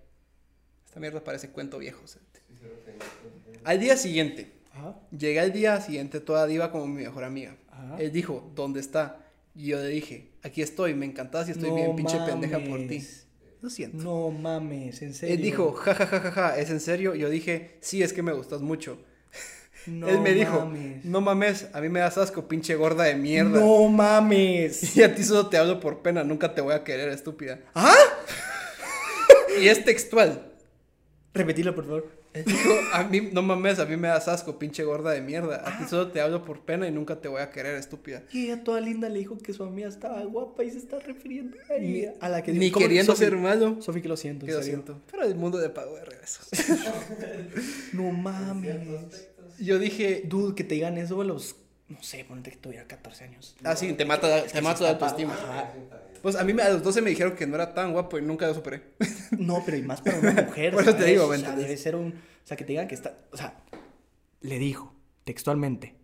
Esta 0.87 1.01
mierda 1.01 1.23
parece 1.25 1.51
cuento 1.51 1.79
viejo. 1.79 2.01
o 2.05 2.07
sea. 2.07 2.23
Al 3.65 3.81
día 3.81 3.97
siguiente, 3.97 4.53
Ajá. 4.73 4.95
llegué 5.11 5.41
al 5.41 5.53
día 5.53 5.81
siguiente 5.81 6.21
toda 6.21 6.47
diva 6.47 6.71
como 6.71 6.87
mi 6.87 7.03
mejor 7.03 7.25
amiga. 7.25 7.57
Ajá. 7.71 7.97
Él 7.99 8.13
dijo, 8.13 8.51
¿dónde 8.55 8.81
está? 8.81 9.19
Y 9.55 9.69
yo 9.69 9.79
le 9.79 9.89
dije, 9.89 10.31
aquí 10.43 10.63
estoy, 10.63 10.95
me 10.95 11.07
encantás 11.07 11.49
y 11.49 11.53
estoy 11.53 11.71
No 11.71 11.75
bien 11.77 11.97
pinche 11.97 12.19
pendeja 12.27 12.61
por 12.61 12.87
ti. 12.87 13.05
Lo 13.63 13.71
siento. 13.71 13.97
No 14.05 14.31
mames, 14.31 15.03
en 15.03 15.15
serio. 15.15 15.35
Él 15.35 15.43
dijo, 15.43 15.73
ja, 15.73 15.95
ja, 15.95 16.07
ja, 16.07 16.21
ja, 16.21 16.31
ja, 16.31 16.59
¿es 16.59 16.71
en 16.71 16.79
serio? 16.79 17.15
Yo 17.15 17.29
dije, 17.31 17.79
sí, 17.81 18.03
es 18.03 18.13
que 18.13 18.23
me 18.23 18.33
gustas 18.33 18.61
mucho. 18.61 18.99
No 19.87 20.09
Él 20.09 20.21
me 20.21 20.33
dijo, 20.35 20.61
mames. 20.67 21.05
no 21.05 21.21
mames, 21.21 21.67
a 21.73 21.81
mí 21.81 21.89
me 21.89 22.01
das 22.01 22.19
asco, 22.19 22.49
pinche 22.49 22.75
gorda 22.75 23.05
de 23.05 23.15
mierda. 23.15 23.61
No 23.61 23.89
mames. 23.89 24.97
Y 24.97 25.03
a 25.03 25.15
ti 25.15 25.23
solo 25.23 25.49
te 25.49 25.57
hablo 25.59 25.79
por 25.81 26.03
pena, 26.03 26.25
nunca 26.25 26.55
te 26.55 26.61
voy 26.61 26.75
a 26.75 26.83
querer, 26.85 27.09
estúpida. 27.11 27.61
¿Ah? 27.75 27.95
Y 29.61 29.69
es 29.69 29.85
textual. 29.85 30.53
Repetilo, 31.33 31.75
por 31.75 31.85
favor. 31.85 32.17
Él 32.35 32.45
dijo, 32.45 32.71
a 32.93 33.03
mí, 33.05 33.31
no 33.33 33.41
mames, 33.41 33.79
a 33.79 33.87
mí 33.87 33.97
me 33.97 34.09
das 34.09 34.29
asco, 34.29 34.59
pinche 34.59 34.85
gorda 34.85 35.13
de 35.13 35.23
mierda. 35.23 35.63
A 35.67 35.79
ti 35.79 35.85
solo 35.89 36.09
te 36.09 36.21
hablo 36.21 36.45
por 36.45 36.61
pena 36.67 36.87
y 36.87 36.93
nunca 36.93 37.17
te 37.23 37.29
voy 37.29 37.41
a 37.41 37.51
querer, 37.51 37.77
estúpida. 37.77 38.25
Y 38.31 38.45
ella 38.51 38.63
toda 38.63 38.79
linda 38.83 39.09
le 39.09 39.21
dijo 39.21 39.39
que 39.39 39.55
su 39.55 39.63
amiga 39.65 39.89
estaba 39.89 40.23
guapa 40.25 40.63
y 40.63 40.71
se 40.71 40.77
está 40.77 40.99
refiriendo 40.99 41.57
a 41.71 41.75
ella. 41.77 42.13
A 42.21 42.29
la 42.29 42.43
que 42.43 42.53
Ni 42.53 42.71
queriendo 42.71 43.17
ser 43.17 43.35
malo. 43.37 43.81
Sofi, 43.81 44.03
que 44.03 44.09
lo 44.09 44.19
siento, 44.19 44.45
Que 44.45 44.53
en 44.53 44.59
lo 44.59 44.63
serio. 44.63 44.83
siento. 44.85 45.03
Pero 45.11 45.23
el 45.23 45.35
mundo 45.35 45.57
de 45.57 45.71
pago 45.71 45.95
de 45.97 46.05
regresos. 46.05 46.47
No 47.95 48.11
mames. 48.13 49.29
Yo 49.59 49.79
dije, 49.79 50.23
Dude, 50.25 50.55
que 50.55 50.65
te 50.65 50.75
digan 50.75 50.99
eso 50.99 51.21
a 51.21 51.25
los, 51.25 51.57
no 51.89 52.03
sé, 52.03 52.25
ponte 52.25 52.51
que 52.51 52.57
tuviera 52.57 52.87
14 52.87 53.25
años. 53.25 53.57
ah, 53.65 53.77
sí, 53.77 53.93
te 53.93 54.05
mata, 54.05 54.45
te 54.45 54.61
mata 54.61 54.83
la 54.83 54.91
autoestima. 54.91 55.35
Ajá. 55.35 55.73
Pues 56.23 56.35
a 56.35 56.45
mí 56.45 56.53
a 56.61 56.71
los 56.71 56.83
12 56.83 57.03
me 57.03 57.11
dijeron 57.11 57.37
que 57.37 57.47
no 57.47 57.55
era 57.55 57.73
tan 57.73 57.93
guapo 57.93 58.19
y 58.19 58.23
nunca 58.23 58.47
lo 58.47 58.55
superé. 58.55 58.83
No, 59.39 59.63
pero 59.65 59.77
y 59.77 59.83
más 59.83 60.01
para 60.01 60.19
una 60.19 60.33
mujer. 60.43 60.73
Por 60.75 60.83
eso 60.83 60.97
te 60.97 61.05
digo, 61.05 61.27
o 61.27 61.29
debe 61.31 61.77
ser 61.77 61.95
un. 61.95 62.13
O 62.13 62.47
sea, 62.47 62.57
que 62.57 62.65
te 62.65 62.73
digan 62.73 62.89
que 62.89 62.95
está. 62.95 63.17
O 63.33 63.37
sea, 63.37 63.61
le 64.41 64.59
dijo 64.59 64.93
textualmente: 65.25 65.95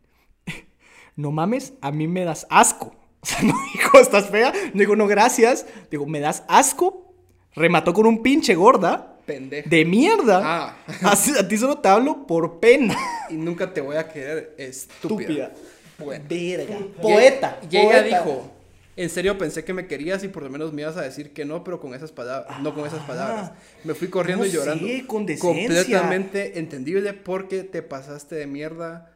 No 1.17 1.33
mames, 1.33 1.73
a 1.81 1.91
mí 1.91 2.07
me 2.07 2.25
das 2.25 2.47
asco. 2.51 2.97
O 3.23 3.27
sea, 3.27 3.41
no 3.43 3.55
dijo, 3.73 4.01
estás 4.01 4.31
fea. 4.31 4.53
No 4.75 4.81
dijo, 4.81 4.97
no, 4.97 5.07
gracias. 5.07 5.65
Digo, 5.93 6.07
me 6.07 6.19
das 6.19 6.43
asco. 6.49 7.15
Remató 7.55 7.95
con 7.95 8.07
un 8.07 8.21
pinche 8.21 8.57
gorda 8.57 9.12
Pendejo. 9.27 9.69
de 9.71 9.85
mierda. 9.85 10.41
Ah. 10.43 10.77
Así- 11.03 11.37
a 11.39 11.47
ti 11.47 11.57
solo 11.57 11.79
te 11.79 11.89
hablo 11.89 12.27
por 12.27 12.59
pena. 12.61 12.97
Y 13.31 13.35
nunca 13.35 13.73
te 13.73 13.81
voy 13.81 13.97
a 13.97 14.09
querer, 14.09 14.55
estúpida. 14.59 15.53
Bueno. 15.99 16.25
Verga. 16.29 16.79
Poeta. 17.01 17.61
Y 17.71 17.77
ella 17.77 18.01
poeta. 18.03 18.03
dijo, 18.25 18.51
en 18.97 19.09
serio 19.09 19.39
pensé 19.39 19.65
que 19.65 19.73
me 19.73 19.87
querías 19.87 20.23
y 20.25 20.29
por 20.29 20.43
lo 20.43 20.51
menos 20.51 20.73
me 20.73 20.83
ibas 20.83 20.97
a 20.97 21.03
decir 21.03 21.33
que 21.33 21.45
no, 21.45 21.63
pero 21.65 21.81
con 21.81 21.95
esas 21.95 22.11
palabras, 22.13 22.61
no 22.61 22.75
con 22.75 22.87
esas 22.87 23.03
palabras. 23.05 23.53
Me 23.85 23.95
fui 23.95 24.09
corriendo 24.09 24.45
No 24.45 24.51
y 24.51 24.53
llorando. 24.53 24.87
sé, 24.87 25.07
con. 25.07 25.27
Completamente 25.39 26.59
entendible 26.59 27.13
porque 27.15 27.63
te 27.63 27.83
pasaste 27.83 28.35
de 28.35 28.47
mierda 28.47 29.09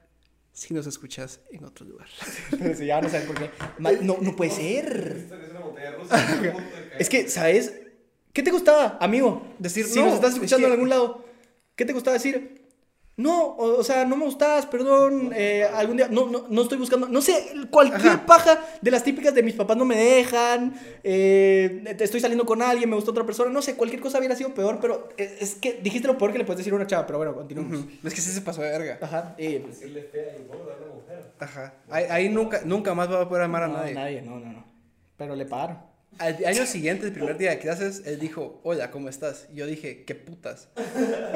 si 0.53 0.73
nos 0.73 0.87
escuchas 0.87 1.41
en 1.51 1.65
otro 1.65 1.85
lugar. 1.85 2.07
Pero 2.59 2.75
si 2.75 2.87
ya 2.87 3.01
no 3.03 3.09
por 3.09 3.35
qué. 3.39 3.51
No, 3.79 4.17
no 4.21 4.35
puede 4.37 4.51
ser. 4.53 5.27
Es 6.99 7.09
que, 7.11 7.29
¿sabes? 7.29 7.75
¿Qué 8.37 8.43
te 8.43 8.51
gustaba, 8.51 8.99
amigo? 9.01 9.43
Decir, 9.59 9.87
si 9.87 9.99
no, 9.99 10.05
nos 10.05 10.15
estás 10.17 10.33
es 10.33 10.35
escuchando 10.37 10.65
que- 10.67 10.67
en 10.67 10.73
algún 10.73 10.91
lado, 10.91 11.25
¿qué 11.75 11.87
te 11.87 11.95
gustaba 11.95 12.13
decir? 12.13 12.67
No, 13.17 13.45
o, 13.47 13.79
o 13.79 13.83
sea, 13.83 14.05
no 14.05 14.15
me 14.15 14.27
gustas, 14.27 14.67
perdón, 14.67 15.33
eh, 15.35 15.65
algún 15.65 15.97
día, 15.97 16.09
no, 16.11 16.27
no, 16.29 16.45
no 16.51 16.61
estoy 16.63 16.77
buscando, 16.77 17.09
no 17.09 17.23
sé, 17.23 17.33
cualquier 17.71 18.13
Ajá. 18.13 18.27
paja 18.27 18.61
de 18.83 18.91
las 18.91 19.03
típicas 19.05 19.35
de 19.35 19.43
mis 19.43 19.55
papás 19.55 19.79
no 19.79 19.87
me 19.87 19.97
dejan, 19.97 20.75
eh, 21.03 21.95
te- 21.97 22.05
estoy 22.05 22.21
saliendo 22.21 22.45
con 22.45 22.61
alguien, 22.61 22.91
me 22.91 22.95
gusta 22.97 23.11
otra 23.13 23.25
persona, 23.25 23.51
no 23.51 23.63
sé, 23.63 23.75
cualquier 23.75 24.03
cosa 24.03 24.19
hubiera 24.19 24.37
sido 24.37 24.53
peor, 24.53 24.81
pero 24.83 25.09
es, 25.17 25.33
es 25.41 25.55
que 25.55 25.81
dijiste 25.83 26.07
lo 26.07 26.19
peor 26.19 26.33
que 26.33 26.39
le 26.41 26.45
puedes 26.45 26.59
decir 26.59 26.75
a 26.75 26.77
una 26.77 26.87
chava, 26.87 27.07
pero 27.07 27.17
bueno, 27.17 27.35
continuamos. 27.35 27.79
Ujú. 27.79 27.89
Es 28.07 28.13
que 28.13 28.21
sí 28.21 28.31
se 28.33 28.43
pasó 28.43 28.61
de 28.61 28.69
verga. 28.69 28.99
Ajá, 29.01 29.35
eh, 29.39 29.65
Decirle 29.67 30.03
fea 30.03 30.37
y 30.39 30.47
gorda 30.47 30.75
a 30.75 30.85
una 30.85 30.95
mujer. 30.95 31.33
Ajá. 31.39 31.73
Ahí, 31.89 32.05
ahí 32.11 32.29
nunca, 32.29 32.61
nunca 32.67 32.93
más 32.93 33.11
va 33.11 33.23
a 33.23 33.29
poder 33.31 33.45
amar 33.45 33.63
a 33.63 33.69
no, 33.69 33.79
nadie. 33.79 33.95
nadie, 33.95 34.21
no, 34.21 34.39
no, 34.39 34.53
no, 34.53 34.65
pero 35.17 35.35
le 35.35 35.47
pagaron. 35.47 35.79
Al 36.19 36.45
año 36.47 36.67
siguiente, 36.67 37.07
el 37.07 37.13
primer 37.13 37.37
día 37.37 37.51
de 37.51 37.59
clases, 37.59 38.03
él 38.07 38.19
dijo, 38.19 38.61
hola, 38.63 38.91
¿cómo 38.91 39.09
estás? 39.09 39.47
Y 39.53 39.57
yo 39.57 39.67
dije, 39.67 40.05
qué 40.05 40.15
putas. 40.15 40.69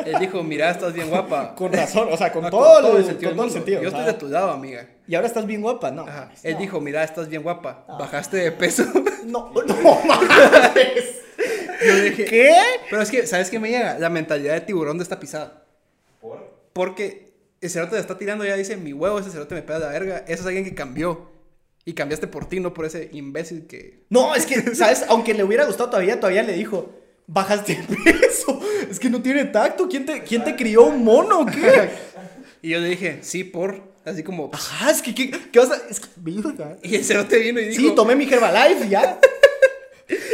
Él 0.06 0.16
dijo, 0.20 0.42
mira, 0.42 0.70
estás 0.70 0.92
bien 0.94 1.10
guapa. 1.10 1.54
Con 1.54 1.72
razón, 1.72 2.08
o 2.10 2.16
sea, 2.16 2.32
con 2.32 2.44
Ah, 2.46 2.50
todo, 2.50 2.96
el 2.96 3.04
sentido, 3.04 3.30
con 3.30 3.36
todo 3.36 3.46
el 3.46 3.52
sentido. 3.52 3.82
Yo 3.82 3.88
estoy 3.88 4.04
de 4.04 4.14
tu 4.14 4.28
lado, 4.28 4.50
amiga. 4.50 4.88
Y 5.06 5.14
ahora 5.14 5.26
estás 5.28 5.46
bien 5.46 5.60
guapa, 5.60 5.90
no. 5.90 6.02
Ajá. 6.02 6.30
Él 6.42 6.54
no. 6.54 6.60
dijo, 6.60 6.80
mira, 6.80 7.04
estás 7.04 7.28
bien 7.28 7.42
guapa. 7.42 7.84
Bajaste 7.88 8.36
de 8.38 8.52
peso. 8.52 8.84
No, 9.26 9.52
no 9.52 9.76
mames. 9.76 11.20
Yo 11.86 11.96
dije, 12.02 12.24
¿Qué? 12.24 12.56
Pero 12.88 13.02
es 13.02 13.10
que, 13.10 13.26
¿sabes 13.26 13.50
qué 13.50 13.58
me 13.60 13.68
llega? 13.70 13.98
La 13.98 14.08
mentalidad 14.08 14.54
de 14.54 14.60
tiburón 14.62 14.96
de 14.98 15.04
esta 15.04 15.20
pisada. 15.20 15.62
¿Por? 16.20 16.38
Porque 16.72 17.32
el 17.60 17.70
cerote 17.70 17.94
le 17.94 18.00
está 18.00 18.16
tirando 18.16 18.44
ya 18.44 18.56
dice, 18.56 18.76
mi 18.76 18.92
huevo, 18.92 19.18
ese 19.18 19.30
cerote 19.30 19.54
me 19.54 19.62
pega 19.62 19.78
la 19.78 19.88
verga. 19.88 20.18
Ese 20.26 20.40
es 20.40 20.46
alguien 20.46 20.64
que 20.64 20.74
cambió. 20.74 21.30
Y 21.84 21.94
cambiaste 21.94 22.26
por 22.26 22.46
ti, 22.48 22.60
no 22.60 22.74
por 22.74 22.84
ese 22.84 23.08
imbécil 23.12 23.66
que... 23.66 24.04
No, 24.10 24.34
es 24.34 24.46
que, 24.46 24.60
¿sabes? 24.74 25.04
Aunque 25.08 25.34
le 25.34 25.44
hubiera 25.44 25.64
gustado 25.64 25.90
todavía, 25.90 26.20
todavía 26.20 26.42
le 26.42 26.52
dijo, 26.52 26.94
bajaste 27.26 27.76
de 27.76 27.96
peso. 28.12 28.60
Es 28.90 28.98
que 29.00 29.08
no 29.08 29.22
tiene 29.22 29.44
tacto. 29.46 29.88
¿Quién 29.88 30.04
te, 30.04 30.22
quién 30.22 30.44
te 30.44 30.56
crió 30.56 30.84
un 30.84 31.04
mono 31.04 31.46
qué? 31.46 31.90
Y 32.62 32.70
yo 32.70 32.80
le 32.80 32.90
dije, 32.90 33.20
sí, 33.22 33.42
por... 33.42 33.88
Así 34.04 34.22
como... 34.22 34.50
Ajá, 34.52 34.90
es 34.90 35.00
que, 35.00 35.14
¿qué, 35.14 35.30
qué 35.30 35.58
vas 35.58 35.70
a...? 35.70 35.76
Es 35.88 35.98
que. 35.98 36.08
Y 36.82 36.94
el 36.96 37.04
cerote 37.04 37.38
vino 37.38 37.58
y 37.58 37.68
dijo... 37.68 37.80
Sí, 37.80 37.94
tomé 37.94 38.14
mi 38.14 38.24
Herbalife 38.24 38.84
y 38.86 38.90
ya. 38.90 39.18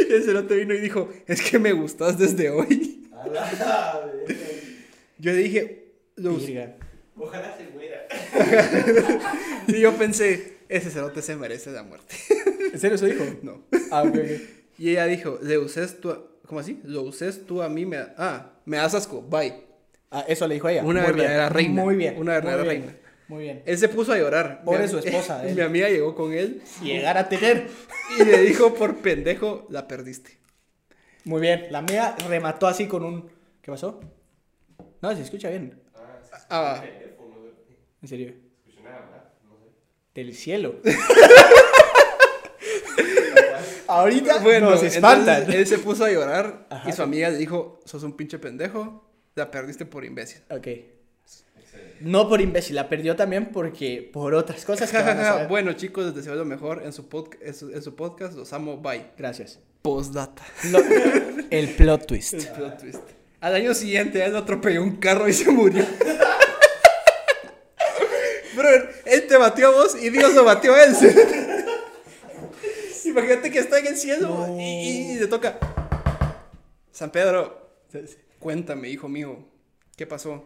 Y 0.09 0.13
el 0.13 0.23
cerote 0.23 0.55
vino 0.55 0.73
y 0.73 0.79
dijo, 0.79 1.09
es 1.27 1.41
que 1.41 1.59
me 1.59 1.71
gustas 1.71 2.17
desde 2.17 2.49
hoy. 2.49 3.07
Yo 5.19 5.31
le 5.31 5.37
dije. 5.37 5.93
Ojalá 7.15 7.55
se 7.57 7.63
muera. 7.73 8.07
y 9.67 9.79
yo 9.79 9.93
pensé, 9.93 10.56
ese 10.69 10.89
cerote 10.91 11.21
se 11.21 11.35
merece 11.35 11.71
la 11.71 11.83
muerte. 11.83 12.15
¿En 12.73 12.79
serio 12.79 12.95
eso 12.95 13.05
dijo? 13.05 13.23
No. 13.41 13.63
Ah, 13.91 14.03
ok, 14.03 14.09
ok. 14.15 14.41
Y 14.77 14.89
ella 14.91 15.05
dijo, 15.05 15.39
le 15.41 15.57
uses 15.57 15.99
tú, 15.99 16.11
a- 16.11 16.21
¿cómo 16.45 16.59
así? 16.59 16.79
Lo 16.83 17.01
uses 17.03 17.45
tú 17.45 17.61
a 17.61 17.69
mí, 17.69 17.85
me, 17.85 17.97
ah, 18.17 18.51
me 18.65 18.77
das 18.77 18.93
asco, 18.93 19.21
bye. 19.21 19.65
Ah, 20.11 20.23
eso 20.27 20.47
le 20.47 20.55
dijo 20.55 20.69
ella. 20.69 20.83
Una 20.83 21.01
Muy 21.01 21.13
bien. 21.13 21.17
verdadera 21.17 21.49
reina. 21.49 21.83
Muy 21.83 21.95
bien. 21.95 22.15
Una 22.17 22.33
verdadera 22.33 22.63
muy 22.63 22.69
bien, 22.75 22.81
reina. 22.87 22.99
Muy 23.27 23.43
bien. 23.43 23.63
Él 23.65 23.77
se 23.77 23.89
puso 23.89 24.13
a 24.13 24.17
llorar. 24.17 24.63
Pobre 24.63 24.83
Mi- 24.83 24.87
su 24.87 24.99
esposa, 24.99 25.45
él. 25.47 25.55
Mi 25.55 25.61
amiga 25.61 25.89
llegó 25.89 26.15
con 26.15 26.31
él 26.33 26.61
Llegar 26.81 27.17
a 27.17 27.27
tener. 27.27 27.67
y 28.19 28.23
le 28.23 28.41
dijo, 28.43 28.73
por 28.73 28.97
pendejo, 28.97 29.65
la 29.69 29.87
perdiste. 29.87 30.37
Muy 31.25 31.41
bien. 31.41 31.67
La 31.71 31.81
mía 31.81 32.15
remató 32.29 32.67
así 32.67 32.87
con 32.87 33.03
un... 33.03 33.29
¿Qué 33.61 33.71
pasó? 33.71 33.99
No, 35.01 35.13
se 35.15 35.21
escucha 35.23 35.49
bien. 35.49 35.77
Ah, 35.93 36.19
sí, 36.23 36.29
Ah. 36.49 36.73
escuché 36.75 36.93
el 36.93 36.99
teléfono, 37.03 37.35
no 37.35 37.49
En 38.01 38.07
serio. 38.07 38.33
escuché 38.65 38.81
nada 38.83 38.99
más, 39.11 39.23
no 39.43 39.57
sé. 39.57 39.71
Del 40.17 40.33
cielo. 40.33 40.73
Ahorita 43.87 44.39
Bueno, 44.39 44.71
nos 44.71 44.81
espantan. 44.81 45.41
entonces 45.41 45.55
él 45.61 45.67
se 45.67 45.77
puso 45.77 46.05
a 46.05 46.09
llorar 46.11 46.65
Ajá. 46.71 46.89
y 46.89 46.93
su 46.93 47.03
amiga 47.03 47.29
le 47.29 47.37
dijo, 47.37 47.79
sos 47.85 48.01
un 48.01 48.13
pinche 48.17 48.39
pendejo, 48.39 49.07
la 49.35 49.51
perdiste 49.51 49.85
por 49.85 50.03
imbécil. 50.03 50.41
Ok. 50.49 50.67
No 52.01 52.27
por 52.27 52.41
imbécil, 52.41 52.75
la 52.77 52.89
perdió 52.89 53.15
también 53.15 53.51
porque 53.51 54.09
por 54.11 54.33
otras 54.33 54.65
cosas 54.65 54.89
que 54.89 54.97
van 54.97 55.19
a 55.19 55.23
saber. 55.23 55.47
bueno, 55.49 55.73
chicos, 55.73 56.05
les 56.07 56.15
deseo 56.15 56.33
lo 56.33 56.45
mejor 56.45 56.81
en 56.83 56.93
su, 56.93 57.05
en 57.41 57.53
su, 57.53 57.69
en 57.71 57.83
su 57.83 57.95
podcast. 57.95 58.35
Los 58.35 58.51
amo. 58.53 58.77
Bye. 58.77 59.11
Gracias. 59.19 59.59
Postdata. 59.83 60.41
Lo- 60.71 60.79
el 61.51 61.69
plot 61.75 62.07
twist. 62.07 62.33
El 62.33 62.47
plot 62.47 62.79
twist. 62.79 63.03
Al 63.39 63.53
año 63.53 63.75
siguiente, 63.75 64.25
él 64.25 64.35
atropelló 64.35 64.81
un 64.81 64.95
carro 64.95 65.29
y 65.29 65.33
se 65.33 65.51
murió. 65.51 65.85
Él 69.05 69.27
te 69.27 69.37
batió 69.37 69.67
a 69.67 69.71
vos 69.71 69.97
y 70.01 70.09
Dios 70.09 70.33
lo 70.33 70.43
batió 70.43 70.73
a 70.73 70.83
él. 70.83 70.95
Imagínate 73.05 73.51
que 73.51 73.59
está 73.59 73.79
en 73.79 73.87
el 73.87 73.97
cielo 73.97 74.47
No. 74.47 74.59
y, 74.61 75.13
y 75.13 75.15
le 75.15 75.27
toca. 75.27 75.57
San 76.91 77.11
Pedro, 77.11 77.71
cuéntame, 78.39 78.89
hijo 78.89 79.07
mío, 79.07 79.47
¿qué 79.95 80.05
pasó? 80.07 80.45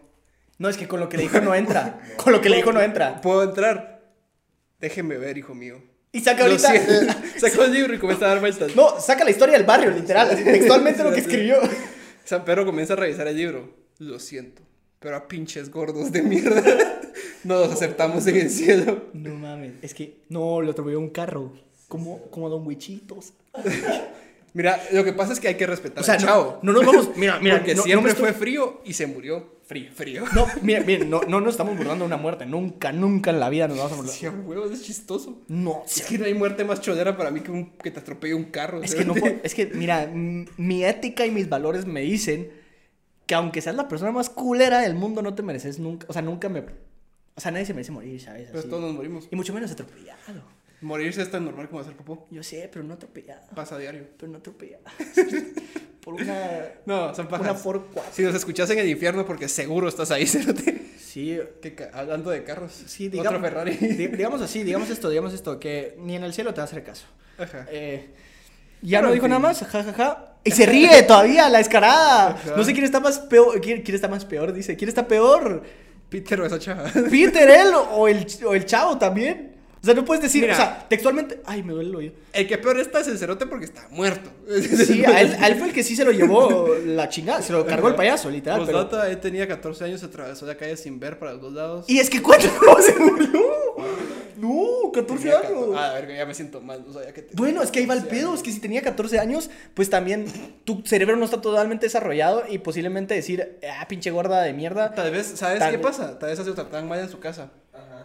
No, 0.57 0.69
es 0.69 0.77
que 0.77 0.87
con 0.87 0.99
lo 0.99 1.09
que 1.09 1.17
le 1.17 1.23
dijo 1.23 1.41
no 1.41 1.55
entra. 1.55 1.99
Con 2.17 2.33
lo 2.33 2.41
que 2.41 2.49
le 2.49 2.57
dijo 2.57 2.71
no 2.71 2.81
entra. 2.81 3.19
¿Puedo 3.21 3.41
entrar? 3.43 4.03
Déjeme 4.79 5.17
ver, 5.17 5.37
hijo 5.37 5.55
mío. 5.55 5.81
Y 6.11 6.19
saca 6.19 6.43
ahorita. 6.43 6.71
Sacó 7.39 7.63
el 7.63 7.71
libro 7.73 7.95
y 7.95 7.97
comienza 7.99 8.25
a 8.25 8.29
dar 8.29 8.41
vueltas. 8.41 8.75
No, 8.75 8.99
saca 8.99 9.23
la 9.23 9.31
historia 9.31 9.53
del 9.57 9.65
barrio, 9.65 9.89
literal. 9.89 10.29
Textualmente 10.43 11.03
lo 11.03 11.11
que 11.11 11.21
escribió. 11.21 11.59
San 12.25 12.45
Pedro 12.45 12.65
comienza 12.65 12.93
a 12.93 12.97
revisar 12.97 13.27
el 13.27 13.37
libro. 13.37 13.73
Lo 13.97 14.19
siento, 14.19 14.61
pero 14.99 15.15
a 15.15 15.27
pinches 15.27 15.71
gordos 15.71 16.11
de 16.11 16.21
mierda 16.21 16.61
no 17.43 17.55
los 17.59 17.71
aceptamos 17.71 18.25
en 18.27 18.35
el 18.37 18.49
cielo. 18.49 19.05
No 19.13 19.33
mames. 19.35 19.73
Es 19.81 19.93
que 19.93 20.17
no, 20.29 20.61
lo 20.61 20.71
atropelló 20.71 20.99
un 20.99 21.09
carro. 21.09 21.51
Como, 21.87 22.21
como 22.29 22.49
Don 22.49 22.65
Huichitos. 22.65 23.33
Mira, 24.53 24.81
lo 24.91 25.05
que 25.05 25.13
pasa 25.13 25.31
es 25.31 25.39
que 25.39 25.47
hay 25.47 25.55
que 25.55 25.65
respetar 25.65 26.01
O 26.01 26.05
sea, 26.05 26.15
al 26.15 26.25
no, 26.25 26.59
no 26.61 26.73
nos 26.73 26.85
vamos. 26.85 27.11
Mira, 27.15 27.39
mira. 27.39 27.55
porque 27.57 27.71
no- 27.73 27.77
no 27.77 27.83
siempre 27.83 28.11
estoy- 28.11 28.25
fue 28.31 28.33
frío 28.33 28.81
y 28.83 28.93
se 28.93 29.07
murió. 29.07 29.61
Frío, 29.65 29.89
frío. 29.93 30.25
No, 30.35 30.45
mira, 30.61 30.81
mira, 30.85 31.05
no, 31.05 31.21
no 31.21 31.39
nos 31.39 31.51
estamos 31.53 31.77
burlando 31.77 32.03
de 32.03 32.07
una 32.07 32.17
muerte. 32.17 32.45
Nunca, 32.45 32.91
nunca 32.91 33.29
en 33.31 33.39
la 33.39 33.49
vida 33.49 33.69
nos 33.69 33.77
vamos 33.77 33.93
a 33.93 33.95
burlar. 33.95 34.13
Sí, 34.13 34.27
huevos, 34.27 34.71
es 34.71 34.83
chistoso. 34.83 35.39
No, 35.47 35.83
Es 35.87 36.01
que 36.05 36.17
no 36.17 36.25
hay 36.25 36.33
muerte 36.33 36.65
más 36.65 36.81
chodera 36.81 37.15
para 37.15 37.31
mí 37.31 37.39
que, 37.39 37.51
un- 37.51 37.69
que 37.77 37.91
te 37.91 38.01
atropelle 38.01 38.33
un 38.33 38.43
carro. 38.45 38.83
Es 38.83 38.93
que 38.93 39.05
no 39.05 39.13
es 39.43 39.53
que 39.55 39.67
mira, 39.67 40.07
mi 40.13 40.83
ética 40.83 41.25
y 41.25 41.31
mis 41.31 41.47
valores 41.47 41.85
me 41.85 42.01
dicen 42.01 42.51
que 43.25 43.35
aunque 43.35 43.61
seas 43.61 43.77
la 43.77 43.87
persona 43.87 44.11
más 44.11 44.29
culera 44.29 44.81
del 44.81 44.95
mundo, 44.95 45.21
no 45.21 45.33
te 45.33 45.43
mereces 45.43 45.79
nunca, 45.79 46.05
o 46.09 46.13
sea, 46.13 46.21
nunca 46.21 46.49
me, 46.49 46.65
o 47.35 47.41
sea, 47.41 47.51
nadie 47.51 47.65
se 47.65 47.73
merece 47.73 47.91
morir, 47.91 48.19
¿sabes? 48.21 48.47
Pero 48.47 48.59
Así. 48.59 48.67
todos 48.69 48.83
nos 48.83 48.93
morimos. 48.93 49.27
Y 49.31 49.35
mucho 49.35 49.53
menos 49.53 49.71
atropellado. 49.71 50.43
Morirse 50.81 51.21
es 51.21 51.29
tan 51.29 51.45
normal 51.45 51.67
como 51.69 51.81
hacer 51.81 51.93
popó. 51.95 52.27
Yo 52.31 52.41
sé, 52.41 52.67
pero 52.71 52.83
no 52.83 52.95
atropellado, 52.95 53.41
Pasa 53.55 53.75
a 53.75 53.77
diario. 53.77 54.03
pero 54.17 54.31
no 54.31 54.39
atropellado. 54.39 54.83
Por 56.03 56.15
una, 56.15 56.33
No, 56.87 57.13
son 57.13 57.27
una 57.27 57.37
pajas. 57.37 57.61
por 57.61 57.85
cuatro. 57.87 58.11
Si 58.11 58.23
nos 58.23 58.33
escuchas 58.33 58.67
en 58.71 58.79
el 58.79 58.89
infierno, 58.89 59.23
porque 59.23 59.47
seguro 59.47 59.87
estás 59.87 60.09
ahí, 60.09 60.25
cerote. 60.27 60.81
Sí, 60.97 61.37
Que 61.61 61.89
hablando 61.93 62.31
de 62.31 62.43
carros. 62.43 62.71
sí, 62.87 63.05
Otro 63.07 63.19
digamos, 63.19 63.41
Ferrari. 63.41 63.75
di- 63.75 64.07
digamos 64.17 64.41
así, 64.41 64.63
digamos 64.63 64.89
esto, 64.89 65.09
digamos 65.11 65.31
esto, 65.33 65.59
que 65.59 65.95
ni 65.99 66.15
en 66.15 66.23
el 66.23 66.33
cielo 66.33 66.53
te 66.55 66.57
va 66.57 66.63
a 66.63 66.65
hacer 66.65 66.83
caso. 66.83 67.05
Ajá. 67.37 67.67
Eh, 67.69 68.09
ya 68.81 68.97
Pero 68.97 69.09
no 69.09 69.13
dijo 69.13 69.25
fin. 69.25 69.29
nada 69.29 69.39
más, 69.41 69.59
jajaja. 69.63 70.33
Y 70.43 70.49
se 70.49 70.65
ríe 70.65 71.03
todavía, 71.03 71.47
la 71.49 71.59
descarada. 71.59 72.35
No 72.57 72.63
sé 72.63 72.73
quién 72.73 72.85
está 72.85 72.99
más 72.99 73.19
peor. 73.19 73.61
¿Quién, 73.61 73.83
quién 73.83 73.93
está 73.93 74.07
más 74.07 74.25
peor? 74.25 74.53
Dice. 74.53 74.75
¿Quién 74.75 74.89
está 74.89 75.07
peor? 75.07 75.61
Peter 76.11 76.41
o 76.41 76.45
esa 76.45 76.59
chava. 76.59 76.91
¿Peter, 77.09 77.49
él 77.49 77.73
o 77.93 78.05
el, 78.05 78.27
o 78.45 78.53
el 78.53 78.65
chavo 78.65 78.97
también? 78.97 79.50
O 79.81 79.85
sea, 79.85 79.95
no 79.95 80.05
puedes 80.05 80.21
decir, 80.21 80.41
Mira. 80.41 80.53
o 80.53 80.57
sea, 80.57 80.85
textualmente. 80.87 81.41
Ay, 81.43 81.63
me 81.63 81.73
duele 81.73 81.89
el 81.89 81.95
oído. 81.95 82.13
El 82.33 82.47
que 82.47 82.57
peor 82.59 82.79
está 82.79 82.99
es 82.99 83.07
el 83.07 83.17
cerote 83.17 83.47
porque 83.47 83.65
está 83.65 83.87
muerto. 83.89 84.29
Sí, 84.85 85.03
a 85.05 85.21
él, 85.21 85.35
a 85.39 85.47
él 85.47 85.55
fue 85.55 85.69
el 85.69 85.73
que 85.73 85.83
sí 85.83 85.95
se 85.95 86.05
lo 86.05 86.11
llevó 86.11 86.67
la 86.85 87.09
chingada. 87.09 87.41
Se 87.41 87.51
lo 87.51 87.65
cargó 87.65 87.87
el 87.87 87.95
payaso, 87.95 88.29
literal. 88.29 88.63
pero- 88.65 88.79
Postdata, 88.83 89.09
él 89.09 89.19
tenía 89.19 89.47
14 89.47 89.83
años, 89.85 89.99
se 90.01 90.05
atravesó 90.05 90.45
la 90.45 90.55
calle 90.55 90.77
sin 90.77 90.99
ver 90.99 91.17
para 91.17 91.33
los 91.33 91.41
dos 91.41 91.53
lados. 91.53 91.85
Y 91.87 91.97
es 91.99 92.09
que 92.11 92.21
cuánto 92.21 92.47
se 92.85 92.95
murió. 92.99 93.41
No, 94.37 94.91
14 94.93 95.23
Tenía 95.23 95.37
años. 95.39 95.51
14 95.51 95.77
Ah, 95.77 95.93
verga, 95.93 96.15
ya 96.15 96.25
me 96.25 96.33
siento 96.33 96.61
mal. 96.61 96.83
No 96.85 96.93
sabía 96.93 97.13
que 97.13 97.21
te- 97.23 97.35
Bueno, 97.35 97.61
es 97.61 97.71
que 97.71 97.79
ahí 97.79 97.85
va 97.85 97.93
el 97.93 98.05
pedo, 98.05 98.33
es 98.33 98.41
que 98.43 98.51
si 98.51 98.59
tenía 98.59 98.81
14 98.81 99.19
años, 99.19 99.49
pues 99.73 99.89
también 99.89 100.25
tu 100.63 100.81
cerebro 100.85 101.15
no 101.15 101.25
está 101.25 101.41
totalmente 101.41 101.85
desarrollado 101.87 102.43
y 102.49 102.57
posiblemente 102.59 103.13
decir, 103.13 103.59
ah, 103.79 103.87
pinche 103.87 104.09
gorda 104.11 104.41
de 104.41 104.53
mierda. 104.53 104.93
Tal 104.93 105.11
vez, 105.11 105.27
¿sabes 105.35 105.59
Tal 105.59 105.71
qué 105.71 105.79
pasa? 105.79 106.17
Tal 106.19 106.29
vez 106.29 106.37
se 106.39 106.43
trataban 106.51 106.87
mal 106.87 106.99
en 106.99 107.09
su 107.09 107.19
casa. 107.19 107.51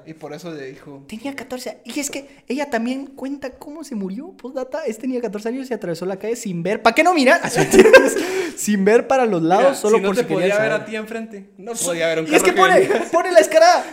Y 0.07 0.15
por 0.15 0.33
eso 0.33 0.53
le 0.53 0.67
dijo. 0.67 1.05
Tenía 1.09 1.35
14 1.35 1.79
y 1.85 1.99
es 1.99 2.11
que 2.11 2.29
ella 2.47 2.71
también 2.71 3.07
cuenta 3.07 3.51
cómo 3.51 3.83
se 3.83 3.95
murió, 3.97 4.29
postdata, 4.37 4.85
es 4.87 4.99
tenía 4.99 5.21
14 5.21 5.49
años 5.49 5.71
y 5.71 5.75
atravesó 5.75 6.07
la 6.07 6.17
calle 6.19 6.37
sin 6.37 6.63
ver, 6.63 6.81
¿para 6.81 6.95
qué 6.95 7.03
no 7.03 7.13
mirar? 7.13 7.41
sin 8.57 8.85
ver 8.85 9.09
para 9.09 9.27
los 9.27 9.43
lados, 9.43 9.65
Mira, 9.65 9.75
solo 9.75 9.97
si 9.97 10.03
no 10.03 10.09
por 10.09 10.17
te 10.17 10.23
si 10.23 10.29
podía 10.29 10.47
ver 10.47 10.57
saber. 10.57 10.73
a 10.73 10.85
ti 10.87 10.97
enfrente. 10.97 11.51
No 11.59 11.73
podía 11.73 12.07
ver 12.09 12.21
un 12.21 12.27
Y 12.29 12.35
es 12.35 12.43
carro 12.43 12.55
que 12.55 12.61
pone, 12.61 12.87
pone 13.11 13.33
la 13.33 13.41
escarada. 13.41 13.85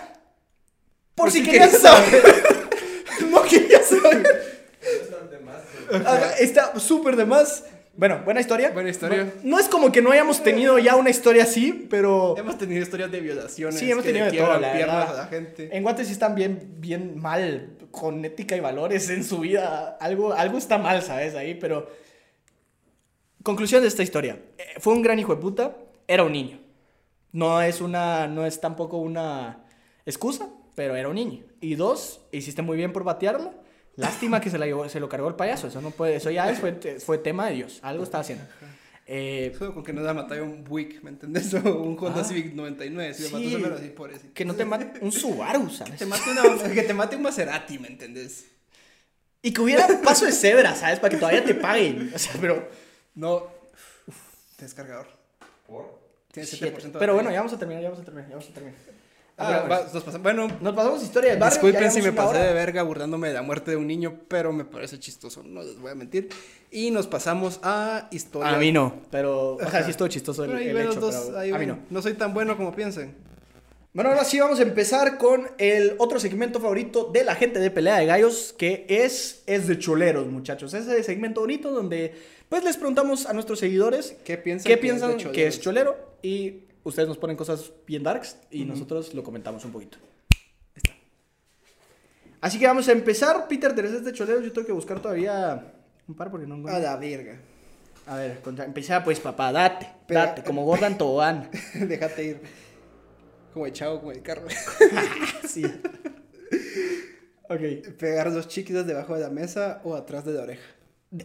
Por, 1.16 1.26
Por 1.26 1.32
si, 1.32 1.40
si 1.40 1.46
querías 1.46 1.72
querías 1.72 1.82
saber. 1.82 2.24
no 3.32 3.42
querías 3.44 3.86
saber. 3.86 4.54
Más. 5.44 5.62
Ah, 6.06 6.32
Está 6.40 6.80
súper 6.80 7.16
de 7.16 7.26
más. 7.26 7.64
Bueno, 7.96 8.22
buena 8.26 8.40
historia. 8.42 8.72
Buena 8.72 8.90
historia. 8.90 9.26
No, 9.44 9.52
no 9.52 9.60
es 9.60 9.68
como 9.70 9.92
que 9.92 10.02
no 10.02 10.12
hayamos 10.12 10.42
tenido 10.42 10.80
ya 10.80 10.96
una 10.96 11.12
historia 11.12 11.44
así, 11.44 11.88
pero 11.90 12.36
Hemos 12.38 12.58
tenido 12.58 12.82
historias 12.82 13.12
de 13.12 13.20
violaciones. 13.20 13.80
Sí, 13.80 13.92
hemos 13.92 14.04
que 14.04 14.10
tenido 14.12 14.26
de 14.26 14.32
todo, 14.32 14.40
quiebran 14.48 14.62
la 14.62 14.74
piernas 14.74 14.98
verdad. 14.98 15.20
a 15.20 15.24
la 15.24 15.28
gente. 15.28 15.70
en 15.78 15.84
Guate 15.84 16.04
sí 16.06 16.12
están 16.12 16.34
bien, 16.34 16.74
bien 16.80 17.20
mal, 17.22 17.78
con 17.92 18.26
ética 18.26 18.56
y 18.56 18.60
valores 18.62 19.10
en 19.12 19.24
su 19.24 19.40
vida. 19.42 19.98
Algo, 20.02 20.34
algo 20.34 20.58
está 20.58 20.78
mal, 20.80 21.02
¿sabes? 21.04 21.36
Ahí, 21.36 21.54
pero... 21.54 21.88
Conclusión 23.44 23.82
de 23.82 23.90
esta 23.90 24.02
historia. 24.04 24.40
Eh, 24.58 24.64
Fue 24.80 24.94
un 24.94 25.02
gran 25.02 25.20
hijo 25.20 25.36
de 25.36 25.42
puta, 25.42 25.76
era 26.08 26.24
un 26.24 26.32
niño. 26.32 26.60
No 27.32 27.62
es 27.62 27.80
una, 27.82 28.26
no 28.28 28.46
es 28.46 28.60
tampoco 28.60 28.98
una 28.98 29.66
excusa, 30.06 30.50
pero 30.76 30.96
era 30.96 31.10
un 31.10 31.16
niño. 31.16 31.44
Y 31.62 31.76
dos, 31.76 32.22
hiciste 32.32 32.62
muy 32.64 32.76
bien 32.78 32.92
por 32.94 33.04
batearla. 33.04 33.52
Lástima 33.96 34.42
que 34.42 34.50
se, 34.50 34.58
la 34.58 34.66
llevó- 34.66 34.90
se 34.90 35.00
lo 35.00 35.08
cargó 35.10 35.28
el 35.28 35.36
payaso. 35.36 35.68
Eso 35.68 35.82
no 35.82 35.92
puede, 35.92 36.16
eso 36.16 36.32
ya 36.32 36.50
es- 36.50 36.60
fue, 36.60 36.74
fue 37.00 37.18
tema 37.20 37.48
de 37.48 37.56
Dios. 37.56 37.80
Algo 37.84 38.04
estaba 38.04 38.22
haciendo. 38.22 38.44
Eh, 39.06 39.54
Solo 39.60 39.74
con 39.74 39.84
que 39.84 39.92
no 39.94 40.02
la 40.02 40.14
mataba 40.14 40.42
un 40.42 40.64
Buick, 40.64 41.04
¿me 41.04 41.10
entendés? 41.10 41.54
O 41.66 41.82
un 41.84 41.98
Honda 42.00 42.22
Ah. 42.22 42.24
Civic 42.24 42.54
99. 42.54 43.14
Si 43.14 43.24
Sí. 43.28 43.58
mató 43.58 43.76
así, 43.76 43.90
pobrecito. 43.90 44.34
que 44.34 44.46
no 44.46 44.56
te 44.56 44.66
mate 44.66 45.00
un 45.02 45.12
Subaru, 45.12 45.70
¿sabes? 45.70 45.98
Te 46.00 46.06
mate 46.06 46.24
una- 46.32 46.74
que 46.74 46.84
te 46.84 46.94
mate 46.94 47.16
un 47.18 47.22
Maserati, 47.22 47.78
¿me 47.80 47.88
entendés? 47.90 48.46
Y 49.42 49.52
que 49.54 49.60
hubiera 49.62 49.86
paso 50.02 50.26
de 50.26 50.32
cebra, 50.32 50.74
¿sabes? 50.74 51.00
Para 51.00 51.10
que 51.12 51.18
todavía 51.18 51.44
te 51.44 51.54
paguen. 51.54 52.12
O 52.16 52.18
sea, 52.18 52.32
pero. 52.40 52.68
No. 53.14 53.48
Descargador. 54.58 55.08
¿Por? 55.68 56.00
Tiene 56.32 56.48
shit. 56.48 56.60
7% 56.64 56.94
de 56.94 57.00
Pero 57.00 57.14
bueno, 57.14 57.30
ya 57.30 57.38
vamos 57.40 57.54
a 57.54 57.60
terminar, 57.60 57.84
ya 57.84 57.90
vamos 57.90 58.02
a 58.02 58.06
terminar, 58.06 58.30
ya 58.30 58.36
vamos 58.38 58.50
a 58.50 58.54
terminar. 58.54 58.80
Ah, 59.38 59.64
Bueno, 59.66 59.70
va, 59.70 59.80
nos 59.94 60.04
pasamos- 60.04 60.22
bueno, 60.22 60.48
Nos 60.62 60.76
pasamos 60.76 61.02
historia 61.04 61.32
del 61.32 61.40
barrio. 61.40 61.56
disculpen 61.62 61.92
si 61.92 62.02
me 62.04 62.12
pasé 62.12 62.30
hora. 62.30 62.44
de 62.46 62.54
verga 62.54 62.84
burlándome 62.84 63.30
de 63.30 63.34
la 63.34 63.42
muerte 63.42 63.72
de 63.72 63.78
un 63.78 63.88
niño, 63.88 64.20
pero 64.28 64.54
me 64.54 64.64
parece 64.64 65.00
chistoso, 65.00 65.42
no 65.44 65.64
les 65.64 65.80
voy 65.80 65.92
a 65.92 65.96
mentir. 65.96 66.30
Y 66.70 66.92
nos 66.92 67.08
pasamos 67.08 67.60
a 67.64 68.08
historia. 68.12 68.56
A 68.56 68.60
mí 68.60 68.72
no, 68.72 69.02
pero. 69.10 69.56
O 69.56 69.60
sea, 69.60 69.68
Ajá. 69.68 69.84
sí 69.84 69.92
estuvo 69.92 70.08
chistoso 70.08 70.44
el, 70.46 70.78
hecho, 70.78 71.00
dos, 71.00 71.32
pero 71.34 71.56
a 71.56 71.60
mí 71.60 71.66
no. 71.66 71.80
No 71.90 72.02
soy 72.02 72.14
tan 72.14 72.34
bueno 72.34 72.56
como 72.58 72.76
piensen. 72.76 73.16
Bueno, 73.94 74.10
ahora 74.10 74.26
sí 74.26 74.40
vamos 74.40 74.60
a 74.60 74.64
empezar 74.64 75.20
con 75.20 75.48
el 75.60 75.96
otro 76.00 76.20
segmento 76.20 76.60
favorito 76.60 77.12
de 77.14 77.24
la 77.24 77.36
gente 77.36 77.60
de 77.60 77.70
Pelea 77.70 77.98
de 78.00 78.08
Gallos, 78.08 78.56
que 78.58 78.88
es, 78.90 79.44
es 79.46 79.68
de 79.68 79.78
choleros, 79.78 80.26
muchachos. 80.28 80.74
Ese 80.74 81.04
segmento 81.04 81.42
bonito 81.42 81.72
donde 81.72 82.14
pues 82.50 82.64
les 82.64 82.76
preguntamos 82.78 83.28
a 83.28 83.34
nuestros 83.34 83.60
seguidores 83.60 84.16
¿Qué 84.26 84.38
piensan? 84.38 84.66
qué 84.68 84.76
que 84.76 84.82
piensan 84.82 85.12
es 85.12 85.24
de 85.24 85.32
que 85.32 85.46
es 85.48 85.60
cholero 85.62 85.96
y 86.24 86.62
ustedes 86.84 87.08
nos 87.08 87.18
ponen 87.18 87.36
cosas 87.38 87.72
bien 87.88 88.04
darks 88.04 88.38
y 88.52 88.66
nosotros 88.66 89.14
lo 89.14 89.24
comentamos 89.24 89.64
un 89.66 89.72
poquito. 89.72 89.98
Así 92.42 92.60
que 92.60 92.68
vamos 92.68 92.88
a 92.90 92.92
empezar. 92.92 93.48
Peter, 93.48 93.74
¿tenés 93.74 94.04
de 94.04 94.12
choleros? 94.12 94.44
Yo 94.44 94.52
tengo 94.52 94.68
que 94.68 94.74
buscar 94.74 95.00
todavía 95.00 95.74
un 96.08 96.16
par 96.16 96.30
porque 96.30 96.46
no. 96.46 96.68
A 96.68 96.80
la 96.80 96.98
verga. 96.98 97.40
A 98.06 98.18
ver, 98.18 98.42
contra- 98.42 98.66
empezá 98.66 99.02
pues 99.02 99.20
papá, 99.22 99.52
date, 99.54 99.88
Pero- 100.08 100.20
date, 100.20 100.44
como 100.44 100.66
Gordon 100.66 100.98
Tobogán. 100.98 101.50
Déjate 101.74 102.24
ir. 102.26 102.42
Como 103.54 103.66
el 103.66 103.72
chavo, 103.72 104.00
como 104.00 104.12
el 104.12 104.22
carro. 104.22 104.46
sí. 105.48 105.64
ok. 107.44 107.62
Pegar 107.98 108.34
dos 108.34 108.50
chiquitas 108.50 108.86
debajo 108.86 109.14
de 109.16 109.22
la 109.22 109.30
mesa 109.30 109.80
o 109.86 109.96
atrás 109.96 110.26
de 110.26 110.34
la 110.34 110.42
oreja. 110.44 110.64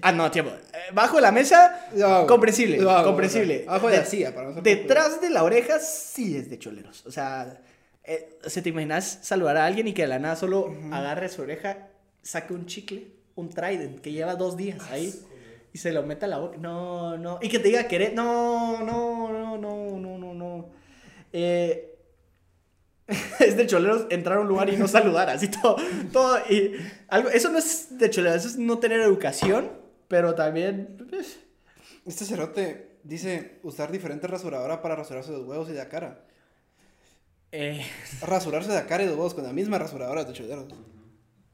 Ah, 0.03 0.12
no, 0.12 0.30
tiempo. 0.30 0.53
Bajo 0.93 1.16
de 1.16 1.22
la 1.22 1.32
mesa, 1.32 1.89
hago. 1.95 2.26
comprensible, 2.26 2.78
hago, 2.78 3.05
comprensible. 3.05 3.61
o 3.61 3.62
sea, 3.62 3.70
abajo 3.70 3.89
de 3.89 3.97
la 3.97 4.05
silla, 4.05 4.34
para 4.34 4.49
no 4.49 4.55
ser 4.55 4.62
Detrás 4.62 5.20
de 5.20 5.30
la 5.30 5.45
oreja 5.45 5.78
sí 5.78 6.36
es 6.36 6.51
de 6.51 6.59
choleros. 6.59 7.07
O 7.07 7.11
sea, 7.11 7.61
eh, 8.05 8.39
¿se 8.47 8.61
te 8.61 8.68
imaginas 8.68 9.20
saludar 9.22 9.57
a 9.57 9.64
alguien 9.64 9.89
y 9.89 9.95
que 9.95 10.03
de 10.03 10.09
la 10.09 10.18
nada 10.18 10.36
solo 10.36 10.74
agarre 10.93 11.28
su 11.28 11.43
oreja, 11.43 11.89
saque 12.22 12.53
un 12.53 12.66
chicle, 12.66 13.07
un 13.34 13.49
trident 13.49 14.01
que 14.01 14.12
lleva 14.12 14.34
dos 14.34 14.57
días 14.57 14.78
ahí 14.91 15.14
y 15.72 15.78
se 15.78 15.93
lo 15.93 16.03
meta 16.03 16.26
a 16.26 16.28
la 16.28 16.39
boca? 16.39 16.59
No, 16.59 17.16
no. 17.16 17.39
Y 17.41 17.49
que 17.49 17.59
te 17.59 17.68
diga 17.68 17.89
querer. 17.89 18.12
No, 18.12 18.84
no, 18.84 19.32
no, 19.32 19.57
no, 19.57 19.99
no, 19.99 20.18
no, 20.18 20.34
no. 20.34 20.68
Eh, 21.32 21.88
es 23.41 23.57
de 23.57 23.67
choleros 23.67 24.07
entrar 24.11 24.39
a 24.39 24.41
un 24.41 24.49
lugar 24.49 24.69
y 24.73 24.77
no 24.77 24.87
saludar, 24.87 25.31
así 25.31 25.49
todo, 25.49 25.77
todo 26.13 26.39
y 26.51 26.77
algo, 27.09 27.31
eso 27.31 27.51
no 27.51 27.59
es 27.59 27.99
de 27.99 28.11
choleros, 28.11 28.39
eso 28.45 28.49
es 28.49 28.57
no 28.59 28.79
tener 28.79 29.01
educación, 29.01 29.71
pero 30.09 30.35
también, 30.35 30.97
pues, 31.11 31.39
Este 32.07 32.25
cerote 32.25 32.99
dice 33.05 33.61
usar 33.63 33.91
diferentes 33.91 34.29
rasuradoras 34.31 34.79
para 34.79 34.95
rasurarse 34.97 35.33
los 35.33 35.47
huevos 35.47 35.69
y 35.71 35.73
la 35.73 35.89
cara. 35.89 36.25
eh, 37.53 37.83
Rasurarse 38.21 38.71
la 38.73 38.87
cara 38.87 39.05
y 39.05 39.07
los 39.07 39.17
huevos 39.17 39.35
con 39.35 39.45
la 39.45 39.53
misma 39.53 39.79
rasuradora 39.79 40.25
de 40.25 40.33
choleros. 40.35 40.67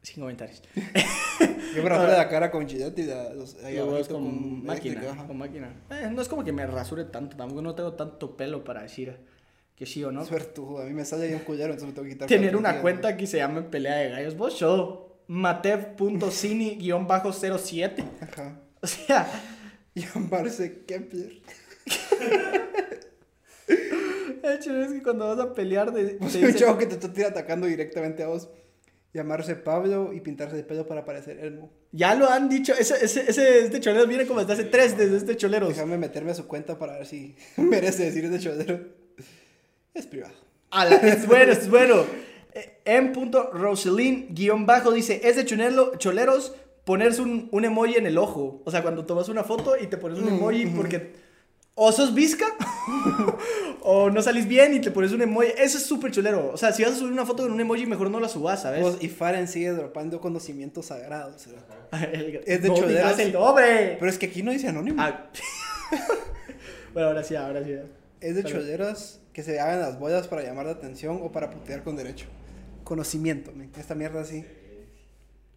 sin 0.02 0.20
comentarios. 0.22 0.60
Yo 1.74 1.82
me 1.82 1.88
rasuro 1.88 2.10
la 2.16 2.28
cara 2.28 2.50
con 2.50 2.68
Gillette 2.68 2.98
y 2.98 3.04
la, 3.04 3.32
los, 3.32 3.54
ahí 3.64 3.78
con, 4.08 4.64
máquina, 4.64 5.00
ajá. 5.12 5.26
con 5.26 5.38
máquina. 5.38 5.72
Eh, 5.90 6.08
no 6.12 6.20
es 6.20 6.28
como 6.28 6.44
que 6.44 6.52
me 6.52 6.66
rasure 6.66 7.04
tanto, 7.04 7.36
tampoco 7.36 7.62
no 7.62 7.74
tengo 7.74 7.92
tanto 7.94 8.36
pelo 8.36 8.64
para 8.64 8.82
decir 8.82 9.16
que 9.76 9.86
sí 9.86 10.02
o 10.04 10.12
no. 10.12 10.24
Suertudo, 10.24 10.80
a 10.80 10.84
mí 10.84 10.92
me 10.92 11.04
sale 11.04 11.26
ahí 11.26 11.34
un 11.34 11.40
culero, 11.40 11.72
entonces 11.72 11.88
me 11.88 11.94
tengo 11.94 12.04
que 12.04 12.12
quitar. 12.14 12.28
Tener 12.28 12.54
una 12.56 12.80
cuenta 12.80 13.16
que 13.16 13.26
se 13.26 13.38
llame 13.38 13.62
Pelea 13.62 13.96
de 13.96 14.10
Gallos, 14.10 14.36
vos 14.36 14.54
show, 14.54 15.08
matev.cini-07. 15.28 17.96
¿no? 17.98 18.10
Ajá. 18.20 18.60
O 18.80 18.86
sea, 18.86 19.26
Llamarse 19.94 20.84
Kepler. 20.86 21.40
el 23.68 24.52
hecho 24.52 24.82
es 24.82 24.92
que 24.92 25.02
cuando 25.02 25.28
vas 25.28 25.38
a 25.38 25.54
pelear 25.54 25.92
de, 25.92 26.14
te 26.14 26.44
un 26.44 26.54
chavo 26.54 26.76
que 26.78 26.86
te 26.86 26.94
está 26.94 27.08
atacando 27.28 27.66
directamente 27.66 28.22
a 28.22 28.28
vos. 28.28 28.48
Llamarse 29.12 29.54
Pablo 29.54 30.12
y 30.12 30.20
pintarse 30.20 30.56
de 30.56 30.64
pelo 30.64 30.88
para 30.88 31.04
parecer 31.04 31.38
Elmo. 31.38 31.70
Ya 31.92 32.16
lo 32.16 32.28
han 32.28 32.48
dicho, 32.48 32.72
ese, 32.72 33.04
ese, 33.04 33.30
ese 33.30 33.60
este 33.60 33.78
choleros 33.78 34.08
viene 34.08 34.26
como 34.26 34.40
desde 34.40 34.54
hace 34.54 34.64
tres 34.64 34.98
desde 34.98 35.18
este 35.18 35.36
choleros. 35.36 35.68
Déjame 35.68 35.98
meterme 35.98 36.32
a 36.32 36.34
su 36.34 36.48
cuenta 36.48 36.80
para 36.80 36.94
ver 36.94 37.06
si 37.06 37.36
merece 37.56 38.06
decir 38.06 38.28
de 38.28 38.40
cholero. 38.40 39.03
Es 39.94 40.06
privado. 40.06 40.34
Es 41.02 41.26
bueno, 41.26 41.52
es 41.52 41.68
bueno. 41.70 42.04
Eh, 42.52 42.80
M.Roselyn 42.84 44.28
guion 44.34 44.66
bajo 44.66 44.92
dice, 44.92 45.20
es 45.24 45.36
de 45.36 45.44
chonelo- 45.46 45.96
choleros 45.98 46.52
ponerse 46.84 47.22
un, 47.22 47.48
un 47.52 47.64
emoji 47.64 47.94
en 47.96 48.06
el 48.06 48.18
ojo. 48.18 48.60
O 48.64 48.70
sea, 48.70 48.82
cuando 48.82 49.06
tomas 49.06 49.28
una 49.28 49.44
foto 49.44 49.76
y 49.80 49.86
te 49.86 49.96
pones 49.96 50.18
un 50.18 50.28
emoji 50.28 50.66
porque 50.66 51.12
o 51.76 51.90
sos 51.90 52.14
visca 52.14 52.46
o 53.82 54.08
no 54.10 54.22
salís 54.22 54.46
bien 54.46 54.74
y 54.74 54.80
te 54.80 54.90
pones 54.90 55.12
un 55.12 55.22
emoji. 55.22 55.48
Eso 55.56 55.78
es 55.78 55.86
súper 55.86 56.10
cholero. 56.12 56.50
O 56.52 56.56
sea, 56.56 56.72
si 56.72 56.82
vas 56.84 56.92
a 56.92 56.96
subir 56.96 57.12
una 57.12 57.24
foto 57.26 57.42
con 57.44 57.52
un 57.52 57.60
emoji, 57.60 57.86
mejor 57.86 58.10
no 58.10 58.20
la 58.20 58.28
subas, 58.28 58.62
¿sabes? 58.62 58.82
Vos 58.82 58.98
y 59.00 59.08
Faren 59.08 59.48
sigue 59.48 59.70
dropando 59.70 60.20
conocimientos 60.20 60.86
sagrados. 60.86 61.46
El- 62.12 62.40
es 62.46 62.62
de 62.62 62.68
no 62.68 62.74
choleros. 62.74 63.18
el 63.18 63.32
nombre. 63.32 63.96
Pero 63.98 64.10
es 64.10 64.18
que 64.18 64.26
aquí 64.26 64.42
no 64.42 64.50
dice 64.50 64.68
anónimo. 64.68 65.00
Ah. 65.00 65.26
bueno, 66.92 67.08
ahora 67.08 67.22
sí, 67.24 67.36
ahora 67.36 67.62
sí. 67.64 67.74
es 68.20 68.34
de 68.36 68.42
pero- 68.42 68.58
choleros 68.60 69.20
que 69.34 69.42
se 69.42 69.60
hagan 69.60 69.80
las 69.80 69.98
bodas 69.98 70.28
para 70.28 70.42
llamar 70.42 70.64
la 70.66 70.72
atención 70.72 71.18
o 71.22 71.30
para 71.30 71.50
putear 71.50 71.82
con 71.82 71.96
derecho. 71.96 72.26
Conocimiento. 72.84 73.52
Esta 73.76 73.94
mierda 73.94 74.22
así. 74.22 74.46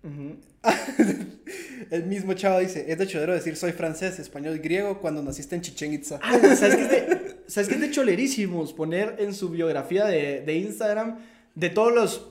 El 1.92 2.04
mismo 2.06 2.34
chavo 2.34 2.60
dice, 2.60 2.86
es 2.92 2.98
de 2.98 3.08
chodero 3.08 3.34
decir 3.34 3.56
soy 3.56 3.72
francés, 3.72 4.20
español, 4.20 4.60
griego 4.60 5.00
cuando 5.00 5.22
naciste 5.22 5.56
en 5.56 5.62
Chichen 5.62 5.94
Itza. 5.94 6.20
Ah, 6.24 6.40
¿sabes 6.56 6.76
qué 6.76 6.82
es 6.82 6.90
de, 6.90 7.38
¿sabes 7.48 7.70
qué 7.70 7.76
es 7.76 7.82
de 7.82 7.92
cholerísimos? 7.92 8.74
Poner 8.74 9.16
en 9.20 9.34
su 9.34 9.50
biografía 9.50 10.06
de, 10.06 10.42
de 10.42 10.56
Instagram 10.56 11.20
de 11.56 11.70
todos 11.70 11.94
los 11.94 12.28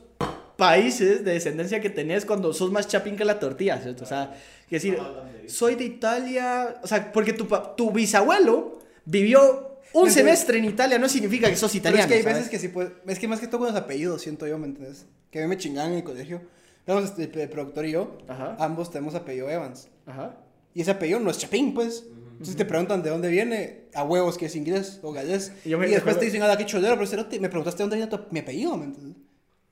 países 0.56 1.24
de 1.24 1.32
descendencia 1.32 1.80
que 1.80 1.90
tenés 1.90 2.24
cuando 2.24 2.52
sos 2.52 2.72
más 2.72 2.88
chapín 2.88 3.16
que 3.16 3.24
la 3.24 3.38
tortilla, 3.38 3.78
¿cierto? 3.78 4.04
O 4.04 4.06
sea, 4.06 4.34
que 4.68 4.76
decir, 4.76 4.98
soy 5.46 5.76
de 5.76 5.84
Italia, 5.84 6.80
o 6.82 6.86
sea, 6.86 7.12
porque 7.12 7.32
tu, 7.34 7.46
tu 7.76 7.92
bisabuelo 7.92 8.80
vivió 9.04 9.75
un 10.02 10.10
semestre 10.10 10.58
en 10.58 10.64
Italia, 10.66 10.98
no 10.98 11.08
significa 11.08 11.48
que 11.48 11.56
sos 11.56 11.70
Pero 11.72 11.78
italiano. 11.80 12.02
es 12.04 12.08
que 12.08 12.14
hay 12.14 12.22
¿sabes? 12.22 12.36
veces 12.38 12.50
que 12.50 12.58
sí 12.58 12.68
puede. 12.68 12.92
Es 13.06 13.18
que 13.18 13.28
más 13.28 13.40
que 13.40 13.46
todo 13.46 13.60
con 13.60 13.68
los 13.68 13.76
apellidos, 13.76 14.22
siento 14.22 14.46
yo, 14.46 14.58
¿me 14.58 14.66
entiendes? 14.66 15.06
Que 15.30 15.38
a 15.40 15.42
mí 15.42 15.48
me 15.48 15.56
chingaban 15.56 15.92
en 15.92 15.98
el 15.98 16.04
colegio. 16.04 16.42
Digamos, 16.86 17.10
este, 17.18 17.42
el 17.42 17.48
productor 17.48 17.84
y 17.86 17.92
yo, 17.92 18.18
Ajá. 18.28 18.56
ambos 18.60 18.90
tenemos 18.90 19.14
apellido 19.14 19.50
Evans. 19.50 19.88
Ajá. 20.06 20.36
Y 20.74 20.82
ese 20.82 20.90
apellido 20.92 21.18
no 21.20 21.30
es 21.30 21.38
Chapín, 21.38 21.74
pues. 21.74 22.04
Entonces 22.32 22.54
te 22.56 22.64
preguntan 22.66 23.02
de 23.02 23.08
dónde 23.10 23.28
viene, 23.30 23.84
a 23.94 24.04
huevos 24.04 24.36
que 24.36 24.46
es 24.46 24.54
inglés 24.56 25.00
o 25.02 25.10
galés. 25.10 25.52
Y 25.64 25.68
Y, 25.68 25.70
yo 25.72 25.78
me 25.78 25.86
después 25.86 26.02
recuerdo- 26.14 26.18
te 26.20 26.24
dicen, 26.26 26.42
ah, 26.42 26.54
qué 26.56 26.66
cholero, 26.66 26.94
pero 26.94 27.06
cerote, 27.06 27.40
me 27.40 27.48
preguntaste 27.48 27.82
dónde 27.82 27.96
viene 27.96 28.10
tu- 28.10 28.20
mi 28.30 28.40
apellido, 28.40 28.76
¿me 28.76 28.84
entiendes? 28.84 29.16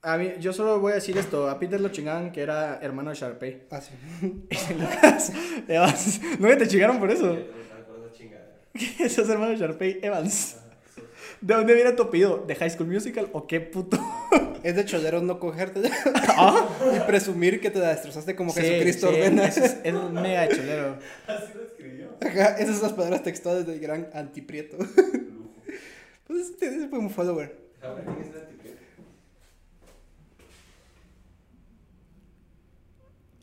A 0.01 0.17
mí, 0.17 0.31
yo 0.39 0.51
solo 0.53 0.79
voy 0.79 0.91
a 0.91 0.95
decir 0.95 1.17
esto, 1.17 1.49
a 1.49 1.57
Peter 1.59 1.79
lo 1.81 1.89
chingaban 1.89 2.31
que 2.31 2.41
era 2.41 2.79
hermano 2.81 3.09
de 3.11 3.15
Sharpay. 3.15 3.63
Ah, 3.71 3.81
sí. 3.81 3.93
Lucas. 4.79 5.31
¿No 6.39 6.57
te 6.57 6.67
chingaron 6.67 6.99
por 6.99 7.11
eso? 7.11 7.37
Ese 8.99 9.21
es 9.21 9.29
hermano 9.29 9.51
de 9.51 9.57
Sharpay 9.57 9.99
Evans. 10.01 10.57
¿De 11.41 11.53
dónde 11.53 11.73
viene 11.73 11.91
tu 11.93 12.03
apellido? 12.03 12.43
¿De 12.45 12.55
High 12.55 12.71
School 12.71 12.87
Musical 12.87 13.29
o 13.33 13.47
qué 13.47 13.59
puto? 13.61 13.97
Es 14.63 14.75
de 14.75 14.83
choleros 14.83 15.21
no 15.21 15.39
cogerte 15.39 15.79
Ah, 16.29 16.67
y 16.95 16.99
presumir 17.01 17.61
que 17.61 17.69
te 17.69 17.77
la 17.77 17.89
destrozaste 17.89 18.35
como 18.35 18.51
sí, 18.51 18.61
Jesucristo 18.61 19.09
sí, 19.09 19.13
ordena. 19.13 19.45
Es, 19.45 19.57
es 19.57 19.93
un 19.93 20.13
mega 20.13 20.49
cholero. 20.49 20.97
Así 21.27 21.53
lo 21.53 21.65
escribió. 21.65 22.09
Ajá, 22.19 22.57
esas 22.57 22.77
son 22.77 22.87
las 22.87 22.93
palabras 22.93 23.21
textuales 23.21 23.67
del 23.67 23.79
gran 23.79 24.09
antiprieto. 24.11 24.77
Pues 26.25 26.49
ese 26.49 26.65
ese 26.65 26.87
fue 26.87 26.97
un 26.97 27.11
follower. 27.11 27.55
Ahora, 27.83 28.03
¿quién 28.03 28.17
es 28.21 28.35
el 28.35 28.41
anticristo? 28.41 28.79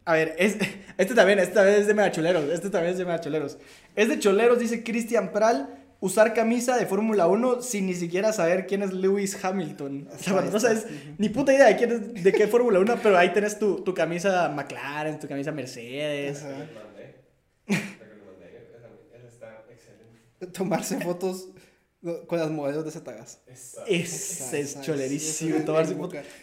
A 0.04 0.12
ver, 0.14 0.34
es, 0.38 0.56
este 0.98 1.14
también, 1.14 1.38
este 1.38 1.54
también 1.54 1.80
es 1.80 1.86
de 1.86 1.94
mega 1.94 2.10
choleros. 2.10 2.44
Este 2.50 2.70
también 2.70 2.92
es 2.92 2.98
de 2.98 3.04
mega 3.04 3.20
choleros. 3.20 3.58
Es 3.96 4.08
de 4.08 4.18
choleros, 4.18 4.58
dice 4.58 4.82
Christian 4.82 5.32
Pral. 5.32 5.78
Usar 6.00 6.34
camisa 6.34 6.76
de 6.76 6.84
Fórmula 6.86 7.28
1 7.28 7.62
sin 7.62 7.86
ni 7.86 7.94
siquiera 7.94 8.32
saber 8.32 8.66
quién 8.66 8.82
es 8.82 8.92
Lewis 8.92 9.38
Hamilton. 9.44 10.08
O 10.12 10.18
sea, 10.18 10.32
cuando 10.32 10.50
no 10.50 10.58
sabes 10.58 10.86
ni 11.16 11.28
puta 11.28 11.54
idea 11.54 11.66
de 11.68 11.76
quién 11.76 11.92
es, 11.92 12.24
de 12.24 12.32
qué 12.32 12.48
Fórmula 12.48 12.80
1, 12.80 12.98
pero 13.00 13.16
ahí 13.16 13.32
tenés 13.32 13.56
tu, 13.56 13.84
tu 13.84 13.94
camisa 13.94 14.48
McLaren, 14.48 15.20
tu 15.20 15.28
camisa 15.28 15.52
Mercedes. 15.52 16.42
Ajá. 16.42 16.48
La 16.48 16.56
que 16.56 16.72
le 16.72 16.74
mandé. 16.74 17.14
La 17.68 17.76
que 17.76 18.16
le 18.16 18.24
mandé. 18.24 18.46
Esa, 18.76 18.88
esa 19.16 19.28
está 19.28 19.64
excelente. 19.70 20.46
Tomarse 20.52 21.00
fotos 21.00 21.50
no, 22.02 22.26
con 22.26 22.38
las 22.38 22.50
modelos 22.50 22.84
de 22.84 22.90
Zetagas. 22.90 23.40
Ese 23.86 24.60
es 24.60 24.80
cholerísimo. 24.82 25.58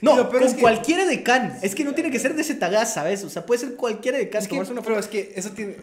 No, 0.01 0.15
lo 0.17 0.29
peor 0.29 0.41
con 0.41 0.47
es 0.49 0.55
que- 0.55 0.61
cualquiera 0.61 1.05
de 1.05 1.21
Can. 1.23 1.57
Es 1.61 1.75
que 1.75 1.83
no 1.83 1.93
tiene 1.93 2.11
que 2.11 2.19
ser 2.19 2.33
de 2.35 2.43
Zetagas, 2.43 2.93
¿sabes? 2.93 3.23
O 3.23 3.29
sea, 3.29 3.45
puede 3.45 3.59
ser 3.59 3.75
cualquiera 3.75 4.17
de 4.17 4.29
Can. 4.29 4.41
Es 4.41 4.47
que, 4.47 4.55
tomarse 4.55 4.71
una 4.73 4.81
pero 4.81 4.99
es 4.99 5.07
que 5.07 5.33
eso 5.35 5.51
tiene. 5.51 5.75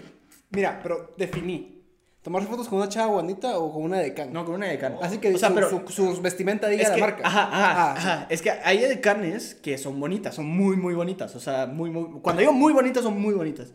Mira, 0.50 0.80
pero 0.82 1.14
definí. 1.16 1.74
Tomarse 2.22 2.48
fotos 2.48 2.66
con 2.68 2.78
una 2.78 2.88
chava 2.88 3.06
bonita 3.12 3.56
o 3.58 3.72
con 3.72 3.84
una 3.84 3.98
de 4.00 4.12
can. 4.12 4.32
No, 4.32 4.44
con 4.44 4.56
una 4.56 4.66
de 4.66 4.78
Can. 4.78 4.96
Así 5.00 5.18
que 5.18 5.32
o 5.32 5.38
sea, 5.38 5.50
su, 5.50 5.54
pero 5.54 5.70
su, 5.88 6.14
su 6.16 6.20
vestimenta 6.20 6.66
diga 6.66 6.82
es 6.82 6.88
la 6.88 6.94
que, 6.96 7.00
marca. 7.00 7.22
Ajá, 7.24 7.42
ajá, 7.44 7.72
Ah, 7.72 7.92
ajá. 7.96 8.26
Es 8.30 8.42
que 8.42 8.50
hay 8.50 8.82
edecanes 8.82 9.54
que 9.54 9.78
son 9.78 10.00
bonitas, 10.00 10.34
son 10.34 10.46
muy, 10.46 10.76
muy 10.76 10.94
bonitas. 10.94 11.36
O 11.36 11.40
sea, 11.40 11.66
muy, 11.66 11.88
muy. 11.90 12.20
Cuando 12.22 12.40
digo 12.40 12.52
muy 12.52 12.72
bonitas, 12.72 13.04
son 13.04 13.20
muy 13.20 13.32
bonitas. 13.34 13.68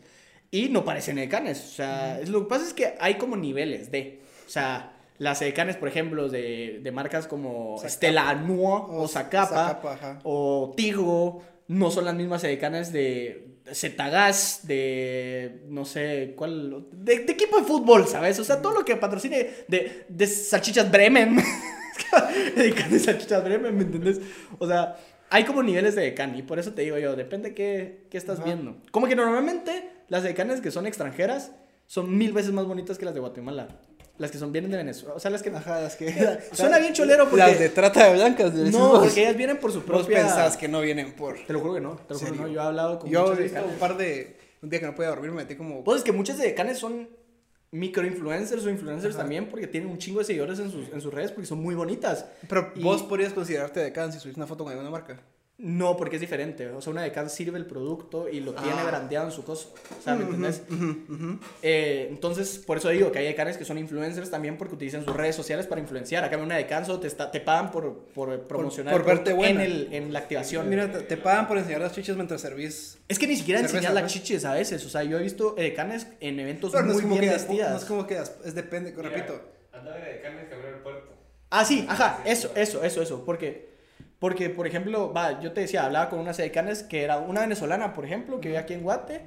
Y 0.50 0.68
no 0.68 0.84
parecen 0.84 1.16
edecanes. 1.16 1.62
O 1.64 1.68
sea, 1.76 2.20
es- 2.20 2.28
lo 2.28 2.40
que 2.42 2.48
pasa 2.50 2.66
es 2.66 2.74
que 2.74 2.94
hay 3.00 3.14
como 3.14 3.36
niveles 3.38 3.90
de. 3.90 4.20
O 4.46 4.50
sea, 4.50 4.91
las 5.18 5.40
edecanes, 5.42 5.76
por 5.76 5.88
ejemplo, 5.88 6.28
de, 6.28 6.80
de 6.82 6.92
marcas 6.92 7.26
como 7.26 7.76
Zacapa. 7.78 7.88
Stella 7.90 8.28
Artois 8.28 8.58
o, 8.60 9.02
O 9.02 9.08
Zacapa, 9.08 10.20
o 10.24 10.72
Tigo, 10.76 11.42
no 11.68 11.90
son 11.90 12.04
las 12.04 12.14
mismas 12.14 12.42
edecanes 12.44 12.92
de 12.92 13.48
Zetagas, 13.72 14.66
de 14.66 15.62
no 15.68 15.84
sé 15.84 16.34
cuál, 16.36 16.86
de, 16.92 17.20
de 17.20 17.32
equipo 17.32 17.58
de 17.58 17.64
fútbol, 17.64 18.06
¿sabes? 18.08 18.38
O 18.38 18.44
sea, 18.44 18.60
todo 18.60 18.72
lo 18.74 18.84
que 18.84 18.96
patrocine 18.96 19.48
de, 19.68 20.06
de 20.08 20.26
Salchichas 20.26 20.90
Bremen. 20.90 21.38
Edecan 22.56 22.90
de 22.90 22.98
Salchichas 22.98 23.44
Bremen, 23.44 23.76
¿me 23.76 23.82
entendés? 23.82 24.20
O 24.58 24.66
sea, 24.66 24.96
hay 25.30 25.44
como 25.44 25.62
niveles 25.62 25.94
de 25.94 26.02
decan 26.02 26.36
y 26.36 26.42
por 26.42 26.58
eso 26.58 26.72
te 26.72 26.82
digo 26.82 26.98
yo, 26.98 27.16
depende 27.16 27.54
qué, 27.54 28.06
qué 28.10 28.18
estás 28.18 28.38
Ajá. 28.38 28.46
viendo. 28.46 28.76
Como 28.90 29.06
que 29.06 29.16
normalmente 29.16 29.90
las 30.08 30.22
decanes 30.22 30.60
que 30.60 30.70
son 30.70 30.86
extranjeras 30.86 31.52
son 31.86 32.16
mil 32.16 32.32
veces 32.32 32.52
más 32.52 32.66
bonitas 32.66 32.98
que 32.98 33.04
las 33.04 33.14
de 33.14 33.20
Guatemala. 33.20 33.68
Las 34.18 34.30
que 34.30 34.38
son 34.38 34.52
vienen 34.52 34.70
de 34.70 34.76
Venezuela. 34.76 35.14
O 35.14 35.20
sea, 35.20 35.30
las 35.30 35.42
que... 35.42 35.50
Ajá, 35.50 35.80
las 35.80 35.96
que. 35.96 36.38
Suena 36.52 36.78
bien 36.78 36.92
cholero 36.92 37.24
porque- 37.24 37.38
Las 37.38 37.58
de 37.58 37.68
trata 37.70 38.06
de 38.08 38.14
blancas. 38.14 38.52
No, 38.54 38.88
vos. 38.90 39.04
porque 39.04 39.22
ellas 39.22 39.36
vienen 39.36 39.56
por 39.58 39.72
su 39.72 39.78
Vos 39.80 39.86
propia... 39.86 40.18
pensás 40.18 40.56
que 40.56 40.68
no 40.68 40.80
vienen 40.80 41.12
por. 41.12 41.36
Te 41.46 41.52
lo 41.52 41.60
juro 41.60 41.74
que 41.74 41.80
no, 41.80 41.96
te 41.96 42.14
lo 42.14 42.20
juro 42.20 42.32
que 42.32 42.38
no. 42.38 42.48
Yo 42.48 42.60
he 42.60 42.64
hablado 42.64 42.98
con 42.98 43.10
Yo 43.10 43.32
he 43.32 43.42
visto 43.42 43.64
un 43.64 43.76
par 43.76 43.96
de. 43.96 44.36
Un 44.62 44.70
día 44.70 44.78
que 44.80 44.86
no 44.86 44.94
podía 44.94 45.08
dormir, 45.10 45.30
me 45.30 45.38
metí 45.38 45.56
como. 45.56 45.82
Pues 45.82 45.98
es 45.98 46.04
que 46.04 46.12
muchos 46.12 46.36
de 46.38 46.44
decanes 46.44 46.78
son 46.78 47.08
microinfluencers 47.72 48.64
o 48.66 48.70
influencers 48.70 49.14
Ajá. 49.14 49.22
también 49.24 49.48
porque 49.48 49.66
tienen 49.66 49.88
un 49.90 49.98
chingo 49.98 50.18
de 50.18 50.26
seguidores 50.26 50.58
en 50.58 50.70
sus, 50.70 50.88
en 50.92 51.00
sus 51.00 51.12
redes 51.12 51.32
porque 51.32 51.46
son 51.46 51.60
muy 51.62 51.74
bonitas. 51.74 52.26
Pero 52.48 52.70
y- 52.76 52.82
vos 52.82 53.02
podrías 53.02 53.32
considerarte 53.32 53.80
de 53.80 53.92
can 53.92 54.12
si 54.12 54.20
subís 54.20 54.36
una 54.36 54.46
foto 54.46 54.64
con 54.64 54.72
alguna 54.72 54.90
marca. 54.90 55.18
No, 55.58 55.96
porque 55.96 56.16
es 56.16 56.20
diferente. 56.20 56.68
O 56.70 56.80
sea, 56.80 56.90
una 56.92 57.02
decan 57.02 57.30
sirve 57.30 57.56
el 57.56 57.66
producto 57.66 58.28
y 58.28 58.40
lo 58.40 58.52
tiene 58.54 58.80
Ah. 58.80 58.84
brandeado 58.84 59.26
en 59.26 59.32
su 59.32 59.44
cosa. 59.44 59.68
O 59.98 60.02
sea, 60.02 60.14
¿me 60.16 60.24
entendés? 60.24 60.62
Eh, 61.62 62.08
entonces, 62.10 62.58
por 62.58 62.78
eso 62.78 62.88
digo 62.88 63.12
que 63.12 63.20
hay 63.20 63.26
decanes 63.26 63.56
que 63.56 63.64
son 63.64 63.78
influencers 63.78 64.30
también 64.30 64.56
porque 64.58 64.74
utilizan 64.74 65.04
sus 65.04 65.14
redes 65.14 65.36
sociales 65.36 65.66
para 65.66 65.80
influenciar. 65.80 66.24
Acá 66.24 66.36
una 66.38 66.56
decanso 66.56 66.98
te, 66.98 67.06
está, 67.06 67.30
te 67.30 67.40
pagan 67.40 67.70
por, 67.70 68.06
por 68.14 68.40
promocionar 68.48 68.92
por 68.92 69.04
verte 69.04 69.30
en, 69.30 69.60
el, 69.60 69.88
en 69.92 70.12
la 70.12 70.20
activación. 70.20 70.68
Mira, 70.68 70.90
te, 70.90 71.00
te 71.00 71.16
pagan 71.16 71.46
por 71.46 71.58
enseñar 71.58 71.80
las 71.80 71.92
chichas 71.92 72.16
mientras 72.16 72.40
servís. 72.40 72.98
es 73.06 73.18
que 73.18 73.26
ni 73.28 73.36
siquiera 73.36 73.60
enseñan 73.60 73.94
las 73.94 74.04
pues. 74.04 74.14
chiches 74.14 74.44
a 74.44 74.54
veces. 74.54 74.84
O 74.84 74.88
sea, 74.88 75.04
yo 75.04 75.18
he 75.18 75.22
visto 75.22 75.54
decanes 75.54 76.08
en 76.20 76.40
eventos 76.40 76.72
Pero 76.72 76.84
no 76.84 76.90
es 76.90 76.94
muy 76.94 77.02
como 77.02 77.14
bien 77.16 77.26
que 77.30 77.36
vestidas. 77.36 77.70
No 77.70 77.76
es 77.78 77.84
como 77.84 78.06
que 78.06 78.18
es 78.18 78.54
depende, 78.54 78.92
Mira, 78.96 79.08
repito. 79.10 79.40
Andaba 79.72 79.96
de 79.98 80.20
carne 80.20 80.48
que 80.48 80.54
abrió 80.54 80.70
el 80.70 80.82
puerto. 80.82 81.12
Ah, 81.50 81.64
sí, 81.64 81.86
ajá, 81.88 82.20
eso, 82.24 82.50
eso, 82.56 82.82
eso, 82.82 83.02
eso. 83.02 83.24
Porque, 83.24 83.71
porque 84.22 84.48
por 84.50 84.68
ejemplo, 84.68 85.12
va, 85.12 85.40
yo 85.40 85.50
te 85.52 85.62
decía, 85.62 85.84
hablaba 85.84 86.08
con 86.08 86.20
una 86.20 86.32
sedecanes 86.32 86.84
que 86.84 87.02
era 87.02 87.18
una 87.18 87.40
venezolana, 87.40 87.92
por 87.92 88.04
ejemplo, 88.04 88.40
que 88.40 88.48
vive 88.50 88.58
aquí 88.60 88.72
en 88.74 88.84
Guate. 88.84 89.20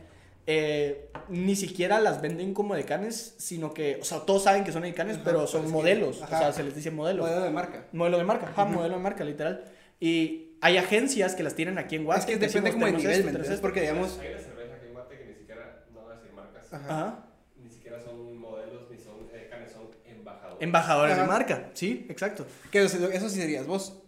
eh, 0.48 1.10
ni 1.28 1.56
siquiera 1.56 2.00
las 2.00 2.22
venden 2.22 2.54
como 2.54 2.76
decanes, 2.76 3.34
sino 3.38 3.74
que, 3.74 3.98
o 4.02 4.06
sea, 4.06 4.20
todos 4.20 4.44
saben 4.44 4.64
que 4.64 4.72
son 4.72 4.84
decanes, 4.84 5.16
Ajá, 5.18 5.24
pero 5.26 5.38
pero 5.40 5.48
son 5.48 5.62
es 5.62 5.68
que- 5.68 5.74
modelos. 5.74 6.22
ajá. 6.22 6.36
O 6.38 6.40
sea, 6.40 6.52
se 6.54 6.64
les 6.64 6.76
dice 6.76 6.92
modelos. 6.92 7.26
Modelo 7.28 7.44
de 7.44 7.50
marca. 7.52 7.86
Modelo 7.92 8.18
de 8.20 8.24
marca, 8.24 8.48
ajá, 8.48 8.64
modelo 8.66 8.96
de 8.96 9.02
marca, 9.02 9.24
literal. 9.26 9.64
Y 10.00 10.52
hay 10.62 10.78
agencias 10.78 11.36
que 11.36 11.44
las 11.44 11.56
tienen 11.56 11.78
aquí 11.78 11.96
en 11.98 12.06
Guate. 12.06 12.20
Es 12.22 12.26
que 12.28 12.34
que 12.40 12.46
depende 12.48 12.72
como 12.72 12.86
de 12.86 12.92
nivel, 12.94 13.28
esto, 13.28 13.42
esto. 13.42 13.62
Porque 13.62 13.82
digamos. 13.82 14.18
Hay 14.22 14.30
una 14.30 14.40
cerveza 14.40 14.76
aquí 14.76 14.86
en 14.88 14.94
Guate 14.94 15.18
que 15.18 15.26
ni 15.26 15.34
siquiera, 15.34 15.84
no 15.94 16.02
voy 16.02 16.12
a 16.14 16.16
decir 16.16 16.32
marcas, 16.34 16.74
Ajá. 16.74 17.26
Ni 17.62 17.70
siquiera 17.70 18.00
son 18.00 18.38
modelos 18.38 18.84
ni 18.92 18.98
son 18.98 19.28
eh, 19.34 19.48
canes, 19.50 19.72
son 19.74 19.90
embajadores. 20.06 20.62
Embajadores 20.62 21.18
de 21.18 21.24
marca, 21.24 21.70
sí, 21.74 22.06
exacto. 22.10 22.46
Que 22.72 22.84
eso, 22.84 23.10
eso 23.12 23.30
sí 23.30 23.40
serías 23.42 23.66
vos. 23.68 24.00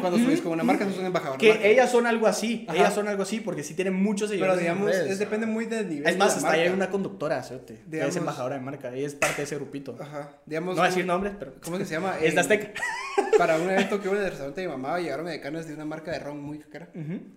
Cuando 0.00 0.18
subís 0.18 0.40
con 0.40 0.52
una 0.52 0.64
marca, 0.64 0.84
sos 0.86 0.98
un 0.98 1.06
embajador. 1.06 1.38
de 1.38 1.46
Que 1.46 1.52
marca. 1.52 1.66
ellas 1.68 1.90
son 1.92 2.06
algo 2.06 2.26
así, 2.26 2.64
Ajá. 2.68 2.76
ellas 2.78 2.94
son 2.94 3.06
algo 3.06 3.22
así, 3.22 3.38
porque 3.40 3.62
sí 3.62 3.74
tienen 3.74 3.94
muchos 3.94 4.28
seguidores. 4.28 4.56
Pero 4.56 4.60
digamos, 4.62 4.90
redes. 4.90 5.10
es, 5.12 5.18
depende 5.20 5.46
muy 5.46 5.66
del 5.66 5.88
nivel. 5.88 6.06
Es 6.06 6.14
de 6.14 6.18
más, 6.18 6.30
la 6.42 6.48
hasta 6.48 6.50
hay 6.62 6.68
una 6.70 6.90
conductora, 6.90 7.40
que 7.66 7.78
Digamos- 7.86 8.10
es 8.10 8.16
embajadora 8.16 8.56
de 8.56 8.60
marca, 8.60 8.96
y 8.96 9.04
es 9.04 9.14
parte 9.14 9.36
de 9.36 9.42
ese 9.44 9.54
grupito. 9.54 9.96
Ajá. 10.00 10.32
Digamos. 10.46 10.74
No 10.74 10.82
voy 10.82 10.86
a 10.86 10.90
decir 10.90 11.06
nombres, 11.06 11.34
pero. 11.38 11.54
¿Cómo 11.62 11.78
que 11.78 11.84
se 11.84 11.94
llama? 11.94 12.16
Es 12.22 12.34
de 12.34 12.40
Azteca. 12.40 12.72
Para 13.38 13.56
un 13.56 13.70
evento 13.70 14.00
que 14.00 14.08
hubo 14.08 14.16
en 14.16 14.22
el 14.22 14.28
restaurante 14.30 14.60
de 14.62 14.66
mi 14.66 14.72
mamá, 14.72 14.98
llegaron 14.98 15.24
mexicanos 15.26 15.66
de 15.68 15.74
una 15.74 15.84
marca 15.84 16.10
de 16.10 16.18
ron 16.18 16.40
muy 16.42 16.58
cara. 16.58 16.88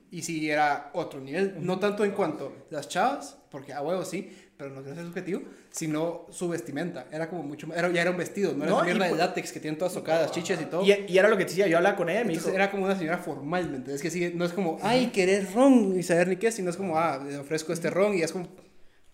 Y 0.10 0.24
sí, 0.24 0.50
era 0.50 0.90
otro 0.94 1.20
nivel. 1.20 1.56
No 1.60 1.78
tanto 1.80 2.04
en 2.06 2.12
cuanto 2.12 2.66
las 2.72 2.88
chavas, 2.88 3.38
porque 3.52 3.72
a 3.74 3.82
huevo 3.84 4.04
sí, 4.04 4.36
pero 4.62 4.76
no 4.76 4.82
quiero 4.82 4.96
ser 4.96 5.06
subjetivo, 5.06 5.42
sino 5.72 6.28
su 6.30 6.48
vestimenta. 6.50 7.08
Era 7.12 7.28
como 7.30 7.42
mucho 7.44 7.66
más. 7.68 7.78
Era, 7.78 7.90
ya 7.90 8.02
era 8.02 8.12
un 8.12 8.18
vestido, 8.18 8.54
no 8.54 8.64
era 8.64 8.72
No, 8.72 8.78
esa 8.78 8.84
y 8.84 8.86
mierda 8.94 9.06
de 9.06 9.10
por- 9.12 9.20
látex 9.20 9.52
que 9.52 9.60
tienen 9.60 9.78
todas 9.78 9.94
tocadas, 9.94 10.22
las 10.22 10.32
chiches 10.32 10.62
y 10.62 10.66
todo. 10.66 10.84
Y, 10.86 11.06
y 11.08 11.18
era 11.18 11.30
lo 11.30 11.38
que 11.38 11.46
decía, 11.46 11.68
yo 11.68 11.78
hablaba 11.78 11.96
con 11.96 12.10
ella 12.10 12.22
y 12.22 12.26
me 12.26 12.34
Entonces 12.34 12.52
dijo. 12.54 12.56
era 12.64 12.70
como 12.70 12.86
una 12.86 12.96
señora 12.98 13.18
formal, 13.18 13.70
¿me 13.70 13.78
entiendes? 13.78 14.02
Que 14.02 14.12
sí, 14.12 14.32
no 14.36 14.46
es 14.46 14.54
como, 14.54 14.78
ay, 14.84 15.08
querer 15.08 15.48
ron 15.54 15.98
y 15.98 16.04
saber 16.04 16.28
ni 16.28 16.36
qué, 16.36 16.52
sino 16.52 16.70
es 16.70 16.78
como, 16.78 16.98
ah, 17.00 17.24
le 17.28 17.38
ofrezco 17.38 17.74
este 17.74 17.90
ron 17.90 18.14
y 18.16 18.22
es 18.22 18.32
como, 18.32 18.48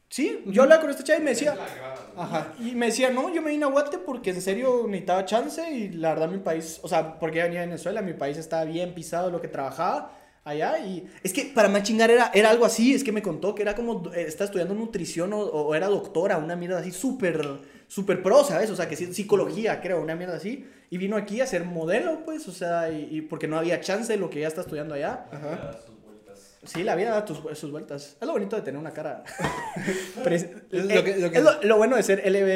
Sí, 0.09 0.41
yo 0.45 0.63
hablaba 0.63 0.79
con 0.81 0.89
esta 0.89 1.03
chava 1.03 1.19
y 1.19 1.23
me 1.23 1.31
decía. 1.31 1.53
¿no? 1.53 2.21
ajá. 2.21 2.53
Y 2.61 2.75
me 2.75 2.85
decía, 2.85 3.09
no, 3.09 3.33
yo 3.33 3.41
me 3.41 3.51
vine 3.51 3.65
a 3.65 3.67
Guate 3.67 3.97
porque 3.97 4.29
en 4.29 4.41
serio 4.41 4.85
necesitaba 4.87 5.25
chance 5.25 5.69
y 5.69 5.89
la 5.89 6.09
verdad 6.13 6.29
mi 6.29 6.37
país, 6.37 6.79
o 6.81 6.87
sea, 6.87 7.19
porque 7.19 7.43
venía 7.43 7.59
de 7.59 7.67
Venezuela, 7.67 8.01
mi 8.01 8.13
país 8.13 8.37
estaba 8.37 8.63
bien 8.63 8.93
pisado 8.93 9.29
lo 9.31 9.41
que 9.41 9.49
trabajaba 9.49 10.17
allá 10.49 10.79
y 10.79 11.05
es 11.23 11.33
que 11.33 11.45
para 11.53 11.69
más 11.69 11.83
chingar 11.83 12.09
era, 12.11 12.31
era 12.33 12.49
algo 12.49 12.65
así, 12.65 12.93
es 12.93 13.03
que 13.03 13.11
me 13.11 13.21
contó 13.21 13.53
que 13.55 13.61
era 13.63 13.75
como, 13.75 14.11
eh, 14.13 14.25
está 14.27 14.43
estudiando 14.45 14.73
nutrición 14.73 15.33
o, 15.33 15.39
o 15.39 15.75
era 15.75 15.87
doctora, 15.87 16.37
una 16.37 16.55
mierda 16.55 16.79
así 16.79 16.91
súper, 16.91 17.45
súper 17.87 18.21
pro, 18.23 18.43
¿sabes? 18.43 18.69
O 18.69 18.75
sea, 18.75 18.87
que 18.87 18.95
sí, 18.95 19.13
psicología, 19.13 19.81
creo, 19.81 20.01
una 20.01 20.15
mierda 20.15 20.37
así. 20.37 20.65
Y 20.89 20.97
vino 20.97 21.17
aquí 21.17 21.41
a 21.41 21.47
ser 21.47 21.65
modelo, 21.65 22.23
pues, 22.23 22.47
o 22.47 22.51
sea, 22.53 22.89
y, 22.89 23.07
y 23.11 23.21
porque 23.21 23.47
no 23.47 23.57
había 23.57 23.81
chance 23.81 24.11
de 24.13 24.17
lo 24.19 24.29
que 24.29 24.39
ella 24.39 24.47
está 24.47 24.61
estudiando 24.61 24.95
allá. 24.95 25.25
Ajá. 25.31 25.49
Da 25.49 25.81
sus 25.85 26.01
vueltas. 26.01 26.57
Sí, 26.63 26.83
la 26.83 26.95
vida 26.95 27.09
da 27.11 27.25
tus- 27.25 27.57
sus 27.57 27.71
vueltas. 27.71 28.15
Es 28.21 28.25
lo 28.27 28.31
bonito 28.33 28.55
de 28.55 28.61
tener 28.61 28.79
una 28.79 28.91
cara. 28.93 29.23
Pero 30.23 30.35
es, 30.35 30.43
eh, 30.43 30.55
lo 30.71 31.03
que- 31.03 31.17
lo 31.17 31.29
que- 31.31 31.37
es 31.39 31.43
lo- 31.43 31.61
lo 31.63 31.77
bueno 31.77 31.95
de 31.97 32.03
ser 32.03 32.19
LB. 32.25 32.47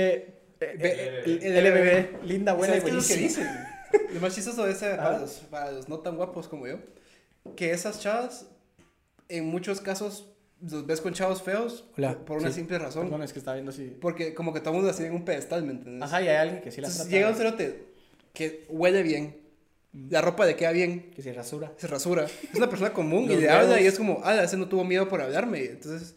eh, 0.61 1.23
eh, 1.25 1.61
LBB, 1.61 2.25
linda, 2.27 2.53
buena 2.53 2.75
y 2.77 2.79
¿Sabes 2.79 2.83
qué 2.93 2.97
es 2.99 3.03
lo 3.03 3.07
que 3.07 3.13
buenísima. 3.15 3.47
dicen? 3.91 4.13
Lo 4.15 4.21
más 4.21 4.35
chistoso 4.35 4.63
de 4.65 4.71
ese, 4.71 4.89
para 4.95 5.09
Ajá. 5.09 5.19
los, 5.19 5.31
para 5.49 5.71
los 5.71 5.89
no 5.89 5.99
tan 5.99 6.15
guapos 6.15 6.47
como 6.47 6.67
yo, 6.67 6.77
que 7.55 7.71
esas 7.71 7.99
chavas, 7.99 8.45
en 9.29 9.45
muchos 9.47 9.81
casos, 9.81 10.27
los 10.61 10.85
ves 10.85 11.01
con 11.01 11.13
chavos 11.13 11.41
feos 11.41 11.85
Hola. 11.97 12.17
por 12.25 12.37
una 12.37 12.49
Sí. 12.49 12.55
simple 12.55 12.77
razón. 12.79 13.03
Perdón, 13.07 13.23
es 13.23 13.33
que 13.33 13.39
está 13.39 13.53
viendo 13.53 13.71
si... 13.71 13.85
Porque 13.87 14.33
como 14.33 14.53
que 14.53 14.59
todo 14.59 14.71
el 14.71 14.75
mundo 14.77 14.91
así 14.91 15.03
en 15.03 15.13
un 15.13 15.25
pedestal, 15.25 15.63
¿me 15.63 15.71
entiendes? 15.71 16.03
Ajá, 16.03 16.21
y 16.21 16.27
hay 16.27 16.35
alguien 16.37 16.61
que 16.61 16.71
sí 16.71 16.81
la 16.81 16.87
Entonces 16.87 17.07
trata. 17.07 17.15
llega 17.17 17.29
un 17.29 17.35
cerote 17.35 17.85
que 18.33 18.65
huele 18.69 19.01
bien, 19.03 19.37
la 20.09 20.21
ropa 20.21 20.45
le 20.45 20.55
queda 20.55 20.71
bien, 20.71 21.11
Que 21.15 21.21
se 21.23 21.33
rasura. 21.33 21.71
se 21.77 21.87
rasura. 21.87 22.25
Es 22.25 22.55
una 22.55 22.69
persona 22.69 22.93
común 22.93 23.29
y 23.31 23.35
le 23.35 23.49
habla 23.49 23.81
y 23.81 23.87
es 23.87 23.97
como, 23.97 24.21
ah, 24.23 24.41
ese 24.43 24.55
no 24.57 24.67
tuvo 24.69 24.83
miedo 24.83 25.07
por 25.09 25.19
hablarme. 25.21 25.63
Entonces, 25.65 26.15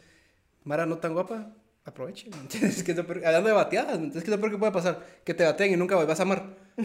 Mara 0.62 0.86
no 0.86 0.98
tan 0.98 1.12
guapa, 1.14 1.52
aproveche. 1.84 2.28
¿me 2.30 2.36
entiendes? 2.36 2.82
Que 2.84 2.92
hablando 2.92 3.48
de 3.48 3.54
bateadas, 3.54 3.98
¿me 3.98 4.04
entiendes? 4.06 4.22
¿Qué 4.24 4.30
es 4.30 4.36
lo 4.36 4.40
peor 4.40 4.52
que 4.52 4.58
puede 4.58 4.72
pasar? 4.72 5.04
Que 5.24 5.34
te 5.34 5.42
bateen 5.44 5.72
y 5.72 5.76
nunca 5.76 5.96
vuelvas 5.96 6.20
a 6.20 6.22
amar. 6.22 6.44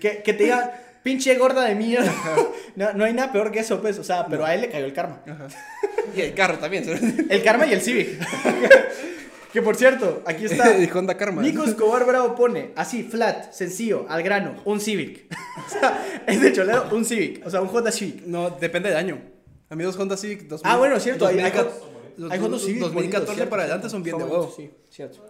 Que, 0.00 0.22
que 0.22 0.32
te 0.32 0.44
diga, 0.44 0.82
pinche 1.02 1.36
gorda 1.36 1.64
de 1.64 1.74
mierda. 1.74 2.12
No, 2.76 2.92
no 2.92 3.04
hay 3.04 3.12
nada 3.12 3.32
peor 3.32 3.50
que 3.50 3.58
eso, 3.60 3.80
pues. 3.80 3.98
O 3.98 4.04
sea, 4.04 4.26
pero 4.26 4.44
a 4.44 4.54
él 4.54 4.60
le 4.62 4.70
cayó 4.70 4.84
el 4.86 4.92
karma. 4.92 5.20
Y 6.16 6.20
el 6.20 6.34
carro 6.34 6.58
también. 6.58 7.26
El 7.28 7.42
karma 7.42 7.66
y 7.66 7.72
el 7.72 7.80
Civic. 7.82 8.18
que 9.52 9.62
por 9.62 9.76
cierto, 9.76 10.22
aquí 10.24 10.44
está. 10.46 10.76
Y 10.78 10.88
Honda 10.92 11.16
Karma. 11.16 11.42
Nico 11.42 11.64
Escobar 11.64 12.04
Bravo 12.06 12.34
pone, 12.34 12.70
así, 12.76 13.02
flat, 13.02 13.52
sencillo, 13.52 14.06
al 14.08 14.22
grano, 14.22 14.54
un 14.64 14.80
Civic. 14.80 15.26
o 15.66 15.70
sea, 15.70 16.22
es 16.26 16.40
de 16.40 16.52
cholero, 16.52 16.88
un 16.92 17.04
Civic. 17.04 17.44
O 17.46 17.50
sea, 17.50 17.60
un 17.60 17.68
Honda 17.74 17.90
Civic. 17.92 18.22
No, 18.26 18.50
depende 18.50 18.88
del 18.88 18.98
año. 18.98 19.20
A 19.68 19.74
mí 19.76 19.82
los 19.84 19.96
Honda 19.98 20.16
Civic 20.16 20.48
2000, 20.48 20.72
Ah, 20.72 20.76
bueno, 20.78 20.98
cierto, 21.00 21.26
hay- 21.26 21.38
hay 21.38 21.42
2014 21.50 21.80
Hon- 21.84 21.90
los- 22.16 22.32
Hay 22.32 22.38
Honda 22.38 22.58
Civic. 22.58 22.80
2014 22.80 22.94
bonitos, 22.94 23.34
cierto, 23.34 23.50
para 23.50 23.62
adelante 23.64 23.88
son 23.90 24.02
bien 24.02 24.18
de 24.18 24.24
huevo. 24.24 24.52
Sí, 24.56 24.70
cierto. 24.90 25.26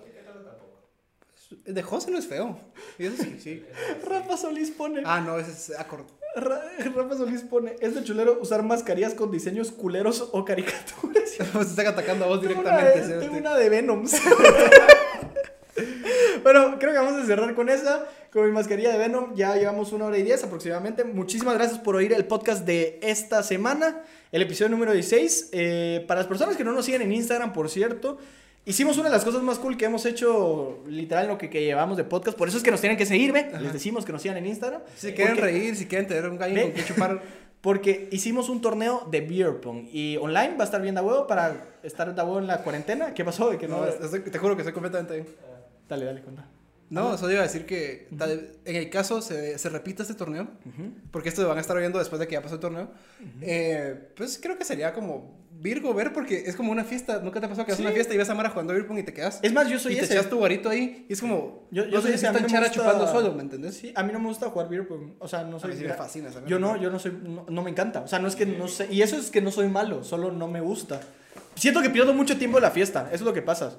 De 1.51 1.83
José 1.83 2.11
no 2.11 2.19
es 2.19 2.27
feo. 2.27 2.59
Y 2.99 3.07
eso 3.07 3.23
sí, 3.23 3.39
sí. 3.43 3.63
Rafa 4.07 4.37
Solís 4.37 4.71
pone. 4.71 5.03
Ah, 5.05 5.21
no, 5.21 5.39
ese 5.39 5.51
es 5.51 5.79
acorde. 5.79 6.05
Ra- 6.37 6.63
Rafa 6.95 7.17
Solís 7.17 7.43
pone, 7.43 7.75
es 7.81 7.95
de 7.97 8.05
chulero 8.05 8.39
usar 8.41 8.63
mascarillas 8.63 9.15
con 9.15 9.33
diseños 9.33 9.73
culeros 9.73 10.29
o 10.33 10.45
caricaturas. 10.45 11.17
Pues 11.53 11.71
están 11.71 11.87
atacando 11.87 12.27
a 12.27 12.29
vos 12.29 12.41
Tengo 12.43 12.55
directamente. 12.61 12.99
una, 12.99 13.07
cerote. 13.07 13.27
tengo 13.27 13.39
una 13.39 13.57
de 13.57 13.69
Venom. 13.71 14.05
bueno, 16.43 16.77
creo 16.79 16.93
que 16.93 16.99
vamos 16.99 17.23
a 17.23 17.27
cerrar 17.27 17.55
con 17.55 17.69
esa. 17.69 18.07
Con 18.33 18.45
mi 18.47 18.53
mascarilla 18.53 18.93
de 18.93 18.99
Venom. 18.99 19.35
Ya 19.35 19.57
llevamos 19.57 19.93
una 19.93 20.07
hora 20.07 20.19
y 20.19 20.23
diez 20.23 20.43
aproximadamente. 20.45 21.05
Muchísimas 21.05 21.55
gracias 21.55 21.79
por 21.79 21.97
oír 21.97 22.13
el 22.13 22.25
podcast 22.27 22.65
de 22.67 22.99
esta 23.03 23.43
semana. 23.43 24.03
El 24.33 24.43
episodio 24.43 24.71
número 24.71 24.93
16. 24.93 25.51
Eh, 25.53 26.05
para 26.07 26.21
las 26.21 26.29
personas 26.29 26.57
que 26.57 26.65
no 26.65 26.73
nos 26.73 26.85
siguen 26.85 27.03
en 27.03 27.13
Instagram, 27.13 27.53
por 27.53 27.69
cierto. 27.71 28.19
Hicimos 28.67 28.97
una 28.99 29.09
de 29.09 29.15
las 29.15 29.25
cosas 29.25 29.43
más 29.43 29.59
cool 29.59 29.77
que 29.77 29.87
hemos 29.87 30.05
hecho 30.07 30.85
literal 30.87 31.25
en 31.25 31.31
lo 31.31 31.39
que, 31.39 31.49
que 31.49 31.65
llevamos 31.65 31.97
de 31.97 32.05
podcast. 32.05 32.37
Por 32.37 32.47
eso 32.49 32.59
es 32.59 32.63
que 32.63 32.71
nos 32.71 32.81
tienen 32.81 32.99
que 32.99 33.07
seguir, 33.07 33.33
¿ve? 33.33 33.51
Les 33.61 33.73
decimos 33.73 34.05
que 34.05 34.13
nos 34.13 34.21
sigan 34.23 34.37
en 34.37 34.47
Instagram. 34.47 34.83
Si 34.97 35.13
quieren 35.13 35.35
Porque- 35.37 35.51
reír, 35.51 35.77
si 35.77 35.87
quieren 35.87 36.07
tener 36.07 36.29
un 36.29 36.37
gallo 36.37 36.55
Ve. 36.55 36.63
con 36.65 36.73
que 36.73 36.85
chupar. 36.85 37.23
Porque 37.61 38.09
hicimos 38.11 38.49
un 38.49 38.61
torneo 38.63 39.07
de 39.11 39.21
beer 39.21 39.61
pong 39.61 39.87
y 39.93 40.17
online 40.17 40.55
va 40.57 40.63
a 40.63 40.65
estar 40.65 40.81
bien 40.81 40.95
de 40.95 41.01
huevo 41.03 41.27
para 41.27 41.79
estar 41.83 42.15
de 42.15 42.23
huevo 42.23 42.39
en 42.39 42.47
la 42.47 42.63
cuarentena. 42.63 43.13
¿Qué 43.13 43.23
pasó? 43.25 43.51
De 43.51 43.59
que 43.59 43.67
no. 43.69 43.79
No, 43.81 43.87
estoy- 43.87 44.21
te 44.21 44.39
juro 44.39 44.57
que 44.57 44.63
estoy 44.63 44.73
completamente 44.73 45.15
bien. 45.15 45.27
Dale, 45.89 46.05
dale, 46.07 46.23
cuenta. 46.23 46.47
No, 46.91 47.17
solo 47.19 47.33
iba 47.33 47.41
a 47.41 47.45
decir 47.45 47.67
que 47.67 48.09
tal- 48.19 48.53
en 48.65 48.77
el 48.77 48.91
caso 48.91 49.23
se, 49.23 49.59
se 49.59 49.69
repita 49.69 50.03
este 50.03 50.15
torneo, 50.15 50.49
porque 51.13 51.29
esto 51.29 51.43
lo 51.43 51.49
van 51.49 51.59
a 51.59 51.61
estar 51.61 51.79
viendo 51.79 51.99
después 51.99 52.19
de 52.19 52.27
que 52.27 52.33
ya 52.33 52.43
pasó 52.43 52.55
el 52.57 52.61
torneo, 52.61 52.91
eh, 53.43 54.09
pues 54.17 54.39
creo 54.43 54.59
que 54.59 54.65
sería 54.65 54.93
como 54.93 55.39
Virgo 55.63 55.93
ver, 55.93 56.13
porque 56.15 56.45
es 56.47 56.57
como 56.57 56.73
una 56.73 56.85
fiesta. 56.85 57.21
¿Nunca 57.21 57.41
te 57.41 57.47
pasó 57.47 57.65
que 57.67 57.73
haces 57.73 57.77
Sí. 57.79 57.83
una 57.83 57.93
fiesta 57.93 58.15
y 58.15 58.17
ves 58.17 58.31
a 58.31 58.35
Mara 58.35 58.49
jugando 58.51 58.73
beer 58.73 58.87
pong 58.87 58.99
y 58.99 59.03
te 59.03 59.13
quedas? 59.13 59.41
Es 59.43 59.53
más, 59.53 59.69
yo 59.69 59.79
soy 59.79 59.93
y 59.93 59.97
te 59.97 60.05
ese. 60.05 60.15
echas 60.15 60.31
tu 60.31 60.39
guarito 60.39 60.69
ahí 60.71 61.05
y 61.09 61.13
es 61.13 61.21
como. 61.21 61.67
Yo, 61.71 61.85
yo 61.85 61.97
no 61.97 62.01
soy 62.03 62.13
ese. 62.13 62.27
a 62.27 62.31
mí 62.33 62.37
están 62.39 62.43
no 62.43 62.49
chara 62.49 62.67
gusta- 62.69 62.83
chupando 62.83 63.07
solo, 63.07 63.35
¿me 63.35 63.43
entendés? 63.43 63.77
Sí, 63.77 63.93
a 63.95 64.03
mí 64.03 64.13
no 64.13 64.19
me 64.21 64.29
gusta 64.29 64.49
jugar 64.49 64.69
beer 64.71 64.89
pong. 64.89 65.13
O 65.19 65.29
sea, 65.29 65.45
no 65.45 65.61
soy. 65.61 65.73
A 65.73 65.75
mí 65.75 65.81
sí 65.81 65.87
me 65.87 65.93
fascina 65.95 66.31
Yo 66.47 66.59
no, 66.59 66.77
yo 66.81 66.91
no 66.91 66.99
soy. 66.99 67.13
No, 67.23 67.45
no 67.49 67.63
me 67.63 67.71
encanta. 67.71 68.01
O 68.01 68.09
sea, 68.09 68.19
no 68.19 68.29
es 68.29 68.37
que 68.37 68.47
no 68.47 68.69
sé. 68.69 68.89
Y 68.91 69.03
eso 69.03 69.17
es 69.17 69.31
que 69.31 69.41
no 69.43 69.51
soy 69.51 69.69
malo, 69.69 70.03
solo 70.03 70.33
no 70.33 70.49
me 70.49 70.61
gusta. 70.63 71.01
Siento 71.57 71.83
que 71.83 71.91
pierdo 71.91 72.15
mucho 72.15 72.39
tiempo 72.39 72.57
en 72.59 72.63
la 72.63 72.71
fiesta. 72.71 73.05
Eso 73.09 73.17
es 73.17 73.21
lo 73.23 73.35
que 73.35 73.43
pasa. 73.43 73.77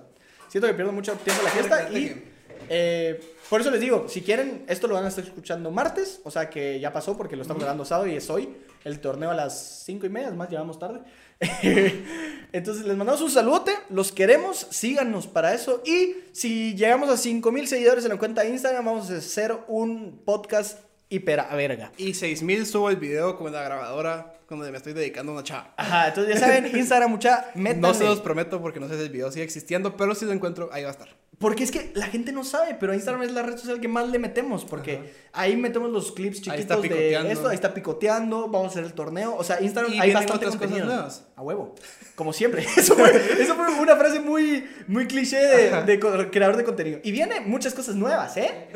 Siento 0.49 0.67
que 0.67 0.73
pierdo 0.75 0.91
mucho 0.91 1.13
tiempo 1.13 1.41
en 1.41 1.45
la 1.45 1.51
fiesta 1.51 1.89
y. 1.91 2.23
eh, 2.69 3.19
por 3.49 3.59
eso 3.59 3.69
les 3.71 3.81
digo, 3.81 4.05
si 4.07 4.21
quieren, 4.21 4.63
esto 4.69 4.87
lo 4.87 4.93
van 4.93 5.03
a 5.03 5.07
estar 5.09 5.23
escuchando 5.25 5.71
martes, 5.71 6.21
o 6.23 6.31
sea 6.31 6.49
que 6.49 6.79
ya 6.79 6.93
pasó 6.93 7.17
porque 7.17 7.35
lo 7.35 7.41
estamos 7.41 7.61
grabando 7.61 7.83
sábado 7.83 8.07
y 8.07 8.15
es 8.15 8.29
hoy, 8.29 8.47
el 8.85 8.99
torneo 9.01 9.29
a 9.31 9.33
las 9.33 9.83
cinco 9.85 10.05
y 10.05 10.09
media, 10.09 10.31
más, 10.31 10.49
llevamos 10.49 10.79
tarde. 10.79 11.01
Entonces 12.53 12.85
les 12.85 12.97
mandamos 12.97 13.21
un 13.21 13.31
saludote, 13.31 13.71
los 13.89 14.11
queremos, 14.11 14.67
síganos 14.71 15.25
para 15.27 15.53
eso 15.53 15.81
y 15.85 16.15
si 16.33 16.75
llegamos 16.75 17.09
a 17.09 17.15
5000 17.15 17.67
seguidores 17.67 18.03
en 18.03 18.11
la 18.11 18.17
cuenta 18.17 18.41
de 18.41 18.49
Instagram, 18.49 18.83
vamos 18.83 19.09
a 19.09 19.17
hacer 19.17 19.57
un 19.67 20.21
podcast 20.25 20.79
hiper 21.07 21.39
a 21.39 21.55
verga. 21.55 21.91
Y 21.97 22.13
6000 22.13 22.65
subo 22.65 22.89
el 22.89 22.97
video 22.97 23.37
con 23.37 23.53
la 23.53 23.63
grabadora 23.63 24.33
cuando 24.47 24.69
me 24.69 24.77
estoy 24.77 24.91
dedicando 24.91 25.31
a 25.31 25.35
una 25.35 25.43
chava. 25.43 25.73
Ajá, 25.77 26.09
entonces 26.09 26.35
ya 26.35 26.39
saben, 26.41 26.65
Instagram 26.77 27.09
mucha, 27.09 27.51
métanle. 27.55 27.87
No 27.87 27.93
se 27.93 28.03
los 28.03 28.19
prometo 28.19 28.61
porque 28.61 28.81
no 28.81 28.89
sé 28.89 28.97
si 28.97 29.03
el 29.03 29.09
video 29.09 29.31
sigue 29.31 29.45
existiendo, 29.45 29.95
pero 29.95 30.13
si 30.13 30.25
lo 30.25 30.33
encuentro, 30.33 30.69
ahí 30.73 30.83
va 30.83 30.89
a 30.89 30.91
estar. 30.91 31.09
Porque 31.41 31.63
es 31.63 31.71
que 31.71 31.91
la 31.95 32.05
gente 32.05 32.31
no 32.31 32.43
sabe, 32.43 32.77
pero 32.79 32.93
Instagram 32.93 33.23
es 33.23 33.31
la 33.31 33.41
red 33.41 33.57
social 33.57 33.81
que 33.81 33.87
más 33.87 34.07
le 34.07 34.19
metemos, 34.19 34.63
porque 34.63 34.93
Ajá. 34.93 35.41
ahí 35.41 35.57
metemos 35.57 35.89
los 35.89 36.11
clips 36.11 36.37
Ahí 36.37 36.43
chiquitos 36.43 36.85
está 36.85 36.95
de 36.95 37.31
esto, 37.31 37.49
ahí 37.49 37.55
está 37.55 37.73
picoteando, 37.73 38.47
vamos 38.47 38.67
a 38.67 38.69
hacer 38.69 38.83
el 38.83 38.93
torneo, 38.93 39.35
o 39.35 39.43
sea, 39.43 39.59
Instagram 39.59 39.91
hay 39.99 40.13
bastante 40.13 40.45
otras 40.45 40.55
cosas 40.55 40.59
contenido. 40.59 40.85
nuevas. 40.85 41.25
A 41.35 41.41
huevo, 41.41 41.73
como 42.15 42.31
siempre. 42.31 42.63
Eso 42.77 42.95
fue, 42.95 43.41
eso 43.41 43.55
fue 43.55 43.67
una 43.79 43.95
frase 43.95 44.19
muy, 44.19 44.69
muy 44.87 45.07
cliché 45.07 45.37
de, 45.37 45.99
creador 46.31 46.57
de 46.57 46.63
contenido. 46.63 46.99
Y 47.03 47.11
viene 47.11 47.41
muchas 47.41 47.73
cosas 47.73 47.95
nuevas, 47.95 48.37
¿eh? 48.37 48.67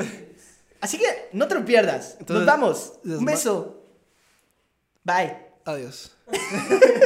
Así 0.82 0.98
que 0.98 1.06
no 1.34 1.48
te 1.48 1.56
lo 1.56 1.64
pierdas. 1.64 2.18
Nos 2.28 2.46
vamos. 2.46 2.94
Un 3.04 3.26
beso. 3.26 3.84
Bye. 5.04 5.38
Adiós. 5.66 6.16